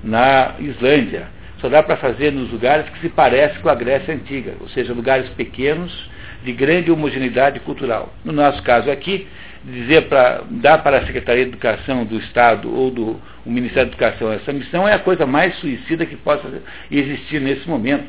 na 0.04 0.56
Islândia, 0.60 1.28
só 1.62 1.70
dá 1.70 1.84
para 1.84 1.98
fazer 1.98 2.32
nos 2.32 2.52
lugares 2.52 2.90
que 2.90 3.00
se 3.00 3.10
parecem 3.10 3.62
com 3.62 3.70
a 3.70 3.76
Grécia 3.76 4.14
Antiga, 4.14 4.54
ou 4.60 4.70
seja, 4.70 4.94
lugares 4.94 5.30
pequenos, 5.32 6.10
de 6.44 6.54
grande 6.54 6.90
homogeneidade 6.90 7.60
cultural. 7.62 8.14
No 8.24 8.32
nosso 8.32 8.64
caso 8.64 8.90
aqui, 8.90 9.28
dizer 9.64 10.04
para 10.08 10.44
dar 10.50 10.78
para 10.80 11.00
a 11.00 11.06
Secretaria 11.06 11.44
de 11.44 11.52
Educação 11.52 12.06
do 12.06 12.18
Estado 12.18 12.74
ou 12.74 12.90
do 12.90 13.20
Ministério 13.46 13.90
da 13.90 13.96
Educação 13.96 14.32
essa 14.32 14.54
missão 14.54 14.88
é 14.88 14.94
a 14.94 15.00
coisa 15.00 15.26
mais 15.26 15.56
suicida 15.56 16.06
que 16.06 16.16
possa 16.16 16.48
existir 16.90 17.42
nesse 17.42 17.68
momento, 17.68 18.06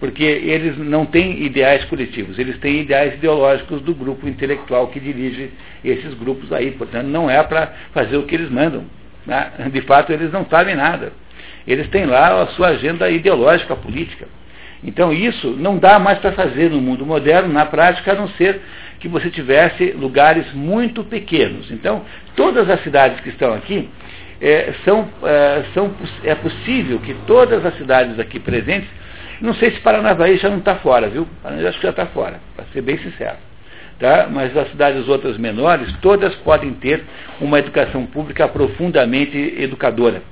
porque 0.00 0.22
eles 0.22 0.78
não 0.78 1.04
têm 1.04 1.42
ideais 1.44 1.84
coletivos, 1.84 2.38
eles 2.38 2.58
têm 2.58 2.80
ideais 2.80 3.14
ideológicos 3.14 3.82
do 3.82 3.94
grupo 3.94 4.26
intelectual 4.28 4.88
que 4.88 5.00
dirige 5.00 5.50
esses 5.84 6.14
grupos 6.14 6.52
aí, 6.52 6.70
portanto 6.70 7.06
não 7.06 7.28
é 7.28 7.42
para 7.42 7.72
fazer 7.92 8.16
o 8.16 8.22
que 8.22 8.34
eles 8.34 8.50
mandam. 8.50 8.84
Né? 9.26 9.52
De 9.72 9.80
fato, 9.82 10.12
eles 10.12 10.30
não 10.32 10.46
sabem 10.46 10.74
nada. 10.74 11.12
Eles 11.66 11.88
têm 11.88 12.06
lá 12.06 12.42
a 12.42 12.46
sua 12.48 12.68
agenda 12.68 13.08
ideológica 13.10 13.74
política. 13.74 14.26
Então 14.82 15.12
isso 15.12 15.48
não 15.58 15.78
dá 15.78 15.98
mais 15.98 16.18
para 16.18 16.32
fazer 16.32 16.70
no 16.70 16.80
mundo 16.80 17.06
moderno, 17.06 17.52
na 17.52 17.64
prática, 17.64 18.12
a 18.12 18.14
não 18.14 18.28
ser 18.28 18.60
que 19.00 19.08
você 19.08 19.30
tivesse 19.30 19.92
lugares 19.92 20.52
muito 20.52 21.02
pequenos. 21.04 21.70
Então, 21.70 22.04
todas 22.36 22.68
as 22.68 22.82
cidades 22.82 23.20
que 23.20 23.30
estão 23.30 23.52
aqui, 23.54 23.88
é, 24.40 24.74
são, 24.84 25.08
é, 25.22 25.64
são, 25.72 25.94
é 26.22 26.34
possível 26.34 26.98
que 26.98 27.14
todas 27.26 27.64
as 27.64 27.76
cidades 27.76 28.18
aqui 28.18 28.38
presentes, 28.38 28.88
não 29.40 29.54
sei 29.54 29.72
se 29.72 29.80
Paranavaí 29.80 30.36
já 30.36 30.48
não 30.48 30.58
está 30.58 30.76
fora, 30.76 31.08
viu? 31.08 31.26
Eu 31.44 31.68
acho 31.68 31.78
que 31.78 31.84
já 31.84 31.90
está 31.90 32.06
fora, 32.06 32.40
para 32.54 32.64
ser 32.72 32.82
bem 32.82 32.98
sincero. 32.98 33.36
Tá? 33.98 34.28
Mas 34.30 34.56
as 34.56 34.70
cidades 34.70 35.08
outras 35.08 35.38
menores, 35.38 35.92
todas 36.02 36.34
podem 36.36 36.72
ter 36.74 37.04
uma 37.40 37.58
educação 37.58 38.06
pública 38.06 38.48
profundamente 38.48 39.36
educadora. 39.58 40.22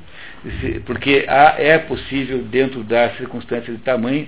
Porque 0.84 1.24
há, 1.28 1.54
é 1.58 1.78
possível, 1.78 2.38
dentro 2.38 2.82
das 2.82 3.16
circunstâncias 3.16 3.76
de 3.76 3.82
tamanho, 3.82 4.26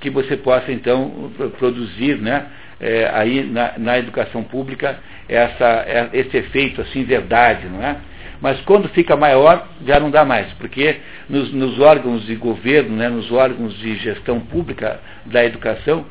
que 0.00 0.10
você 0.10 0.36
possa 0.36 0.70
então 0.70 1.32
produzir 1.58 2.18
né, 2.18 2.46
é, 2.80 3.10
aí 3.12 3.42
na, 3.44 3.72
na, 3.78 3.98
educação 3.98 4.42
pública 4.42 4.98
essa, 5.28 5.84
é, 5.86 6.10
esse 6.12 6.36
efeito 6.36 6.82
assim, 6.82 7.04
verdade, 7.04 7.66
não 7.66 7.82
é? 7.82 7.96
Mas 8.40 8.60
quando 8.62 8.88
fica 8.90 9.16
maior, 9.16 9.66
já 9.86 9.98
não 9.98 10.10
dá 10.10 10.22
mais, 10.24 10.52
porque 10.54 10.96
nos, 11.30 11.50
nos 11.52 11.80
órgãos 11.80 12.26
de 12.26 12.34
governo, 12.34 12.94
né, 12.96 13.08
nos 13.08 13.32
órgãos 13.32 13.74
de 13.78 13.96
gestão 13.96 14.40
pública 14.40 15.00
da 15.24 15.42
educação, 15.42 16.04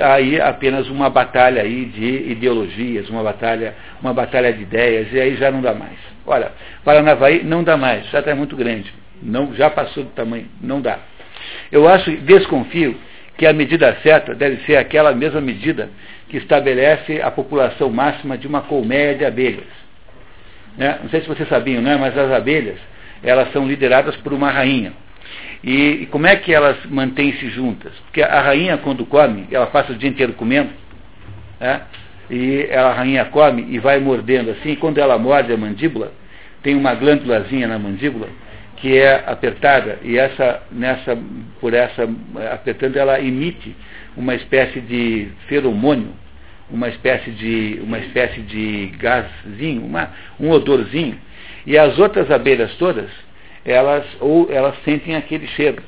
aí 0.00 0.40
apenas 0.40 0.88
uma 0.88 1.08
batalha 1.08 1.62
aí 1.62 1.86
de 1.86 2.30
ideologias, 2.30 3.08
uma 3.08 3.22
batalha, 3.22 3.74
uma 4.00 4.12
batalha 4.12 4.52
de 4.52 4.62
ideias, 4.62 5.12
e 5.12 5.20
aí 5.20 5.36
já 5.36 5.50
não 5.50 5.60
dá 5.60 5.74
mais. 5.74 5.98
Olha, 6.26 6.52
Paranavaí 6.84 7.42
não 7.42 7.64
dá 7.64 7.76
mais, 7.76 8.06
já 8.10 8.20
está 8.20 8.34
muito 8.34 8.56
grande, 8.56 8.92
não, 9.22 9.54
já 9.54 9.70
passou 9.70 10.04
do 10.04 10.10
tamanho, 10.10 10.48
não 10.60 10.80
dá. 10.80 10.98
Eu 11.70 11.88
acho, 11.88 12.10
desconfio, 12.18 12.96
que 13.36 13.46
a 13.46 13.52
medida 13.52 13.96
certa 14.02 14.34
deve 14.34 14.64
ser 14.64 14.76
aquela 14.76 15.12
mesma 15.14 15.40
medida 15.40 15.90
que 16.28 16.36
estabelece 16.36 17.20
a 17.20 17.30
população 17.30 17.90
máxima 17.90 18.38
de 18.38 18.46
uma 18.46 18.62
colmeia 18.62 19.14
de 19.14 19.24
abelhas. 19.24 19.66
Né? 20.76 20.98
Não 21.02 21.10
sei 21.10 21.20
se 21.20 21.28
vocês 21.28 21.48
sabiam, 21.48 21.82
né? 21.82 21.96
mas 21.96 22.16
as 22.16 22.30
abelhas 22.30 22.78
elas 23.22 23.52
são 23.52 23.66
lideradas 23.66 24.16
por 24.16 24.32
uma 24.32 24.50
rainha. 24.50 24.92
E, 25.62 26.02
e 26.02 26.06
como 26.06 26.26
é 26.26 26.36
que 26.36 26.52
elas 26.52 26.76
mantêm-se 26.86 27.48
juntas? 27.50 27.92
Porque 28.04 28.22
a 28.22 28.40
rainha, 28.40 28.78
quando 28.78 29.06
come, 29.06 29.46
ela 29.50 29.66
passa 29.66 29.92
o 29.92 29.96
dia 29.96 30.08
inteiro 30.08 30.32
comendo, 30.32 30.70
né? 31.60 31.82
e 32.30 32.68
a 32.72 32.92
rainha 32.92 33.24
come 33.26 33.66
e 33.68 33.78
vai 33.78 33.98
mordendo 34.00 34.50
assim, 34.50 34.74
quando 34.74 34.98
ela 34.98 35.18
morde 35.18 35.52
a 35.52 35.56
mandíbula, 35.56 36.12
tem 36.62 36.74
uma 36.74 36.94
glândulazinha 36.94 37.68
na 37.68 37.78
mandíbula, 37.78 38.28
que 38.76 38.96
é 38.96 39.22
apertada 39.26 39.98
e 40.02 40.18
essa 40.18 40.62
nessa 40.72 41.16
por 41.60 41.74
essa 41.74 42.08
apertando 42.52 42.96
ela 42.96 43.20
emite 43.20 43.76
uma 44.16 44.34
espécie 44.34 44.80
de 44.80 45.28
feromônio, 45.46 46.12
uma 46.70 46.88
espécie 46.88 47.30
de 47.30 47.80
uma 47.82 47.98
espécie 47.98 48.40
de 48.40 48.92
gászinho, 48.98 49.84
uma, 49.84 50.10
um 50.40 50.50
odorzinho 50.50 51.18
e 51.66 51.76
as 51.76 51.98
outras 51.98 52.30
abelhas 52.30 52.74
todas 52.76 53.10
elas 53.64 54.04
ou 54.20 54.48
elas 54.50 54.74
sentem 54.84 55.14
aquele 55.16 55.46
cheiro. 55.48 55.82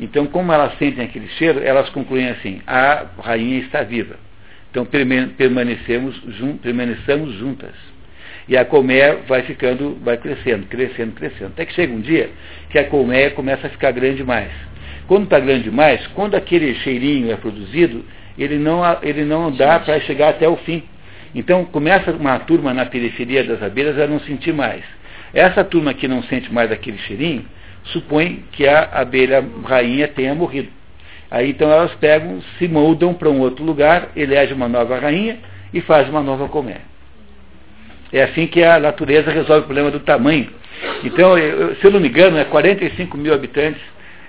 Então, 0.00 0.26
como 0.26 0.52
elas 0.52 0.76
sentem 0.78 1.04
aquele 1.04 1.28
cheiro, 1.30 1.60
elas 1.62 1.88
concluem 1.90 2.28
assim: 2.28 2.60
a 2.66 3.06
rainha 3.20 3.58
está 3.60 3.82
viva. 3.82 4.16
Então 4.70 4.84
permanecemos, 4.84 6.20
jun, 6.38 6.56
permanecemos 6.58 7.32
juntas. 7.34 7.74
E 8.48 8.56
a 8.56 8.64
colmeia 8.64 9.18
vai 9.26 9.42
ficando, 9.42 9.98
vai 10.02 10.16
crescendo, 10.16 10.66
crescendo, 10.66 11.12
crescendo. 11.12 11.48
Até 11.48 11.66
que 11.66 11.74
chega 11.74 11.92
um 11.92 12.00
dia 12.00 12.30
que 12.70 12.78
a 12.78 12.84
colmeia 12.84 13.30
começa 13.30 13.66
a 13.66 13.70
ficar 13.70 13.92
grande 13.92 14.18
demais. 14.18 14.50
Quando 15.06 15.24
está 15.24 15.38
grande 15.40 15.64
demais, 15.64 16.06
quando 16.08 16.34
aquele 16.34 16.74
cheirinho 16.76 17.30
é 17.30 17.36
produzido, 17.36 18.04
ele 18.38 18.58
não, 18.58 18.82
ele 19.02 19.24
não 19.24 19.50
dá 19.50 19.80
para 19.80 20.00
chegar 20.00 20.30
até 20.30 20.48
o 20.48 20.56
fim. 20.56 20.82
Então 21.34 21.64
começa 21.64 22.10
uma 22.12 22.38
turma 22.40 22.72
na 22.72 22.86
periferia 22.86 23.44
das 23.44 23.62
abelhas 23.62 23.98
a 23.98 24.06
não 24.06 24.20
sentir 24.20 24.52
mais. 24.52 24.82
Essa 25.32 25.64
turma 25.64 25.94
que 25.94 26.08
não 26.08 26.22
sente 26.22 26.52
mais 26.52 26.70
aquele 26.72 26.98
cheirinho, 26.98 27.44
supõe 27.84 28.44
que 28.52 28.66
a 28.66 28.88
abelha 28.92 29.44
rainha 29.64 30.08
tenha 30.08 30.34
morrido. 30.34 30.68
Aí 31.30 31.50
então 31.50 31.70
elas 31.70 31.94
pegam, 31.96 32.40
se 32.58 32.66
moldam 32.66 33.12
para 33.12 33.28
um 33.28 33.40
outro 33.40 33.64
lugar, 33.64 34.08
elege 34.16 34.54
uma 34.54 34.68
nova 34.68 34.98
rainha 34.98 35.38
e 35.72 35.80
faz 35.80 36.08
uma 36.08 36.22
nova 36.22 36.48
colmeia. 36.48 36.80
É 38.12 38.22
assim 38.22 38.46
que 38.46 38.62
a 38.62 38.78
natureza 38.78 39.30
resolve 39.30 39.62
o 39.62 39.66
problema 39.66 39.90
do 39.90 40.00
tamanho. 40.00 40.48
Então, 41.04 41.34
se 41.78 41.84
eu 41.84 41.90
não 41.90 42.00
me 42.00 42.08
engano, 42.08 42.38
é 42.38 42.44
45 42.44 43.16
mil 43.18 43.34
habitantes 43.34 43.82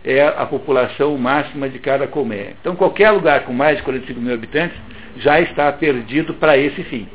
é 0.03 0.21
a 0.21 0.45
população 0.45 1.17
máxima 1.17 1.69
de 1.69 1.79
cada 1.79 2.07
colmeia. 2.07 2.53
Então, 2.59 2.75
qualquer 2.75 3.11
lugar 3.11 3.41
com 3.43 3.53
mais 3.53 3.77
de 3.77 3.83
45 3.83 4.19
mil 4.19 4.33
habitantes 4.33 4.77
já 5.17 5.39
está 5.39 5.71
perdido 5.71 6.33
para 6.35 6.57
esse 6.57 6.83
fim. 6.83 7.07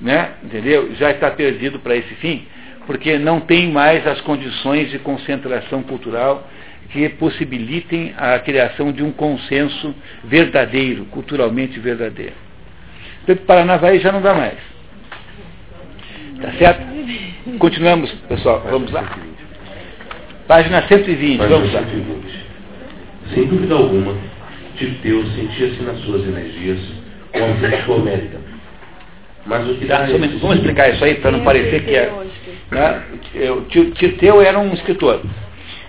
Né? 0.00 0.30
Entendeu? 0.42 0.94
Já 0.94 1.10
está 1.10 1.30
perdido 1.30 1.78
para 1.78 1.96
esse 1.96 2.14
fim, 2.16 2.46
porque 2.86 3.18
não 3.18 3.40
tem 3.40 3.70
mais 3.70 4.06
as 4.06 4.20
condições 4.22 4.90
de 4.90 4.98
concentração 4.98 5.82
cultural 5.82 6.48
que 6.90 7.08
possibilitem 7.10 8.14
a 8.16 8.38
criação 8.38 8.90
de 8.90 9.02
um 9.02 9.12
consenso 9.12 9.94
verdadeiro, 10.24 11.04
culturalmente 11.06 11.78
verdadeiro. 11.78 12.34
Então, 13.22 13.36
Paranavaí 13.46 14.00
já 14.00 14.10
não 14.10 14.20
dá 14.20 14.34
mais. 14.34 14.58
Tá 16.40 16.52
certo? 16.58 16.82
Continuamos, 17.58 18.10
pessoal. 18.28 18.64
Vamos 18.70 18.90
lá. 18.90 19.04
Página 20.48 20.82
120, 20.88 21.38
Página 21.38 21.56
vamos 21.56 21.72
lá. 21.72 21.80
120. 21.80 22.50
Sem 23.34 23.46
dúvida 23.46 23.74
alguma, 23.74 24.16
Tirteu 24.76 25.24
sentia-se 25.26 25.82
nas 25.82 26.00
suas 26.00 26.26
energias 26.26 26.80
com 27.32 27.44
autêntica 27.44 27.92
homérica. 27.92 28.49
Mas 29.46 29.66
o 29.68 29.74
tá, 29.86 30.06
Vamos 30.40 30.56
explicar 30.56 30.90
isso 30.90 31.04
aí 31.04 31.14
para 31.16 31.30
não 31.30 31.40
parecer 31.40 31.84
que 31.84 31.94
é. 31.94 32.12
Né? 32.70 33.02
Tirteu 33.94 34.40
era 34.40 34.58
um 34.58 34.72
escritor. 34.74 35.22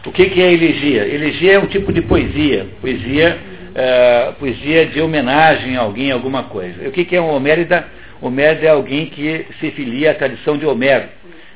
O 0.05 0.11
que, 0.11 0.29
que 0.29 0.41
é 0.41 0.51
elegia? 0.51 1.05
Elegia 1.07 1.53
é 1.53 1.59
um 1.59 1.67
tipo 1.67 1.93
de 1.93 2.01
poesia. 2.01 2.67
Poesia, 2.79 3.37
uh, 3.71 4.33
poesia 4.33 4.85
de 4.87 4.99
homenagem 4.99 5.77
a 5.77 5.81
alguém, 5.81 6.11
alguma 6.11 6.43
coisa. 6.43 6.87
O 6.87 6.91
que, 6.91 7.05
que 7.05 7.15
é 7.15 7.21
um 7.21 7.29
homérida? 7.29 7.85
Homero 8.21 8.63
é 8.63 8.69
alguém 8.69 9.07
que 9.07 9.47
se 9.59 9.71
filia 9.71 10.11
à 10.11 10.13
tradição 10.13 10.55
de 10.55 10.65
Homero. 10.65 11.05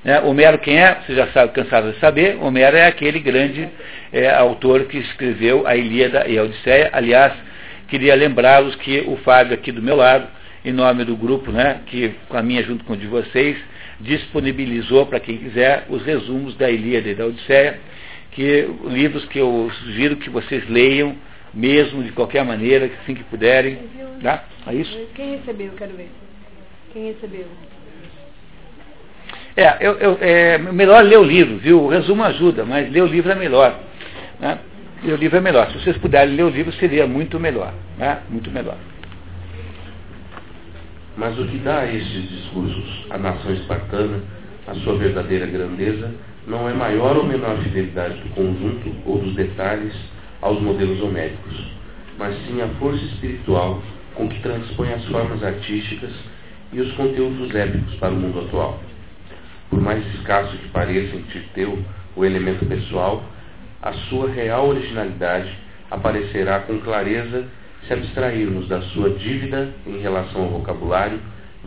Né? 0.03 0.19
Homero 0.21 0.57
quem 0.57 0.79
é? 0.79 0.97
Você 1.05 1.13
já 1.13 1.27
sabe, 1.27 1.53
cansado 1.53 1.91
de 1.91 1.99
saber. 1.99 2.37
Homero 2.41 2.75
é 2.75 2.87
aquele 2.87 3.19
grande 3.19 3.69
é, 4.11 4.29
autor 4.31 4.85
que 4.85 4.97
escreveu 4.97 5.67
a 5.67 5.75
Ilíada 5.75 6.27
e 6.27 6.39
a 6.39 6.43
Odisseia. 6.43 6.89
Aliás, 6.91 7.33
queria 7.87 8.15
lembrá-los 8.15 8.75
que 8.77 9.03
o 9.07 9.15
Fábio 9.17 9.53
aqui 9.53 9.71
do 9.71 9.81
meu 9.81 9.95
lado, 9.95 10.27
em 10.65 10.73
nome 10.73 11.05
do 11.05 11.15
grupo, 11.15 11.51
né, 11.51 11.81
que 11.85 12.15
caminha 12.29 12.63
junto 12.63 12.83
com 12.83 12.93
o 12.93 12.97
de 12.97 13.07
vocês, 13.07 13.55
disponibilizou 13.99 15.05
para 15.05 15.19
quem 15.19 15.37
quiser 15.37 15.85
os 15.89 16.03
resumos 16.03 16.55
da 16.55 16.69
Ilíada 16.69 17.09
e 17.09 17.15
da 17.15 17.25
Odisseia, 17.25 17.79
que 18.31 18.67
livros 18.85 19.23
que 19.25 19.39
eu 19.39 19.71
sugiro 19.83 20.17
que 20.17 20.29
vocês 20.29 20.67
leiam 20.67 21.15
mesmo 21.53 22.03
de 22.03 22.11
qualquer 22.11 22.43
maneira, 22.43 22.89
assim 23.01 23.15
que 23.15 23.23
puderem. 23.23 23.79
Tá? 24.21 24.43
É 24.67 24.73
isso? 24.73 25.07
Quem 25.15 25.37
recebeu? 25.37 25.71
Quero 25.77 25.93
ver. 25.93 26.09
Quem 26.91 27.13
recebeu? 27.13 27.45
É, 29.55 29.77
eu, 29.79 29.93
eu, 29.93 30.17
é 30.19 30.57
melhor 30.57 31.01
ler 31.01 31.17
o 31.17 31.23
livro, 31.23 31.57
viu? 31.57 31.83
O 31.83 31.87
resumo 31.87 32.23
ajuda, 32.23 32.65
mas 32.65 32.91
ler 32.91 33.03
o 33.03 33.07
livro 33.07 33.31
é 33.31 33.35
melhor. 33.35 33.79
Né? 34.39 34.59
Ler 35.01 35.13
o 35.13 35.17
livro 35.17 35.37
é 35.37 35.41
melhor. 35.41 35.71
Se 35.71 35.79
vocês 35.79 35.97
puderem 35.97 36.35
ler 36.35 36.43
o 36.43 36.49
livro, 36.49 36.73
seria 36.73 37.07
muito 37.07 37.39
melhor. 37.39 37.73
Né? 37.97 38.19
Muito 38.29 38.51
melhor. 38.51 38.77
Mas 41.17 41.37
o 41.39 41.45
que 41.45 41.57
dá 41.59 41.79
a 41.79 41.93
estes 41.93 42.29
discursos 42.29 43.05
à 43.09 43.17
nação 43.17 43.53
espartana, 43.53 44.19
a 44.67 44.75
sua 44.75 44.97
verdadeira 44.97 45.45
grandeza, 45.45 46.13
não 46.47 46.69
é 46.69 46.73
maior 46.73 47.17
ou 47.17 47.25
menor 47.25 47.57
fidelidade 47.59 48.19
do 48.19 48.29
conjunto 48.29 48.93
ou 49.05 49.19
dos 49.19 49.33
detalhes 49.35 49.93
aos 50.41 50.61
modelos 50.61 51.01
homéricos, 51.01 51.71
mas 52.17 52.35
sim 52.45 52.61
a 52.61 52.67
força 52.79 53.03
espiritual 53.03 53.81
com 54.13 54.27
que 54.29 54.39
transpõe 54.41 54.93
as 54.93 55.05
formas 55.05 55.43
artísticas 55.43 56.11
e 56.71 56.79
os 56.79 56.91
conteúdos 56.93 57.53
épicos 57.55 57.95
para 57.95 58.13
o 58.13 58.15
mundo 58.15 58.39
atual. 58.41 58.79
Por 59.69 59.81
mais 59.81 60.05
escasso 60.15 60.57
que 60.57 60.69
pareça 60.69 61.15
em 61.15 61.21
Tirteu 61.23 61.79
o 62.15 62.23
elemento 62.23 62.65
pessoal, 62.65 63.23
a 63.81 63.93
sua 63.93 64.29
real 64.29 64.69
originalidade 64.69 65.51
aparecerá 65.89 66.59
com 66.59 66.79
clareza 66.79 67.45
se 67.87 67.93
abstrairmos 67.93 68.67
da 68.67 68.81
sua 68.81 69.09
dívida 69.11 69.73
em 69.85 69.99
relação 69.99 70.43
ao 70.43 70.49
vocabulário, 70.49 71.19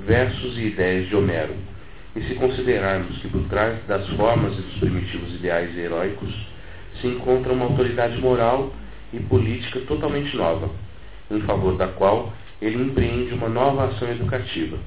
versos 0.06 0.56
e 0.56 0.66
ideias 0.66 1.08
de 1.08 1.16
Homero, 1.16 1.54
e 2.16 2.22
se 2.22 2.34
considerarmos 2.34 3.18
que 3.18 3.28
por 3.28 3.42
trás 3.48 3.78
das 3.86 4.06
formas 4.10 4.52
e 4.58 4.62
dos 4.62 4.74
primitivos 4.78 5.34
ideais 5.34 5.76
heróicos 5.76 6.34
se 7.00 7.06
encontra 7.06 7.52
uma 7.52 7.66
autoridade 7.66 8.18
moral 8.18 8.72
e 9.12 9.20
política 9.20 9.80
totalmente 9.80 10.36
nova, 10.36 10.70
em 11.30 11.40
favor 11.42 11.76
da 11.76 11.88
qual 11.88 12.32
ele 12.60 12.82
empreende 12.82 13.34
uma 13.34 13.48
nova 13.48 13.86
ação 13.86 14.08
educativa 14.10 14.78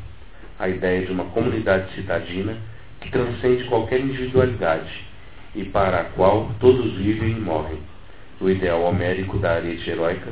a 0.61 0.69
ideia 0.69 1.03
de 1.03 1.11
uma 1.11 1.25
comunidade 1.25 1.91
citadina 1.95 2.55
que 2.99 3.09
transcende 3.09 3.63
qualquer 3.63 3.99
individualidade 3.99 4.91
e 5.55 5.63
para 5.63 6.01
a 6.01 6.03
qual 6.03 6.51
todos 6.59 6.93
vivem 6.97 7.31
e 7.31 7.39
morrem. 7.39 7.79
O 8.39 8.47
ideal 8.47 8.83
homérico 8.83 9.39
da 9.39 9.53
arete 9.53 9.89
heróica 9.89 10.31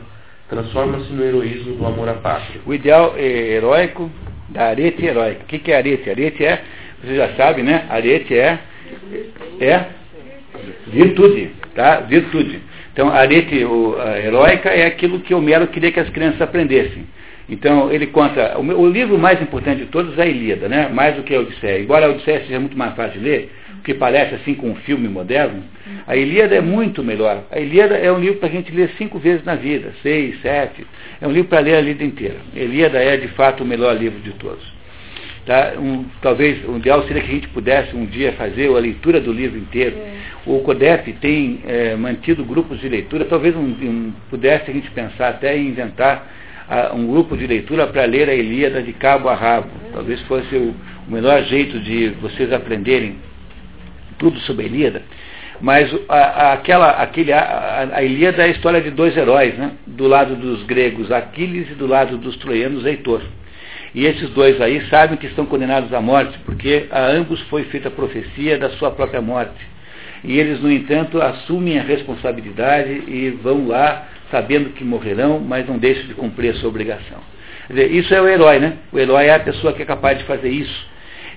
transforma-se 0.49 1.11
no 1.13 1.23
heroísmo 1.23 1.76
do 1.76 1.85
amor 1.85 2.09
à 2.09 2.13
pátria. 2.15 2.59
O 2.65 2.73
ideal 2.73 3.13
eh, 3.17 3.53
heróico 3.53 4.11
da 4.49 4.65
arete 4.65 5.05
heróica. 5.05 5.43
O 5.43 5.45
que, 5.45 5.71
é 5.71 5.77
arete? 5.77 6.09
Arete 6.09 6.43
é, 6.43 6.61
você 7.01 7.15
já 7.15 7.30
sabe, 7.35 7.61
né? 7.61 7.85
Arete 7.89 8.38
é, 8.38 8.59
é 9.61 9.85
virtude, 10.88 11.51
tá? 11.76 12.01
Virtude. 12.01 12.59
Então, 12.91 13.09
arete 13.09 13.63
o, 13.63 13.95
heróica 14.26 14.69
é 14.69 14.88
aquilo 14.88 15.19
que 15.19 15.34
Homero 15.34 15.67
queria 15.67 15.91
que 15.91 15.99
as 15.99 16.09
crianças 16.09 16.41
aprendessem. 16.41 17.05
Então, 17.47 17.91
ele 17.91 18.07
conta. 18.07 18.57
O, 18.57 18.61
o, 18.61 18.89
livro 18.89 19.17
mais 19.17 19.41
importante 19.41 19.81
de 19.81 19.85
todos 19.85 20.17
é 20.17 20.23
a 20.23 20.26
Ilíada, 20.26 20.67
né? 20.67 20.89
mais 20.91 21.15
do 21.15 21.23
que 21.23 21.34
a 21.34 21.39
Odisseia. 21.39 21.80
Embora 21.80 22.07
a 22.07 22.09
Odisseia 22.09 22.41
seja 22.41 22.59
muito 22.59 22.77
mais 22.77 22.95
fácil 22.95 23.19
de 23.19 23.26
ler, 23.26 23.51
que 23.90 23.94
parece 23.95 24.36
assim 24.36 24.53
com 24.53 24.70
um 24.70 24.76
filme 24.76 25.10
moderno, 25.10 25.64
a 26.06 26.16
Ilíada 26.16 26.53
é 26.53 26.61
muito 26.61 27.03
melhor. 27.03 27.44
A 27.49 27.60
Ilíada 27.60 27.98
é 27.98 28.11
um 28.11 28.20
livro 28.20 28.38
para 28.38 28.48
a 28.48 28.52
gente 28.52 28.72
ler 28.72 28.91
cinco 28.99 29.18
vezes 29.18 29.44
na 29.44 29.56
vida, 29.56 29.91
seis, 30.03 30.40
sete. 30.44 30.86
É 31.20 31.28
um 31.28 31.32
livro 31.32 31.49
para 31.49 31.61
ler 31.61 31.78
a 31.78 31.82
vida 31.82 32.03
inteira. 32.03 32.36
A 32.56 32.60
Ilíada 32.60 32.99
é, 32.99 33.18
de 33.18 33.30
fato, 33.30 33.64
o 33.64 33.66
melhor 33.66 33.98
livro 33.98 34.20
de 34.20 34.30
todos. 34.34 34.64
Tá? 35.44 35.74
Um, 35.80 36.06
talvez 36.22 36.64
o 36.70 36.78
ideal 36.78 37.02
seria 37.07 37.24
que 37.24 37.32
a 37.32 37.34
gente 37.34 37.48
pudesse 37.48 37.95
um 37.95 38.06
dia 38.06 38.32
fazer 38.34 38.68
a 38.68 38.78
leitura 38.78 39.20
do 39.20 39.34
livro 39.34 39.57
inteiro. 39.57 39.95
É. 39.98 40.11
O 40.45 40.60
CODEP 40.60 41.14
tem 41.14 41.61
é, 41.66 41.95
mantido 41.95 42.45
grupos 42.45 42.80
de 42.80 42.88
leitura, 42.88 43.26
talvez 43.26 43.56
um, 43.56 43.61
um, 43.61 44.14
pudesse 44.30 44.70
a 44.70 44.74
gente 44.74 44.91
pensar 44.91 45.30
até 45.30 45.57
em 45.57 45.70
inventar 45.70 46.32
uh, 46.70 46.95
um 46.95 47.07
grupo 47.07 47.36
de 47.36 47.48
leitura 47.48 47.88
para 47.88 48.06
ler 48.06 48.30
a 48.30 48.36
Ilíada 48.36 48.84
de 48.84 48.94
cabo 48.94 49.30
a 49.30 49.34
rabo. 49.34 49.70
Talvez 49.91 50.22
fosse 50.28 50.56
o, 50.56 50.76
o 51.07 51.11
melhor 51.11 51.41
jeito 51.45 51.80
de 51.80 52.10
vocês 52.22 52.53
aprenderem 52.53 53.28
tudo 54.19 54.39
sobre 54.41 54.65
a 54.65 54.67
Ilíada. 54.67 55.01
Mas 55.61 55.93
a, 56.07 56.15
a, 56.15 56.53
aquela, 56.53 56.89
aquele, 56.91 57.33
a, 57.33 57.89
a, 57.93 58.03
Ilíada 58.03 58.43
é 58.43 58.45
a 58.45 58.49
história 58.49 58.79
de 58.79 58.91
dois 58.91 59.17
heróis, 59.17 59.57
né? 59.57 59.71
do 59.87 60.07
lado 60.07 60.35
dos 60.35 60.63
gregos 60.63 61.11
Aquiles 61.11 61.69
e 61.71 61.73
do 61.73 61.87
lado 61.87 62.17
dos 62.17 62.37
troianos 62.37 62.85
Heitor. 62.85 63.21
E 63.93 64.05
esses 64.05 64.29
dois 64.29 64.61
aí 64.61 64.85
sabem 64.87 65.17
que 65.17 65.25
estão 65.25 65.45
condenados 65.45 65.91
à 65.93 65.99
morte, 65.99 66.37
porque 66.45 66.85
a 66.91 67.07
ambos 67.07 67.41
foi 67.49 67.63
feita 67.63 67.87
a 67.87 67.91
profecia 67.91 68.57
da 68.57 68.69
sua 68.71 68.91
própria 68.91 69.19
morte. 69.19 69.67
E 70.23 70.37
eles, 70.37 70.61
no 70.61 70.71
entanto, 70.71 71.21
assumem 71.21 71.79
a 71.79 71.83
responsabilidade 71.83 73.03
e 73.07 73.31
vão 73.41 73.67
lá 73.67 74.07
sabendo 74.29 74.69
que 74.71 74.83
morrerão, 74.83 75.39
mas 75.39 75.67
não 75.67 75.77
deixam 75.77 76.05
de 76.07 76.13
cumprir 76.13 76.51
a 76.51 76.53
sua 76.55 76.69
obrigação. 76.69 77.17
Quer 77.67 77.73
dizer, 77.73 77.91
isso 77.91 78.13
é 78.13 78.21
o 78.21 78.27
herói, 78.27 78.59
né? 78.59 78.73
O 78.91 78.99
herói 78.99 79.25
é 79.25 79.35
a 79.35 79.39
pessoa 79.39 79.73
que 79.73 79.81
é 79.81 79.85
capaz 79.85 80.17
de 80.17 80.23
fazer 80.25 80.49
isso. 80.49 80.87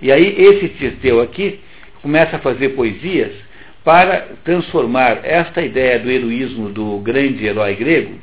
E 0.03 0.13
aí, 0.13 0.35
esse 0.37 0.69
Tirteu 0.71 1.21
aqui 1.21 1.61
começa 2.03 2.37
a 2.37 2.41
fazer 2.41 2.71
poesias 2.71 3.33
para 3.85 4.29
transformar 4.45 5.21
esta 5.25 5.63
ideia 5.63 5.99
do 5.99 6.11
heroísmo 6.11 6.69
do 6.69 6.99
grande 6.99 7.45
herói 7.45 7.75
grego, 7.75 8.15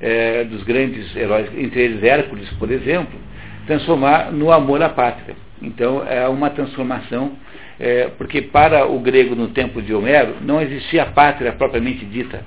é, 0.00 0.44
dos 0.44 0.62
grandes 0.64 1.14
heróis, 1.16 1.48
entre 1.56 1.80
eles 1.80 2.02
Hércules, 2.02 2.48
por 2.58 2.70
exemplo, 2.70 3.18
transformar 3.66 4.32
no 4.32 4.52
amor 4.52 4.82
à 4.82 4.88
pátria. 4.88 5.34
Então 5.62 6.06
é 6.06 6.26
uma 6.28 6.50
transformação, 6.50 7.32
é, 7.78 8.08
porque 8.16 8.42
para 8.42 8.86
o 8.86 8.98
grego 8.98 9.34
no 9.34 9.48
tempo 9.48 9.80
de 9.82 9.94
Homero 9.94 10.36
não 10.42 10.60
existia 10.60 11.06
pátria 11.06 11.52
propriamente 11.52 12.04
dita. 12.04 12.42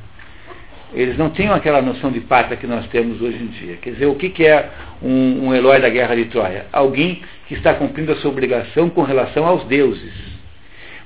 Eles 0.94 1.18
não 1.18 1.32
tinham 1.32 1.56
aquela 1.56 1.82
noção 1.82 2.12
de 2.12 2.20
pátria 2.20 2.56
que 2.56 2.68
nós 2.68 2.86
temos 2.88 3.20
hoje 3.20 3.38
em 3.38 3.48
dia. 3.48 3.78
Quer 3.78 3.92
dizer, 3.92 4.06
o 4.06 4.16
que, 4.16 4.46
é 4.46 4.70
um, 5.02 5.48
um 5.48 5.56
herói 5.56 5.80
da 5.80 5.90
guerra 5.90 6.16
de 6.16 6.26
Troia? 6.26 6.68
Alguém 6.72 7.24
que 7.48 7.56
está 7.56 7.74
cumprindo 7.74 8.12
a 8.12 8.16
sua 8.18 8.30
obrigação 8.30 8.90
com 8.92 9.02
relação 9.02 9.46
aos 9.46 9.64
deuses. 9.66 10.33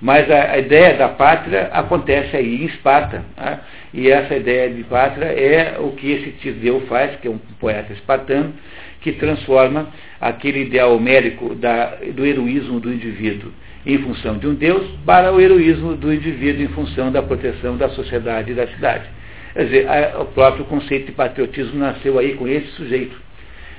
Mas 0.01 0.29
a, 0.29 0.51
a, 0.51 0.57
ideia 0.59 0.95
da 0.95 1.09
pátria 1.09 1.69
acontece 1.71 2.35
aí 2.35 2.63
em 2.63 2.65
Esparta. 2.65 3.23
Tá? 3.35 3.61
E 3.93 4.09
essa 4.09 4.35
ideia 4.35 4.69
de 4.69 4.83
pátria 4.83 5.25
é 5.25 5.77
o 5.79 5.91
que 5.91 6.11
esse 6.11 6.31
Tiseu 6.33 6.81
faz, 6.81 7.15
que 7.19 7.27
é 7.27 7.31
um 7.31 7.39
poeta 7.59 7.93
espartano, 7.93 8.53
que 9.01 9.13
transforma 9.13 9.87
aquele 10.21 10.61
ideal 10.61 10.95
homérico 10.95 11.55
da, 11.55 11.97
do 12.13 12.25
heroísmo 12.25 12.79
do 12.79 12.93
indivíduo 12.93 13.51
em 13.85 13.97
função 13.99 14.37
de 14.37 14.45
um 14.45 14.53
Deus 14.53 14.85
para 15.05 15.31
o 15.31 15.39
heroísmo 15.39 15.95
do 15.95 16.13
indivíduo 16.13 16.61
em 16.61 16.67
função 16.67 17.09
da 17.09 17.23
proteção 17.23 17.77
da 17.77 17.87
sociedade 17.89 18.51
e 18.51 18.53
da 18.53 18.67
cidade. 18.67 19.05
Quer 19.53 19.63
dizer, 19.63 19.87
a, 19.87 20.21
o 20.21 20.25
próprio 20.25 20.65
conceito 20.65 21.05
de 21.05 21.11
patriotismo 21.13 21.79
nasceu 21.79 22.19
aí 22.19 22.33
com 22.33 22.47
esse 22.47 22.67
sujeito. 22.71 23.15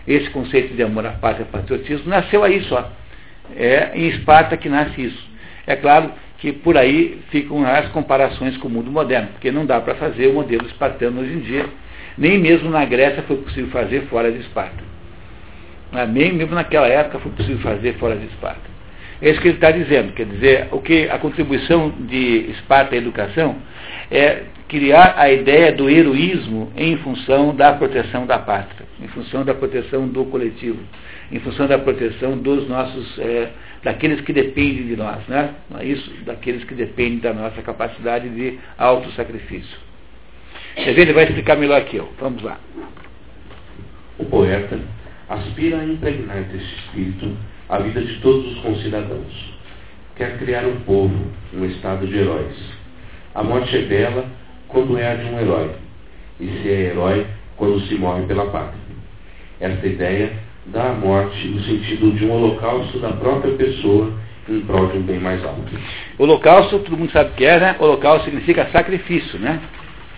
Esse 0.07 0.31
conceito 0.31 0.75
de 0.75 0.83
amor 0.83 1.05
à 1.05 1.11
pátria 1.11 1.45
patriotismo 1.45 2.09
nasceu 2.09 2.43
aí 2.43 2.63
só. 2.63 2.91
É 3.55 3.91
em 3.95 4.09
Esparta 4.09 4.57
que 4.57 4.69
nasce 4.69 5.05
isso. 5.05 5.28
É 5.69 5.77
claro 5.77 6.11
que 6.39 6.51
por 6.51 6.79
aí 6.79 7.21
ficam 7.29 7.63
as 7.67 7.89
comparações 7.91 8.57
com 8.57 8.69
o 8.69 8.71
mundo 8.71 8.91
moderno, 8.91 9.29
porque 9.33 9.53
não 9.53 9.67
dá 9.67 9.79
para 9.79 9.95
fazer 9.97 10.29
o 10.29 10.33
modelo 10.33 10.67
espartano 10.67 11.21
hoje 11.21 11.35
em 11.35 11.41
dia. 11.41 11.67
Nem 12.17 12.39
mesmo 12.39 12.71
na 12.71 12.87
Grécia 12.87 13.23
foi 13.25 13.37
possível 13.37 13.71
fazer 13.71 14.01
fora 14.07 14.33
de 14.33 14.39
Esparta. 14.39 14.83
Nem 16.09 16.33
mesmo 16.33 16.55
naquela 16.55 16.89
época 16.89 17.19
foi 17.19 17.33
possível 17.33 17.59
fazer 17.59 17.93
fora 17.95 18.17
de 18.17 18.25
Esparta. 18.29 18.63
É 19.21 19.29
isso 19.29 19.41
que 19.43 19.49
ele 19.49 19.57
está 19.57 19.71
dizendo. 19.71 20.15
Quer 20.15 20.25
dizer, 20.25 20.69
o 20.73 20.81
que 20.81 21.07
a 21.11 21.19
contribuição 21.19 21.91
de 21.91 22.51
Esparta 22.51 22.95
à 22.95 22.99
educação 22.99 23.57
é 24.11 24.45
criar 24.69 25.17
a 25.19 25.31
ideia 25.31 25.71
do 25.71 25.91
heroísmo 25.91 26.73
em 26.77 26.97
função 26.97 27.55
da 27.55 27.75
proteção 27.75 28.25
da 28.25 28.39
pátria, 28.39 28.87
em 29.03 29.09
função 29.09 29.45
da 29.45 29.53
proteção 29.53 30.09
do 30.09 30.25
coletivo, 30.25 30.79
em 31.31 31.39
função 31.41 31.67
da 31.67 31.79
proteção 31.79 32.39
dos 32.39 32.69
nossos, 32.69 33.19
é, 33.19 33.51
daqueles 33.83 34.21
que 34.23 34.33
dependem 34.33 34.87
de 34.87 34.97
nós, 34.97 35.27
né? 35.29 35.55
É 35.79 35.85
isso, 35.85 36.11
daqueles 36.25 36.65
que 36.65 36.75
dependem 36.75 37.19
da 37.19 37.35
nossa 37.35 37.61
capacidade 37.63 38.29
de 38.29 38.59
autossacrifício. 38.79 39.79
Quer? 40.75 40.99
Ele 40.99 41.13
vai 41.13 41.25
explicar 41.25 41.57
melhor 41.57 41.85
que 41.85 41.97
eu. 41.97 42.11
Vamos 42.19 42.43
lá. 42.43 42.59
O 44.19 44.25
poeta 44.25 44.79
aspira 45.29 45.79
a 45.79 45.85
impregnar 45.85 46.43
desse 46.45 46.65
espírito 46.65 47.37
a 47.69 47.79
vida 47.79 48.01
de 48.01 48.15
todos 48.21 48.53
os 48.53 48.59
concidadãos. 48.61 49.55
Quer 50.17 50.39
criar 50.39 50.65
um 50.65 50.81
povo, 50.81 51.15
um 51.53 51.65
estado 51.67 52.07
de 52.07 52.17
heróis. 52.17 52.57
A 53.35 53.43
morte 53.43 53.77
é 53.77 53.83
bela 53.83 54.25
quando 54.67 54.99
é 54.99 55.13
a 55.13 55.15
de 55.15 55.25
um 55.27 55.39
herói, 55.39 55.71
e 56.41 56.47
se 56.47 56.69
é 56.69 56.91
herói 56.91 57.27
quando 57.57 57.81
se 57.87 57.95
morre 57.95 58.27
pela 58.27 58.47
pátria. 58.47 58.81
Esta 59.61 59.87
ideia 59.87 60.33
à 60.75 60.93
morte 60.93 61.49
o 61.49 61.63
sentido 61.63 62.13
de 62.13 62.25
um 62.27 62.33
holocausto 62.33 62.99
da 62.99 63.11
própria 63.13 63.53
pessoa 63.55 64.13
em 64.49 64.61
prol 64.61 64.87
de 64.89 64.99
um 64.99 65.03
bem 65.03 65.19
mais 65.19 65.45
alto. 65.45 65.73
Holocausto, 66.19 66.79
todo 66.81 66.97
mundo 66.97 67.13
sabe 67.13 67.31
o 67.31 67.35
que 67.35 67.45
é, 67.45 67.61
né? 67.61 67.77
Holocausto 67.79 68.25
significa 68.25 68.69
sacrifício, 68.73 69.39
né? 69.39 69.61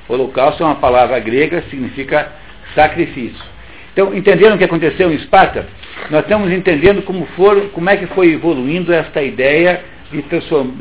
Holocausto 0.09 0.63
é 0.63 0.67
uma 0.67 0.77
palavra 0.77 1.19
grega, 1.19 1.63
significa 1.71 2.33
sacrifício. 2.75 3.45
Então, 3.93 4.15
entenderam 4.15 4.55
o 4.55 4.59
que 4.59 4.65
aconteceu 4.65 5.13
em 5.13 5.17
Esparta? 5.17 5.67
Nós 6.11 6.23
estamos 6.23 6.51
entendendo 6.53 7.03
como, 7.03 7.27
for, 7.37 7.71
como 7.73 7.91
é 7.91 7.97
que 7.97 8.07
foi 8.07 8.33
evoluindo 8.33 8.93
esta 8.93 9.23
ideia 9.23 9.83
de, 10.13 10.23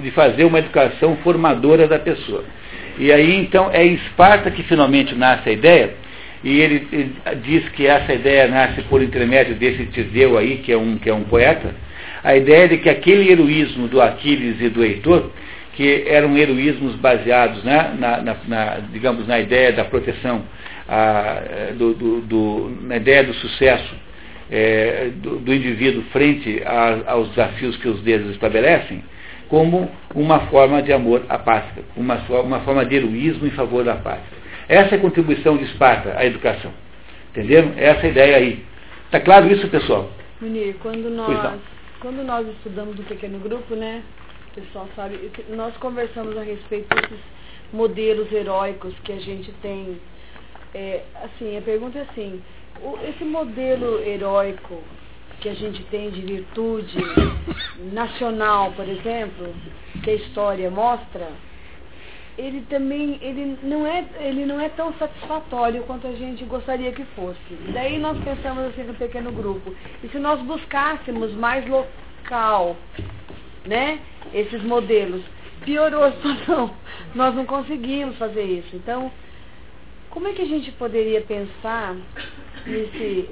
de 0.02 0.12
fazer 0.12 0.46
uma 0.46 0.60
educação 0.60 1.18
formadora 1.18 1.88
da 1.88 2.00
pessoa. 2.00 2.44
E 2.98 3.12
aí, 3.12 3.36
então, 3.36 3.70
é 3.72 3.86
em 3.86 3.96
Esparta 3.96 4.52
que 4.52 4.64
finalmente 4.64 5.16
nasce 5.16 5.50
a 5.50 5.52
ideia, 5.52 5.96
e 6.44 6.60
ele, 6.62 6.88
ele, 6.92 7.16
diz 7.44 7.68
que 7.70 7.86
essa 7.86 8.14
ideia 8.14 8.48
nasce 8.48 8.82
por 8.84 9.02
intermédio 9.02 9.56
desse 9.56 9.86
Tiseu 9.88 10.38
aí, 10.38 10.58
que 10.58 10.72
é, 10.72 10.78
um, 10.78 10.98
que 10.98 11.10
é 11.10 11.14
um 11.14 11.24
poeta, 11.24 11.76
a 12.24 12.36
ideia 12.36 12.68
de 12.68 12.78
que 12.78 12.90
aquele 12.90 13.30
heroísmo 13.32 13.88
do 13.88 14.02
Aquiles 14.02 14.60
e 14.62 14.70
do 14.70 14.84
Heitor, 14.84 15.32
que 15.76 16.04
eram 16.08 16.38
heroísmos 16.38 16.96
baseados 16.96 17.64
né, 17.64 17.96
na, 17.98 18.22
na, 18.22 18.36
na, 18.48 18.80
digamos, 18.92 19.28
na 19.28 19.40
ideia 19.40 19.72
da 19.72 19.86
proteção 19.86 20.44
a, 20.88 21.42
do, 21.78 21.94
do, 21.94 22.22
do, 22.22 22.78
na 22.82 22.98
ideia 22.98 23.24
do 23.24 23.34
sucesso 23.36 23.96
é, 24.52 25.10
do, 25.16 25.38
do, 25.38 25.54
indivíduo 25.54 26.04
frente 26.12 26.62
a, 26.66 27.12
aos 27.12 27.30
desafios 27.30 27.78
que 27.78 27.88
os 27.88 28.02
deuses 28.02 28.32
estabelecem, 28.32 29.04
como 29.48 29.90
uma 30.14 30.42
forma 30.48 30.82
de 30.82 30.92
amor 30.92 31.24
à 31.30 31.38
pátria, 31.38 31.84
uma, 31.96 32.16
uma 32.42 32.60
forma 32.62 32.86
de 32.86 32.96
heroísmo 32.96 33.46
em 33.48 33.52
favor 33.52 33.84
da 33.84 33.96
pátria. 33.96 34.39
Essa 34.70 34.96
é 34.96 34.98
a 34.98 35.02
contribuição 35.02 35.58
de 35.58 35.66
Esparta 35.66 36.14
à 36.16 36.26
educação. 36.26 36.72
Entenderam? 37.32 37.74
Essa 37.76 38.02
é 38.02 38.06
a 38.06 38.12
ideia 38.12 38.38
aí. 38.38 38.66
Está 39.06 39.20
claro 39.20 39.52
isso, 39.52 39.68
pessoal? 39.68 40.10
Munir, 40.40 40.76
quando 40.82 41.10
nós, 41.10 41.60
quando 42.00 42.24
nós 42.24 42.48
estudamos 42.48 42.96
no 42.96 43.04
pequeno 43.04 43.40
grupo, 43.40 43.76
né, 43.76 44.04
o 44.52 44.62
pessoal 44.62 44.88
sabe, 44.96 45.32
nós 45.50 45.76
conversamos 45.78 46.38
a 46.38 46.44
respeito 46.44 46.88
desses 46.96 47.20
modelos 47.74 48.32
heróicos 48.32 48.94
que 49.04 49.12
a 49.12 49.20
gente 49.20 49.52
tem 49.62 50.00
é, 50.74 51.02
assim, 51.24 51.58
a 51.58 51.62
pergunta 51.62 51.98
é 51.98 52.02
assim, 52.04 52.42
o, 52.82 52.98
esse 53.08 53.24
modelo 53.24 54.00
heróico 54.04 54.84
que 55.42 55.50
a 55.50 55.54
gente 55.54 55.84
tem 55.86 56.12
de 56.12 56.22
virtude 56.22 56.98
nacional, 57.92 58.72
por 58.74 58.88
exemplo, 58.88 59.54
que 60.04 60.10
a 60.12 60.16
história 60.16 60.70
mostra, 60.70 61.28
ele 62.38 62.62
também 62.70 63.18
ele 63.22 63.58
não 63.64 63.86
é 63.86 64.06
ele 64.20 64.46
não 64.46 64.60
é 64.60 64.70
tão 64.70 64.94
satisfatório 64.94 65.84
quanto 65.84 66.08
a 66.08 66.14
gente 66.14 66.44
gostaria 66.46 66.92
que 66.92 67.04
fosse. 67.16 67.54
Daí 67.74 67.98
nós 67.98 68.18
pensamos 68.24 68.66
assim 68.66 68.84
no 68.84 68.94
pequeno 68.94 69.32
grupo. 69.32 69.74
E 70.04 70.08
se 70.08 70.18
nós 70.20 70.40
buscássemos 70.42 71.34
mais 71.34 71.68
local, 71.68 72.78
né, 73.66 74.00
esses 74.34 74.64
modelos, 74.64 75.22
piorou 75.62 76.04
a 76.04 76.12
situação. 76.18 76.74
Nós 77.16 77.36
não 77.36 77.46
conseguimos 77.46 78.18
fazer 78.18 78.44
isso. 78.44 78.76
Então, 78.76 79.12
como 80.10 80.28
é 80.28 80.34
que 80.34 80.42
a 80.42 80.48
gente 80.48 80.72
poderia 80.74 81.22
pensar 81.22 81.96
nesse, 82.66 83.30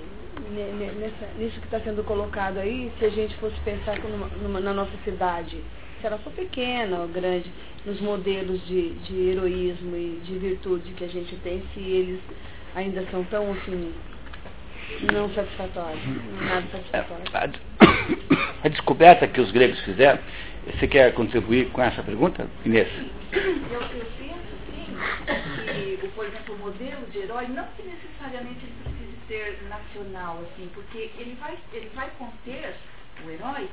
nessa, 0.99 1.33
nisso 1.37 1.59
que 1.59 1.65
está 1.65 1.79
sendo 1.79 2.03
colocado 2.03 2.57
aí, 2.57 2.91
se 2.99 3.05
a 3.05 3.09
gente 3.09 3.35
fosse 3.37 3.55
pensar 3.61 3.99
numa, 3.99 4.27
numa, 4.27 4.59
na 4.59 4.73
nossa 4.73 4.95
cidade? 5.03 5.57
Se 5.99 6.07
ela 6.07 6.17
for 6.19 6.31
pequena 6.33 6.99
ou 6.99 7.07
grande, 7.07 7.51
nos 7.85 7.99
modelos 8.01 8.65
de, 8.67 8.91
de 8.91 9.29
heroísmo 9.29 9.95
e 9.95 10.21
de 10.23 10.37
virtude 10.37 10.91
que 10.93 11.03
a 11.03 11.07
gente 11.07 11.35
tem, 11.37 11.63
se 11.73 11.79
eles 11.79 12.19
ainda 12.75 13.05
são 13.09 13.23
tão 13.25 13.51
assim 13.53 13.93
não 15.11 15.29
satisfatórios, 15.33 16.01
nada 16.41 16.65
satisfatório. 16.71 17.61
A, 17.81 18.63
a 18.63 18.69
descoberta 18.69 19.27
que 19.27 19.41
os 19.41 19.51
gregos 19.51 19.79
fizeram, 19.81 20.19
você 20.65 20.87
quer 20.87 21.13
contribuir 21.13 21.69
com 21.71 21.81
essa 21.81 22.01
pergunta, 22.03 22.47
Inês? 22.65 22.87
Eu, 23.31 23.41
eu 23.41 23.89
penso, 24.17 24.37
sim, 24.67 25.97
que, 25.99 26.07
por 26.09 26.25
exemplo, 26.25 26.55
o 26.55 26.59
modelo 26.59 27.05
de 27.11 27.19
herói, 27.19 27.47
não 27.47 27.65
que 27.75 27.83
necessariamente 27.83 28.59
ele 28.63 28.73
precise 28.83 29.17
ser 29.27 29.67
nacional, 29.69 30.41
assim, 30.43 30.69
porque 30.73 31.09
ele 31.17 31.37
vai, 31.39 31.57
ele 31.73 31.89
vai 31.93 32.09
conter, 32.17 32.73
o 33.25 33.29
herói, 33.29 33.67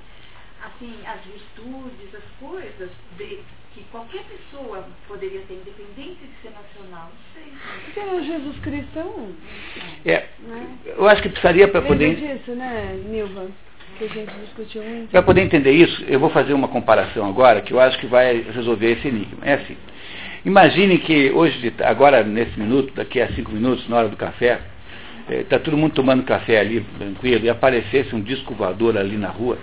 assim, 0.67 0.93
as 1.07 1.21
virtudes, 1.25 2.15
as 2.15 2.25
coisas 2.41 2.91
de, 3.19 3.39
que 3.75 3.83
qualquer 3.91 4.23
pessoa 4.25 4.85
poderia 5.07 5.41
ter, 5.43 5.55
independente 5.55 6.21
de 6.21 6.43
ser 6.43 6.51
nacional. 6.51 7.11
Não 7.11 7.35
sei. 7.35 7.53
Porque 7.85 8.01
o 8.01 8.25
Jesus 8.25 8.59
Cristo 8.61 8.99
é 8.99 9.05
um. 9.05 9.33
É, 10.05 10.27
né? 10.47 10.67
Eu 10.85 11.09
acho 11.09 11.23
que 11.23 11.29
precisaria 11.29 11.69
para 11.69 11.83
poder. 11.83 12.15
disso, 12.15 12.53
né, 12.53 13.01
Nilva? 13.09 13.49
Que 13.99 14.05
a 14.05 14.09
gente 14.09 14.33
discutiu 14.45 14.83
muito. 14.83 15.11
Para 15.11 15.23
poder 15.23 15.43
entender 15.43 15.73
isso, 15.73 16.05
eu 16.09 16.19
vou 16.19 16.31
fazer 16.31 16.53
uma 16.53 16.69
comparação 16.69 17.29
agora 17.29 17.61
que 17.61 17.73
eu 17.73 17.81
acho 17.81 17.99
que 17.99 18.07
vai 18.07 18.41
resolver 18.41 18.93
esse 18.93 19.09
enigma. 19.09 19.39
É 19.43 19.55
assim. 19.55 19.77
Imagine 20.45 20.99
que 20.99 21.31
hoje, 21.31 21.73
agora 21.83 22.23
nesse 22.23 22.59
minuto, 22.59 22.93
daqui 22.95 23.21
a 23.21 23.29
cinco 23.33 23.51
minutos, 23.51 23.89
na 23.89 23.97
hora 23.97 24.09
do 24.09 24.17
café, 24.17 24.61
está 25.29 25.57
eh, 25.57 25.59
todo 25.59 25.77
mundo 25.77 25.95
tomando 25.95 26.23
café 26.23 26.61
ali, 26.61 26.85
tranquilo, 26.99 27.47
e 27.47 27.49
aparecesse 27.49 28.15
um 28.15 28.21
disco 28.21 28.55
voador 28.55 28.99
ali 28.99 29.17
na 29.17 29.29
rua 29.29 29.57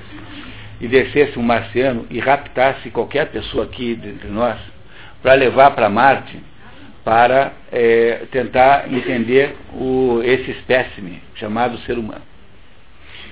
e 0.82 0.88
descesse 0.88 1.38
um 1.38 1.44
marciano 1.44 2.08
e 2.10 2.20
raptasse 2.20 2.90
qualquer 2.90 3.28
pessoa 3.28 3.66
aqui 3.66 3.92
entre 3.92 4.28
nós 4.28 4.58
para 5.22 5.36
levar 5.36 5.72
para 5.72 5.88
Marte 5.90 6.38
para 7.04 7.54
é, 7.72 8.26
tentar 8.32 8.92
entender 8.92 9.56
o, 9.74 10.22
esse 10.24 10.52
espécime 10.52 11.22
chamado 11.36 11.78
ser 11.80 11.98
humano. 11.98 12.22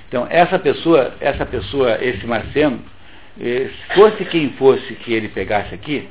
Então, 0.08 0.26
essa 0.28 0.58
pessoa, 0.58 1.14
essa 1.20 1.46
pessoa, 1.46 1.98
esse 2.02 2.26
marciano, 2.26 2.80
eh, 3.40 3.70
fosse 3.94 4.24
quem 4.24 4.50
fosse 4.54 4.94
que 4.94 5.12
ele 5.12 5.28
pegasse 5.28 5.72
aqui, 5.72 6.08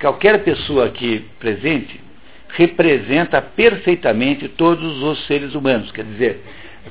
qualquer 0.00 0.42
pessoa 0.42 0.86
aqui 0.86 1.24
presente 1.38 2.00
representa 2.48 3.40
perfeitamente 3.40 4.48
todos 4.48 5.00
os 5.04 5.24
seres 5.26 5.54
humanos. 5.54 5.92
Quer 5.92 6.04
dizer, 6.04 6.40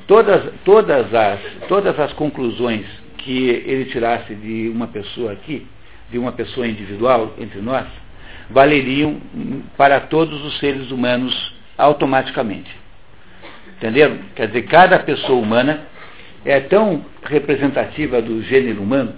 todas, 0.06 0.50
todas, 0.64 1.14
as, 1.14 1.40
todas 1.68 2.00
as 2.00 2.14
conclusões 2.14 2.86
que 3.24 3.48
ele 3.48 3.86
tirasse 3.86 4.34
de 4.34 4.68
uma 4.68 4.88
pessoa 4.88 5.32
aqui, 5.32 5.66
de 6.10 6.18
uma 6.18 6.32
pessoa 6.32 6.66
individual 6.66 7.34
entre 7.38 7.60
nós, 7.60 7.86
valeriam 8.50 9.20
para 9.76 10.00
todos 10.00 10.44
os 10.44 10.58
seres 10.58 10.90
humanos 10.90 11.54
automaticamente. 11.78 12.70
Entenderam? 13.76 14.18
Quer 14.36 14.48
dizer, 14.48 14.62
cada 14.62 14.98
pessoa 14.98 15.40
humana 15.40 15.86
é 16.44 16.60
tão 16.60 17.04
representativa 17.24 18.20
do 18.20 18.42
gênero 18.42 18.82
humano, 18.82 19.14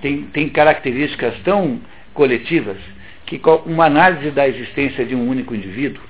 tem, 0.00 0.22
tem 0.24 0.48
características 0.48 1.34
tão 1.44 1.80
coletivas, 2.14 2.76
que 3.26 3.40
uma 3.66 3.84
análise 3.84 4.30
da 4.30 4.48
existência 4.48 5.04
de 5.04 5.14
um 5.14 5.28
único 5.28 5.54
indivíduo 5.54 6.02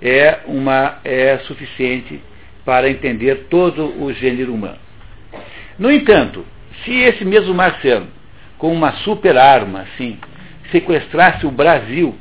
é, 0.00 0.40
uma, 0.46 0.98
é 1.04 1.38
suficiente 1.38 2.20
para 2.64 2.88
entender 2.88 3.46
todo 3.50 4.02
o 4.02 4.12
gênero 4.12 4.54
humano. 4.54 4.78
No 5.78 5.90
entanto, 5.90 6.44
se 6.82 6.92
esse 6.92 7.24
mesmo 7.24 7.54
Marcelo, 7.54 8.06
com 8.58 8.72
uma 8.72 8.92
super 8.98 9.36
arma, 9.36 9.82
assim, 9.82 10.18
sequestrasse 10.70 11.46
o 11.46 11.50
Brasil 11.50 12.14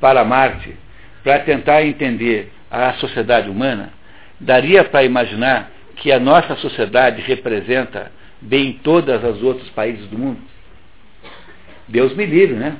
para 0.00 0.24
Marte, 0.24 0.76
para 1.22 1.40
tentar 1.40 1.82
entender 1.84 2.52
a 2.70 2.92
sociedade 2.94 3.50
humana, 3.50 3.92
daria 4.38 4.84
para 4.84 5.04
imaginar 5.04 5.70
que 5.96 6.10
a 6.10 6.18
nossa 6.18 6.56
sociedade 6.56 7.20
representa 7.22 8.10
bem 8.40 8.80
todos 8.82 9.22
os 9.22 9.42
outros 9.42 9.68
países 9.70 10.06
do 10.06 10.18
mundo? 10.18 10.40
Deus 11.86 12.14
me 12.14 12.24
livre, 12.24 12.54
né? 12.54 12.76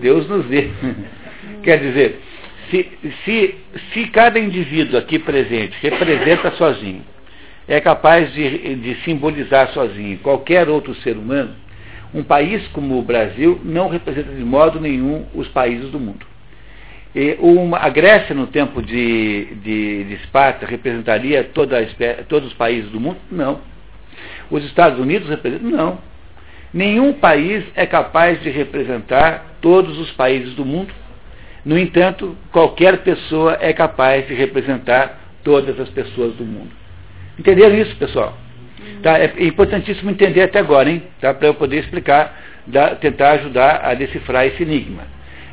Deus 0.00 0.28
nos 0.28 0.46
dê. 0.46 0.70
Quer 1.62 1.80
dizer, 1.80 2.22
se, 2.70 2.88
se, 3.24 3.54
se 3.92 4.06
cada 4.08 4.38
indivíduo 4.38 4.98
aqui 4.98 5.18
presente 5.18 5.76
representa 5.82 6.52
sozinho 6.52 7.04
é 7.68 7.80
capaz 7.80 8.32
de, 8.32 8.74
de 8.76 8.94
simbolizar 9.04 9.68
sozinho 9.72 10.18
qualquer 10.18 10.68
outro 10.68 10.94
ser 10.96 11.16
humano, 11.16 11.54
um 12.14 12.22
país 12.22 12.66
como 12.68 12.98
o 12.98 13.02
Brasil 13.02 13.60
não 13.62 13.88
representa 13.88 14.32
de 14.32 14.42
modo 14.42 14.80
nenhum 14.80 15.26
os 15.34 15.46
países 15.48 15.90
do 15.90 16.00
mundo. 16.00 16.26
Uma, 17.40 17.78
a 17.78 17.88
Grécia, 17.88 18.34
no 18.34 18.46
tempo 18.46 18.80
de, 18.80 19.46
de, 19.56 20.04
de 20.04 20.14
Esparta, 20.14 20.64
representaria 20.66 21.44
toda 21.44 21.86
todos 22.28 22.48
os 22.48 22.54
países 22.54 22.90
do 22.90 23.00
mundo? 23.00 23.18
Não. 23.30 23.60
Os 24.50 24.64
Estados 24.64 24.98
Unidos 24.98 25.28
representam? 25.28 25.70
Não. 25.70 25.98
Nenhum 26.72 27.12
país 27.14 27.64
é 27.74 27.86
capaz 27.86 28.40
de 28.42 28.50
representar 28.50 29.56
todos 29.60 29.98
os 29.98 30.10
países 30.12 30.54
do 30.54 30.64
mundo. 30.64 30.94
No 31.64 31.78
entanto, 31.78 32.36
qualquer 32.52 32.98
pessoa 32.98 33.58
é 33.60 33.72
capaz 33.72 34.26
de 34.26 34.34
representar 34.34 35.18
todas 35.42 35.78
as 35.80 35.88
pessoas 35.88 36.34
do 36.34 36.44
mundo. 36.44 36.70
Entenderam 37.38 37.76
isso, 37.76 37.94
pessoal? 37.96 38.36
Tá? 39.02 39.18
É 39.18 39.32
importantíssimo 39.40 40.10
entender 40.10 40.42
até 40.42 40.58
agora, 40.58 40.90
hein? 40.90 41.02
Tá? 41.20 41.32
Para 41.32 41.48
eu 41.48 41.54
poder 41.54 41.78
explicar, 41.80 42.36
da, 42.66 42.94
tentar 42.96 43.32
ajudar 43.32 43.80
a 43.84 43.94
decifrar 43.94 44.46
esse 44.46 44.62
enigma. 44.62 45.04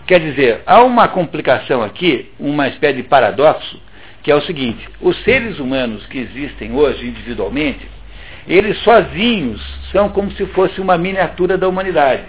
Quer 0.07 0.19
dizer, 0.19 0.61
há 0.65 0.83
uma 0.83 1.07
complicação 1.07 1.81
aqui, 1.81 2.31
uma 2.39 2.67
espécie 2.67 2.97
de 2.97 3.03
paradoxo, 3.03 3.79
que 4.23 4.31
é 4.31 4.35
o 4.35 4.41
seguinte: 4.41 4.87
os 5.01 5.15
seres 5.23 5.59
humanos 5.59 6.05
que 6.07 6.17
existem 6.19 6.73
hoje 6.73 7.07
individualmente, 7.07 7.87
eles 8.47 8.77
sozinhos 8.79 9.61
são 9.91 10.09
como 10.09 10.31
se 10.31 10.45
fosse 10.47 10.79
uma 10.79 10.97
miniatura 10.97 11.57
da 11.57 11.67
humanidade. 11.67 12.23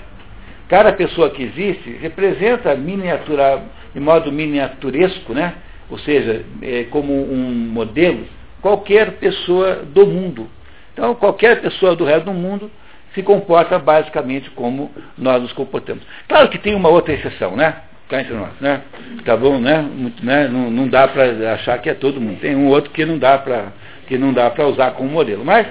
Cada 0.68 0.92
pessoa 0.92 1.30
que 1.30 1.42
existe 1.42 1.90
representa 2.00 2.74
miniatura, 2.74 3.62
de 3.94 4.00
modo 4.00 4.32
miniaturesco, 4.32 5.32
né? 5.32 5.54
ou 5.88 5.98
seja, 5.98 6.44
é, 6.62 6.84
como 6.90 7.12
um 7.12 7.70
modelo 7.72 8.26
qualquer 8.66 9.12
pessoa 9.12 9.84
do 9.94 10.04
mundo. 10.04 10.50
Então, 10.92 11.14
qualquer 11.14 11.60
pessoa 11.60 11.94
do 11.94 12.04
resto 12.04 12.24
do 12.24 12.32
mundo 12.32 12.68
se 13.14 13.22
comporta 13.22 13.78
basicamente 13.78 14.50
como 14.50 14.90
nós 15.16 15.40
nos 15.40 15.52
comportamos. 15.52 16.02
Claro 16.26 16.48
que 16.48 16.58
tem 16.58 16.74
uma 16.74 16.88
outra 16.88 17.14
exceção, 17.14 17.54
né? 17.54 17.76
Cá 18.08 18.22
entre 18.22 18.34
nós, 18.34 18.50
né? 18.60 18.82
Tá 19.24 19.36
bom, 19.36 19.60
né? 19.60 19.80
Muito, 19.80 20.26
né? 20.26 20.48
Não, 20.48 20.68
não 20.68 20.88
dá 20.88 21.06
para 21.06 21.52
achar 21.54 21.78
que 21.78 21.88
é 21.88 21.94
todo 21.94 22.20
mundo. 22.20 22.40
Tem 22.40 22.56
um 22.56 22.66
outro 22.66 22.90
que 22.90 23.04
não 23.04 23.18
dá 23.18 23.38
para 23.38 23.66
que 24.08 24.18
não 24.18 24.32
dá 24.32 24.50
para 24.50 24.66
usar 24.66 24.92
como 24.92 25.10
modelo. 25.10 25.44
Mas, 25.44 25.68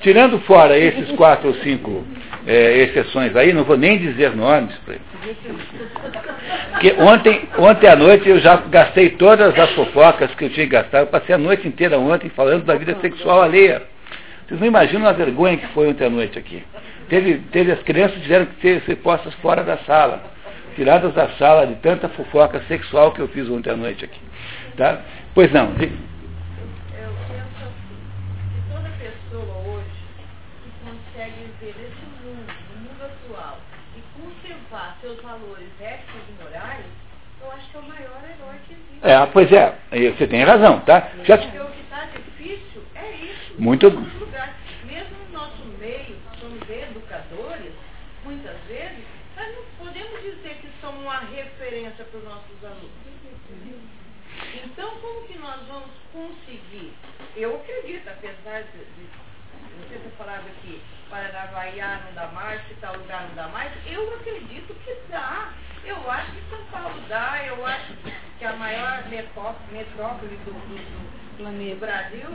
tirando 0.00 0.38
fora 0.40 0.78
esses 0.78 1.10
quatro 1.16 1.48
ou 1.48 1.54
cinco 1.56 2.02
é, 2.48 2.78
exceções 2.78 3.36
aí, 3.36 3.52
não 3.52 3.62
vou 3.62 3.76
nem 3.76 3.98
dizer 3.98 4.34
nomes. 4.34 4.74
Porque 6.70 6.94
ontem, 6.98 7.46
ontem 7.58 7.86
à 7.86 7.94
noite 7.94 8.26
eu 8.26 8.38
já 8.38 8.56
gastei 8.56 9.10
todas 9.10 9.56
as 9.58 9.70
fofocas 9.72 10.34
que 10.34 10.46
eu 10.46 10.48
tinha 10.48 10.64
que 10.64 10.72
gastar. 10.72 11.00
Eu 11.00 11.08
passei 11.08 11.34
a 11.34 11.38
noite 11.38 11.68
inteira 11.68 11.98
ontem 11.98 12.30
falando 12.30 12.64
da 12.64 12.74
vida 12.74 12.96
sexual 13.02 13.42
alheia. 13.42 13.82
Vocês 14.46 14.58
não 14.58 14.66
imaginam 14.66 15.06
a 15.06 15.12
vergonha 15.12 15.58
que 15.58 15.66
foi 15.68 15.88
ontem 15.88 16.06
à 16.06 16.08
noite 16.08 16.38
aqui. 16.38 16.64
Teve, 17.10 17.34
teve 17.52 17.70
as 17.70 17.82
crianças 17.82 18.18
tiveram 18.22 18.46
que 18.46 18.62
ser, 18.62 18.80
ser 18.80 18.96
postas 18.96 19.34
fora 19.34 19.62
da 19.62 19.76
sala, 19.78 20.22
tiradas 20.74 21.12
da 21.12 21.28
sala 21.38 21.66
de 21.66 21.74
tanta 21.76 22.08
fofoca 22.08 22.62
sexual 22.66 23.12
que 23.12 23.20
eu 23.20 23.28
fiz 23.28 23.46
ontem 23.50 23.70
à 23.70 23.76
noite 23.76 24.06
aqui. 24.06 24.20
Tá? 24.74 25.00
Pois 25.34 25.52
não. 25.52 25.72
É, 39.02 39.26
pois 39.26 39.50
é, 39.52 39.74
você 39.90 40.26
tem 40.26 40.44
razão, 40.44 40.80
tá? 40.80 41.08
Já... 41.24 41.38
Porque 41.38 41.58
o 41.58 41.66
que 41.66 41.80
está 41.82 42.04
difícil 42.06 42.82
é 42.94 43.10
isso. 43.12 43.54
Muito. 43.58 43.90
Mesmo 43.90 45.16
no 45.26 45.38
nosso 45.38 45.64
meio, 45.78 46.16
somos 46.40 46.68
educadores, 46.68 47.72
muitas 48.24 48.56
vezes, 48.66 49.04
nós 49.36 49.46
não 49.54 49.86
podemos 49.86 50.20
dizer 50.22 50.58
que 50.60 50.68
somos 50.80 51.00
uma 51.02 51.20
referência 51.20 52.04
para 52.04 52.18
os 52.18 52.24
nossos 52.24 52.64
alunos. 52.64 52.90
Então, 54.64 54.90
como 55.00 55.26
que 55.26 55.38
nós 55.38 55.60
vamos 55.68 55.90
conseguir? 56.12 56.92
Eu 57.36 57.56
acredito, 57.56 58.08
apesar 58.08 58.62
de, 58.62 58.78
de 58.78 59.08
você 59.78 59.98
ter 59.98 60.10
falado 60.16 60.46
aqui, 60.46 60.80
Paranavaí 61.08 61.78
não 61.78 62.14
dá 62.14 62.26
mais, 62.28 62.60
que 62.62 62.74
tal 62.74 62.96
lugar 62.96 63.28
não 63.28 63.34
dá 63.36 63.48
mais, 63.48 63.72
eu 63.86 64.14
acredito 64.14 64.74
que 64.84 64.94
dá. 65.10 65.52
Eu 65.84 66.10
acho 66.10 66.32
que 66.32 66.42
Eu 67.18 67.66
acho 67.66 67.94
que 68.38 68.44
a 68.44 68.52
maior 68.52 69.02
metrópole 69.08 70.36
do, 70.44 70.52
do, 70.52 71.38
do 71.38 71.80
Brasil, 71.80 72.28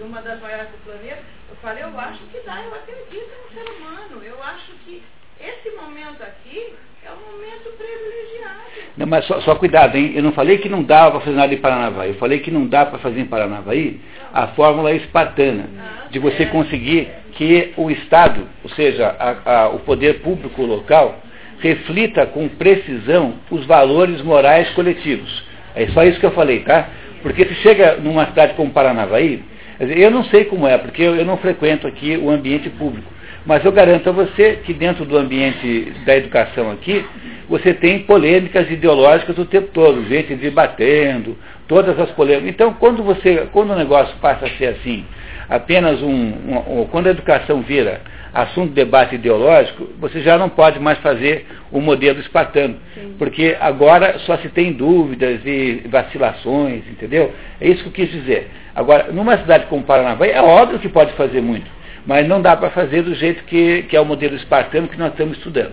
uma 0.00 0.22
das 0.22 0.40
maiores 0.40 0.68
do 0.70 0.84
planeta, 0.84 1.22
eu 1.48 1.56
falei, 1.56 1.82
eu 1.82 1.98
acho 1.98 2.20
que 2.30 2.38
dá, 2.46 2.62
eu 2.62 2.72
acredito 2.72 3.28
no 3.42 3.52
ser 3.52 3.68
humano, 3.72 4.22
eu 4.22 4.40
acho 4.40 4.72
que 4.84 5.02
esse 5.40 5.70
momento 5.70 6.22
aqui 6.22 6.74
é 7.04 7.10
um 7.10 7.32
momento 7.32 7.76
privilegiado. 7.76 8.60
Não, 8.96 9.06
mas 9.08 9.24
só, 9.24 9.40
só, 9.40 9.56
cuidado, 9.56 9.96
hein? 9.96 10.12
Eu 10.14 10.22
não 10.22 10.32
falei 10.32 10.58
que 10.58 10.68
não 10.68 10.84
dava 10.84 11.12
para 11.12 11.20
fazer 11.20 11.36
nada 11.36 11.52
em 11.52 11.58
Paranavaí. 11.58 12.10
Eu 12.10 12.16
falei 12.16 12.38
que 12.38 12.52
não 12.52 12.68
dá 12.68 12.86
para 12.86 13.00
fazer 13.00 13.20
em 13.20 13.26
Paranavaí 13.26 14.00
a 14.32 14.48
fórmula 14.48 14.92
espartana 14.92 15.68
ah, 15.76 16.08
de 16.08 16.20
você 16.20 16.44
é. 16.44 16.46
conseguir 16.46 17.08
que 17.32 17.72
o 17.76 17.90
Estado, 17.90 18.46
ou 18.62 18.70
seja, 18.70 19.08
a, 19.18 19.62
a, 19.62 19.68
o 19.70 19.80
poder 19.80 20.20
público 20.20 20.62
local, 20.62 21.18
reflita 21.60 22.26
com 22.26 22.48
precisão 22.48 23.34
os 23.50 23.64
valores 23.66 24.22
morais 24.22 24.68
coletivos. 24.70 25.44
É 25.74 25.86
só 25.88 26.02
isso 26.04 26.18
que 26.18 26.26
eu 26.26 26.32
falei, 26.32 26.60
tá? 26.60 26.88
Porque 27.22 27.44
se 27.44 27.54
chega 27.56 27.96
numa 27.96 28.26
cidade 28.26 28.54
como 28.54 28.70
Paranavaí, 28.70 29.42
eu 29.78 30.10
não 30.10 30.24
sei 30.24 30.44
como 30.44 30.66
é, 30.66 30.76
porque 30.76 31.02
eu, 31.02 31.24
não 31.24 31.36
frequento 31.36 31.86
aqui 31.86 32.16
o 32.16 32.30
ambiente 32.30 32.68
público. 32.70 33.10
Mas 33.46 33.64
eu 33.64 33.72
garanto 33.72 34.08
a 34.10 34.12
você 34.12 34.58
que 34.64 34.74
dentro 34.74 35.04
do 35.04 35.16
ambiente 35.16 35.92
da 36.04 36.16
educação 36.16 36.70
aqui, 36.70 37.04
você 37.48 37.72
tem 37.72 38.00
polêmicas 38.00 38.70
ideológicas 38.70 39.38
o 39.38 39.46
tempo 39.46 39.68
todo, 39.72 40.06
gente 40.06 40.34
debatendo, 40.34 41.36
todas 41.66 41.98
as 41.98 42.10
polêmicas. 42.10 42.50
Então, 42.50 42.74
quando 42.74 43.02
você, 43.02 43.48
quando 43.52 43.70
o 43.70 43.76
negócio 43.76 44.14
passa 44.20 44.46
a 44.46 44.50
ser 44.50 44.66
assim, 44.66 45.06
apenas 45.50 46.00
um, 46.00 46.08
um, 46.08 46.80
um 46.80 46.86
quando 46.86 47.08
a 47.08 47.10
educação 47.10 47.60
vira 47.60 48.00
assunto 48.32 48.68
de 48.68 48.74
debate 48.76 49.16
ideológico, 49.16 49.88
você 49.98 50.20
já 50.20 50.38
não 50.38 50.48
pode 50.48 50.78
mais 50.78 50.98
fazer 50.98 51.46
o 51.72 51.80
modelo 51.80 52.20
espartano, 52.20 52.76
Sim. 52.94 53.16
porque 53.18 53.56
agora 53.60 54.20
só 54.20 54.36
se 54.38 54.48
tem 54.50 54.72
dúvidas 54.72 55.40
e 55.44 55.82
vacilações, 55.86 56.86
entendeu? 56.88 57.34
É 57.60 57.68
isso 57.68 57.82
que 57.82 57.88
eu 57.88 58.06
quis 58.06 58.12
dizer. 58.12 58.48
Agora, 58.74 59.10
numa 59.12 59.36
cidade 59.38 59.66
como 59.66 59.82
Paranavaí, 59.82 60.30
é 60.30 60.40
óbvio 60.40 60.78
que 60.78 60.88
pode 60.88 61.12
fazer 61.14 61.40
muito, 61.40 61.68
mas 62.06 62.26
não 62.28 62.40
dá 62.40 62.56
para 62.56 62.70
fazer 62.70 63.02
do 63.02 63.14
jeito 63.14 63.42
que, 63.44 63.82
que 63.82 63.96
é 63.96 64.00
o 64.00 64.04
modelo 64.04 64.36
espartano 64.36 64.86
que 64.86 64.98
nós 64.98 65.10
estamos 65.10 65.36
estudando. 65.36 65.72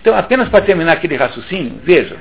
Então, 0.00 0.14
apenas 0.14 0.50
para 0.50 0.64
terminar 0.64 0.92
aquele 0.92 1.16
raciocínio, 1.16 1.80
veja, 1.82 2.16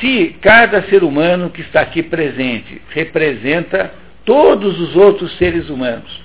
se 0.00 0.34
cada 0.40 0.82
ser 0.84 1.04
humano 1.04 1.50
que 1.50 1.60
está 1.60 1.82
aqui 1.82 2.02
presente 2.02 2.80
representa 2.88 3.92
todos 4.24 4.80
os 4.80 4.96
outros 4.96 5.36
seres 5.38 5.68
humanos, 5.68 6.24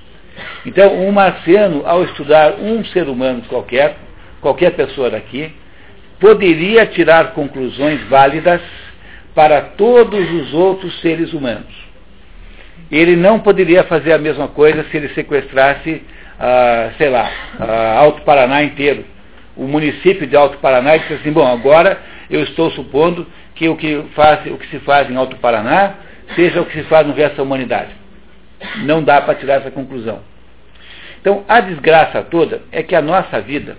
então, 0.65 0.93
um 1.07 1.11
marciano, 1.11 1.83
ao 1.85 2.03
estudar 2.03 2.55
um 2.59 2.83
ser 2.85 3.07
humano 3.07 3.43
qualquer, 3.47 3.97
qualquer 4.41 4.71
pessoa 4.71 5.09
daqui, 5.09 5.53
poderia 6.19 6.85
tirar 6.85 7.31
conclusões 7.33 8.01
válidas 8.09 8.61
para 9.33 9.61
todos 9.61 10.31
os 10.31 10.53
outros 10.53 10.99
seres 11.01 11.33
humanos. 11.33 11.73
Ele 12.91 13.15
não 13.15 13.39
poderia 13.39 13.83
fazer 13.83 14.13
a 14.13 14.17
mesma 14.17 14.47
coisa 14.47 14.83
se 14.85 14.97
ele 14.97 15.09
sequestrasse, 15.09 16.01
ah, 16.39 16.91
sei 16.97 17.09
lá, 17.09 17.31
ah, 17.59 17.95
Alto 17.99 18.21
Paraná 18.23 18.63
inteiro. 18.63 19.05
O 19.55 19.65
município 19.65 20.25
de 20.25 20.35
Alto 20.35 20.57
Paraná 20.57 20.97
disse 20.97 21.13
assim, 21.13 21.31
bom, 21.31 21.45
agora 21.45 21.99
eu 22.29 22.41
estou 22.43 22.71
supondo 22.71 23.27
que 23.55 23.67
o 23.67 23.75
que, 23.75 24.03
faz, 24.15 24.45
o 24.47 24.57
que 24.57 24.67
se 24.67 24.79
faz 24.79 25.09
em 25.09 25.15
Alto 25.15 25.35
Paraná 25.37 25.95
seja 26.35 26.61
o 26.61 26.65
que 26.65 26.73
se 26.73 26.83
faz 26.83 27.05
no 27.05 27.13
resto 27.13 27.37
da 27.37 27.43
humanidade. 27.43 27.91
Não 28.83 29.03
dá 29.03 29.21
para 29.21 29.35
tirar 29.35 29.55
essa 29.55 29.71
conclusão. 29.71 30.21
Então, 31.21 31.43
a 31.47 31.59
desgraça 31.59 32.21
toda 32.23 32.61
é 32.71 32.81
que 32.81 32.95
a 32.95 33.01
nossa 33.01 33.41
vida 33.41 33.77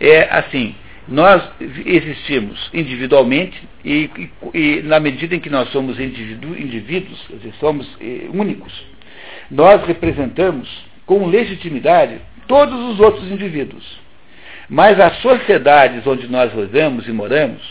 é 0.00 0.28
assim, 0.30 0.74
nós 1.06 1.42
existimos 1.84 2.70
individualmente 2.72 3.60
e, 3.84 4.10
e, 4.54 4.58
e 4.58 4.82
na 4.82 5.00
medida 5.00 5.34
em 5.34 5.40
que 5.40 5.50
nós 5.50 5.68
somos 5.70 5.98
indivíduos, 5.98 7.20
quer 7.26 7.36
dizer, 7.36 7.54
somos 7.58 7.88
eh, 8.00 8.28
únicos, 8.32 8.72
nós 9.50 9.84
representamos 9.84 10.68
com 11.04 11.26
legitimidade 11.26 12.18
todos 12.46 12.78
os 12.92 13.00
outros 13.00 13.30
indivíduos. 13.30 14.00
Mas 14.68 14.98
as 14.98 15.18
sociedades 15.18 16.06
onde 16.06 16.28
nós 16.28 16.52
vivemos 16.52 17.06
e 17.06 17.12
moramos, 17.12 17.62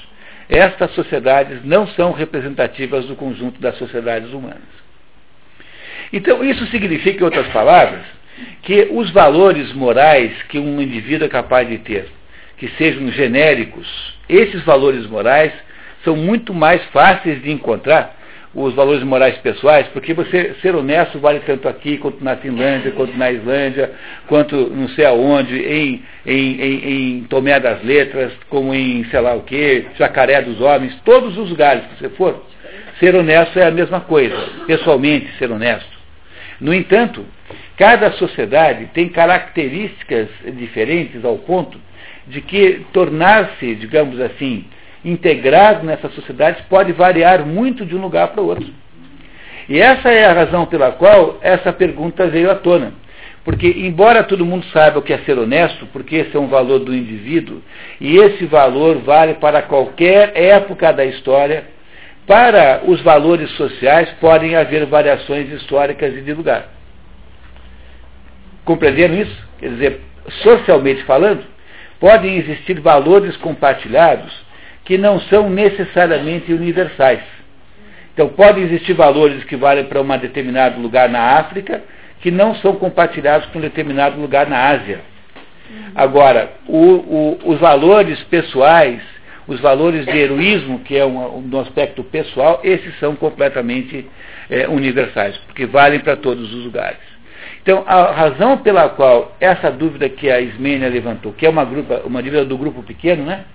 estas 0.52 0.92
sociedades 0.92 1.64
não 1.64 1.88
são 1.88 2.12
representativas 2.12 3.06
do 3.06 3.16
conjunto 3.16 3.62
das 3.62 3.78
sociedades 3.78 4.34
humanas. 4.34 4.82
Então, 6.12 6.44
isso 6.44 6.68
significa, 6.68 7.22
em 7.22 7.24
outras 7.24 7.48
palavras, 7.48 8.02
que 8.62 8.90
os 8.92 9.10
valores 9.12 9.72
morais 9.72 10.44
que 10.50 10.60
um 10.60 10.82
indivíduo 10.82 11.26
é 11.26 11.30
capaz 11.30 11.70
de 11.70 11.78
ter, 11.78 12.10
que 12.58 12.68
sejam 12.72 13.10
genéricos, 13.14 13.88
esses 14.28 14.62
valores 14.64 15.08
morais 15.08 15.54
são 16.04 16.18
muito 16.18 16.54
mais 16.54 16.84
fáceis 16.88 17.42
de 17.42 17.50
encontrar, 17.50 18.18
os 18.54 18.74
valores 18.74 19.04
morais 19.04 19.38
pessoais, 19.38 19.88
porque 19.94 20.14
você 20.14 20.56
ser 20.62 20.76
honesto 20.76 21.20
vale 21.20 21.40
tanto 21.42 21.68
aqui 21.68 21.98
quanto 21.98 22.24
na 22.24 22.36
Finlândia, 22.36 22.92
quanto 22.92 23.18
na 23.18 23.32
Islândia, 23.32 23.92
quanto 24.28 24.56
não 24.56 24.90
sei 24.90 25.06
aonde, 25.06 25.58
em, 25.58 26.04
em, 26.26 26.62
em, 26.62 27.20
em 27.20 27.24
Tomé 27.24 27.60
das 27.60 27.82
Letras, 27.84 28.34
como 28.50 28.74
em 28.74 29.06
sei 29.06 29.22
lá 29.22 29.34
o 29.36 29.44
que, 29.44 29.86
Jacaré 29.98 30.42
dos 30.42 30.60
Homens, 30.60 30.96
todos 31.06 31.38
os 31.38 31.50
lugares 31.50 31.86
que 31.86 32.00
você 32.00 32.10
for, 32.10 32.46
ser 33.00 33.16
honesto 33.16 33.58
é 33.58 33.66
a 33.66 33.72
mesma 33.72 34.02
coisa, 34.02 34.36
pessoalmente 34.68 35.32
ser 35.38 35.50
honesto. 35.50 36.02
No 36.60 36.74
entanto, 36.74 37.26
Cada 37.82 38.12
sociedade 38.12 38.92
tem 38.94 39.10
características 39.10 40.28
diferentes 40.54 41.26
ao 41.26 41.40
ponto 41.40 41.80
de 42.28 42.40
que 42.40 42.86
tornar-se, 42.94 43.74
digamos 43.74 44.20
assim, 44.22 44.66
integrado 45.04 45.86
nessa 45.86 46.10
sociedade 46.10 46.64
pode 46.70 46.92
variar 46.92 47.46
muito 47.46 47.86
de 47.86 47.96
um 47.96 48.02
lugar 48.02 48.30
para 48.30 48.42
o 48.42 48.48
outro. 48.48 48.70
E 49.68 49.80
essa 49.80 50.10
é 50.10 50.26
a 50.26 50.34
razão 50.34 50.66
pela 50.66 50.92
qual 50.92 51.38
essa 51.42 51.72
pergunta 51.72 52.28
veio 52.28 52.52
à 52.52 52.56
tona. 52.56 52.94
Porque, 53.44 53.68
embora 53.68 54.24
todo 54.24 54.46
mundo 54.46 54.66
saiba 54.68 55.00
o 55.00 55.02
que 55.02 55.14
é 55.14 55.18
ser 55.20 55.38
honesto, 55.38 55.88
porque 55.88 56.18
esse 56.18 56.36
é 56.36 56.40
um 56.40 56.48
valor 56.48 56.80
do 56.80 56.96
indivíduo, 56.96 57.62
e 58.00 58.18
esse 58.18 58.46
valor 58.46 58.98
vale 59.00 59.36
para 59.36 59.64
qualquer 59.64 60.32
época 60.36 60.94
da 60.94 61.04
história, 61.06 61.66
para 62.28 62.82
os 62.86 63.02
valores 63.02 63.50
sociais 63.52 64.10
podem 64.20 64.56
haver 64.56 64.86
variações 64.86 65.52
históricas 65.52 66.16
e 66.16 66.22
de 66.22 66.34
lugar. 66.34 66.70
Compreenderam 68.64 69.16
isso? 69.16 69.48
Quer 69.60 69.70
dizer, 69.70 70.02
socialmente 70.44 71.04
falando, 71.04 71.44
podem 72.00 72.38
existir 72.38 72.80
valores 72.80 73.36
compartilhados 73.38 74.32
que 74.84 74.98
não 74.98 75.20
são 75.22 75.50
necessariamente 75.50 76.52
universais. 76.52 77.22
Então, 78.14 78.30
podem 78.30 78.64
existir 78.64 78.94
valores 78.94 79.44
que 79.44 79.56
valem 79.56 79.86
para 79.86 80.02
um 80.02 80.18
determinado 80.18 80.82
lugar 80.82 81.10
na 81.10 81.38
África, 81.38 81.82
que 82.22 82.30
não 82.30 82.54
são 82.56 82.76
compartilhados 82.76 83.48
com 83.48 83.60
um 83.60 83.62
determinado 83.62 84.20
lugar 84.20 84.48
na 84.48 84.68
Ásia. 84.68 85.00
Agora, 85.96 86.52
o, 86.68 86.78
o, 86.78 87.40
os 87.46 87.60
valores 87.60 88.22
pessoais, 88.24 89.02
os 89.48 89.60
valores 89.60 90.06
de 90.06 90.18
heroísmo, 90.18 90.80
que 90.80 90.98
é 90.98 91.06
um, 91.06 91.50
um 91.52 91.60
aspecto 91.60 92.04
pessoal, 92.04 92.60
esses 92.64 92.98
são 93.00 93.16
completamente 93.16 94.06
é, 94.50 94.68
universais, 94.68 95.38
porque 95.48 95.66
valem 95.66 96.00
para 96.00 96.18
todos 96.18 96.54
os 96.54 96.66
lugares. 96.66 97.00
Então, 97.62 97.84
a 97.88 98.12
razão 98.12 98.58
pela 98.58 98.90
qual 98.90 99.36
essa 99.40 99.72
dúvida 99.72 100.10
que 100.10 100.30
a 100.30 100.42
Ismênia 100.42 100.90
levantou, 100.90 101.32
que 101.32 101.46
é 101.46 101.50
uma, 101.50 101.64
grupa, 101.64 102.02
uma 102.06 102.22
dúvida 102.22 102.44
do 102.44 102.58
grupo 102.58 102.84
pequeno, 102.84 103.24
né? 103.24 103.46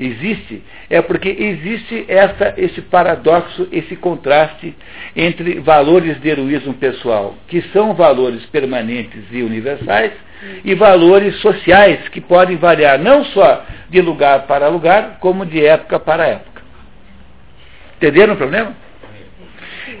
Existe, 0.00 0.62
é 0.88 1.02
porque 1.02 1.28
existe 1.28 2.04
essa, 2.06 2.54
esse 2.56 2.80
paradoxo, 2.82 3.66
esse 3.72 3.96
contraste 3.96 4.72
entre 5.16 5.58
valores 5.58 6.20
de 6.20 6.28
heroísmo 6.28 6.74
pessoal, 6.74 7.34
que 7.48 7.62
são 7.72 7.94
valores 7.94 8.46
permanentes 8.46 9.24
e 9.32 9.42
universais, 9.42 10.12
e 10.64 10.72
valores 10.74 11.36
sociais, 11.40 12.08
que 12.10 12.20
podem 12.20 12.56
variar 12.56 12.96
não 12.96 13.24
só 13.24 13.64
de 13.90 14.00
lugar 14.00 14.46
para 14.46 14.68
lugar, 14.68 15.18
como 15.20 15.44
de 15.44 15.66
época 15.66 15.98
para 15.98 16.28
época. 16.28 16.62
Entenderam 17.96 18.34
o 18.34 18.36
problema? 18.36 18.72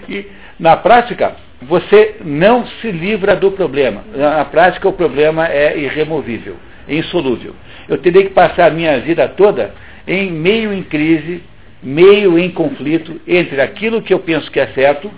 E, 0.08 0.26
na 0.60 0.76
prática, 0.76 1.34
você 1.62 2.16
não 2.24 2.64
se 2.66 2.92
livra 2.92 3.34
do 3.34 3.50
problema. 3.50 4.04
Na 4.14 4.44
prática, 4.44 4.88
o 4.88 4.92
problema 4.92 5.48
é 5.48 5.76
irremovível, 5.76 6.56
insolúvel. 6.88 7.54
Eu 7.88 7.98
terei 7.98 8.24
que 8.24 8.30
passar 8.30 8.66
a 8.66 8.70
minha 8.70 9.00
vida 9.00 9.26
toda 9.26 9.74
em 10.08 10.32
meio 10.32 10.72
em 10.72 10.82
crise, 10.82 11.42
meio 11.82 12.38
em 12.38 12.50
conflito 12.50 13.20
entre 13.26 13.60
aquilo 13.60 14.02
que 14.02 14.12
eu 14.12 14.18
penso 14.18 14.50
que 14.50 14.58
é 14.58 14.66
certo, 14.68 15.10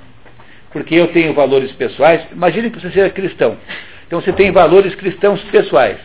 porque 0.72 0.94
eu 0.94 1.08
tenho 1.08 1.32
valores 1.32 1.72
pessoais. 1.72 2.22
Imagine 2.32 2.70
que 2.70 2.80
você 2.80 2.90
seja 2.90 3.10
cristão. 3.10 3.56
Então 4.06 4.20
você 4.20 4.32
tem 4.32 4.50
valores 4.50 4.94
cristãos 4.94 5.40
pessoais. 5.44 5.96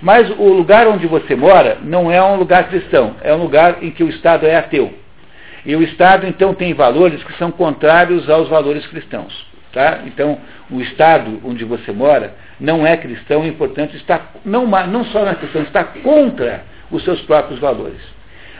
Mas 0.00 0.30
o 0.30 0.48
lugar 0.52 0.86
onde 0.86 1.06
você 1.06 1.34
mora 1.34 1.78
não 1.82 2.10
é 2.10 2.22
um 2.22 2.36
lugar 2.36 2.68
cristão, 2.68 3.16
é 3.20 3.34
um 3.34 3.42
lugar 3.42 3.82
em 3.82 3.90
que 3.90 4.04
o 4.04 4.08
Estado 4.08 4.46
é 4.46 4.56
ateu. 4.56 4.94
E 5.66 5.74
o 5.74 5.82
Estado, 5.82 6.26
então, 6.26 6.54
tem 6.54 6.72
valores 6.72 7.22
que 7.24 7.36
são 7.36 7.50
contrários 7.50 8.30
aos 8.30 8.48
valores 8.48 8.86
cristãos. 8.86 9.46
Tá? 9.72 10.00
Então, 10.06 10.38
o 10.70 10.80
estado 10.80 11.40
onde 11.44 11.62
você 11.64 11.92
mora 11.92 12.34
não 12.58 12.86
é 12.86 12.96
cristão 12.96 13.46
e, 13.46 13.52
portanto, 13.52 13.94
está 13.96 14.30
não, 14.44 14.66
não 14.66 15.04
só 15.06 15.24
na 15.24 15.34
questão, 15.34 15.62
está 15.62 15.84
contra 15.84 16.64
os 16.90 17.04
seus 17.04 17.20
próprios 17.22 17.60
valores. 17.60 18.00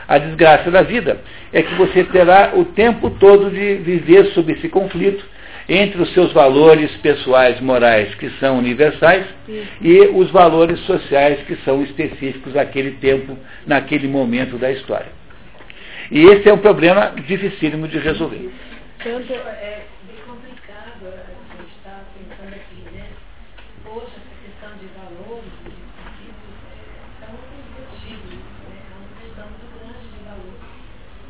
A 0.09 0.17
desgraça 0.17 0.69
da 0.69 0.81
vida 0.81 1.21
é 1.53 1.61
que 1.61 1.73
você 1.75 2.03
terá 2.03 2.51
o 2.53 2.65
tempo 2.65 3.09
todo 3.11 3.49
de 3.49 3.75
viver 3.75 4.25
sob 4.33 4.51
esse 4.51 4.67
conflito 4.67 5.23
entre 5.69 6.01
os 6.01 6.11
seus 6.13 6.33
valores 6.33 6.91
pessoais, 6.97 7.61
morais, 7.61 8.13
que 8.15 8.29
são 8.39 8.57
universais, 8.57 9.25
Sim. 9.45 9.63
e 9.81 9.99
os 10.07 10.29
valores 10.31 10.79
sociais, 10.81 11.39
que 11.45 11.55
são 11.63 11.81
específicos 11.83 12.57
àquele 12.57 12.91
tempo, 12.97 13.37
naquele 13.65 14.07
momento 14.07 14.57
da 14.57 14.71
história. 14.71 15.19
E 16.11 16.25
esse 16.25 16.49
é 16.49 16.53
um 16.53 16.57
problema 16.57 17.13
dificílimo 17.27 17.87
de 17.87 17.99
resolver. 17.99 18.51
Tanto 18.97 19.31
é 19.31 19.85
bem 20.07 20.17
complicado 20.25 21.05
a 21.05 21.21
gente 21.29 21.71
estar 21.77 22.03
pensando 22.17 22.55
aqui, 22.55 22.81
né? 22.91 23.05
Poxa, 23.83 24.17
essa 24.17 24.35
questão 24.43 24.75
de 24.75 24.87
valores, 24.97 25.53
de 25.63 25.69
princípios, 25.69 26.57
está 27.13 27.27
é, 27.27 27.31
muito 27.31 27.61
discutido, 27.61 28.25
né? 28.27 28.75
É 28.75 28.97
uma 28.97 29.21
questão 29.21 29.45
muito 29.53 29.69
grande 29.77 30.03
de 30.09 30.19
valores. 30.25 30.65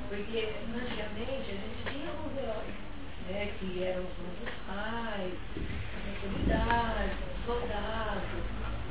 Porque 0.07 0.39
antigamente 0.73 1.45
a 1.45 1.57
gente 1.59 1.79
tinha 1.91 2.09
alguns 2.09 2.37
heróis, 2.39 2.75
né? 3.27 3.51
Que 3.59 3.83
eram 3.83 4.01
os 4.01 4.15
nossos 4.15 4.55
pais, 4.65 5.33
as 5.59 6.23
autoridades, 6.23 7.17
os 7.19 7.45
soldados, 7.45 8.43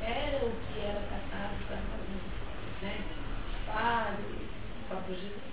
era 0.05 0.37
o 0.45 0.53
que 0.53 0.79
era 0.85 1.01
tratado 1.01 1.55
para 1.65 1.81
fazer, 1.81 2.23
né? 2.85 2.93
Padre, 3.65 4.37
o 4.37 4.87
próprio 4.87 5.15
Jesus 5.15 5.49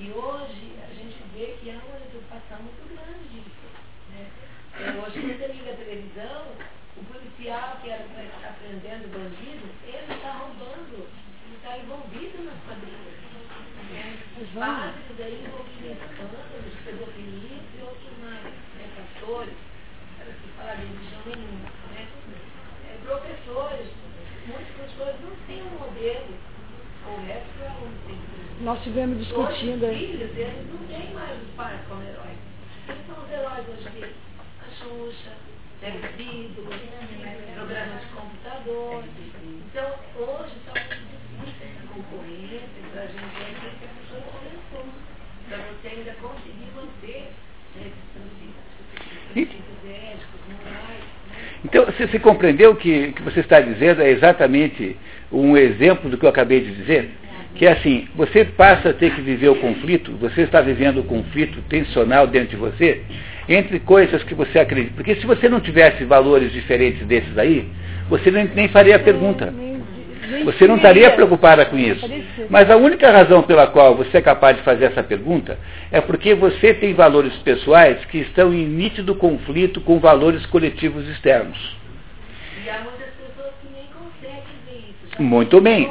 e 0.00 0.10
hoje 0.12 0.72
a 0.80 0.94
gente 0.94 1.22
vê 1.36 1.58
que 1.60 1.70
há 1.70 1.74
uma 1.74 2.00
preocupação 2.08 2.56
muito 2.64 2.88
grande 2.88 3.20
disso. 3.28 3.68
Né? 4.08 4.26
É, 4.80 4.96
hoje, 4.96 5.20
quando 5.20 5.36
você 5.36 5.46
liga 5.52 5.72
a 5.72 5.76
televisão, 5.76 6.56
o 6.96 7.04
policial 7.04 7.76
que 7.82 7.90
era 7.90 8.04
para 8.04 8.24
estar 8.24 8.56
prendendo 8.64 9.12
bandido, 9.12 9.68
ele 9.84 10.14
está 10.14 10.32
roubando, 10.32 11.04
ele 11.04 11.56
está 11.56 11.76
envolvido 11.76 12.44
nas 12.44 12.56
quadrilhas. 12.64 13.20
Né? 14.60 14.66
Os 14.66 15.16
padres 15.16 15.20
aí 15.20 15.40
envolvidos 15.40 15.80
em 15.80 15.92
escândalos, 15.92 16.76
pedofilia 16.84 17.56
e 17.56 17.82
outros 17.82 18.12
mais, 18.20 18.44
né? 18.44 18.84
para 20.18 20.32
se 20.32 20.48
falar 20.56 20.74
de 20.74 20.86
religião 20.86 21.22
nenhuma. 21.24 21.70
Né? 21.94 22.06
É, 22.84 22.98
professores, 23.06 23.88
muitos 24.46 24.68
professores 24.76 25.16
não 25.22 25.34
têm 25.46 25.62
um 25.62 25.78
modelo 25.78 26.34
correto 27.04 27.48
para 27.58 27.70
nós 28.60 28.82
tivemos 28.82 29.18
discutindo. 29.18 29.86
Os 29.86 29.96
filhos, 29.96 30.36
eles 30.36 30.66
não 30.70 30.86
têm 30.86 31.14
mais 31.14 31.42
os 31.42 31.48
pais 31.56 31.80
como 31.88 32.02
heróis. 32.02 32.36
Quem 32.86 32.96
são 33.06 33.24
os 33.24 33.30
heróis 33.30 33.66
hoje 33.66 33.88
dia? 33.88 34.12
A 34.60 34.70
Xuxa, 34.76 35.32
Bido, 35.80 36.62
programas 37.54 38.00
de 38.02 38.06
computador. 38.08 39.04
Então, 39.42 39.94
hoje 40.14 40.52
está 40.58 40.72
muito 40.76 41.16
difícil 41.40 41.66
essa 41.72 41.86
concorrência 41.88 42.82
para 42.92 43.00
a 43.00 43.06
gente 43.06 43.32
ver 43.40 43.72
que 43.78 43.84
a 43.84 43.92
pessoa 43.96 44.20
começou. 44.28 44.84
Para 45.48 45.56
você 45.56 45.79
ainda 45.90 46.12
conseguir 46.20 46.70
manter 46.74 47.30
né, 47.76 47.90
éticos, 49.34 49.54
morais. 50.48 50.98
Né? 51.28 51.36
Então, 51.64 51.84
você, 51.86 52.06
você 52.06 52.18
compreendeu 52.18 52.74
que 52.76 53.06
o 53.06 53.12
que 53.12 53.22
você 53.22 53.40
está 53.40 53.60
dizendo 53.60 54.02
é 54.02 54.10
exatamente 54.10 54.96
um 55.30 55.56
exemplo 55.56 56.10
do 56.10 56.16
que 56.18 56.24
eu 56.24 56.30
acabei 56.30 56.60
de 56.60 56.74
dizer? 56.74 57.10
que 57.54 57.66
é 57.66 57.72
assim, 57.72 58.08
você 58.14 58.44
passa 58.44 58.90
a 58.90 58.92
ter 58.92 59.14
que 59.14 59.20
viver 59.20 59.48
o 59.48 59.56
conflito, 59.56 60.12
você 60.12 60.42
está 60.42 60.60
vivendo 60.60 61.00
o 61.00 61.04
conflito 61.04 61.60
tensional 61.68 62.26
dentro 62.26 62.50
de 62.50 62.56
você, 62.56 63.02
entre 63.48 63.80
coisas 63.80 64.22
que 64.22 64.34
você 64.34 64.58
acredita. 64.58 64.94
Porque 64.94 65.16
se 65.16 65.26
você 65.26 65.48
não 65.48 65.60
tivesse 65.60 66.04
valores 66.04 66.52
diferentes 66.52 67.04
desses 67.06 67.36
aí, 67.36 67.68
você 68.08 68.30
nem, 68.30 68.46
nem 68.54 68.68
faria 68.68 68.96
a 68.96 68.98
pergunta. 68.98 69.52
Você 70.44 70.66
não 70.66 70.76
estaria 70.76 71.10
preocupada 71.10 71.64
com 71.66 71.78
isso. 71.78 72.08
Mas 72.48 72.70
a 72.70 72.76
única 72.76 73.10
razão 73.10 73.42
pela 73.42 73.66
qual 73.66 73.94
você 73.96 74.18
é 74.18 74.22
capaz 74.22 74.56
de 74.56 74.62
fazer 74.62 74.86
essa 74.86 75.02
pergunta 75.02 75.58
é 75.90 76.00
porque 76.00 76.34
você 76.34 76.74
tem 76.74 76.94
valores 76.94 77.34
pessoais 77.38 78.04
que 78.06 78.18
estão 78.18 78.52
em 78.52 78.66
nítido 78.66 79.14
conflito 79.14 79.80
com 79.80 79.98
valores 79.98 80.44
coletivos 80.46 81.08
externos. 81.08 81.58
E 82.64 82.68
há 82.68 82.80
muitas 82.80 83.08
pessoas 83.14 83.54
que 83.60 83.68
nem 83.72 83.86
conseguem 83.86 84.42
ver 84.66 84.94
isso. 85.08 85.22
Muito 85.22 85.60
bem. 85.60 85.90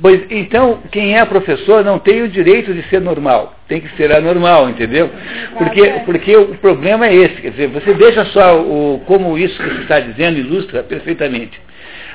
Pois, 0.00 0.24
então, 0.30 0.80
quem 0.90 1.18
é 1.18 1.24
professor 1.26 1.84
não 1.84 1.98
tem 1.98 2.22
o 2.22 2.28
direito 2.28 2.72
de 2.72 2.82
ser 2.88 3.00
normal, 3.02 3.54
tem 3.68 3.82
que 3.82 3.96
ser 3.96 4.10
anormal, 4.12 4.70
entendeu? 4.70 5.10
Porque, 5.58 5.82
porque 6.06 6.36
o 6.36 6.54
problema 6.56 7.06
é 7.06 7.14
esse, 7.14 7.34
quer 7.42 7.50
dizer, 7.50 7.68
você 7.68 7.92
veja 7.92 8.24
só 8.26 8.60
o, 8.62 9.02
como 9.06 9.36
isso 9.36 9.62
que 9.62 9.68
você 9.68 9.82
está 9.82 10.00
dizendo 10.00 10.38
ilustra 10.38 10.82
perfeitamente. 10.82 11.60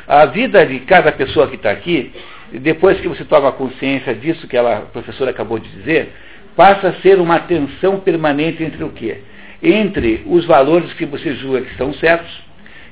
A 0.08 0.26
vida 0.26 0.66
de 0.66 0.80
cada 0.80 1.12
pessoa 1.12 1.48
que 1.48 1.58
está 1.58 1.70
aqui, 1.70 2.12
depois 2.54 3.00
que 3.00 3.08
você 3.08 3.24
toma 3.24 3.52
consciência 3.52 4.16
disso 4.16 4.48
que 4.48 4.58
a 4.58 4.82
professora 4.92 5.30
acabou 5.30 5.60
de 5.60 5.70
dizer, 5.70 6.10
passa 6.56 6.88
a 6.88 6.94
ser 7.02 7.20
uma 7.20 7.40
tensão 7.42 8.00
permanente 8.00 8.64
entre 8.64 8.84
o 8.84 8.90
quê? 8.90 9.18
Entre 9.62 10.24
os 10.26 10.46
valores 10.46 10.92
que 10.94 11.06
você 11.06 11.36
julga 11.36 11.62
que 11.62 11.72
estão 11.72 11.94
certos, 11.94 12.32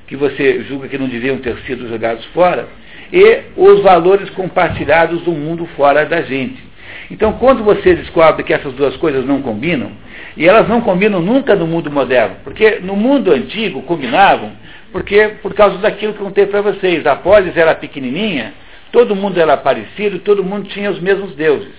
que 0.06 0.16
você 0.16 0.62
julga 0.68 0.86
que 0.86 0.98
não 0.98 1.08
deviam 1.08 1.38
ter 1.38 1.56
sido 1.66 1.88
jogados 1.88 2.24
fora, 2.26 2.68
e 3.12 3.42
os 3.56 3.80
valores 3.82 4.30
compartilhados 4.30 5.22
do 5.22 5.32
mundo 5.32 5.66
fora 5.76 6.04
da 6.04 6.22
gente. 6.22 6.62
Então, 7.10 7.34
quando 7.34 7.62
você 7.62 7.94
descobre 7.94 8.42
que 8.44 8.52
essas 8.52 8.72
duas 8.72 8.96
coisas 8.96 9.24
não 9.24 9.42
combinam, 9.42 9.92
e 10.36 10.46
elas 10.48 10.68
não 10.68 10.80
combinam 10.80 11.20
nunca 11.20 11.54
no 11.54 11.66
mundo 11.66 11.90
moderno, 11.90 12.36
porque 12.42 12.80
no 12.82 12.96
mundo 12.96 13.30
antigo 13.32 13.82
combinavam, 13.82 14.52
porque 14.90 15.34
por 15.42 15.54
causa 15.54 15.78
daquilo 15.78 16.14
que 16.14 16.20
eu 16.20 16.26
contei 16.26 16.46
para 16.46 16.62
vocês, 16.62 17.06
a 17.06 17.16
polis 17.16 17.56
era 17.56 17.74
pequenininha, 17.74 18.54
todo 18.90 19.14
mundo 19.14 19.38
era 19.38 19.56
parecido, 19.56 20.20
todo 20.20 20.44
mundo 20.44 20.68
tinha 20.68 20.90
os 20.90 21.00
mesmos 21.00 21.34
deuses. 21.34 21.74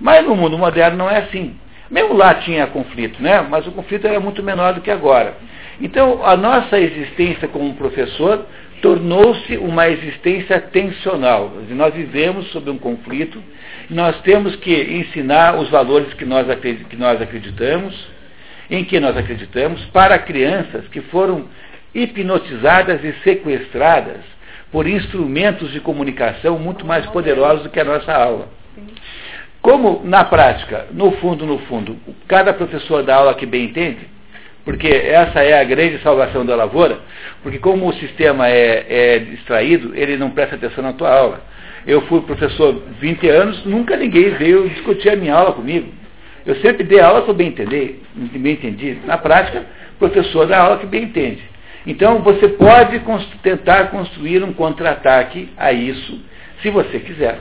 Mas 0.00 0.24
no 0.24 0.36
mundo 0.36 0.56
moderno 0.56 0.98
não 0.98 1.10
é 1.10 1.18
assim. 1.18 1.54
Mesmo 1.90 2.14
lá 2.14 2.34
tinha 2.34 2.66
conflito, 2.68 3.20
né? 3.20 3.44
mas 3.48 3.66
o 3.66 3.72
conflito 3.72 4.06
era 4.06 4.20
muito 4.20 4.42
menor 4.42 4.74
do 4.74 4.80
que 4.80 4.90
agora. 4.90 5.34
Então, 5.80 6.24
a 6.24 6.36
nossa 6.36 6.78
existência 6.78 7.48
como 7.48 7.74
professor 7.74 8.46
tornou-se 8.80 9.56
uma 9.56 9.88
existência 9.88 10.60
tensional. 10.60 11.52
Nós 11.70 11.94
vivemos 11.94 12.50
sob 12.50 12.70
um 12.70 12.78
conflito, 12.78 13.42
nós 13.88 14.20
temos 14.22 14.56
que 14.56 14.72
ensinar 14.72 15.58
os 15.58 15.68
valores 15.70 16.12
que 16.14 16.24
nós, 16.24 16.46
que 16.88 16.96
nós 16.96 17.20
acreditamos, 17.20 18.08
em 18.70 18.84
que 18.84 19.00
nós 19.00 19.16
acreditamos, 19.16 19.84
para 19.86 20.18
crianças 20.18 20.86
que 20.88 21.00
foram 21.02 21.46
hipnotizadas 21.94 23.02
e 23.04 23.12
sequestradas 23.24 24.20
por 24.70 24.86
instrumentos 24.86 25.72
de 25.72 25.80
comunicação 25.80 26.58
muito 26.58 26.86
mais 26.86 27.04
poderosos 27.06 27.64
do 27.64 27.70
que 27.70 27.80
a 27.80 27.84
nossa 27.84 28.12
aula. 28.12 28.48
Como, 29.60 30.00
na 30.04 30.24
prática, 30.24 30.86
no 30.92 31.10
fundo, 31.12 31.44
no 31.44 31.58
fundo, 31.60 31.96
cada 32.26 32.54
professor 32.54 33.02
da 33.02 33.16
aula 33.16 33.34
que 33.34 33.44
bem 33.44 33.64
entende, 33.64 34.08
porque 34.64 34.88
essa 34.88 35.42
é 35.42 35.58
a 35.58 35.64
grande 35.64 35.98
salvação 36.02 36.44
da 36.44 36.54
lavoura, 36.54 37.00
porque 37.42 37.58
como 37.58 37.88
o 37.88 37.94
sistema 37.94 38.48
é, 38.48 38.86
é 38.88 39.18
distraído, 39.18 39.92
ele 39.94 40.16
não 40.16 40.30
presta 40.30 40.56
atenção 40.56 40.84
na 40.84 40.92
tua 40.92 41.10
aula. 41.10 41.42
Eu 41.86 42.02
fui 42.02 42.20
professor 42.22 42.82
20 43.00 43.28
anos, 43.28 43.64
nunca 43.64 43.96
ninguém 43.96 44.30
veio 44.30 44.68
discutir 44.68 45.10
a 45.10 45.16
minha 45.16 45.34
aula 45.34 45.52
comigo. 45.52 45.88
Eu 46.44 46.56
sempre 46.56 46.84
dei 46.84 47.00
aula 47.00 47.22
que 47.22 47.30
eu 47.30 47.34
bem 47.34 47.48
entender, 47.48 48.02
bem 48.14 48.52
entendi. 48.52 48.98
Na 49.06 49.16
prática, 49.16 49.64
professor 49.98 50.46
da 50.46 50.58
aula 50.58 50.78
que 50.78 50.86
bem 50.86 51.04
entende. 51.04 51.42
Então 51.86 52.18
você 52.18 52.48
pode 52.48 53.00
tentar 53.42 53.90
construir 53.90 54.42
um 54.42 54.52
contra-ataque 54.52 55.48
a 55.56 55.72
isso, 55.72 56.20
se 56.62 56.70
você 56.70 56.98
quiser. 56.98 57.38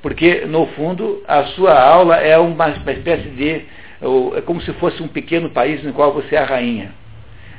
Porque, 0.00 0.44
no 0.46 0.66
fundo, 0.68 1.22
a 1.26 1.44
sua 1.44 1.80
aula 1.80 2.16
é 2.16 2.36
uma, 2.36 2.66
uma 2.66 2.92
espécie 2.92 3.28
de 3.30 3.62
é 4.36 4.40
como 4.42 4.60
se 4.60 4.72
fosse 4.74 5.02
um 5.02 5.08
pequeno 5.08 5.50
país 5.50 5.82
no 5.82 5.92
qual 5.92 6.12
você 6.12 6.36
é 6.36 6.38
a 6.38 6.44
rainha. 6.44 6.92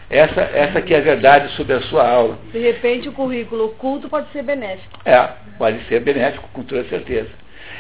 Essa, 0.10 0.42
essa 0.42 0.82
que 0.82 0.94
é 0.94 0.98
a 0.98 1.02
verdade 1.02 1.52
sobre 1.54 1.74
a 1.74 1.82
sua 1.82 2.08
aula. 2.08 2.38
De 2.52 2.60
repente 2.60 3.10
o 3.10 3.12
currículo 3.12 3.66
oculto 3.66 4.08
pode 4.08 4.32
ser 4.32 4.44
benéfico. 4.44 5.00
É, 5.04 5.30
pode 5.58 5.84
ser 5.86 6.00
benéfico, 6.02 6.48
com 6.54 6.64
toda 6.64 6.84
certeza. 6.86 7.30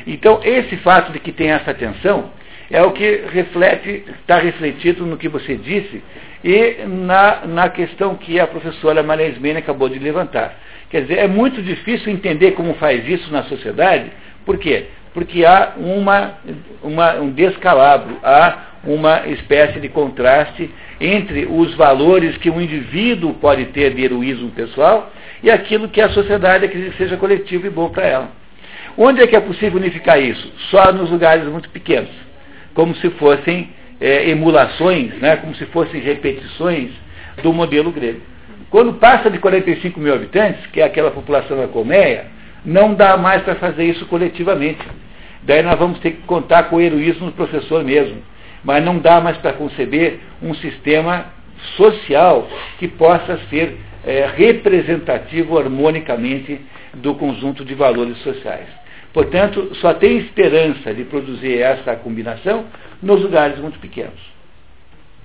Então, 0.07 0.39
esse 0.43 0.75
fato 0.77 1.11
de 1.11 1.19
que 1.19 1.31
tem 1.31 1.51
essa 1.51 1.73
tensão 1.73 2.31
é 2.69 2.81
o 2.81 2.91
que 2.91 3.23
reflete, 3.31 4.03
está 4.19 4.39
refletido 4.39 5.05
no 5.05 5.17
que 5.17 5.29
você 5.29 5.55
disse 5.55 6.01
e 6.43 6.83
na, 6.87 7.45
na 7.45 7.69
questão 7.69 8.15
que 8.15 8.39
a 8.39 8.47
professora 8.47 9.03
Maria 9.03 9.27
Ismene 9.27 9.59
acabou 9.59 9.87
de 9.87 9.99
levantar. 9.99 10.57
Quer 10.89 11.03
dizer, 11.03 11.19
é 11.19 11.27
muito 11.27 11.61
difícil 11.61 12.11
entender 12.11 12.51
como 12.51 12.73
faz 12.75 13.07
isso 13.07 13.31
na 13.31 13.43
sociedade, 13.43 14.11
por 14.45 14.57
quê? 14.57 14.85
Porque 15.15 15.45
há 15.45 15.75
uma, 15.77 16.33
uma, 16.83 17.13
um 17.13 17.29
descalabro, 17.29 18.17
há 18.21 18.65
uma 18.83 19.25
espécie 19.27 19.79
de 19.79 19.87
contraste 19.87 20.69
entre 20.99 21.47
os 21.49 21.73
valores 21.75 22.35
que 22.37 22.49
um 22.49 22.59
indivíduo 22.59 23.33
pode 23.35 23.67
ter 23.67 23.93
de 23.93 24.03
heroísmo 24.03 24.51
pessoal 24.51 25.09
e 25.41 25.49
aquilo 25.49 25.87
que 25.87 26.01
a 26.01 26.09
sociedade 26.09 26.65
acredita 26.65 26.91
que 26.91 26.97
seja 26.97 27.15
coletivo 27.15 27.65
e 27.65 27.69
bom 27.69 27.87
para 27.87 28.05
ela. 28.05 28.29
Onde 28.97 29.21
é 29.21 29.27
que 29.27 29.37
é 29.37 29.39
possível 29.39 29.79
unificar 29.79 30.21
isso? 30.21 30.51
Só 30.69 30.91
nos 30.91 31.09
lugares 31.09 31.45
muito 31.45 31.69
pequenos, 31.69 32.11
como 32.73 32.93
se 32.97 33.09
fossem 33.11 33.69
é, 34.01 34.29
emulações, 34.29 35.13
né, 35.13 35.37
como 35.37 35.55
se 35.55 35.65
fossem 35.67 36.01
repetições 36.01 36.91
do 37.41 37.53
modelo 37.53 37.89
grego. 37.89 38.19
Quando 38.69 38.91
passa 38.95 39.29
de 39.29 39.39
45 39.39 39.97
mil 39.97 40.13
habitantes, 40.13 40.65
que 40.73 40.81
é 40.81 40.83
aquela 40.83 41.09
população 41.09 41.55
da 41.55 41.69
colmeia, 41.69 42.25
não 42.65 42.93
dá 42.93 43.15
mais 43.15 43.43
para 43.43 43.55
fazer 43.55 43.85
isso 43.85 44.05
coletivamente. 44.07 44.85
Daí 45.45 45.61
nós 45.61 45.77
vamos 45.77 45.99
ter 45.99 46.11
que 46.11 46.21
contar 46.23 46.63
com 46.63 46.77
o 46.77 46.81
heroísmo 46.81 47.27
do 47.27 47.31
professor 47.33 47.83
mesmo. 47.83 48.21
Mas 48.63 48.83
não 48.83 48.97
dá 48.97 49.21
mais 49.21 49.37
para 49.37 49.53
conceber 49.53 50.19
um 50.41 50.53
sistema 50.55 51.27
social 51.77 52.47
que 52.79 52.87
possa 52.87 53.37
ser 53.49 53.77
é, 54.03 54.27
representativo 54.35 55.57
harmonicamente 55.57 56.59
do 56.93 57.15
conjunto 57.15 57.63
de 57.63 57.75
valores 57.75 58.17
sociais. 58.19 58.67
Portanto, 59.13 59.73
só 59.75 59.93
tem 59.93 60.17
esperança 60.17 60.93
de 60.93 61.05
produzir 61.05 61.59
essa 61.59 61.95
combinação 61.95 62.65
nos 63.01 63.21
lugares 63.21 63.57
muito 63.59 63.79
pequenos. 63.79 64.34